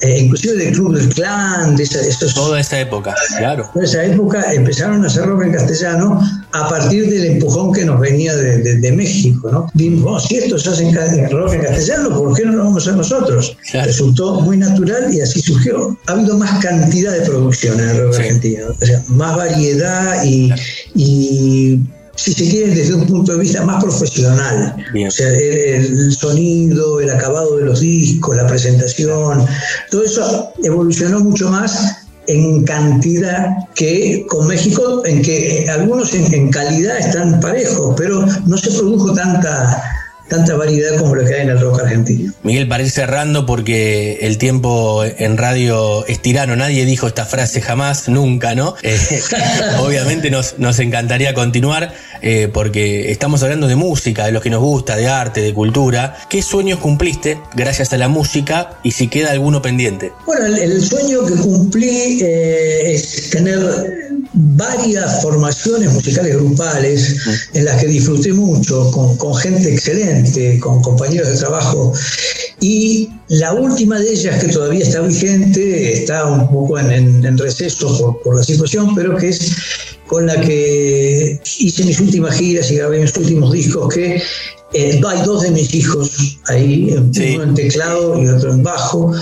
eh, 0.00 0.20
inclusive 0.20 0.54
del 0.54 0.72
Club 0.74 0.96
del 0.96 1.08
Clan, 1.08 1.76
de 1.76 1.82
esa- 1.82 2.00
esos 2.00 2.34
Toda 2.34 2.60
esa 2.60 2.80
época. 2.80 3.14
Claro. 3.38 3.68
en 3.74 3.82
esa 3.82 4.04
época 4.04 4.52
empezaron 4.52 5.04
a 5.04 5.06
hacer 5.06 5.24
rock 5.26 5.42
en 5.44 5.52
castellano 5.52 6.20
a 6.52 6.68
partir 6.68 7.08
del 7.08 7.24
empujón 7.24 7.72
que 7.72 7.84
nos 7.84 7.98
venía 8.00 8.34
de, 8.36 8.58
de- 8.58 8.76
de 8.78 8.92
México, 8.92 9.50
¿no? 9.50 9.66
Dijimos, 9.74 10.22
"Oh, 10.24 10.28
si 10.28 10.36
estos 10.36 10.66
hacen 10.66 10.94
rock 11.30 11.54
en 11.54 11.62
castellano, 11.62 12.10
¿por 12.10 12.34
qué 12.36 12.44
no 12.44 12.52
lo 12.52 12.64
vamos 12.64 12.86
a 12.86 12.90
hacer 12.90 12.96
nosotros? 12.96 13.56
Claro. 13.70 13.86
Resultó 13.86 14.40
muy 14.42 14.56
natural 14.56 15.12
y 15.12 15.20
así 15.20 15.40
surgió. 15.40 15.71
Ha 16.06 16.12
habido 16.12 16.36
más 16.38 16.62
cantidad 16.64 17.12
de 17.12 17.20
producción 17.22 17.78
en 17.80 17.88
el 17.90 18.02
rock 18.02 18.14
Sí. 18.14 18.22
argentino, 18.22 18.66
o 18.80 18.86
sea, 18.86 19.02
más 19.08 19.36
variedad 19.36 20.24
y, 20.24 20.52
y, 20.94 21.80
si 22.16 22.32
se 22.34 22.48
quiere, 22.48 22.74
desde 22.74 22.94
un 22.94 23.06
punto 23.06 23.32
de 23.32 23.38
vista 23.38 23.64
más 23.64 23.82
profesional. 23.82 24.76
Bien. 24.92 25.08
O 25.08 25.10
sea, 25.10 25.28
el, 25.28 25.38
el 25.38 26.12
sonido, 26.12 27.00
el 27.00 27.10
acabado 27.10 27.56
de 27.56 27.64
los 27.64 27.80
discos, 27.80 28.36
la 28.36 28.46
presentación, 28.46 29.44
todo 29.90 30.04
eso 30.04 30.52
evolucionó 30.62 31.20
mucho 31.20 31.48
más 31.48 31.96
en 32.28 32.62
cantidad 32.64 33.48
que 33.74 34.24
con 34.28 34.46
México, 34.46 35.02
en 35.04 35.22
que 35.22 35.66
algunos 35.68 36.14
en, 36.14 36.32
en 36.32 36.50
calidad 36.50 36.98
están 36.98 37.40
parejos, 37.40 37.94
pero 37.96 38.24
no 38.46 38.56
se 38.58 38.70
produjo 38.70 39.12
tanta, 39.12 39.82
tanta 40.32 40.56
variedad 40.56 40.98
como 40.98 41.14
lo 41.14 41.24
que 41.26 41.34
hay 41.34 41.42
en 41.42 41.50
el 41.50 41.60
rock 41.60 41.80
argentino. 41.80 42.32
Miguel, 42.42 42.66
para 42.66 42.82
ir 42.82 42.90
cerrando, 42.90 43.44
porque 43.44 44.18
el 44.22 44.38
tiempo 44.38 45.04
en 45.04 45.36
radio 45.36 46.06
es 46.06 46.20
tirano, 46.22 46.56
nadie 46.56 46.86
dijo 46.86 47.06
esta 47.06 47.26
frase 47.26 47.60
jamás, 47.60 48.08
nunca, 48.08 48.54
¿no? 48.54 48.74
Eh, 48.92 48.98
obviamente 49.80 50.30
nos, 50.30 50.58
nos 50.58 50.78
encantaría 50.78 51.34
continuar, 51.34 51.94
eh, 52.20 52.48
porque 52.52 53.10
estamos 53.10 53.42
hablando 53.42 53.66
de 53.66 53.76
música, 53.76 54.26
de 54.26 54.32
lo 54.32 54.40
que 54.40 54.50
nos 54.50 54.60
gusta, 54.60 54.96
de 54.96 55.08
arte, 55.08 55.40
de 55.40 55.54
cultura. 55.54 56.16
¿Qué 56.28 56.42
sueños 56.42 56.78
cumpliste 56.78 57.38
gracias 57.54 57.92
a 57.92 57.98
la 57.98 58.08
música 58.08 58.78
y 58.82 58.90
si 58.90 59.08
queda 59.08 59.30
alguno 59.30 59.62
pendiente? 59.62 60.12
Bueno, 60.26 60.46
el, 60.46 60.58
el 60.58 60.82
sueño 60.82 61.24
que 61.26 61.34
cumplí 61.34 62.20
eh, 62.22 62.94
es 62.94 63.30
tener 63.30 63.58
varias 64.34 65.22
formaciones 65.22 65.92
musicales 65.92 66.36
grupales 66.36 67.16
en 67.52 67.64
las 67.64 67.80
que 67.80 67.88
disfruté 67.88 68.32
mucho, 68.32 68.90
con, 68.90 69.16
con 69.16 69.34
gente 69.34 69.72
excelente, 69.72 70.21
con 70.60 70.82
compañeros 70.82 71.28
de 71.28 71.36
trabajo. 71.36 71.92
Y 72.60 73.08
la 73.28 73.52
última 73.54 73.98
de 73.98 74.10
ellas, 74.12 74.42
que 74.42 74.52
todavía 74.52 74.84
está 74.84 75.00
vigente, 75.00 75.92
está 75.94 76.26
un 76.26 76.48
poco 76.50 76.78
en, 76.78 76.90
en- 76.92 77.24
en 77.24 77.38
receso 77.38 77.98
por, 77.98 78.22
por 78.22 78.36
la 78.36 78.44
situación, 78.44 78.94
pero 78.94 79.16
que 79.16 79.28
es 79.30 79.52
con 80.06 80.26
la 80.26 80.40
que 80.40 81.40
hice 81.58 81.84
mis 81.84 81.98
últimas 82.00 82.36
giras 82.36 82.70
y 82.70 82.76
grabé 82.76 83.00
mis 83.00 83.16
últimos 83.16 83.52
discos, 83.52 83.92
que 83.94 84.22
eh, 84.74 85.00
hay 85.06 85.22
dos 85.24 85.42
de 85.42 85.50
mis 85.50 85.74
hijos 85.74 86.38
ahí, 86.48 86.94
Sí. 87.12 87.34
uno 87.34 87.44
en 87.44 87.54
teclado 87.54 88.22
y 88.22 88.28
otro 88.28 88.52
en 88.52 88.62
bajo, 88.62 89.12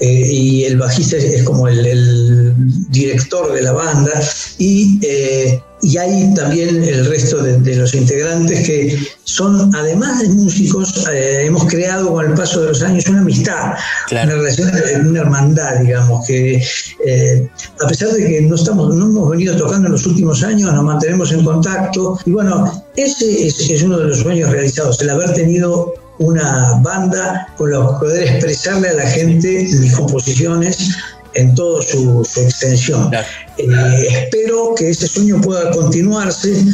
eh, 0.00 0.28
y 0.32 0.64
el 0.64 0.76
bajista 0.78 1.16
es, 1.18 1.24
es 1.24 1.42
como 1.44 1.68
el, 1.68 1.84
el 1.84 2.54
director 2.90 3.52
de 3.52 3.62
la 3.62 3.72
banda, 3.72 4.12
y, 4.58 4.98
eh, 5.02 5.60
y 5.82 5.96
hay 5.96 6.34
también 6.34 6.82
el 6.82 7.06
resto 7.06 7.42
de, 7.42 7.58
de 7.58 7.76
los 7.76 7.94
integrantes 7.94 8.66
que 8.66 8.98
son, 9.24 9.74
además 9.74 10.20
de 10.20 10.28
músicos, 10.28 11.06
eh, 11.12 11.44
hemos 11.46 11.64
creado 11.66 12.12
con 12.12 12.26
el 12.26 12.34
paso 12.34 12.62
de 12.62 12.68
los 12.68 12.82
años 12.82 13.06
una 13.08 13.20
amistad, 13.20 13.74
Claro. 14.08 14.32
una 14.32 14.42
relación, 14.42 14.68
eh, 14.70 14.98
una 15.00 15.20
hermandad, 15.20 15.80
digamos, 15.80 16.26
que 16.26 16.62
eh, 17.06 17.48
a 17.84 17.86
pesar 17.86 18.08
de 18.10 18.26
que 18.26 18.40
no, 18.42 18.56
estamos, 18.56 18.94
no 18.94 19.06
hemos 19.06 19.30
venido 19.30 19.56
tocando 19.56 19.86
en 19.86 19.92
los 19.92 20.06
últimos 20.06 20.42
años, 20.42 20.72
nos 20.72 20.84
mantenemos 20.84 21.30
en 21.32 21.44
contacto, 21.44 22.18
y 22.26 22.30
bueno, 22.32 22.84
ese 22.96 23.46
es, 23.46 23.70
es 23.70 23.82
uno 23.82 23.98
de 23.98 24.04
los 24.06 24.18
sueños 24.18 24.50
realizados, 24.50 25.00
el 25.00 25.10
haber 25.10 25.32
tenido 25.34 25.94
una 26.18 26.80
banda 26.82 27.46
con 27.56 27.70
la 27.70 27.78
que 27.78 27.92
poder 28.00 28.22
expresarle 28.24 28.88
a 28.88 28.94
la 28.94 29.06
gente 29.06 29.68
mis 29.70 29.92
composiciones 29.92 30.90
en 31.34 31.54
toda 31.54 31.82
su, 31.82 32.24
su 32.24 32.40
extensión. 32.40 33.10
Eh, 33.14 33.64
espero 34.10 34.74
que 34.76 34.90
ese 34.90 35.06
sueño 35.06 35.40
pueda 35.40 35.70
continuarse, 35.70 36.64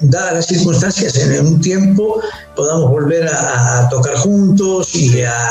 dadas 0.00 0.34
las 0.34 0.46
circunstancias, 0.46 1.16
en 1.16 1.46
un 1.46 1.60
tiempo 1.60 2.20
podamos 2.56 2.90
volver 2.90 3.28
a, 3.28 3.80
a 3.80 3.88
tocar 3.88 4.16
juntos 4.16 4.94
y 4.94 5.22
a, 5.22 5.48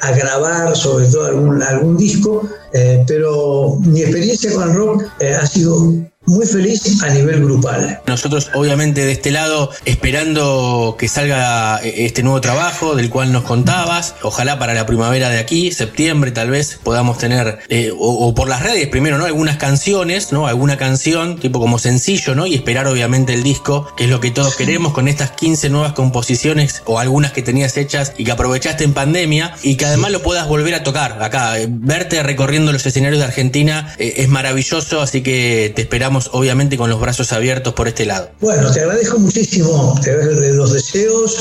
a 0.00 0.10
grabar 0.12 0.76
sobre 0.76 1.06
todo 1.06 1.26
algún, 1.26 1.62
algún 1.62 1.96
disco, 1.96 2.48
eh, 2.72 3.04
pero 3.06 3.76
mi 3.80 4.02
experiencia 4.02 4.52
con 4.52 4.70
el 4.70 4.76
rock 4.76 5.04
eh, 5.20 5.34
ha 5.34 5.46
sido 5.46 5.92
muy 6.26 6.46
feliz 6.46 7.02
a 7.02 7.10
nivel 7.10 7.44
grupal. 7.44 8.00
Nosotros, 8.06 8.50
obviamente, 8.54 9.04
de 9.04 9.12
este 9.12 9.30
lado, 9.30 9.70
esperando 9.84 10.96
que 10.98 11.08
salga 11.08 11.80
eh, 11.82 12.06
este 12.06 12.22
nuevo 12.22 12.40
trabajo 12.40 12.94
del 12.94 13.10
cual 13.10 13.32
nos 13.32 13.44
contabas. 13.44 14.14
Ojalá 14.22 14.58
para 14.58 14.74
la 14.74 14.86
primavera 14.86 15.30
de 15.30 15.38
aquí, 15.38 15.72
septiembre, 15.72 16.32
tal 16.32 16.50
vez 16.50 16.78
podamos 16.82 17.18
tener, 17.18 17.58
eh, 17.68 17.92
o, 17.96 18.34
por 18.34 18.48
las 18.48 18.62
redes 18.62 18.88
primero, 18.88 19.18
¿no? 19.18 19.24
Algunas 19.24 19.56
canciones, 19.56 20.32
¿no? 20.32 20.46
Alguna 20.46 20.76
canción, 20.76 21.38
tipo 21.38 21.60
como 21.60 21.78
sencillo, 21.78 22.34
¿no? 22.34 22.46
Y 22.46 22.54
esperar, 22.54 22.86
obviamente, 22.86 23.34
el 23.34 23.42
disco, 23.42 23.88
que 23.96 24.04
es 24.04 24.10
lo 24.10 24.20
que 24.20 24.30
todos 24.30 24.56
queremos, 24.56 24.92
con 24.92 25.08
estas 25.08 25.32
15 25.32 25.68
nuevas 25.70 25.92
composiciones 25.92 26.82
o 26.86 26.98
algunas 26.98 27.32
que 27.32 27.42
tenías 27.42 27.76
hechas 27.76 28.12
y 28.18 28.24
que 28.24 28.32
aprovechaste 28.32 28.84
en 28.84 28.94
pandemia 28.94 29.54
y 29.62 29.76
que 29.76 29.86
además 29.86 30.10
lo 30.10 30.22
puedas 30.22 30.48
volver 30.48 30.74
a 30.74 30.82
tocar 30.82 31.22
acá. 31.22 31.54
Verte 31.68 32.22
recorriendo 32.22 32.72
los 32.72 32.84
escenarios 32.84 33.20
de 33.20 33.26
Argentina 33.26 33.94
eh, 33.98 34.14
es 34.18 34.28
maravilloso, 34.28 35.00
así 35.00 35.22
que 35.22 35.72
te 35.74 35.82
esperamos, 35.82 36.15
obviamente, 36.32 36.76
con 36.76 36.90
los 36.90 37.00
brazos 37.00 37.32
abiertos 37.32 37.74
por 37.74 37.88
este 37.88 38.06
lado. 38.06 38.30
Bueno, 38.40 38.70
te 38.72 38.80
agradezco 38.80 39.18
muchísimo 39.18 39.98
te 40.02 40.10
agradezco 40.10 40.56
los 40.56 40.72
deseos 40.72 41.36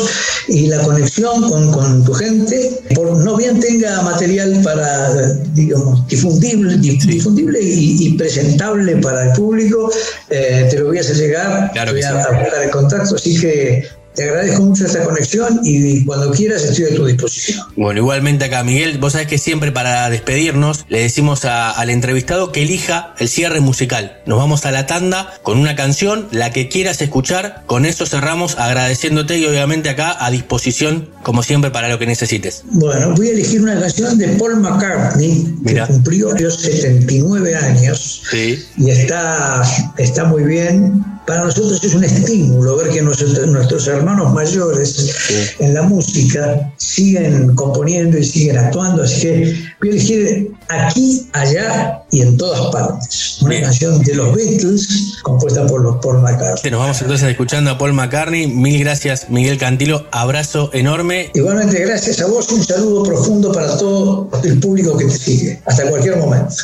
y 0.48 0.68
la 0.68 0.80
conexión 0.80 1.50
con, 1.50 1.72
con 1.72 2.04
tu 2.04 2.14
gente. 2.14 2.82
Por 2.94 3.18
no 3.18 3.36
bien 3.38 3.60
tenga 3.60 4.02
material 4.02 4.62
para, 4.64 5.12
digamos, 5.54 6.08
difundible, 6.08 6.76
dif- 6.78 7.06
difundible 7.06 7.62
y, 7.62 8.08
y 8.08 8.14
presentable 8.18 8.98
para 8.98 9.28
el 9.28 9.34
público, 9.34 9.92
eh, 10.30 10.68
te 10.70 10.80
lo 10.80 10.88
voy 10.88 10.98
a 10.98 11.02
hacer 11.02 11.16
llegar, 11.18 11.72
Claro 11.74 11.92
voy 11.92 12.02
a, 12.04 12.10
sí. 12.12 12.18
a 12.30 12.40
buscar 12.42 12.64
el 12.64 12.70
contacto, 12.72 13.16
así 13.16 13.40
que 13.40 13.88
te 14.16 14.24
agradezco 14.24 14.64
mucho 14.64 14.86
esta 14.86 15.04
conexión 15.04 15.60
y 15.64 16.04
cuando 16.06 16.32
quieras 16.32 16.64
estoy 16.64 16.86
a 16.86 16.96
tu 16.96 17.06
disposición. 17.06 17.66
Bueno, 17.76 18.00
igualmente 18.00 18.46
acá, 18.46 18.64
Miguel, 18.64 18.98
vos 18.98 19.14
sabés 19.14 19.28
que 19.28 19.38
siempre 19.38 19.72
para 19.72 20.10
despedirnos 20.10 20.86
le 20.90 21.02
decimos 21.02 21.46
a- 21.46 21.72
al 21.72 21.90
entrevistado 21.90 22.52
que 22.52 22.62
elija 22.64 23.14
el 23.20 23.30
cierre 23.30 23.60
musical. 23.60 24.18
Nos 24.26 24.38
vamos 24.38 24.66
a 24.66 24.72
la 24.72 24.86
tanda 24.88 25.34
con 25.44 25.58
una 25.60 25.76
canción, 25.76 26.28
la 26.32 26.52
que 26.52 26.70
quieras 26.70 27.02
escuchar. 27.02 27.64
Con 27.66 27.86
eso 27.86 28.06
cerramos 28.06 28.58
agradeciéndote 28.58 29.38
y 29.38 29.46
obviamente 29.46 29.90
acá 29.90 30.16
a 30.20 30.32
disposición, 30.32 31.10
como 31.24 31.44
siempre, 31.44 31.72
para 31.72 31.90
lo 31.90 32.00
que 32.00 32.06
necesites. 32.06 32.64
Bueno, 32.72 33.14
voy 33.16 33.30
a 33.30 33.32
elegir 33.32 33.62
una 33.62 33.80
canción 33.80 34.18
de 34.18 34.28
Paul 34.30 34.58
McCartney, 34.62 35.56
Mira. 35.62 35.88
que 35.88 35.94
cumplió 35.94 36.32
los 36.34 36.62
79 36.62 37.56
años. 37.56 38.22
Sí. 38.32 38.64
y 38.78 38.90
está, 38.90 39.62
está 39.98 40.26
muy 40.26 40.44
bien. 40.44 41.04
Para 41.26 41.46
nosotros 41.46 41.84
es 41.84 41.96
un 41.96 42.04
estímulo 42.04 42.78
ver 42.78 42.90
que 42.90 43.02
nuestros, 43.02 43.48
nuestros 43.48 43.88
hermanos 43.88 44.32
mayores 44.34 45.56
en 45.60 45.74
la 45.74 45.82
música 45.82 46.72
siguen 46.78 47.56
componiendo 47.56 48.18
y 48.18 48.24
siguen 48.24 48.58
actuando, 48.58 49.04
así 49.04 49.22
que 49.22 49.56
voy 49.82 49.90
a 49.90 49.92
elegir 49.92 50.52
aquí, 50.70 51.28
allá 51.34 52.04
y 52.12 52.22
en 52.22 52.38
todas 52.38 52.72
partes. 52.72 53.40
Una 53.42 53.50
Bien. 53.50 53.64
canción 53.64 54.02
de 54.04 54.16
los 54.16 54.36
Beatles 54.36 55.16
compuesta 55.24 55.66
por 55.66 55.82
los 55.82 55.98
Paul 55.98 56.22
McCartney. 56.22 56.72
Nos 56.72 56.80
vamos 56.80 57.02
entonces 57.02 57.30
escuchando 57.30 57.72
a 57.72 57.78
Paul 57.78 57.94
McCartney. 57.94 58.48
Mil 58.48 58.80
gracias, 58.80 59.30
Miguel 59.30 59.58
Cantilo. 59.58 60.06
Abrazo 60.12 60.70
enorme. 60.74 61.32
Igualmente, 61.34 61.80
gracias 61.80 62.22
a 62.22 62.28
vos, 62.28 62.52
un 62.52 62.64
saludo 62.64 63.04
profundo 63.04 63.52
para 63.52 63.78
todo 63.78 64.30
el 64.44 64.60
público 64.60 64.96
que 64.98 65.06
te 65.06 65.18
sigue. 65.18 65.62
Hasta 65.66 65.90
cualquier 65.90 66.18
momento. 66.18 66.56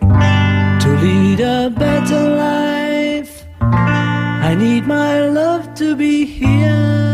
To 0.00 0.88
lead 1.02 1.40
a 1.40 1.68
better 1.68 2.30
life, 2.36 2.69
I 4.50 4.56
need 4.56 4.84
my 4.84 5.20
love 5.20 5.74
to 5.74 5.94
be 5.94 6.24
here. 6.24 7.09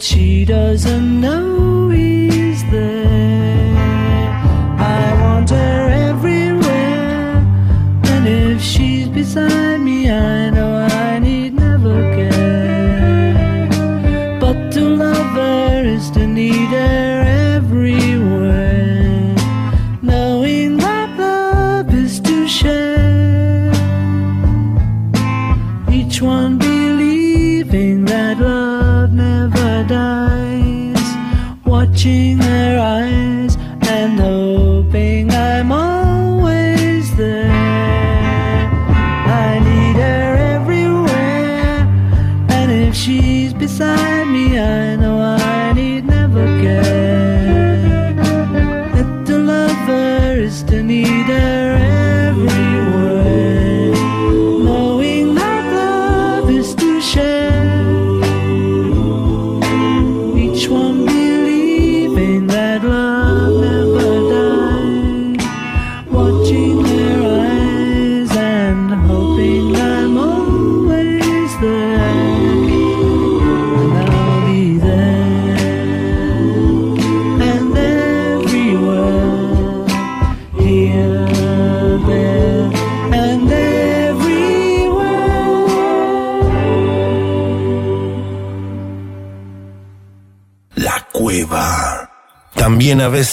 She 0.00 0.44
doesn't 0.44 1.20
know 1.20 1.57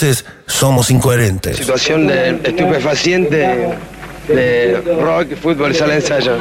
veces 0.01 0.25
somos 0.45 0.91
incoherentes. 0.91 1.57
Situación 1.57 2.07
de 2.07 2.31
estupefaciente 2.43 3.77
de 4.27 4.81
rock, 4.99 5.35
fútbol, 5.35 5.73
sala 5.73 5.93
de 5.93 5.99
ensayo. 5.99 6.37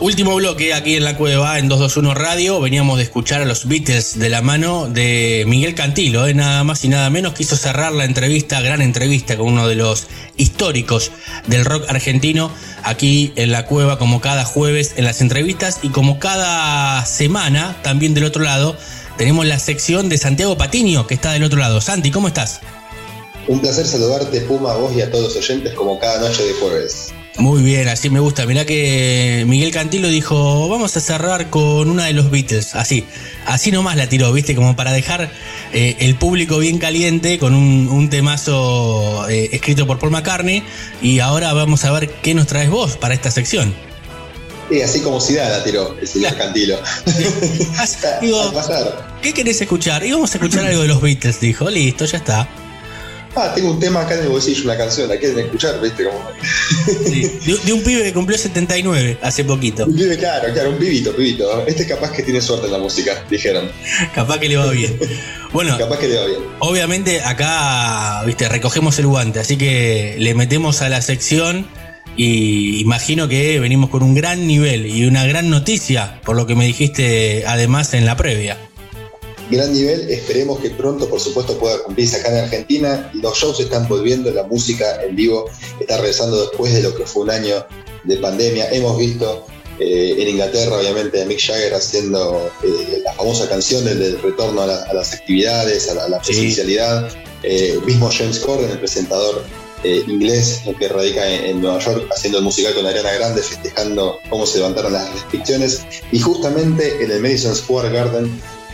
Último 0.00 0.34
bloque 0.34 0.72
aquí 0.72 0.96
en 0.96 1.04
la 1.04 1.14
cueva, 1.14 1.58
en 1.58 1.68
221 1.68 2.14
Radio. 2.14 2.58
Veníamos 2.58 2.96
de 2.96 3.04
escuchar 3.04 3.42
a 3.42 3.44
los 3.44 3.68
Beatles 3.68 4.18
de 4.18 4.30
la 4.30 4.40
mano 4.40 4.88
de 4.88 5.44
Miguel 5.46 5.74
Cantilo, 5.74 6.26
¿eh? 6.26 6.32
nada 6.32 6.64
más 6.64 6.82
y 6.86 6.88
nada 6.88 7.10
menos. 7.10 7.34
Quiso 7.34 7.54
cerrar 7.54 7.92
la 7.92 8.06
entrevista, 8.06 8.62
gran 8.62 8.80
entrevista, 8.80 9.36
con 9.36 9.48
uno 9.48 9.68
de 9.68 9.74
los 9.74 10.06
históricos 10.38 11.12
del 11.48 11.66
rock 11.66 11.84
argentino, 11.90 12.50
aquí 12.90 13.32
en 13.36 13.50
la 13.50 13.66
cueva, 13.66 13.98
como 13.98 14.20
cada 14.20 14.44
jueves 14.44 14.94
en 14.96 15.04
las 15.04 15.20
entrevistas 15.20 15.78
y 15.82 15.88
como 15.88 16.18
cada 16.18 17.04
semana, 17.06 17.76
también 17.82 18.14
del 18.14 18.24
otro 18.24 18.42
lado, 18.42 18.76
tenemos 19.16 19.46
la 19.46 19.58
sección 19.58 20.08
de 20.08 20.18
Santiago 20.18 20.56
Patiño, 20.56 21.06
que 21.06 21.14
está 21.14 21.32
del 21.32 21.44
otro 21.44 21.58
lado. 21.58 21.80
Santi, 21.80 22.10
¿cómo 22.10 22.28
estás? 22.28 22.60
Un 23.50 23.58
placer 23.58 23.84
saludarte, 23.84 24.42
Puma, 24.42 24.70
a 24.70 24.76
vos 24.76 24.94
y 24.94 25.00
a 25.00 25.10
todos 25.10 25.24
los 25.24 25.36
oyentes, 25.36 25.74
como 25.74 25.98
cada 25.98 26.20
noche 26.20 26.44
de 26.44 26.52
jueves. 26.52 27.08
Muy 27.36 27.62
bien, 27.62 27.88
así 27.88 28.08
me 28.08 28.20
gusta. 28.20 28.46
Mirá 28.46 28.64
que 28.64 29.42
Miguel 29.44 29.72
Cantilo 29.72 30.06
dijo, 30.06 30.68
vamos 30.68 30.96
a 30.96 31.00
cerrar 31.00 31.50
con 31.50 31.90
una 31.90 32.04
de 32.04 32.12
los 32.12 32.30
Beatles. 32.30 32.76
Así, 32.76 33.04
así 33.46 33.72
nomás 33.72 33.96
la 33.96 34.08
tiró, 34.08 34.32
¿viste? 34.32 34.54
Como 34.54 34.76
para 34.76 34.92
dejar 34.92 35.32
eh, 35.72 35.96
el 35.98 36.14
público 36.14 36.58
bien 36.58 36.78
caliente 36.78 37.40
con 37.40 37.56
un, 37.56 37.88
un 37.88 38.08
temazo 38.08 39.28
eh, 39.28 39.48
escrito 39.50 39.84
por 39.84 39.98
Paul 39.98 40.12
McCartney. 40.12 40.62
Y 41.02 41.18
ahora 41.18 41.52
vamos 41.52 41.84
a 41.84 41.90
ver 41.90 42.08
qué 42.08 42.34
nos 42.34 42.46
traes 42.46 42.70
vos 42.70 42.98
para 42.98 43.14
esta 43.14 43.32
sección. 43.32 43.74
Y 44.70 44.80
así 44.82 45.00
como 45.00 45.20
Ciudad 45.20 45.50
la 45.50 45.64
tiró, 45.64 45.96
el 46.00 46.06
señor 46.06 46.36
Cantilo. 46.36 46.78
Digo, 48.22 48.52
¿qué 49.20 49.32
querés 49.32 49.60
escuchar? 49.60 50.06
Y 50.06 50.12
vamos 50.12 50.32
a 50.32 50.34
escuchar 50.38 50.66
algo 50.66 50.82
de 50.82 50.88
los 50.88 51.00
Beatles, 51.00 51.40
dijo. 51.40 51.68
Listo, 51.68 52.04
ya 52.04 52.18
está. 52.18 52.48
Ah, 53.36 53.52
tengo 53.54 53.70
un 53.70 53.78
tema 53.78 54.00
acá 54.00 54.14
en 54.14 54.22
el 54.22 54.28
bolsillo, 54.28 54.64
una 54.64 54.76
canción, 54.76 55.08
¿la 55.08 55.16
quieren 55.16 55.38
escuchar? 55.38 55.80
¿Viste? 55.80 56.04
Como... 56.04 56.18
Sí, 57.06 57.22
de, 57.46 57.58
de 57.64 57.72
un 57.72 57.82
pibe 57.82 58.02
que 58.02 58.12
cumplió 58.12 58.36
79 58.36 59.18
hace 59.22 59.44
poquito. 59.44 59.84
Un 59.84 59.94
pibe, 59.94 60.18
claro, 60.18 60.52
claro, 60.52 60.70
un 60.70 60.78
pibito, 60.78 61.14
pibito. 61.14 61.64
Este 61.66 61.86
capaz 61.86 62.10
que 62.10 62.22
tiene 62.22 62.40
suerte 62.40 62.66
en 62.66 62.72
la 62.72 62.78
música, 62.78 63.24
dijeron. 63.30 63.70
Capaz 64.14 64.38
que 64.38 64.48
le 64.48 64.56
va 64.56 64.70
bien. 64.70 64.98
Bueno, 65.52 65.76
capaz 65.78 65.98
que 65.98 66.08
le 66.08 66.16
va 66.16 66.26
bien. 66.26 66.40
Obviamente 66.60 67.22
acá, 67.22 68.22
viste, 68.24 68.48
recogemos 68.48 68.98
el 68.98 69.06
guante, 69.06 69.40
así 69.40 69.56
que 69.56 70.14
le 70.18 70.34
metemos 70.34 70.80
a 70.82 70.88
la 70.88 71.02
sección 71.02 71.66
y 72.16 72.80
imagino 72.80 73.28
que 73.28 73.58
venimos 73.60 73.90
con 73.90 74.02
un 74.02 74.14
gran 74.14 74.46
nivel 74.46 74.86
y 74.86 75.06
una 75.06 75.26
gran 75.26 75.50
noticia, 75.50 76.20
por 76.24 76.36
lo 76.36 76.46
que 76.46 76.54
me 76.54 76.66
dijiste 76.66 77.44
además 77.46 77.94
en 77.94 78.06
la 78.06 78.16
previa 78.16 78.58
gran 79.50 79.72
nivel. 79.72 80.08
Esperemos 80.10 80.60
que 80.60 80.70
pronto, 80.70 81.08
por 81.08 81.20
supuesto, 81.20 81.58
pueda 81.58 81.82
cumplirse 81.82 82.16
acá 82.16 82.30
en 82.30 82.44
Argentina. 82.44 83.10
Los 83.14 83.38
shows 83.38 83.60
están 83.60 83.88
volviendo, 83.88 84.30
la 84.30 84.44
música 84.44 85.02
en 85.02 85.16
vivo 85.16 85.50
está 85.78 85.96
regresando 85.98 86.40
después 86.40 86.72
de 86.72 86.82
lo 86.82 86.94
que 86.94 87.04
fue 87.04 87.24
un 87.24 87.30
año 87.30 87.66
de 88.04 88.16
pandemia. 88.16 88.70
Hemos 88.70 88.98
visto 88.98 89.46
eh, 89.78 90.14
en 90.18 90.28
Inglaterra, 90.28 90.76
obviamente, 90.76 91.22
a 91.22 91.24
Mick 91.24 91.40
Jagger 91.40 91.72
haciendo 91.72 92.50
eh, 92.62 93.00
la 93.02 93.14
famosa 93.14 93.48
canción 93.48 93.82
del, 93.84 94.20
retorno 94.20 94.60
a, 94.60 94.66
las 94.66 95.14
actividades, 95.14 95.88
a 95.88 96.08
la, 96.08 96.20
presencialidad. 96.20 97.08
Eh, 97.42 97.78
mismo 97.86 98.10
James 98.10 98.38
Corden, 98.40 98.70
el 98.70 98.78
presentador 98.78 99.42
inglés 99.82 100.60
que 100.78 100.88
radica 100.88 101.26
en, 101.26 101.62
Nueva 101.62 101.78
York, 101.78 102.06
haciendo 102.14 102.36
el 102.36 102.44
musical 102.44 102.74
con 102.74 102.84
Ariana 102.84 103.12
Grande, 103.12 103.42
festejando 103.42 104.18
cómo 104.28 104.44
se 104.44 104.58
levantaron 104.58 104.92
las 104.92 105.10
restricciones. 105.14 105.80
Y 106.12 106.20
justamente 106.20 107.02
en 107.02 107.10
el 107.10 107.20
Madison 107.20 107.56
Square 107.56 107.88
Garden 107.88 108.30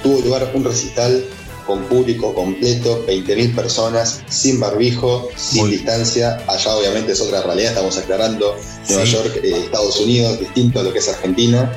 tuvo 0.06 0.20
lugar 0.20 0.48
un 0.54 0.62
recital 0.64 1.24
con 1.66 1.82
público 1.86 2.32
completo, 2.32 3.04
20.000 3.08 3.56
personas, 3.56 4.20
sin 4.28 4.60
barbijo, 4.60 5.28
sin 5.36 5.68
distancia. 5.68 6.40
Allá 6.46 6.76
obviamente 6.76 7.10
es 7.10 7.20
otra 7.20 7.42
realidad, 7.42 7.72
estamos 7.72 7.98
aclarando. 7.98 8.56
Nueva 8.88 9.04
York, 9.04 9.40
eh, 9.42 9.62
Estados 9.64 9.98
Unidos, 9.98 10.38
distinto 10.38 10.78
a 10.78 10.84
lo 10.84 10.92
que 10.92 11.00
es 11.00 11.08
Argentina. 11.08 11.76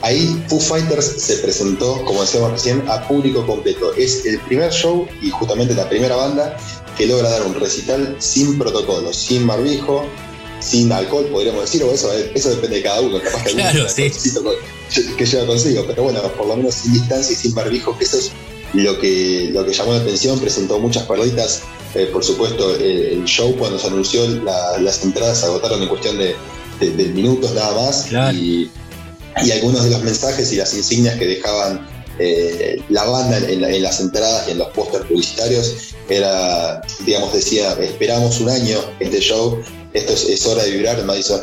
Ahí 0.00 0.42
Foo 0.48 0.58
Fighters 0.58 1.04
se 1.18 1.36
presentó, 1.36 2.02
como 2.06 2.22
decíamos 2.22 2.52
recién, 2.52 2.82
a 2.88 3.06
público 3.06 3.46
completo. 3.46 3.92
Es 3.94 4.24
el 4.24 4.38
primer 4.40 4.72
show 4.72 5.06
y 5.20 5.28
justamente 5.28 5.74
la 5.74 5.86
primera 5.86 6.16
banda 6.16 6.56
que 6.96 7.06
logra 7.06 7.28
dar 7.28 7.42
un 7.42 7.54
recital 7.54 8.16
sin 8.18 8.58
protocolo, 8.58 9.12
sin 9.12 9.46
barbijo, 9.46 10.06
sin 10.60 10.90
alcohol, 10.90 11.26
podríamos 11.30 11.60
decir, 11.60 11.82
o 11.82 11.92
eso, 11.92 12.10
eso 12.34 12.50
depende 12.50 12.76
de 12.76 12.82
cada 12.82 13.02
uno, 13.02 13.20
capaz 13.20 13.44
que 13.44 13.52
claro, 13.52 13.86
sí. 13.86 14.10
Que 15.16 15.26
lleva 15.26 15.46
consigo, 15.46 15.84
pero 15.86 16.04
bueno, 16.04 16.20
por 16.36 16.46
lo 16.46 16.56
menos 16.56 16.74
sin 16.74 16.92
distancia 16.92 17.32
y 17.32 17.36
sin 17.36 17.54
barbijo, 17.54 17.96
que 17.98 18.04
eso 18.04 18.18
es 18.18 18.32
lo 18.72 18.98
que, 18.98 19.50
lo 19.52 19.64
que 19.64 19.72
llamó 19.72 19.92
la 19.92 20.00
atención, 20.00 20.38
presentó 20.38 20.78
muchas 20.78 21.04
perlitas, 21.04 21.62
eh, 21.94 22.08
por 22.12 22.24
supuesto, 22.24 22.74
el, 22.76 23.24
show 23.24 23.56
cuando 23.56 23.78
se 23.78 23.86
anunció 23.86 24.26
las 24.80 25.02
entradas 25.02 25.40
se 25.40 25.46
agotaron 25.46 25.82
en 25.82 25.88
cuestión 25.88 26.18
de, 26.18 26.36
minutos 27.14 27.52
nada 27.52 27.74
más, 27.74 28.12
y, 28.34 28.70
algunos 29.52 29.84
de 29.84 29.90
los 29.90 30.02
mensajes 30.02 30.52
y 30.52 30.56
las 30.56 30.74
insignias 30.74 31.16
que 31.16 31.26
dejaban 31.26 31.86
eh, 32.18 32.82
la 32.88 33.04
banda 33.04 33.38
en, 33.38 33.62
en, 33.64 33.82
las 33.82 34.00
entradas 34.00 34.48
y 34.48 34.52
en 34.52 34.58
los 34.58 34.68
pósters 34.68 35.04
publicitarios 35.06 35.94
era, 36.08 36.80
digamos, 37.04 37.32
decía, 37.32 37.72
esperamos 37.80 38.40
un 38.40 38.50
año 38.50 38.78
este 39.00 39.20
show 39.20 39.60
esto 39.96 40.12
es, 40.12 40.46
hora 40.46 40.62
de 40.62 40.72
vibrar, 40.72 41.02
Madison, 41.04 41.40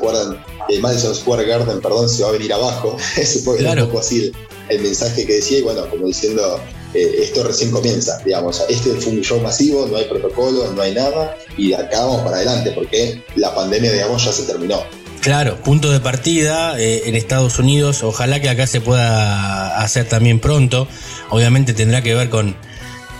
el 0.69 0.79
Madison 0.79 1.15
Square 1.15 1.45
Garden 1.45 1.81
perdón, 1.81 2.07
se 2.07 2.21
va 2.21 2.29
a 2.29 2.31
venir 2.33 2.53
abajo. 2.53 2.95
Ese 3.17 3.39
fue 3.39 3.57
un 3.57 3.79
poco 3.87 3.99
así 3.99 4.31
el, 4.69 4.81
mensaje 4.81 5.25
que 5.25 5.33
decía, 5.35 5.57
y 5.57 5.61
bueno, 5.63 5.89
como 5.89 6.05
diciendo, 6.05 6.59
eh, 6.93 7.15
esto 7.19 7.43
recién 7.43 7.71
comienza, 7.71 8.19
digamos, 8.23 8.61
este 8.69 8.91
fue 8.91 9.13
un 9.13 9.21
show 9.21 9.39
masivo, 9.39 9.87
no 9.87 9.97
hay 9.97 10.05
protocolo, 10.05 10.71
no 10.71 10.81
hay 10.81 10.93
nada, 10.93 11.35
y 11.57 11.73
acá 11.73 12.05
vamos 12.05 12.21
para 12.21 12.37
adelante, 12.37 12.71
porque 12.73 13.23
la 13.35 13.55
pandemia, 13.55 13.91
digamos, 13.91 14.23
ya 14.23 14.31
se 14.31 14.43
terminó. 14.43 14.83
Claro, 15.23 15.55
punto 15.63 15.89
de 15.89 16.01
partida 16.01 16.77
eh, 16.77 17.03
en 17.05 17.15
Estados 17.15 17.57
Unidos, 17.57 18.03
ojalá 18.03 18.41
que 18.41 18.49
acá 18.49 18.67
se 18.67 18.81
pueda 18.81 19.79
hacer 19.79 20.05
también 20.05 20.41
pronto, 20.41 20.85
obviamente 21.29 21.73
tendrá 21.73 22.01
que 22.01 22.13
ver 22.13 22.29
con 22.29 22.57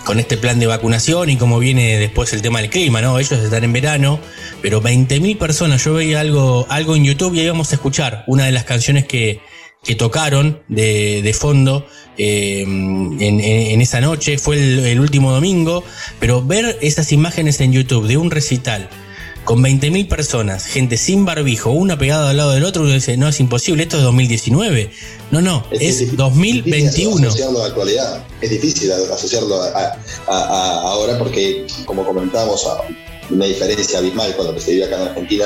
con 0.04 0.20
este 0.20 0.36
plan 0.36 0.58
de 0.58 0.66
vacunación 0.66 1.30
y 1.30 1.38
cómo 1.38 1.58
viene 1.58 1.98
después 1.98 2.30
el 2.34 2.42
tema 2.42 2.60
del 2.60 2.68
clima, 2.68 3.00
¿no? 3.00 3.18
Ellos 3.18 3.40
están 3.42 3.64
en 3.64 3.72
verano, 3.72 4.20
pero 4.60 4.82
20.000 4.82 5.38
personas, 5.38 5.82
yo 5.82 5.94
veía 5.94 6.20
algo, 6.20 6.66
algo 6.68 6.94
en 6.94 7.04
YouTube 7.04 7.34
y 7.34 7.40
ahí 7.40 7.48
vamos 7.48 7.72
a 7.72 7.76
escuchar 7.76 8.22
una 8.26 8.44
de 8.44 8.52
las 8.52 8.64
canciones 8.64 9.06
que, 9.06 9.40
que 9.82 9.94
tocaron 9.94 10.62
de, 10.68 11.22
de 11.22 11.32
fondo 11.32 11.86
eh, 12.18 12.64
en, 12.64 13.80
esa 13.80 14.02
noche, 14.02 14.36
fue 14.36 14.56
el 14.92 15.00
último 15.00 15.32
domingo, 15.32 15.82
pero 16.20 16.42
ver 16.42 16.78
esas 16.82 17.10
imágenes 17.10 17.62
en 17.62 17.72
YouTube 17.72 18.06
de 18.06 18.18
un 18.18 18.30
recital 18.30 18.90
con 19.44 19.62
20.000 19.62 20.08
personas, 20.08 20.64
gente 20.64 20.96
sin 20.96 21.24
barbijo, 21.24 21.70
una 21.70 21.98
pegada 21.98 22.30
al 22.30 22.36
lado 22.36 22.52
del 22.52 22.64
otro, 22.64 22.82
uno 22.82 22.92
dice, 22.92 23.16
no, 23.16 23.28
es 23.28 23.40
imposible, 23.40 23.82
esto 23.82 23.98
es 23.98 24.02
2019. 24.02 24.90
No, 25.30 25.40
no, 25.42 25.66
es, 25.70 26.16
2021. 26.16 27.16
Es 27.20 27.26
asociarlo 27.26 27.58
a 27.58 27.62
la 27.62 27.68
actualidad, 27.68 28.26
es 28.40 28.50
difícil 28.50 28.90
asociarlo 28.92 29.62
a, 29.62 29.98
ahora 30.26 31.18
porque, 31.18 31.66
como 31.84 32.04
comentábamos, 32.04 32.66
una 33.30 33.46
diferencia 33.46 33.98
abismal 33.98 34.34
con 34.36 34.46
lo 34.46 34.54
que 34.54 34.60
se 34.60 34.72
vive 34.72 34.84
acá 34.84 34.96
en 34.96 35.08
Argentina. 35.08 35.44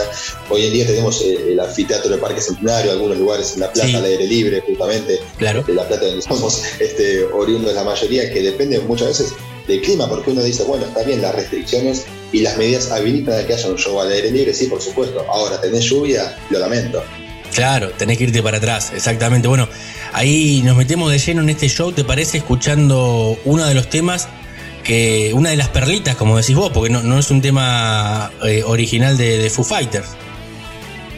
Hoy 0.50 0.66
en 0.66 0.72
día 0.72 0.86
tenemos 0.86 1.20
eh, 1.22 1.52
el 1.52 1.60
anfiteatro 1.60 2.10
del 2.10 2.20
Parque 2.20 2.40
Centenario, 2.40 2.90
algunos 2.90 3.18
lugares 3.18 3.54
en 3.54 3.60
La 3.60 3.72
Plata 3.72 3.98
al 3.98 4.04
aire 4.04 4.26
libre, 4.26 4.60
justamente. 4.66 5.20
Claro. 5.38 5.62
De 5.62 5.74
La 5.74 5.86
Plata, 5.86 6.06
donde 6.06 6.22
somos 6.22 6.62
este, 6.80 7.24
oriundos 7.24 7.74
la 7.74 7.84
mayoría, 7.84 8.32
que 8.32 8.42
depende 8.42 8.80
muchas 8.80 9.08
veces 9.08 9.32
del 9.66 9.80
clima, 9.82 10.08
porque 10.08 10.30
uno 10.30 10.42
dice, 10.42 10.64
bueno, 10.64 10.86
está 10.86 11.02
bien, 11.04 11.22
las 11.22 11.34
restricciones 11.34 12.06
y 12.32 12.40
las 12.40 12.56
medidas 12.56 12.90
habilitan 12.90 13.38
a 13.38 13.46
que 13.46 13.54
haya 13.54 13.68
un 13.68 13.76
show 13.76 14.00
al 14.00 14.10
aire 14.12 14.30
libre, 14.30 14.54
sí, 14.54 14.66
por 14.66 14.80
supuesto. 14.80 15.24
Ahora, 15.28 15.60
tenés 15.60 15.84
lluvia, 15.84 16.36
lo 16.50 16.58
lamento. 16.58 17.02
Claro, 17.54 17.90
tenés 17.90 18.18
que 18.18 18.24
irte 18.24 18.42
para 18.42 18.58
atrás, 18.58 18.92
exactamente. 18.94 19.48
Bueno, 19.48 19.68
ahí 20.12 20.62
nos 20.64 20.76
metemos 20.76 21.10
de 21.10 21.18
lleno 21.18 21.42
en 21.42 21.48
este 21.48 21.68
show, 21.68 21.92
¿te 21.92 22.04
parece? 22.04 22.38
Escuchando 22.38 23.38
uno 23.44 23.66
de 23.66 23.74
los 23.74 23.88
temas 23.88 24.28
que, 24.84 25.32
una 25.34 25.50
de 25.50 25.56
las 25.56 25.68
perlitas, 25.68 26.16
como 26.16 26.36
decís 26.36 26.54
vos, 26.54 26.70
porque 26.72 26.90
no, 26.90 27.18
es 27.18 27.30
un 27.30 27.40
tema 27.40 28.30
eh, 28.44 28.62
original 28.64 29.16
de, 29.16 29.38
de 29.38 29.50
Foo 29.50 29.64
Fighters 29.64 30.08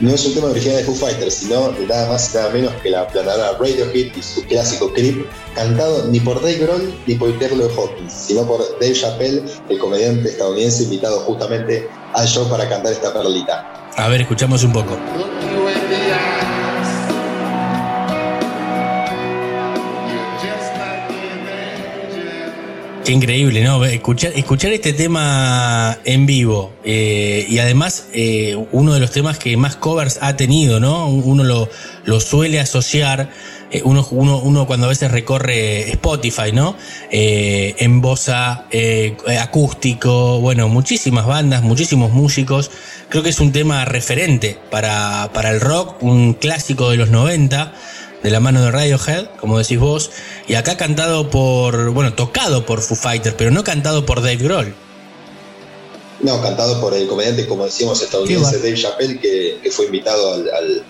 no 0.00 0.14
es 0.14 0.26
un 0.26 0.34
tema 0.34 0.48
original 0.48 0.78
de 0.78 0.84
Foo 0.84 0.94
Fighters, 0.94 1.34
sino 1.34 1.72
nada 1.86 2.08
más 2.08 2.32
y 2.32 2.38
nada 2.38 2.50
menos 2.50 2.72
que 2.82 2.90
la 2.90 3.06
planadora 3.06 3.52
Radiohead 3.58 4.16
y 4.16 4.22
su 4.22 4.42
clásico 4.46 4.92
Creep, 4.92 5.26
cantado 5.54 6.06
ni 6.08 6.20
por 6.20 6.40
Dave 6.40 6.56
Grohl 6.56 6.94
ni 7.06 7.14
por 7.14 7.38
Taylor 7.38 7.70
Hawkins, 7.76 8.12
sino 8.12 8.46
por 8.46 8.60
Dave 8.80 8.94
Chappelle, 8.94 9.42
el 9.68 9.78
comediante 9.78 10.30
estadounidense 10.30 10.84
invitado 10.84 11.20
justamente 11.20 11.88
al 12.14 12.26
show 12.26 12.48
para 12.48 12.68
cantar 12.68 12.92
esta 12.92 13.12
perlita. 13.12 13.90
A 13.96 14.08
ver, 14.08 14.22
escuchamos 14.22 14.64
un 14.64 14.72
poco. 14.72 14.96
Qué 23.04 23.12
increíble, 23.12 23.64
¿no? 23.64 23.82
Escuchar, 23.84 24.32
escuchar 24.36 24.72
este 24.72 24.92
tema 24.92 25.98
en 26.04 26.26
vivo 26.26 26.72
eh, 26.84 27.46
y 27.48 27.58
además 27.58 28.08
eh, 28.12 28.62
uno 28.72 28.92
de 28.92 29.00
los 29.00 29.10
temas 29.10 29.38
que 29.38 29.56
más 29.56 29.76
covers 29.76 30.18
ha 30.20 30.36
tenido, 30.36 30.80
¿no? 30.80 31.08
Uno 31.08 31.42
lo, 31.42 31.68
lo 32.04 32.20
suele 32.20 32.60
asociar, 32.60 33.30
eh, 33.70 33.80
uno, 33.84 34.06
uno, 34.10 34.38
uno 34.38 34.66
cuando 34.66 34.86
a 34.86 34.88
veces 34.90 35.10
recorre 35.10 35.90
Spotify, 35.92 36.52
¿no? 36.52 36.76
Eh, 37.10 37.74
en 37.78 38.02
bosa, 38.02 38.66
eh, 38.70 39.16
acústico, 39.40 40.38
bueno, 40.40 40.68
muchísimas 40.68 41.26
bandas, 41.26 41.62
muchísimos 41.62 42.12
músicos. 42.12 42.70
Creo 43.08 43.22
que 43.22 43.30
es 43.30 43.40
un 43.40 43.50
tema 43.50 43.84
referente 43.86 44.58
para, 44.70 45.30
para 45.32 45.50
el 45.50 45.60
rock, 45.60 46.02
un 46.02 46.34
clásico 46.34 46.90
de 46.90 46.98
los 46.98 47.10
90 47.10 47.72
de 48.22 48.30
la 48.30 48.40
mano 48.40 48.62
de 48.62 48.70
Radiohead, 48.70 49.26
como 49.38 49.58
decís 49.58 49.78
vos, 49.78 50.10
y 50.46 50.54
acá 50.54 50.76
cantado 50.76 51.30
por, 51.30 51.90
bueno, 51.90 52.14
tocado 52.14 52.66
por 52.66 52.82
Foo 52.82 52.96
Fighters, 52.96 53.34
pero 53.36 53.50
no 53.50 53.64
cantado 53.64 54.04
por 54.04 54.20
Dave 54.20 54.36
Grohl. 54.36 54.74
No, 56.20 56.42
cantado 56.42 56.80
por 56.80 56.92
el 56.94 57.06
comediante, 57.08 57.46
como 57.46 57.64
decíamos, 57.64 58.02
estadounidense 58.02 58.58
Dave 58.58 58.74
Chappelle, 58.74 59.18
que, 59.18 59.58
que 59.62 59.70
fue 59.70 59.86
invitado 59.86 60.34
al, 60.34 60.50
al, 60.50 60.84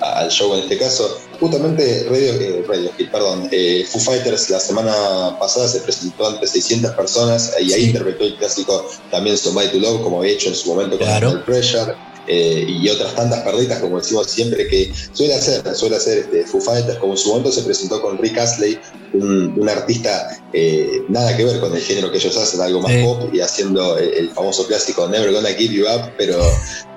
al, 0.00 0.30
show 0.30 0.54
en 0.54 0.60
este 0.60 0.78
caso. 0.78 1.18
Justamente 1.40 2.06
Radio, 2.08 2.34
eh, 2.34 2.64
Radio 2.68 2.90
perdón, 3.10 3.48
eh, 3.50 3.84
Foo 3.90 4.00
Fighters 4.00 4.48
la 4.48 4.60
semana 4.60 5.36
pasada 5.40 5.66
se 5.66 5.80
presentó 5.80 6.28
ante 6.28 6.46
600 6.46 6.92
personas 6.92 7.52
y 7.60 7.72
ahí 7.72 7.84
interpretó 7.86 8.24
el 8.24 8.36
clásico 8.36 8.88
también 9.10 9.36
Somebody 9.36 9.68
to 9.70 9.78
Love, 9.78 10.02
como 10.02 10.20
había 10.20 10.32
hecho 10.32 10.48
en 10.50 10.54
su 10.54 10.68
momento 10.68 10.96
con 10.96 11.06
Claro. 11.06 11.30
el 11.30 11.40
Pressure. 11.42 11.94
Eh, 12.26 12.64
y 12.68 12.88
otras 12.88 13.14
tantas 13.14 13.42
perditas, 13.42 13.78
como 13.80 13.98
decimos 13.98 14.30
siempre, 14.30 14.66
que 14.68 14.92
suele 15.12 15.34
hacer, 15.34 15.62
suele 15.76 15.96
hacer 15.96 16.18
este, 16.18 16.44
Foo 16.46 16.60
Fighters, 16.60 16.98
como 16.98 17.12
en 17.14 17.18
su 17.18 17.28
momento 17.28 17.52
se 17.52 17.62
presentó 17.62 18.00
con 18.02 18.18
Rick 18.18 18.38
Astley, 18.38 18.78
un, 19.12 19.54
un 19.56 19.68
artista 19.68 20.28
eh, 20.52 21.02
nada 21.08 21.36
que 21.36 21.44
ver 21.44 21.60
con 21.60 21.74
el 21.74 21.80
género 21.80 22.10
que 22.10 22.18
ellos 22.18 22.36
hacen, 22.36 22.60
algo 22.60 22.80
más 22.80 22.92
Sí. 22.92 23.02
pop, 23.02 23.32
y 23.32 23.40
haciendo 23.40 23.96
el, 23.98 24.12
el 24.14 24.30
famoso 24.30 24.66
clásico 24.66 25.08
Never 25.08 25.32
Gonna 25.32 25.50
Give 25.50 25.72
You 25.74 25.84
Up, 25.86 26.12
pero, 26.18 26.38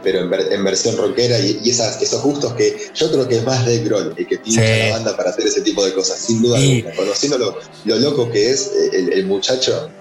pero 0.02 0.20
en, 0.22 0.30
ver- 0.30 0.52
en 0.52 0.64
versión 0.64 0.98
rockera, 0.98 1.40
y, 1.40 1.60
y 1.64 1.70
esas, 1.70 2.02
esos 2.02 2.22
gustos 2.24 2.54
que 2.56 2.76
yo 2.94 3.12
creo 3.12 3.28
que 3.28 3.38
es 3.38 3.44
más 3.44 3.66
Dave 3.66 3.80
Grohl 3.84 4.14
el 4.18 4.28
que 4.28 4.38
pincha 4.40 4.62
Sí. 4.62 4.80
la 4.80 4.90
banda 4.92 5.16
para 5.16 5.30
hacer 5.30 5.46
ese 5.48 5.62
tipo 5.62 5.86
de 5.86 5.94
cosas, 5.94 6.20
sin 6.20 6.42
duda 6.42 6.58
Sí. 6.60 6.78
alguna. 6.80 6.96
Conociendo 6.96 7.38
lo, 7.38 7.56
lo 7.84 7.96
loco 8.00 8.30
que 8.32 8.50
es 8.50 8.68
eh, 8.68 8.90
el, 8.94 9.14
el 9.14 9.26
muchacho, 9.28 9.94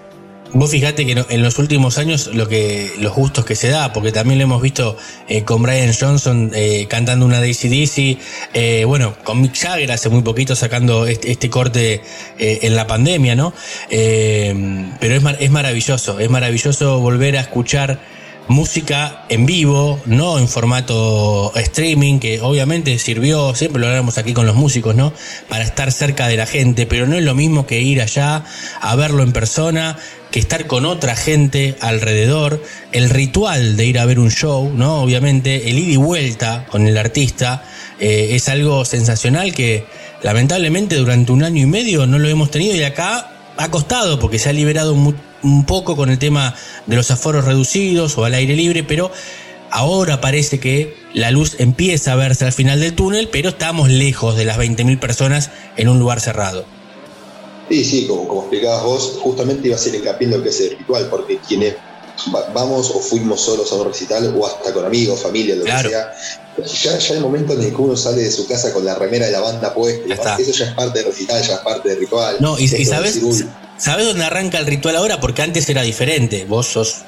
Vos 0.53 0.71
fijate 0.71 1.05
que 1.05 1.25
en 1.29 1.43
los 1.43 1.59
últimos 1.59 1.99
años 1.99 2.31
lo 2.33 2.49
que 2.49 2.91
los 2.99 3.15
gustos 3.15 3.45
que 3.45 3.55
se 3.55 3.69
da, 3.69 3.93
porque 3.93 4.13
también 4.13 4.39
lo 4.39 4.45
hemos 4.45 4.63
visto 4.63 4.97
eh, 5.29 5.45
con 5.45 5.63
Brian 5.63 5.93
Johnson 5.93 6.51
eh, 6.55 6.87
cantando 6.89 7.27
una 7.27 7.41
Daisy 7.41 7.69
Dizzy, 7.69 8.19
eh, 8.55 8.85
bueno, 8.87 9.15
con 9.25 9.43
Mick 9.43 9.55
Jagger 9.55 9.93
hace 9.93 10.09
muy 10.09 10.23
poquito 10.23 10.57
sacando 10.57 11.07
este, 11.07 11.31
este 11.31 11.51
corte 11.51 12.03
eh, 12.39 12.59
en 12.63 12.77
la 12.77 12.87
pandemia, 12.87 13.35
¿no? 13.35 13.53
Eh, 13.91 14.55
pero 15.01 15.15
es, 15.15 15.23
es 15.41 15.51
maravilloso, 15.51 16.19
es 16.19 16.31
maravilloso 16.31 17.01
volver 17.01 17.37
a 17.37 17.41
escuchar 17.41 18.01
música 18.49 19.25
en 19.29 19.47
vivo, 19.47 20.01
no 20.07 20.39
en 20.39 20.49
formato 20.49 21.53
streaming, 21.55 22.19
que 22.19 22.41
obviamente 22.41 22.99
sirvió, 22.99 23.55
siempre 23.55 23.81
lo 23.81 23.89
hablamos 23.89 24.19
aquí 24.19 24.33
con 24.33 24.47
los 24.47 24.57
músicos, 24.57 24.95
¿no? 24.95 25.13
Para 25.49 25.65
estar 25.65 25.93
cerca 25.93 26.29
de 26.29 26.37
la 26.37 26.47
gente, 26.47 26.87
pero 26.87 27.07
no 27.07 27.17
es 27.17 27.25
lo 27.25 27.35
mismo 27.35 27.67
que 27.67 27.81
ir 27.81 28.01
allá 28.01 28.45
a 28.81 28.97
verlo 28.97 29.23
en 29.23 29.33
persona, 29.33 29.99
que 30.31 30.39
estar 30.41 30.67
con 30.67 30.85
otra 30.87 31.15
gente 31.17 31.77
alrededor, 31.81 32.63
el 32.93 33.11
ritual 33.11 33.77
de 33.77 33.87
ir 33.87 33.99
a 33.99 34.05
ver 34.07 34.19
un 34.19 34.31
show, 34.31 34.71
¿no? 34.75 35.03
Obviamente, 35.03 35.71
el 35.71 35.79
ida 35.79 35.93
y 35.93 35.97
vuelta 35.97 36.67
con 36.71 36.87
el 36.87 36.97
artista 36.99 37.65
eh, 38.01 38.31
es 38.33 38.49
algo 38.49 38.85
sensacional 38.85 39.55
que 39.55 39.85
lamentablemente 40.23 40.97
durante 40.97 41.33
un 41.33 41.45
año 41.45 41.63
y 41.63 41.67
medio 41.67 42.07
no 42.07 42.19
lo 42.19 42.29
hemos 42.29 42.51
tenido 42.51 42.75
y 42.75 42.83
acá 42.83 43.31
ha 43.57 43.71
costado 43.71 44.19
porque 44.19 44.39
se 44.39 44.49
ha 44.49 44.53
liberado 44.53 44.95
mu- 44.95 45.15
un 45.43 45.65
poco 45.67 45.97
con 45.97 46.11
el 46.11 46.19
tema 46.19 46.55
de 46.87 46.97
los 46.97 47.11
aforos 47.11 47.45
reducidos 47.45 48.17
o 48.19 48.25
al 48.25 48.35
aire 48.35 48.57
libre, 48.57 48.83
pero 48.85 49.11
ahora 49.71 50.21
parece 50.21 50.59
que 50.61 50.95
la 51.15 51.31
luz 51.31 51.57
empieza 51.59 52.13
a 52.13 52.17
verse 52.17 52.45
al 52.45 52.53
final 52.53 52.81
del 52.81 52.95
túnel, 52.95 53.29
pero 53.31 53.51
estamos 53.51 53.89
lejos 53.89 54.37
de 54.37 54.45
las 54.45 54.59
20.000 54.59 54.99
personas 54.99 55.51
en 55.77 55.89
un 55.89 55.99
lugar 55.99 56.21
cerrado. 56.21 56.65
Sí, 57.69 57.85
sí, 57.85 58.07
como, 58.07 58.27
como 58.27 58.41
explicabas 58.43 58.83
vos, 58.83 59.19
justamente 59.21 59.67
iba 59.69 59.77
a 59.77 59.79
ser 59.79 59.95
hincapié 59.95 60.27
en 60.29 60.39
lo 60.39 60.43
que 60.43 60.49
es 60.49 60.61
el 60.61 60.71
ritual, 60.79 61.09
porque 61.11 61.39
quienes 61.47 61.75
va- 62.35 62.51
vamos 62.55 62.91
o 62.95 62.99
fuimos 63.01 63.43
solos 63.43 63.71
a 63.73 63.75
un 63.77 63.89
recital 63.89 64.35
o 64.37 64.47
hasta 64.47 64.73
con 64.73 64.87
amigos, 64.87 65.21
familia, 65.21 65.55
lo 65.55 65.65
Claro. 65.65 65.91
que 65.91 65.95
sea, 65.95 66.13
ya, 66.93 66.99
ya 66.99 67.15
el 67.15 67.21
momento 67.21 67.53
en 67.53 67.61
el 67.63 67.69
que 67.69 67.77
uno 67.77 67.95
sale 67.97 68.23
de 68.23 68.31
su 68.33 68.47
casa 68.49 68.73
con 68.73 68.85
la 68.87 68.95
remera 68.95 69.27
de 69.27 69.33
la 69.33 69.41
banda 69.41 69.73
puesta, 69.75 70.37
eso 70.39 70.51
ya 70.53 70.65
es 70.65 70.75
parte 70.75 71.01
del 71.01 71.09
recital, 71.09 71.43
ya 71.47 71.55
es 71.57 71.61
parte 71.61 71.91
del 71.91 71.99
ritual. 72.01 72.37
No, 72.41 72.59
y, 72.59 72.65
y 72.65 72.85
sabes, 72.87 73.21
¿sabes 73.79 74.07
dónde 74.07 74.25
arranca 74.25 74.59
el 74.59 74.67
ritual 74.67 74.97
ahora? 74.97 75.21
Porque 75.21 75.43
antes 75.43 75.69
era 75.69 75.83
diferente. 75.83 76.45
Vos 76.45 76.67
sos 76.67 77.05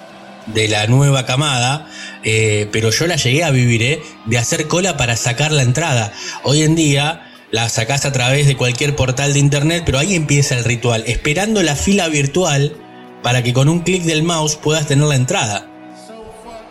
de 0.47 0.69
la 0.69 0.87
nueva 0.87 1.27
camada, 1.27 1.87
eh, 2.23 2.69
pero 2.73 2.91
yo 2.91 3.07
la 3.07 3.17
llegué 3.17 3.45
a 3.45 3.51
vivir, 3.51 3.83
¿eh? 3.83 4.03
De 4.27 4.39
hacer 4.39 4.67
cola 4.69 4.97
para 4.97 5.17
sacar 5.17 5.53
la 5.53 5.63
entrada. 5.63 6.13
Hoy 6.43 6.63
en 6.63 6.75
día 6.75 7.27
la 7.51 7.69
sacás 7.69 8.07
a 8.07 8.13
través 8.13 8.47
de 8.47 8.57
cualquier 8.57 8.97
portal 8.97 9.33
de 9.33 9.39
internet, 9.39 9.83
pero 9.85 9.99
ahí 9.99 10.15
empieza 10.15 10.57
el 10.57 10.65
ritual, 10.65 11.05
esperando 11.07 11.63
la 11.63 11.77
fila 11.77 12.09
virtual 12.09 12.77
para 13.23 13.43
que 13.43 13.53
con 13.53 13.69
un 13.69 13.81
clic 13.81 14.05
del 14.05 14.23
mouse 14.23 14.57
puedas 14.57 14.87
tener 14.87 15.07
la 15.07 15.17
entrada. 15.17 15.70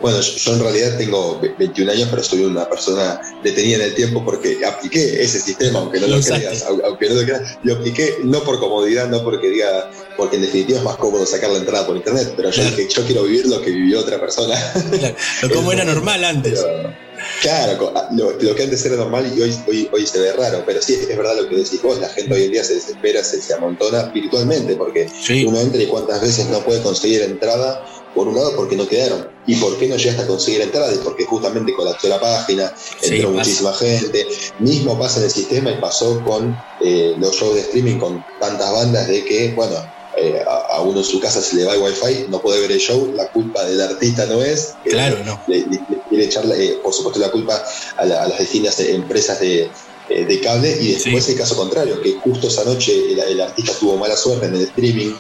Bueno, 0.02 0.22
yo, 0.22 0.54
en 0.54 0.60
realidad 0.62 0.98
tengo 0.98 1.40
ve- 1.42 1.56
21 1.58 1.90
años, 1.92 2.08
pero 2.10 2.24
soy 2.24 2.46
una 2.46 2.70
persona 2.70 3.20
detenida 3.44 3.76
en 3.78 3.82
el 3.82 3.96
tiempo 3.96 4.24
porque 4.24 4.58
apliqué 4.66 5.22
ese 5.22 5.40
sistema, 5.42 5.80
aunque 5.80 6.00
no 6.00 6.08
Lo 6.08 6.22
creas, 6.22 6.66
au- 6.66 6.82
aunque 6.86 7.10
no 7.10 7.16
lo 7.16 7.24
creas, 7.24 7.42
lo 7.64 7.76
apliqué 7.76 8.16
no 8.24 8.42
por 8.44 8.60
comodidad, 8.60 9.10
no 9.10 9.24
porque 9.24 9.50
diga, 9.50 9.92
porque 10.16 10.38
en 10.38 10.44
definitiva 10.44 10.80
es 10.80 10.86
más 10.86 10.96
cómodo 10.98 11.26
sacar 11.26 11.50
la 11.52 11.58
entrada 11.60 11.86
por 11.86 11.98
internet, 11.98 12.34
pero 12.36 12.50
yo 12.50 12.62
Claro. 12.62 12.76
dije, 12.78 12.90
yo 12.94 13.06
quiero 13.06 13.24
vivir 13.24 13.46
lo 13.48 13.62
que 13.62 13.72
vivió 13.72 14.00
otra 14.00 14.20
persona. 14.20 14.56
Claro, 15.00 15.16
lo 15.42 15.50
como 15.56 15.72
era 15.74 15.84
normal 15.84 16.24
antes. 16.24 16.60
Pero, 16.60 16.94
claro, 17.42 17.92
ah, 17.96 18.08
lo, 18.16 18.32
lo 18.40 18.56
que 18.56 18.64
antes 18.64 18.86
era 18.86 18.96
normal 18.96 19.32
y 19.36 19.42
hoy, 19.42 19.54
hoy, 19.68 19.90
hoy 19.92 20.08
se 20.08 20.20
ve 20.20 20.32
raro, 20.34 20.64
pero 20.66 20.82
sí, 20.82 20.94
es 20.94 21.18
verdad 21.18 21.36
lo 21.36 21.48
que 21.50 21.58
decís 21.58 21.82
vos, 21.82 22.00
la 22.00 22.10
gente 22.10 22.34
hoy 22.34 22.44
en 22.46 22.52
día 22.52 22.64
se 22.64 22.76
desespera, 22.76 23.24
se, 23.24 23.42
se 23.42 23.54
amontona 23.54 24.04
virtualmente, 24.14 24.76
porque 24.76 25.10
Sí. 25.22 25.46
uno 25.46 25.60
entra 25.60 25.82
y 25.82 25.88
cuántas 25.88 26.22
veces 26.22 26.48
no 26.48 26.64
puede 26.64 26.82
conseguir 26.82 27.22
entrada, 27.24 27.84
por 28.14 28.28
un 28.28 28.36
lado 28.36 28.56
porque 28.56 28.76
no 28.76 28.88
quedaron, 28.88 29.28
y 29.46 29.56
por 29.56 29.78
qué 29.78 29.88
no 29.88 29.96
llegaste 29.96 30.24
a 30.24 30.28
conseguir 30.28 30.62
entrada, 30.62 30.94
y 30.94 30.98
porque 30.98 31.26
justamente 31.26 31.74
colapsó 31.74 32.08
la 32.08 32.20
página, 32.20 32.72
Sí, 32.76 33.16
entró 33.16 33.32
muchísima 33.32 33.74
gente, 33.74 34.28
mismo 34.60 34.98
pasa 35.00 35.20
en 35.20 35.26
el 35.26 35.32
sistema 35.32 35.72
y 35.72 35.80
pasó 35.80 36.22
con 36.24 36.58
eh, 36.80 37.16
los 37.18 37.36
shows 37.36 37.56
de 37.56 37.62
streaming 37.62 37.98
con 37.98 38.24
tantas 38.40 38.72
bandas 38.72 39.08
de 39.08 39.24
que, 39.26 39.54
bueno, 39.56 39.76
eh, 40.18 40.40
a, 40.46 40.76
a 40.78 40.82
uno 40.82 41.00
en 41.00 41.06
su 41.06 41.20
casa 41.20 41.42
se 41.42 41.56
le 41.56 41.64
va 41.66 41.76
el 41.76 41.82
wifi, 41.82 42.26
no 42.30 42.42
puede 42.42 42.60
ver 42.62 42.72
el 42.72 42.80
show, 42.80 43.14
la 43.16 43.28
culpa 43.30 43.64
del 43.66 43.80
artista 43.80 44.26
no 44.26 44.44
es, 44.44 44.76
Claro, 44.84 45.24
no. 45.24 45.42
le, 45.48 45.60
le- 45.60 45.86
le 45.88 46.02
quiere 46.10 46.26
echarle, 46.26 46.66
eh, 46.66 46.80
por 46.84 46.94
supuesto, 46.94 47.20
la 47.20 47.32
culpa 47.32 47.64
a, 47.98 48.06
la- 48.06 48.24
a 48.24 48.28
las 48.28 48.40
distintas 48.40 48.80
eh, 48.82 48.96
empresas 48.96 49.40
de, 49.40 49.72
eh, 50.10 50.26
de 50.26 50.42
cable 50.42 50.76
y 50.82 50.94
después 50.94 51.30
el 51.30 51.38
caso 51.38 51.56
contrario, 51.56 52.02
que 52.02 52.14
justo 52.16 52.48
esa 52.48 52.66
noche 52.66 52.92
el, 53.14 53.20
el 53.20 53.40
artista 53.42 53.72
tuvo 53.80 53.98
mala 53.98 54.18
suerte 54.18 54.48
en 54.48 54.56
el 54.56 54.62
streaming, 54.64 55.14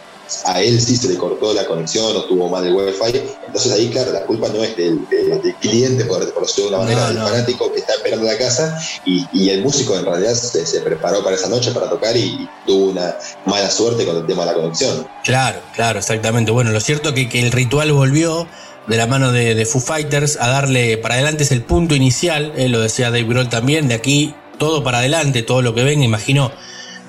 a 0.45 0.61
él 0.61 0.80
sí 0.81 0.95
se 0.95 1.07
le 1.10 1.18
cortó 1.18 1.53
la 1.53 1.65
conexión 1.65 2.15
o 2.15 2.23
tuvo 2.26 2.49
mal 2.49 2.65
el 2.65 2.73
wifi, 2.73 3.22
entonces 3.45 3.72
ahí 3.72 3.89
claro, 3.89 4.11
la 4.11 4.23
culpa 4.26 4.47
no 4.49 4.64
es 4.64 4.76
del, 4.77 5.07
del- 5.10 5.41
del 5.41 5.56
cliente, 5.56 6.06
por, 6.06 6.31
por 6.34 6.45
decirlo 6.45 6.69
de 6.72 6.76
una 6.77 6.84
manera, 6.85 7.01
No, 7.01 7.07
del 7.07 7.18
no. 7.19 7.27
fanático 7.27 7.72
que 7.73 7.80
está 7.80 7.93
esperando 7.93 8.26
la 8.26 8.38
casa 8.38 8.80
y, 9.06 9.26
y 9.34 9.49
el 9.49 9.61
músico 9.61 9.97
en 9.97 10.06
realidad 10.06 10.34
se, 10.34 10.65
se 10.65 10.81
preparó 10.81 11.23
para 11.23 11.35
esa 11.35 11.49
noche 11.49 11.72
para 11.72 11.89
tocar 11.89 12.15
y, 12.15 12.22
y 12.22 12.49
tuvo 12.65 12.91
una 12.91 13.15
mala 13.45 13.69
suerte 13.72 14.06
con 14.06 14.18
el 14.18 14.26
tema 14.26 14.45
de 14.45 14.51
la 14.51 14.57
conexión. 14.57 15.07
Claro, 15.23 15.60
claro, 15.76 15.99
exactamente. 15.99 16.51
Bueno, 16.51 16.72
lo 16.72 16.80
cierto 16.80 17.14
que, 17.14 17.27
que 17.30 17.39
el 17.39 17.51
ritual 17.51 17.91
volvió 17.91 18.47
de 18.88 18.97
la 18.97 19.07
mano 19.07 19.31
de, 19.31 19.56
de 19.56 19.65
Foo 19.65 19.81
Fighters 19.81 20.38
a 20.39 20.47
darle 20.47 20.97
para 20.97 21.15
adelante 21.15 21.43
es 21.43 21.51
el 21.51 21.61
punto 21.64 21.95
inicial, 21.95 22.53
eh, 22.56 22.69
lo 22.69 22.80
decía 22.80 23.07
Dave 23.11 23.23
Grohl 23.26 23.49
también, 23.49 23.88
de 23.88 23.93
aquí 23.95 24.34
todo 24.57 24.84
para 24.84 24.99
adelante, 24.99 25.43
todo 25.43 25.61
lo 25.61 25.73
que 25.76 25.84
venga, 25.84 26.03
imagino 26.03 26.51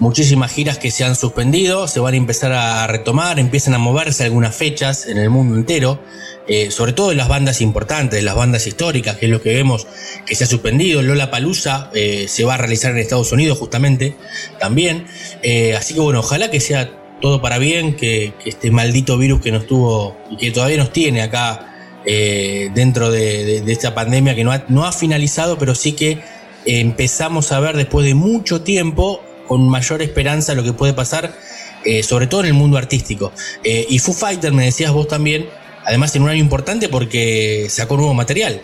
muchísimas 0.00 0.52
giras 0.52 0.78
que 0.78 0.90
se 0.90 1.04
han 1.04 1.14
suspendido, 1.14 1.86
se 1.86 2.00
van 2.00 2.14
a 2.14 2.16
empezar 2.16 2.52
a 2.52 2.86
retomar, 2.88 3.38
empiezan 3.38 3.74
a 3.74 3.78
moverse 3.78 4.24
algunas 4.24 4.54
fechas 4.56 5.06
en 5.06 5.18
el 5.18 5.30
mundo 5.30 5.54
entero, 5.54 6.00
eh, 6.48 6.70
sobre 6.72 6.92
todo 6.92 7.12
en 7.12 7.18
las 7.18 7.28
bandas 7.28 7.60
importantes, 7.60 8.24
las 8.24 8.34
bandas 8.34 8.66
históricas, 8.66 9.16
que 9.16 9.26
es 9.26 9.30
lo 9.30 9.40
que 9.40 9.54
vemos 9.54 9.86
que 10.26 10.34
se 10.34 10.44
ha 10.44 10.46
suspendido, 10.46 11.02
Lola 11.02 11.30
Palusa 11.30 11.90
se 11.92 12.44
va 12.44 12.54
a 12.54 12.56
realizar 12.56 12.90
en 12.90 12.98
Estados 12.98 13.30
Unidos 13.30 13.58
justamente 13.58 14.16
también, 14.58 15.06
Eh, 15.42 15.74
así 15.76 15.94
que 15.94 16.00
bueno, 16.00 16.20
ojalá 16.20 16.50
que 16.50 16.60
sea 16.60 16.90
todo 17.20 17.40
para 17.40 17.58
bien, 17.58 17.96
que, 17.96 18.32
este 18.44 18.70
maldito 18.70 19.18
virus 19.18 19.40
que 19.40 19.52
nos 19.52 19.66
tuvo 19.66 20.16
y 20.30 20.36
que 20.36 20.50
todavía 20.50 20.78
nos 20.78 20.92
tiene 20.92 21.22
acá 21.22 22.00
eh, 22.04 22.70
dentro 22.74 23.10
de, 23.10 23.58
esta 23.70 23.94
pandemia 23.94 24.34
que 24.34 24.44
no 24.44 24.52
ha, 24.52 24.64
no 24.68 24.84
ha 24.84 24.92
finalizado, 24.92 25.58
pero 25.58 25.74
sí 25.74 25.92
que 25.92 26.12
eh, 26.12 26.20
empezamos 26.64 27.52
a 27.52 27.60
ver 27.60 27.76
después 27.76 28.06
de 28.06 28.14
mucho 28.14 28.62
tiempo 28.62 29.22
con 29.50 29.68
mayor 29.68 30.00
esperanza 30.00 30.54
lo 30.54 30.62
que 30.62 30.72
puede 30.72 30.92
pasar, 30.92 31.36
eh, 31.84 32.04
sobre 32.04 32.28
todo 32.28 32.42
en 32.42 32.46
el 32.46 32.54
mundo 32.54 32.78
artístico. 32.78 33.32
Eh, 33.64 33.84
y 33.88 33.98
Foo 33.98 34.14
Fighter, 34.14 34.52
me 34.52 34.64
decías 34.64 34.92
vos 34.92 35.08
también, 35.08 35.50
además 35.84 36.14
en 36.14 36.22
un 36.22 36.28
año 36.28 36.38
importante 36.38 36.88
porque 36.88 37.66
sacó 37.68 37.96
nuevo 37.96 38.14
material. 38.14 38.60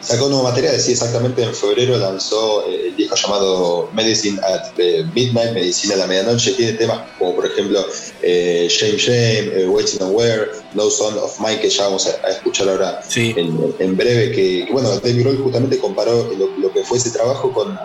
Sacó 0.00 0.28
nuevo 0.28 0.44
material, 0.44 0.78
sí, 0.78 0.92
exactamente 0.92 1.42
en 1.42 1.52
febrero 1.52 1.98
lanzó 1.98 2.64
eh, 2.68 2.90
el 2.90 2.96
disco 2.96 3.16
llamado 3.16 3.90
Medicine 3.92 4.38
at 4.40 4.78
Midnight, 5.12 5.54
Medicina 5.54 5.94
a 5.94 5.96
la 5.96 6.06
Medianoche. 6.06 6.52
Tiene 6.52 6.74
temas 6.74 7.00
como, 7.18 7.34
por 7.34 7.46
ejemplo, 7.46 7.84
eh, 8.22 8.68
Shame 8.70 8.96
Shame, 8.96 9.62
eh, 9.62 9.66
Waiting 9.68 10.02
on 10.02 10.14
Where, 10.14 10.52
No 10.72 10.88
Son 10.88 11.18
of 11.18 11.40
Mike, 11.40 11.62
que 11.62 11.68
ya 11.68 11.82
vamos 11.86 12.06
a, 12.06 12.24
a 12.28 12.30
escuchar 12.30 12.68
ahora 12.68 13.00
Sí. 13.08 13.34
en, 13.36 13.74
en 13.80 13.96
breve. 13.96 14.30
Que, 14.30 14.66
que, 14.66 14.72
bueno, 14.72 14.88
David 15.00 15.22
Grohl 15.22 15.42
justamente 15.42 15.78
comparó 15.78 16.30
lo, 16.38 16.46
lo 16.56 16.72
que 16.72 16.84
fue 16.84 16.96
ese 16.96 17.10
trabajo 17.10 17.52
con, 17.52 17.76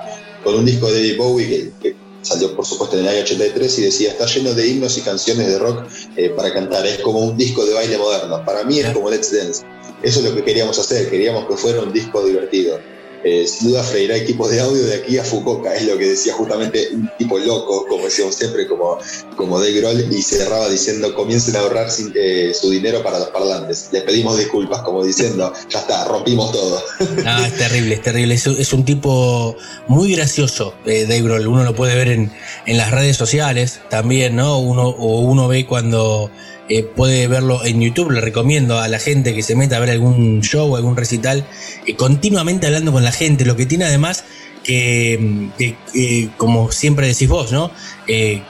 con 0.46 0.56
un 0.56 0.66
disco 0.66 0.90
de 0.90 0.94
David 0.94 1.18
Bowie 1.18 1.72
que, 1.82 1.96
salió, 2.22 2.56
por 2.56 2.66
supuesto, 2.66 2.98
en 2.98 3.04
el 3.04 3.10
año 3.10 3.22
83 3.22 3.80
y 3.80 3.82
decía: 3.82 4.12
está 4.12 4.26
lleno 4.28 4.54
de 4.54 4.68
himnos 4.68 4.98
y 4.98 5.02
canciones 5.02 5.48
de 5.48 5.60
rock 5.60 5.84
eh, 6.16 6.30
para 6.30 6.54
cantar. 6.54 6.86
Es 6.86 7.00
como 7.00 7.20
un 7.20 7.36
disco 7.36 7.66
de 7.66 7.74
baile 7.74 7.98
moderno. 7.98 8.46
Para 8.46 8.64
mí 8.64 8.80
es 8.80 8.90
como 8.94 9.10
Let's 9.10 9.36
Dance. 9.36 9.66
Eso 10.02 10.20
es 10.20 10.26
lo 10.26 10.36
que 10.36 10.44
queríamos 10.44 10.78
hacer, 10.78 11.10
queríamos 11.10 11.48
que 11.48 11.58
fuera 11.58 11.82
un 11.82 11.92
disco 11.92 12.24
divertido. 12.24 12.80
Eh, 13.28 13.48
sin 13.48 13.70
duda 13.70 13.82
freirá 13.82 14.16
equipos 14.16 14.52
de 14.52 14.62
audio 14.62 14.84
de 14.84 14.98
aquí 14.98 15.18
a 15.18 15.24
Fukuoka, 15.24 15.74
es 15.74 15.84
lo 15.88 15.98
que 15.98 16.10
decía 16.10 16.34
justamente 16.34 16.90
un 16.94 17.10
tipo 17.18 17.40
loco, 17.40 17.88
como 17.90 18.06
decíamos 18.06 18.36
siempre, 18.36 18.68
como, 18.68 19.00
como 19.36 19.60
Dave 19.60 19.82
Grohl, 19.82 20.14
y 20.14 20.22
cerraba 20.22 20.70
diciendo, 20.70 21.12
comiencen 21.16 21.56
a 21.56 21.62
ahorrar 21.62 21.88
eh, 22.14 22.54
su 22.54 22.70
dinero 22.70 23.02
para 23.02 23.18
los 23.18 23.30
parlantes. 23.30 23.90
Les 23.92 24.04
pedimos 24.04 24.38
disculpas, 24.38 24.84
como 24.84 25.04
diciendo, 25.04 25.52
ya 25.72 25.80
está, 25.80 26.06
rompimos 26.06 26.52
todo. 26.52 26.80
No, 27.24 27.46
es 27.46 27.58
terrible, 27.58 27.96
es 27.96 28.04
terrible. 28.04 28.36
Es, 28.36 28.46
es 28.46 28.74
un 28.74 28.86
tipo 28.86 29.56
muy 29.88 30.16
gracioso, 30.16 30.76
eh, 30.86 31.08
Dave 31.08 31.24
Grohl. 31.24 31.48
Uno 31.48 31.64
lo 31.64 31.74
puede 31.74 31.96
ver 31.96 32.10
en, 32.10 32.32
en 32.68 32.78
las 32.78 32.92
redes 32.92 33.18
sociales 33.18 33.80
también, 33.90 34.36
¿no? 34.36 34.60
Uno, 34.60 34.90
o 34.90 35.22
uno 35.22 35.48
ve 35.48 35.66
cuando 35.66 36.30
eh, 36.70 36.84
puede 36.84 37.28
verlo 37.28 37.64
en 37.66 37.82
YouTube. 37.82 38.12
Le 38.12 38.22
recomiendo 38.22 38.80
a 38.80 38.88
la 38.88 39.00
gente 39.00 39.34
que 39.34 39.44
se 39.44 39.56
meta 39.56 39.78
a 39.78 39.80
ver 39.80 39.92
algún 39.92 40.42
show, 40.42 40.76
algún 40.76 40.96
recital, 40.96 41.46
eh, 41.86 41.96
continuamente 41.96 42.68
hablando 42.68 42.92
con 42.92 43.04
la 43.04 43.12
gente. 43.12 43.46
Lo 43.46 43.56
que 43.56 43.66
tiene 43.66 43.86
además 43.86 44.24
que, 44.66 45.50
eh, 45.94 46.30
como 46.38 46.72
siempre 46.72 47.08
decís 47.08 47.30
vos, 47.30 47.52
¿no? 47.52 47.72
Eh, 48.08 48.42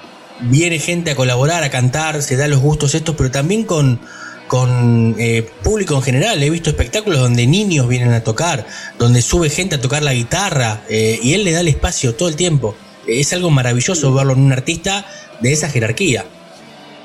viene 0.41 0.79
gente 0.79 1.11
a 1.11 1.15
colaborar, 1.15 1.63
a 1.63 1.69
cantar, 1.69 2.21
se 2.23 2.37
da 2.37 2.47
los 2.47 2.61
gustos 2.61 2.95
estos, 2.95 3.15
pero 3.15 3.31
también 3.31 3.63
con, 3.63 3.99
con 4.47 5.15
eh, 5.19 5.47
público 5.61 5.95
en 5.95 6.01
general. 6.01 6.41
He 6.41 6.49
visto 6.49 6.69
espectáculos 6.69 7.19
donde 7.19 7.45
niños 7.45 7.87
vienen 7.87 8.13
a 8.13 8.23
tocar, 8.23 8.65
donde 8.97 9.21
sube 9.21 9.49
gente 9.49 9.75
a 9.75 9.81
tocar 9.81 10.03
la 10.03 10.13
guitarra 10.13 10.83
y 10.89 11.33
él 11.33 11.43
le 11.43 11.51
da 11.51 11.59
el 11.59 11.67
espacio 11.67 12.15
todo 12.15 12.29
el 12.29 12.35
tiempo. 12.35 12.75
Es 13.07 13.33
algo 13.33 13.51
maravilloso 13.51 14.13
verlo 14.13 14.33
en 14.33 14.39
un 14.39 14.51
artista 14.53 15.05
de 15.41 15.51
esa 15.51 15.69
jerarquía. 15.69 16.25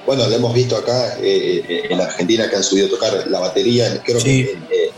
Bueno, 0.06 0.27
lo 0.27 0.35
hemos 0.35 0.55
visto 0.55 0.77
acá 0.77 1.18
eh, 1.20 1.62
eh, 1.68 1.82
en 1.90 2.01
Argentina 2.01 2.48
que 2.48 2.56
han 2.56 2.62
subido 2.64 2.86
a 2.86 2.90
tocar 2.90 3.27
la 3.28 3.39
batería, 3.40 4.02
creo 4.05 4.20
Sí. 4.20 4.47
que 4.68 4.90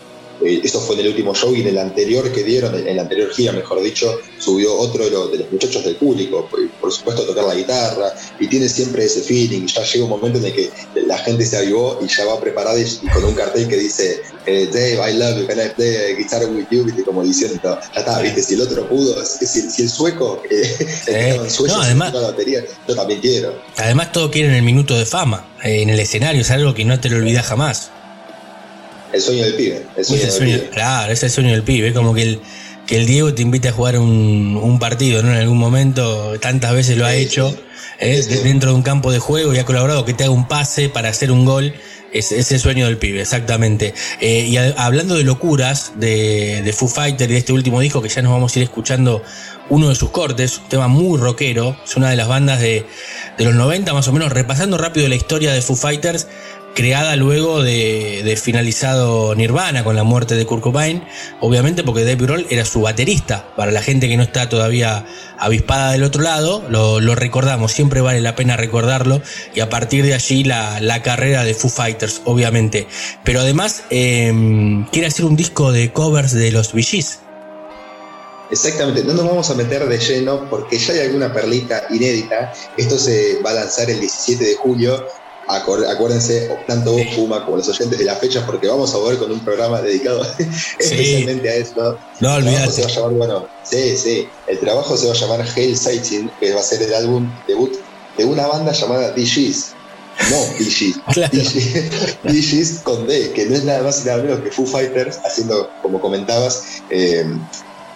eh, 0.44 0.60
eso 0.62 0.81
fue 0.81 0.94
en 0.97 1.02
el 1.02 1.09
último 1.09 1.35
show 1.35 1.55
y 1.55 1.60
en 1.60 1.69
el 1.69 1.78
anterior 1.78 2.31
que 2.32 2.43
dieron, 2.43 2.74
en 2.74 2.97
la 2.97 3.02
anterior 3.02 3.31
gira, 3.31 3.52
mejor 3.52 3.82
dicho, 3.82 4.19
subió 4.39 4.74
otro 4.77 5.05
de 5.05 5.10
los, 5.10 5.32
de 5.32 5.39
los 5.39 5.52
muchachos 5.52 5.85
del 5.85 5.97
público, 5.97 6.47
por, 6.51 6.69
por 6.81 6.93
supuesto 6.93 7.23
a 7.23 7.27
tocar 7.27 7.44
la 7.44 7.55
guitarra, 7.55 8.12
y 8.40 8.47
tiene 8.48 8.69
siempre 8.69 9.05
ese 9.05 9.23
feeling, 9.23 9.66
ya 9.66 9.82
llega 9.85 10.05
un 10.05 10.10
momento 10.10 10.39
en 10.39 10.47
el 10.47 10.52
que 10.52 10.70
la 11.06 11.19
gente 11.19 11.44
se 11.47 11.56
avivó 11.56 11.98
y 12.02 12.06
ya 12.09 12.24
va 12.24 12.40
preparada 12.40 12.78
y, 12.78 12.82
y 12.85 13.09
con 13.09 13.24
un 13.24 13.35
cartel 13.35 13.69
que 13.69 13.77
dice, 13.77 14.23
eh, 14.47 14.69
Dave, 14.73 15.10
I 15.10 15.16
love 15.16 15.39
you, 15.40 15.47
can 15.47 15.59
I 15.59 15.70
play 15.74 16.14
guitar 16.16 16.44
with 16.47 16.66
you, 16.70 16.85
¿viste? 16.85 17.05
como 17.05 17.23
diciendo, 17.23 17.60
ya 17.62 18.01
está, 18.01 18.20
viste, 18.20 18.43
si 18.43 18.55
el 18.55 18.62
otro 18.62 18.89
pudo, 18.89 19.24
si, 19.24 19.82
el 19.82 19.89
sueco, 19.89 20.43
eh, 20.51 20.77
el 21.06 21.36
No, 21.69 21.81
además- 21.82 22.12
tocó 22.12 22.23
la 22.23 22.31
batería, 22.31 22.64
yo 22.89 22.94
también 22.94 23.20
quiero. 23.20 23.55
Además, 23.77 24.12
todo 24.12 24.31
quieren 24.31 24.55
el 24.55 24.62
minuto 24.62 24.98
de 24.98 25.06
fama 25.06 25.47
eh, 25.62 25.82
en 25.82 25.90
el 25.90 26.01
escenario, 26.01 26.40
es 26.43 26.51
algo 26.51 26.74
que 26.74 26.85
no 26.85 26.98
te 27.01 27.09
lo 27.09 27.16
olvidas 27.16 27.47
jamás. 27.47 27.90
El 29.12 29.20
sueño 29.20 29.44
del 29.44 29.55
pibe, 29.55 29.82
el 29.97 30.05
sueño 30.05 30.20
el 30.22 30.26
del 30.28 30.36
sueño- 30.36 30.56
pibe. 30.59 30.70
claro, 30.70 31.12
es 31.12 31.22
el 31.22 31.30
sueño 31.30 31.51
del 31.51 31.62
pibe, 31.62 31.89
es 31.89 31.94
como 31.94 32.14
que 32.14 32.22
el, 32.22 32.40
que 32.86 32.97
el 32.97 33.06
Diego 33.06 33.32
te 33.34 33.43
invite 33.43 33.68
a 33.68 33.72
jugar 33.72 33.98
un, 33.98 34.59
un 34.62 34.78
partido, 34.78 35.22
¿no? 35.22 35.30
En 35.32 35.39
algún 35.39 35.59
momento, 35.59 36.39
tantas 36.40 36.72
veces 36.74 36.97
lo 36.97 37.06
ha 37.06 37.12
Sí, 37.12 37.18
hecho, 37.18 37.51
sí. 37.51 37.56
eh, 38.01 38.22
sí. 38.22 38.36
dentro 38.43 38.70
de 38.70 38.76
un 38.76 38.82
campo 38.82 39.12
de 39.12 39.18
juego 39.18 39.52
y 39.55 39.59
ha 39.59 39.64
colaborado, 39.64 40.05
que 40.05 40.14
te 40.14 40.24
haga 40.24 40.32
un 40.32 40.48
pase 40.48 40.89
para 40.89 41.09
hacer 41.10 41.30
un 41.30 41.44
gol, 41.44 41.74
es, 42.12 42.30
es 42.32 42.52
el 42.52 42.60
sueño 42.60 42.86
del 42.86 42.98
pibe, 42.98 43.20
exactamente. 43.22 43.94
Eh, 44.20 44.47
y 44.48 44.56
a- 44.56 44.74
hablando 44.76 45.14
de 45.14 45.24
locuras 45.24 45.93
de, 45.97 46.60
de 46.62 46.72
Foo 46.72 46.89
Fighter 46.89 47.30
y 47.30 47.34
de 47.34 47.39
este 47.39 47.52
último 47.52 47.80
disco, 47.80 48.02
que 48.02 48.09
ya 48.09 48.20
nos 48.22 48.32
vamos 48.32 48.55
a 48.55 48.59
ir 48.59 48.64
escuchando 48.64 49.22
uno 49.70 49.89
de 49.89 49.94
sus 49.94 50.10
cortes, 50.10 50.59
un 50.59 50.68
tema 50.68 50.89
muy 50.89 51.18
rockero, 51.18 51.76
es 51.84 51.97
una 51.97 52.10
de 52.10 52.16
las 52.16 52.28
bandas 52.28 52.60
de, 52.60 52.84
de 53.39 53.44
los 53.44 53.55
90 53.55 53.94
más 53.94 54.09
o 54.09 54.12
menos, 54.12 54.30
repasando 54.32 54.76
rápido 54.76 55.09
la 55.09 55.14
historia 55.14 55.52
de 55.55 55.62
Foo 55.62 55.76
Fighters, 55.76 56.26
creada 56.74 57.16
luego 57.16 57.62
de, 57.62 58.38
finalizado 58.42 59.34
Nirvana 59.34 59.84
con 59.84 59.96
la 59.96 60.04
muerte 60.04 60.34
de 60.34 60.46
Kurt 60.46 60.62
Cobain, 60.62 61.04
obviamente 61.40 61.82
porque 61.82 62.04
Dave 62.04 62.16
Grohl 62.16 62.46
era 62.50 62.64
su 62.64 62.80
baterista, 62.80 63.46
para 63.56 63.72
la 63.72 63.82
gente 63.82 64.08
que 64.08 64.16
no 64.16 64.22
está 64.22 64.48
todavía 64.48 65.04
avispada 65.38 65.92
del 65.92 66.04
otro 66.04 66.22
lado, 66.22 66.64
lo, 66.68 67.14
recordamos, 67.14 67.72
siempre 67.72 68.00
vale 68.00 68.20
la 68.20 68.34
pena 68.34 68.56
recordarlo, 68.56 69.22
y 69.54 69.60
a 69.60 69.68
partir 69.68 70.04
de 70.04 70.14
allí 70.14 70.44
la, 70.44 71.02
carrera 71.02 71.44
de 71.44 71.54
Foo 71.54 71.70
Fighters, 71.70 72.22
obviamente. 72.24 72.86
Pero 73.24 73.40
además 73.40 73.82
eh, 73.90 74.84
quiere 74.92 75.08
hacer 75.08 75.24
un 75.24 75.36
disco 75.36 75.72
de 75.72 75.92
covers 75.92 76.32
de 76.32 76.52
los 76.52 76.72
Gees. 76.72 77.18
Exactamente, 78.52 79.02
no 79.04 79.14
nos 79.14 79.24
vamos 79.24 79.48
a 79.48 79.54
meter 79.54 79.88
de 79.88 79.98
lleno 79.98 80.48
porque 80.50 80.78
ya 80.78 80.92
hay 80.92 81.00
alguna 81.00 81.32
perlita 81.32 81.84
inédita. 81.88 82.52
Esto 82.76 82.98
se 82.98 83.40
va 83.40 83.50
a 83.50 83.54
lanzar 83.54 83.88
el 83.88 83.98
17 83.98 84.44
de 84.44 84.54
julio. 84.56 85.06
Acuérdense, 85.48 86.48
tanto 86.66 86.93
vos, 86.93 87.02
Puma, 87.16 87.44
como 87.44 87.56
los 87.56 87.69
oyentes 87.69 87.98
de 87.98 88.05
la 88.05 88.14
fecha, 88.16 88.44
porque 88.47 88.69
vamos 88.69 88.94
a 88.94 88.98
volver 88.98 89.19
con 89.19 89.32
un 89.32 89.40
programa 89.40 89.81
dedicado 89.82 90.23
especialmente 90.78 91.48
a 91.48 91.55
esto. 91.56 91.98
No 92.20 92.35
olvidate. 92.35 92.70
se 92.73 92.82
va 92.82 92.89
a 92.89 92.90
llamar, 92.93 93.12
bueno, 93.12 93.48
sí, 93.62 93.97
sí, 93.97 94.28
el 94.47 94.59
trabajo 94.60 94.97
se 94.97 95.06
va 95.06 95.12
a 95.12 95.16
llamar 95.16 95.47
Hail 95.56 95.77
Sighting, 95.77 96.31
que 96.40 96.52
va 96.52 96.60
a 96.60 96.62
ser 96.62 96.82
el 96.82 96.94
álbum 96.94 97.31
debut 97.47 97.73
de 98.16 98.24
una 98.24 98.47
banda 98.47 98.73
llamada 98.73 99.10
DJs. 99.12 99.74
No 100.31 100.36
DJs, 100.59 101.01
Claro. 101.14 101.32
DJs 102.24 102.81
con 102.85 103.06
D, 103.06 103.32
que 103.32 103.47
no 103.47 103.56
es 103.56 103.64
nada 103.64 103.82
más 103.82 104.02
y 104.02 104.09
nada 104.09 104.23
menos 104.23 104.40
que 104.40 104.51
Foo 104.51 104.66
Fighters, 104.66 105.19
haciendo, 105.24 105.70
como 105.82 106.01
comentabas, 106.01 106.62
eh, 106.90 107.24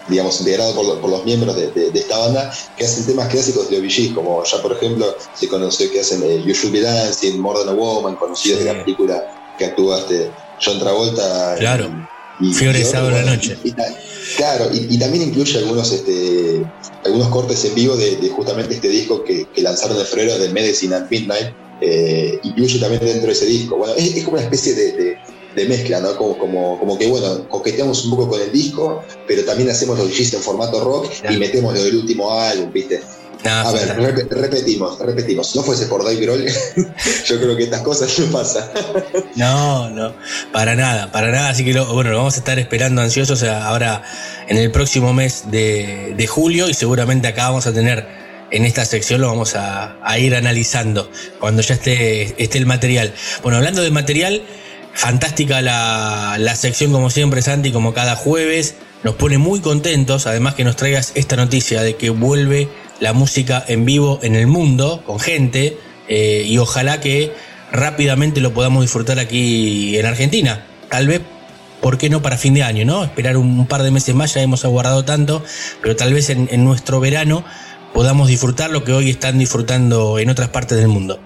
digamos, 0.08 0.38
integrado 0.40 0.74
por, 0.74 1.00
por 1.00 1.10
los 1.10 1.24
miembros 1.24 1.56
de, 1.56 1.70
de- 1.72 1.90
de 1.90 1.98
esta 1.98 2.18
banda, 2.18 2.52
que 2.76 2.84
hacen 2.84 3.06
temas 3.06 3.28
clásicos 3.28 3.68
de 3.70 3.78
OBG, 3.78 4.14
como 4.14 4.42
ya 4.44 4.62
por 4.62 4.72
ejemplo 4.72 5.16
se 5.34 5.48
conoció 5.48 5.90
que 5.90 6.00
hacen 6.00 6.22
eh, 6.22 6.42
You 6.44 6.52
Should 6.54 6.72
Be 6.72 6.80
Dancing, 6.80 7.38
More 7.40 7.60
Than 7.60 7.68
a 7.70 7.72
Woman, 7.74 8.16
conocidos 8.16 8.60
de 8.60 8.70
Sí. 8.70 8.76
la 8.76 8.84
película 8.84 9.22
que 9.58 9.64
actuaste 9.66 10.30
John 10.64 10.78
Travolta. 10.78 11.56
Claro. 11.58 11.90
y- 12.40 12.52
Fiebre 12.52 12.78
y 12.78 12.82
de 12.82 12.88
otros, 12.88 12.92
sábado 13.02 13.10
la 13.24 13.34
noche. 13.34 13.56
y- 13.64 13.72
claro, 14.36 14.68
y, 14.72 14.94
y 14.94 14.98
también 14.98 15.24
incluye 15.28 15.58
algunos 15.58 15.90
este, 15.92 16.64
algunos 17.04 17.28
cortes 17.28 17.64
en 17.64 17.74
vivo 17.74 17.96
de, 17.96 18.16
de 18.16 18.28
justamente 18.28 18.74
este 18.74 18.88
disco 18.88 19.24
que, 19.24 19.46
que 19.54 19.62
lanzaron 19.62 19.98
en 19.98 20.04
febrero 20.06 20.38
de 20.38 20.48
Medicine 20.50 20.94
at 20.96 21.10
Midnight. 21.10 21.48
eh, 21.80 22.38
incluye 22.42 22.78
también 22.78 23.04
dentro 23.04 23.26
de 23.26 23.32
ese 23.34 23.44
disco. 23.46 23.76
Bueno, 23.76 23.92
es, 23.96 24.16
es 24.16 24.24
como 24.24 24.36
una 24.38 24.44
especie 24.44 24.74
de, 24.74 24.92
de- 24.92 25.15
de 25.56 25.64
mezcla, 25.66 25.98
¿no? 26.00 26.16
Como, 26.16 26.38
como, 26.38 26.78
como 26.78 26.96
que, 26.98 27.06
bueno, 27.08 27.48
coqueteamos 27.48 28.04
un 28.04 28.10
poco 28.10 28.28
con 28.28 28.40
el 28.40 28.52
disco, 28.52 29.02
pero 29.26 29.42
también 29.44 29.70
hacemos 29.70 29.98
los 29.98 30.08
DJs 30.08 30.34
en 30.34 30.40
formato 30.42 30.84
rock 30.84 31.10
y 31.30 31.36
metemos 31.38 31.74
lo 31.74 31.82
del 31.82 31.96
último 31.96 32.30
álbum, 32.32 32.70
¿viste? 32.72 33.00
A 33.44 33.70
ver, 33.70 33.96
rep- 33.96 34.28
repetimos, 34.28 34.98
repetimos. 34.98 35.48
Si 35.50 35.58
no 35.58 35.64
fuese 35.64 35.86
por 35.86 36.02
Dave 36.02 36.16
Grohl, 36.16 36.44
yo 37.26 37.40
creo 37.40 37.56
que 37.56 37.64
estas 37.64 37.82
cosas 37.82 38.18
no 38.18 38.26
pasan. 38.32 38.64
No, 39.36 39.88
no, 39.90 40.14
para 40.52 40.74
nada, 40.74 41.12
para 41.12 41.30
nada. 41.30 41.50
Así 41.50 41.64
que 41.64 41.72
lo, 41.72 41.86
bueno, 41.94 42.10
lo 42.10 42.16
vamos 42.18 42.34
a 42.34 42.38
estar 42.38 42.58
esperando 42.58 43.02
ansiosos 43.02 43.42
ahora 43.44 44.02
en 44.48 44.56
el 44.56 44.70
próximo 44.72 45.12
mes 45.12 45.44
de, 45.50 46.14
de 46.16 46.26
julio 46.26 46.68
y 46.68 46.74
seguramente 46.74 47.28
acá 47.28 47.48
vamos 47.48 47.66
a 47.66 47.72
tener 47.72 48.06
en 48.50 48.64
esta 48.64 48.84
sección 48.84 49.20
lo 49.20 49.26
vamos 49.28 49.54
a, 49.56 49.96
a 50.04 50.18
ir 50.18 50.34
analizando 50.34 51.10
cuando 51.40 51.62
ya 51.62 51.74
esté, 51.74 52.42
esté 52.42 52.58
el 52.58 52.66
material. 52.66 53.12
Bueno, 53.42 53.58
hablando 53.58 53.82
de 53.82 53.90
material, 53.90 54.42
fantástica 54.96 55.60
la, 55.60 56.36
la 56.38 56.56
sección 56.56 56.90
como 56.90 57.10
siempre, 57.10 57.42
Santi, 57.42 57.70
como 57.70 57.94
cada 57.94 58.16
jueves. 58.16 58.76
Nos 59.04 59.14
pone 59.14 59.38
muy 59.38 59.60
contentos, 59.60 60.26
además 60.26 60.54
que 60.54 60.64
nos 60.64 60.74
traigas 60.74 61.12
esta 61.14 61.36
noticia 61.36 61.82
de 61.82 61.96
que 61.96 62.10
vuelve 62.10 62.68
la 62.98 63.12
música 63.12 63.62
en 63.68 63.84
vivo 63.84 64.18
en 64.22 64.34
el 64.34 64.46
mundo, 64.46 65.02
con 65.06 65.20
gente, 65.20 65.78
eh, 66.08 66.44
y 66.46 66.58
ojalá 66.58 66.98
que 66.98 67.32
rápidamente 67.70 68.40
lo 68.40 68.52
podamos 68.54 68.82
disfrutar 68.82 69.18
aquí 69.18 69.96
en 69.98 70.06
Argentina. 70.06 70.66
Tal 70.90 71.06
vez, 71.06 71.20
¿por 71.82 71.98
qué 71.98 72.08
no 72.08 72.22
para 72.22 72.38
fin 72.38 72.54
de 72.54 72.62
año, 72.62 72.84
no? 72.84 73.04
Esperar 73.04 73.36
un, 73.36 73.66
par 73.66 73.82
de 73.82 73.90
meses 73.90 74.14
más, 74.14 74.34
ya 74.34 74.40
hemos 74.40 74.64
aguardado 74.64 75.04
tanto, 75.04 75.44
pero 75.82 75.94
tal 75.94 76.14
vez 76.14 76.30
en 76.30 76.64
nuestro 76.64 76.98
verano 76.98 77.44
podamos 77.92 78.28
disfrutar 78.28 78.70
lo 78.70 78.82
que 78.82 78.92
hoy 78.92 79.10
están 79.10 79.38
disfrutando 79.38 80.18
en 80.18 80.30
otras 80.30 80.48
partes 80.48 80.78
del 80.78 80.88
mundo. 80.88 81.20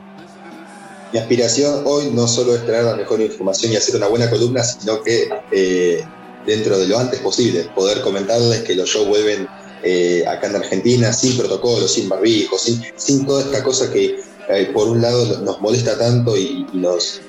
Mi 1.13 1.19
aspiración 1.19 1.83
hoy 1.87 2.11
no 2.13 2.29
solo 2.29 2.55
es 2.55 2.65
traer 2.65 2.85
la 2.85 2.95
mejor 2.95 3.21
información 3.21 3.73
y 3.73 3.77
hacer 3.77 3.97
una 3.97 4.07
buena 4.07 4.31
columna, 4.31 4.63
sino 4.63 5.03
que 5.03 5.29
eh, 5.51 6.05
dentro 6.47 6.79
de 6.79 6.87
lo 6.87 6.99
antes 6.99 7.19
posible 7.19 7.69
poder 7.75 8.01
comentarles 8.01 8.63
que 8.63 8.77
los 8.77 8.89
shows 8.89 9.09
vuelven 9.09 9.49
eh, 9.83 10.25
acá 10.29 10.47
en 10.47 10.57
Argentina 10.57 11.13
sin 11.13 11.37
protocolo, 11.37 11.89
sin 11.89 12.09
barbijo, 12.09 12.57
sin, 12.59 13.27
toda 13.27 13.43
esta 13.43 13.65
cosa 13.65 13.93
que 13.93 14.21
eh, 14.49 14.71
por 14.73 14.87
un 14.87 15.03
lado 15.03 15.41
nos 15.41 15.61
molesta 15.61 15.99
tanto 15.99 16.37
y, 16.37 16.65
nos, 16.75 17.21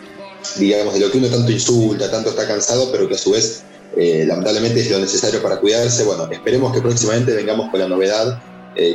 digamos, 0.58 0.94
de 0.94 1.00
lo 1.00 1.10
que 1.10 1.18
uno 1.18 1.30
tanto 1.30 1.52
insulta, 1.52 2.12
tanto 2.12 2.30
está 2.30 2.48
cansado, 2.48 2.92
pero 2.92 3.08
que 3.08 3.16
a 3.16 3.18
su 3.18 3.32
vez 3.32 3.64
lamentablemente 3.96 4.80
es 4.80 4.92
lo 4.92 5.00
necesario 5.00 5.42
para 5.42 5.60
cuidarse. 5.60 6.04
Bueno, 6.04 6.30
esperemos 6.32 6.72
que 6.72 6.82
próximamente 6.82 7.34
vengamos 7.34 7.72
con 7.72 7.80
la 7.80 7.88
novedad, 7.88 8.40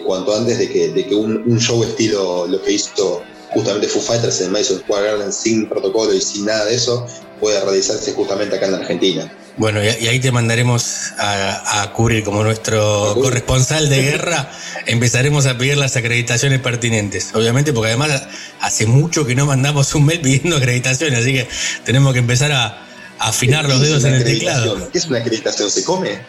cuanto 0.06 0.34
antes 0.34 0.58
de 0.58 0.68
que, 0.68 1.14
un 1.14 1.58
show 1.58 1.82
estilo 1.82 2.46
lo 2.46 2.62
que 2.62 2.72
hizo 2.72 3.22
justamente 3.50 3.88
Foo 3.88 4.00
Fighters 4.00 4.40
en 4.40 4.52
Madison 4.52 4.80
Square 4.80 5.06
Garden 5.06 5.32
sin 5.32 5.68
protocolo 5.68 6.12
y 6.12 6.20
sin 6.20 6.44
nada 6.46 6.64
de 6.64 6.74
eso, 6.74 7.06
pueda 7.40 7.60
realizarse 7.62 8.12
justamente 8.12 8.56
acá 8.56 8.66
en 8.66 8.72
la 8.72 8.78
Argentina. 8.78 9.32
Bueno, 9.58 9.82
y, 9.82 9.88
ahí 9.88 10.20
te 10.20 10.30
mandaremos 10.32 11.12
a, 11.18 11.82
a 11.82 11.92
cubrir 11.92 12.24
como 12.24 12.44
nuestro 12.44 13.14
corresponsal 13.14 13.88
de 13.88 14.02
guerra. 14.10 14.50
Empezaremos 14.86 15.46
a 15.46 15.56
pedir 15.56 15.78
las 15.78 15.96
acreditaciones 15.96 16.60
pertinentes. 16.60 17.30
Obviamente, 17.34 17.72
porque 17.72 17.88
además 17.88 18.24
hace 18.60 18.86
mucho 18.86 19.24
que 19.24 19.34
no 19.34 19.46
mandamos 19.46 19.94
un 19.94 20.04
mail 20.04 20.20
pidiendo 20.20 20.56
acreditaciones, 20.56 21.20
así 21.20 21.32
que 21.32 21.48
tenemos 21.84 22.12
que 22.12 22.18
empezar 22.18 22.52
a 22.52 22.85
afinar 23.18 23.68
los 23.68 23.78
¿Qué 23.78 23.84
es 23.84 23.88
dedos 23.88 24.04
en 24.04 24.14
el 24.14 24.24
teclado. 24.24 24.90
¿Qué 24.90 24.98
es 24.98 25.06
una 25.06 25.18
acreditación? 25.18 25.70
¿Se 25.70 25.84
come? 25.84 26.20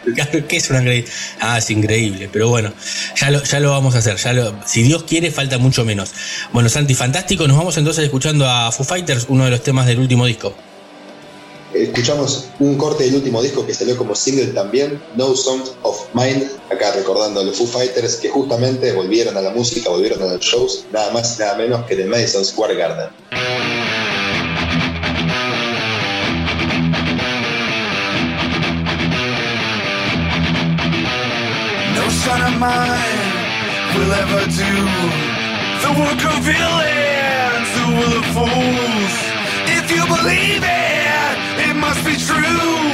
¿Qué 0.48 0.56
es 0.56 0.70
una 0.70 0.80
acreditación? 0.80 1.38
Ah, 1.40 1.58
es 1.58 1.70
increíble, 1.70 2.28
pero 2.32 2.48
bueno, 2.48 2.72
ya 3.16 3.30
lo, 3.30 3.42
ya 3.42 3.60
lo 3.60 3.70
vamos 3.70 3.94
a 3.94 3.98
hacer. 3.98 4.16
Ya 4.16 4.32
lo, 4.32 4.54
si 4.66 4.82
Dios 4.82 5.04
quiere, 5.04 5.30
falta 5.30 5.58
mucho 5.58 5.84
menos. 5.84 6.10
Bueno, 6.52 6.68
Santi, 6.68 6.94
fantástico. 6.94 7.46
Nos 7.46 7.56
vamos 7.56 7.76
entonces 7.76 8.04
escuchando 8.04 8.48
a 8.48 8.72
Foo 8.72 8.84
Fighters, 8.84 9.26
uno 9.28 9.44
de 9.44 9.50
los 9.50 9.62
temas 9.62 9.86
del 9.86 9.98
último 9.98 10.26
disco. 10.26 10.54
Escuchamos 11.74 12.46
un 12.60 12.78
corte 12.78 13.04
del 13.04 13.16
último 13.16 13.42
disco 13.42 13.66
que 13.66 13.74
salió 13.74 13.96
como 13.96 14.14
single 14.14 14.46
también, 14.48 15.00
No 15.16 15.36
Songs 15.36 15.72
of 15.82 16.06
Mine, 16.14 16.48
acá 16.70 16.92
recordando 16.92 17.40
a 17.40 17.44
los 17.44 17.58
Foo 17.58 17.66
Fighters 17.66 18.16
que 18.16 18.30
justamente 18.30 18.90
volvieron 18.92 19.36
a 19.36 19.42
la 19.42 19.50
música, 19.50 19.90
volvieron 19.90 20.22
a 20.22 20.32
los 20.32 20.40
shows, 20.40 20.86
nada 20.92 21.12
más 21.12 21.36
y 21.36 21.40
nada 21.40 21.56
menos 21.56 21.84
que 21.84 21.94
del 21.94 22.08
Madison 22.08 22.42
Square 22.42 22.74
Garden. 22.74 23.10
Of 32.48 32.58
mine 32.58 33.28
will 33.94 34.12
ever 34.22 34.42
do 34.46 34.74
the 35.84 35.92
work 36.00 36.22
of 36.32 36.38
villains 36.48 37.68
who 37.76 37.86
will 37.98 38.14
of 38.20 38.26
fools. 38.36 39.14
If 39.76 39.90
you 39.94 40.02
believe 40.06 40.62
it, 40.64 41.36
it 41.68 41.76
must 41.76 42.02
be 42.06 42.16
true. 42.16 42.88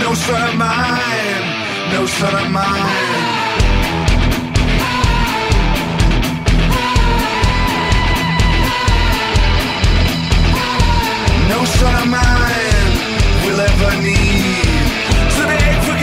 No 0.00 0.14
son 0.14 0.48
of 0.48 0.56
mine, 0.56 1.44
no 1.92 2.06
son 2.06 2.34
of 2.42 2.50
mine. 2.50 3.56
No 11.50 11.64
son 11.64 11.94
of 12.02 12.08
mine 12.08 12.92
will 13.44 13.60
ever 13.60 14.02
need 14.02 14.86
to 15.36 15.95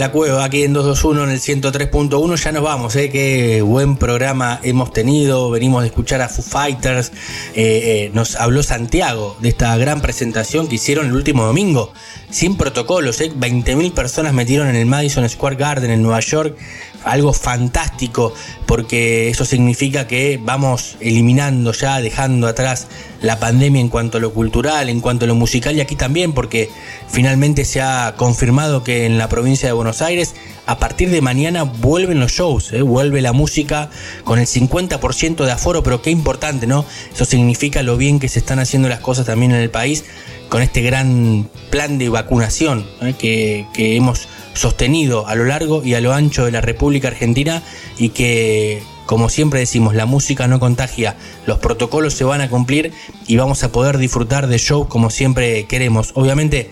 la 0.00 0.12
cueva 0.12 0.44
aquí 0.44 0.62
en 0.62 0.72
221 0.72 1.24
en 1.24 1.30
el 1.30 1.40
103.1. 1.40 2.36
Ya 2.42 2.52
nos 2.52 2.62
vamos, 2.62 2.96
¿eh? 2.96 3.10
Qué 3.10 3.60
buen 3.60 3.98
programa 3.98 4.58
hemos 4.62 4.94
tenido. 4.94 5.50
Venimos 5.50 5.82
de 5.82 5.88
escuchar 5.88 6.22
a 6.22 6.30
Foo 6.30 6.42
Fighters. 6.42 7.12
Eh, 7.54 8.06
eh, 8.06 8.10
nos 8.14 8.34
habló 8.36 8.62
Santiago 8.62 9.36
de 9.40 9.50
esta 9.50 9.76
gran 9.76 10.00
presentación 10.00 10.68
que 10.68 10.76
hicieron 10.76 11.08
el 11.08 11.12
último 11.12 11.44
domingo. 11.44 11.92
Sin 12.30 12.56
protocolos, 12.56 13.20
¿eh? 13.20 13.30
20.000 13.30 13.92
personas 13.92 14.32
metieron 14.32 14.68
en 14.68 14.76
el 14.76 14.86
Madison 14.86 15.28
Square 15.28 15.56
Garden 15.56 15.90
en 15.90 16.00
Nueva 16.00 16.20
York. 16.20 16.56
Algo 17.04 17.34
fantástico 17.34 18.32
porque 18.64 19.28
eso 19.28 19.44
significa 19.44 20.06
que 20.06 20.40
vamos 20.42 20.96
eliminando 21.00 21.72
ya, 21.72 22.00
dejando 22.00 22.46
atrás 22.46 22.86
la 23.20 23.38
pandemia 23.38 23.80
en 23.80 23.88
cuanto 23.88 24.18
a 24.18 24.20
lo 24.20 24.32
cultural, 24.32 24.88
en 24.88 25.00
cuanto 25.00 25.24
a 25.26 25.28
lo 25.28 25.34
musical 25.34 25.76
y 25.76 25.80
aquí 25.80 25.96
también 25.96 26.32
porque 26.32 26.70
finalmente 27.10 27.64
se 27.64 27.80
ha 27.80 28.14
confirmado 28.16 28.84
que 28.84 29.04
en 29.04 29.18
la 29.18 29.28
provincia 29.28 29.68
de 29.68 29.72
Buenos 29.72 30.00
Aires 30.02 30.34
a 30.66 30.78
partir 30.78 31.10
de 31.10 31.20
mañana 31.20 31.64
vuelven 31.64 32.20
los 32.20 32.32
shows, 32.32 32.72
¿eh? 32.72 32.82
vuelve 32.82 33.20
la 33.20 33.32
música 33.32 33.90
con 34.24 34.38
el 34.38 34.46
50% 34.46 35.44
de 35.44 35.50
aforo, 35.50 35.82
pero 35.82 36.00
qué 36.00 36.10
importante, 36.10 36.66
¿no? 36.66 36.84
Eso 37.12 37.24
significa 37.24 37.82
lo 37.82 37.96
bien 37.96 38.20
que 38.20 38.28
se 38.28 38.38
están 38.38 38.60
haciendo 38.60 38.88
las 38.88 39.00
cosas 39.00 39.26
también 39.26 39.50
en 39.52 39.60
el 39.60 39.70
país 39.70 40.04
con 40.48 40.62
este 40.62 40.82
gran 40.82 41.48
plan 41.70 41.98
de 41.98 42.08
vacunación 42.08 42.86
¿eh? 43.02 43.14
que, 43.18 43.66
que 43.72 43.96
hemos 43.96 44.28
sostenido 44.54 45.26
a 45.26 45.34
lo 45.34 45.44
largo 45.44 45.82
y 45.84 45.94
a 45.94 46.00
lo 46.00 46.12
ancho 46.12 46.44
de 46.44 46.52
la 46.52 46.60
República 46.60 47.08
Argentina 47.08 47.62
y 47.98 48.10
que 48.10 48.82
como 49.06 49.28
siempre 49.28 49.58
decimos, 49.58 49.96
la 49.96 50.06
música 50.06 50.46
no 50.46 50.60
contagia, 50.60 51.16
los 51.44 51.58
protocolos 51.58 52.14
se 52.14 52.22
van 52.22 52.42
a 52.42 52.48
cumplir 52.48 52.92
y 53.26 53.36
vamos 53.38 53.64
a 53.64 53.72
poder 53.72 53.98
disfrutar 53.98 54.46
de 54.46 54.56
shows 54.56 54.86
como 54.86 55.10
siempre 55.10 55.66
queremos. 55.66 56.12
Obviamente 56.14 56.70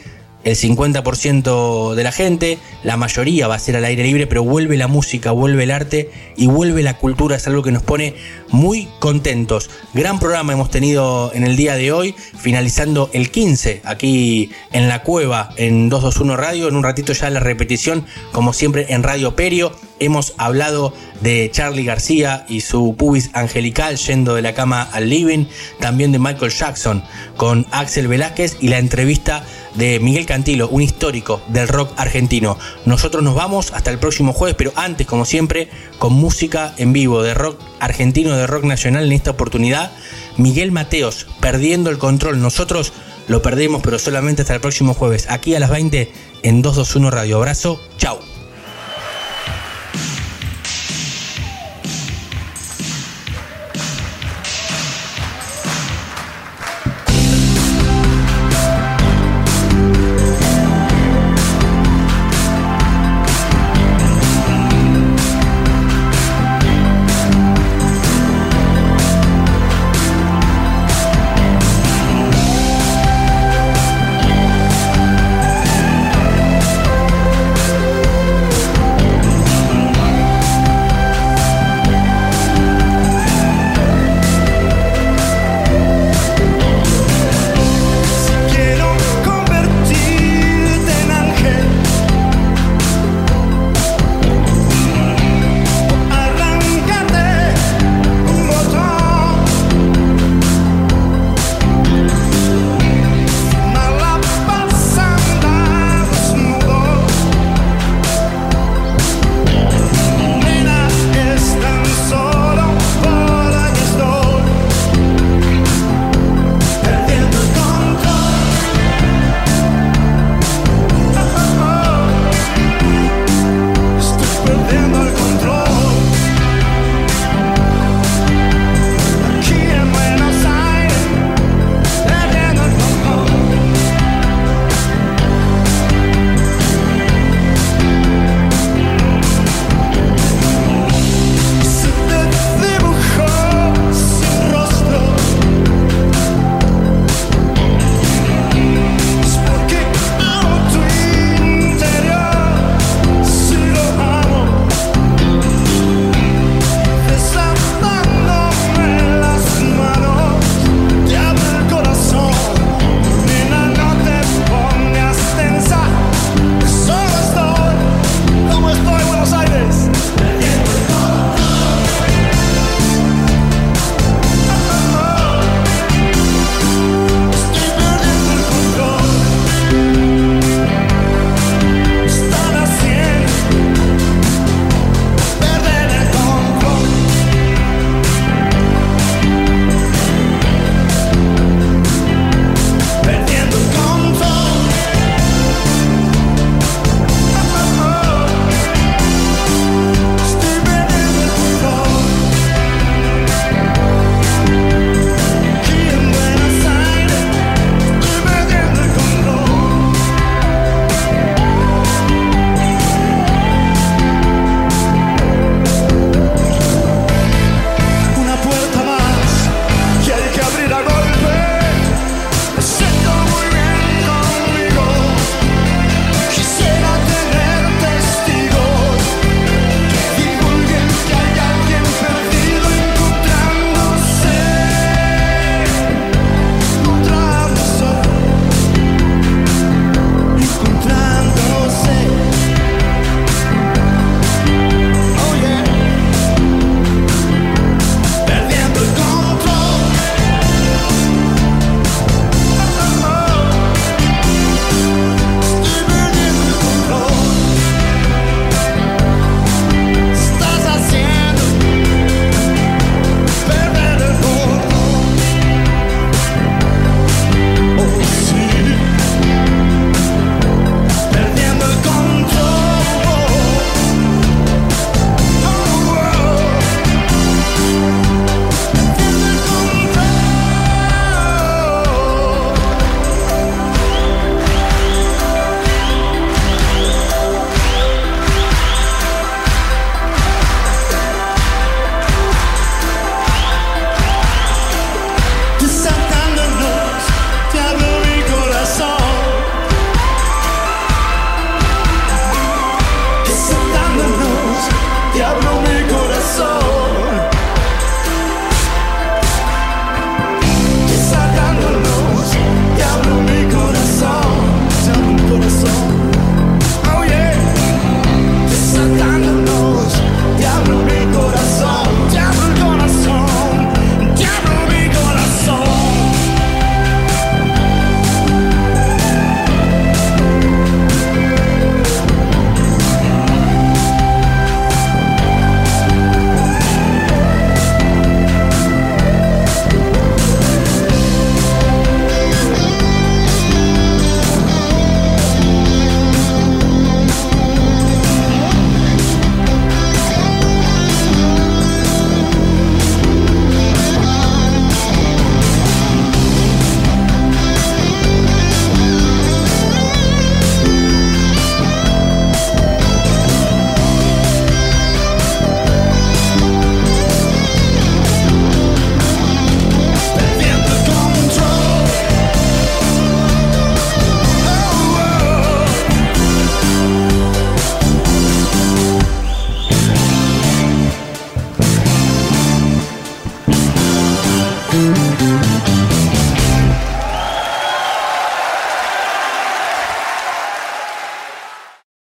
el 0.48 0.56
50% 0.56 1.94
de 1.94 2.02
la 2.02 2.10
gente, 2.10 2.58
la 2.82 2.96
mayoría 2.96 3.48
va 3.48 3.56
a 3.56 3.58
ser 3.58 3.76
al 3.76 3.84
aire 3.84 4.02
libre, 4.02 4.26
pero 4.26 4.42
vuelve 4.42 4.76
la 4.76 4.88
música, 4.88 5.30
vuelve 5.30 5.64
el 5.64 5.70
arte 5.70 6.10
y 6.36 6.46
vuelve 6.46 6.82
la 6.82 6.96
cultura, 6.96 7.36
es 7.36 7.46
algo 7.46 7.62
que 7.62 7.70
nos 7.70 7.82
pone 7.82 8.14
muy 8.48 8.88
contentos. 8.98 9.68
Gran 9.92 10.18
programa 10.18 10.54
hemos 10.54 10.70
tenido 10.70 11.30
en 11.34 11.44
el 11.44 11.56
día 11.56 11.74
de 11.74 11.92
hoy, 11.92 12.14
finalizando 12.38 13.10
el 13.12 13.30
15 13.30 13.82
aquí 13.84 14.50
en 14.72 14.88
la 14.88 15.02
cueva 15.02 15.50
en 15.56 15.90
221 15.90 16.36
Radio, 16.36 16.68
en 16.68 16.76
un 16.76 16.82
ratito 16.82 17.12
ya 17.12 17.28
la 17.28 17.40
repetición, 17.40 18.06
como 18.32 18.52
siempre 18.54 18.86
en 18.88 19.02
Radio 19.02 19.36
Perio. 19.36 19.72
Hemos 20.00 20.34
hablado 20.36 20.94
de 21.20 21.50
Charlie 21.52 21.84
García 21.84 22.44
y 22.48 22.60
su 22.60 22.94
pubis 22.96 23.30
angelical 23.32 23.96
yendo 23.96 24.34
de 24.34 24.42
la 24.42 24.54
cama 24.54 24.82
al 24.82 25.08
living, 25.08 25.46
también 25.80 26.12
de 26.12 26.18
Michael 26.18 26.52
Jackson 26.52 27.02
con 27.36 27.66
Axel 27.70 28.08
Velázquez 28.08 28.56
y 28.60 28.68
la 28.68 28.78
entrevista 28.78 29.44
de 29.74 30.00
Miguel 30.00 30.26
Cantilo, 30.26 30.68
un 30.68 30.82
histórico 30.82 31.40
del 31.48 31.68
rock 31.68 31.92
argentino. 31.96 32.58
Nosotros 32.84 33.22
nos 33.22 33.34
vamos 33.34 33.72
hasta 33.72 33.90
el 33.90 33.98
próximo 33.98 34.32
jueves, 34.32 34.56
pero 34.56 34.72
antes, 34.76 35.06
como 35.06 35.24
siempre, 35.24 35.68
con 35.98 36.12
música 36.12 36.74
en 36.78 36.92
vivo 36.92 37.22
de 37.22 37.34
rock 37.34 37.60
argentino, 37.80 38.36
de 38.36 38.46
rock 38.46 38.64
nacional. 38.64 39.06
En 39.06 39.12
esta 39.12 39.30
oportunidad, 39.30 39.92
Miguel 40.36 40.72
Mateos, 40.72 41.26
perdiendo 41.40 41.90
el 41.90 41.98
control. 41.98 42.40
Nosotros 42.40 42.92
lo 43.28 43.42
perdemos, 43.42 43.82
pero 43.82 43.98
solamente 43.98 44.42
hasta 44.42 44.54
el 44.54 44.60
próximo 44.60 44.94
jueves, 44.94 45.26
aquí 45.28 45.54
a 45.54 45.60
las 45.60 45.70
20 45.70 46.10
en 46.42 46.62
221 46.62 47.10
Radio. 47.10 47.36
Abrazo, 47.36 47.80
chao. 47.98 48.37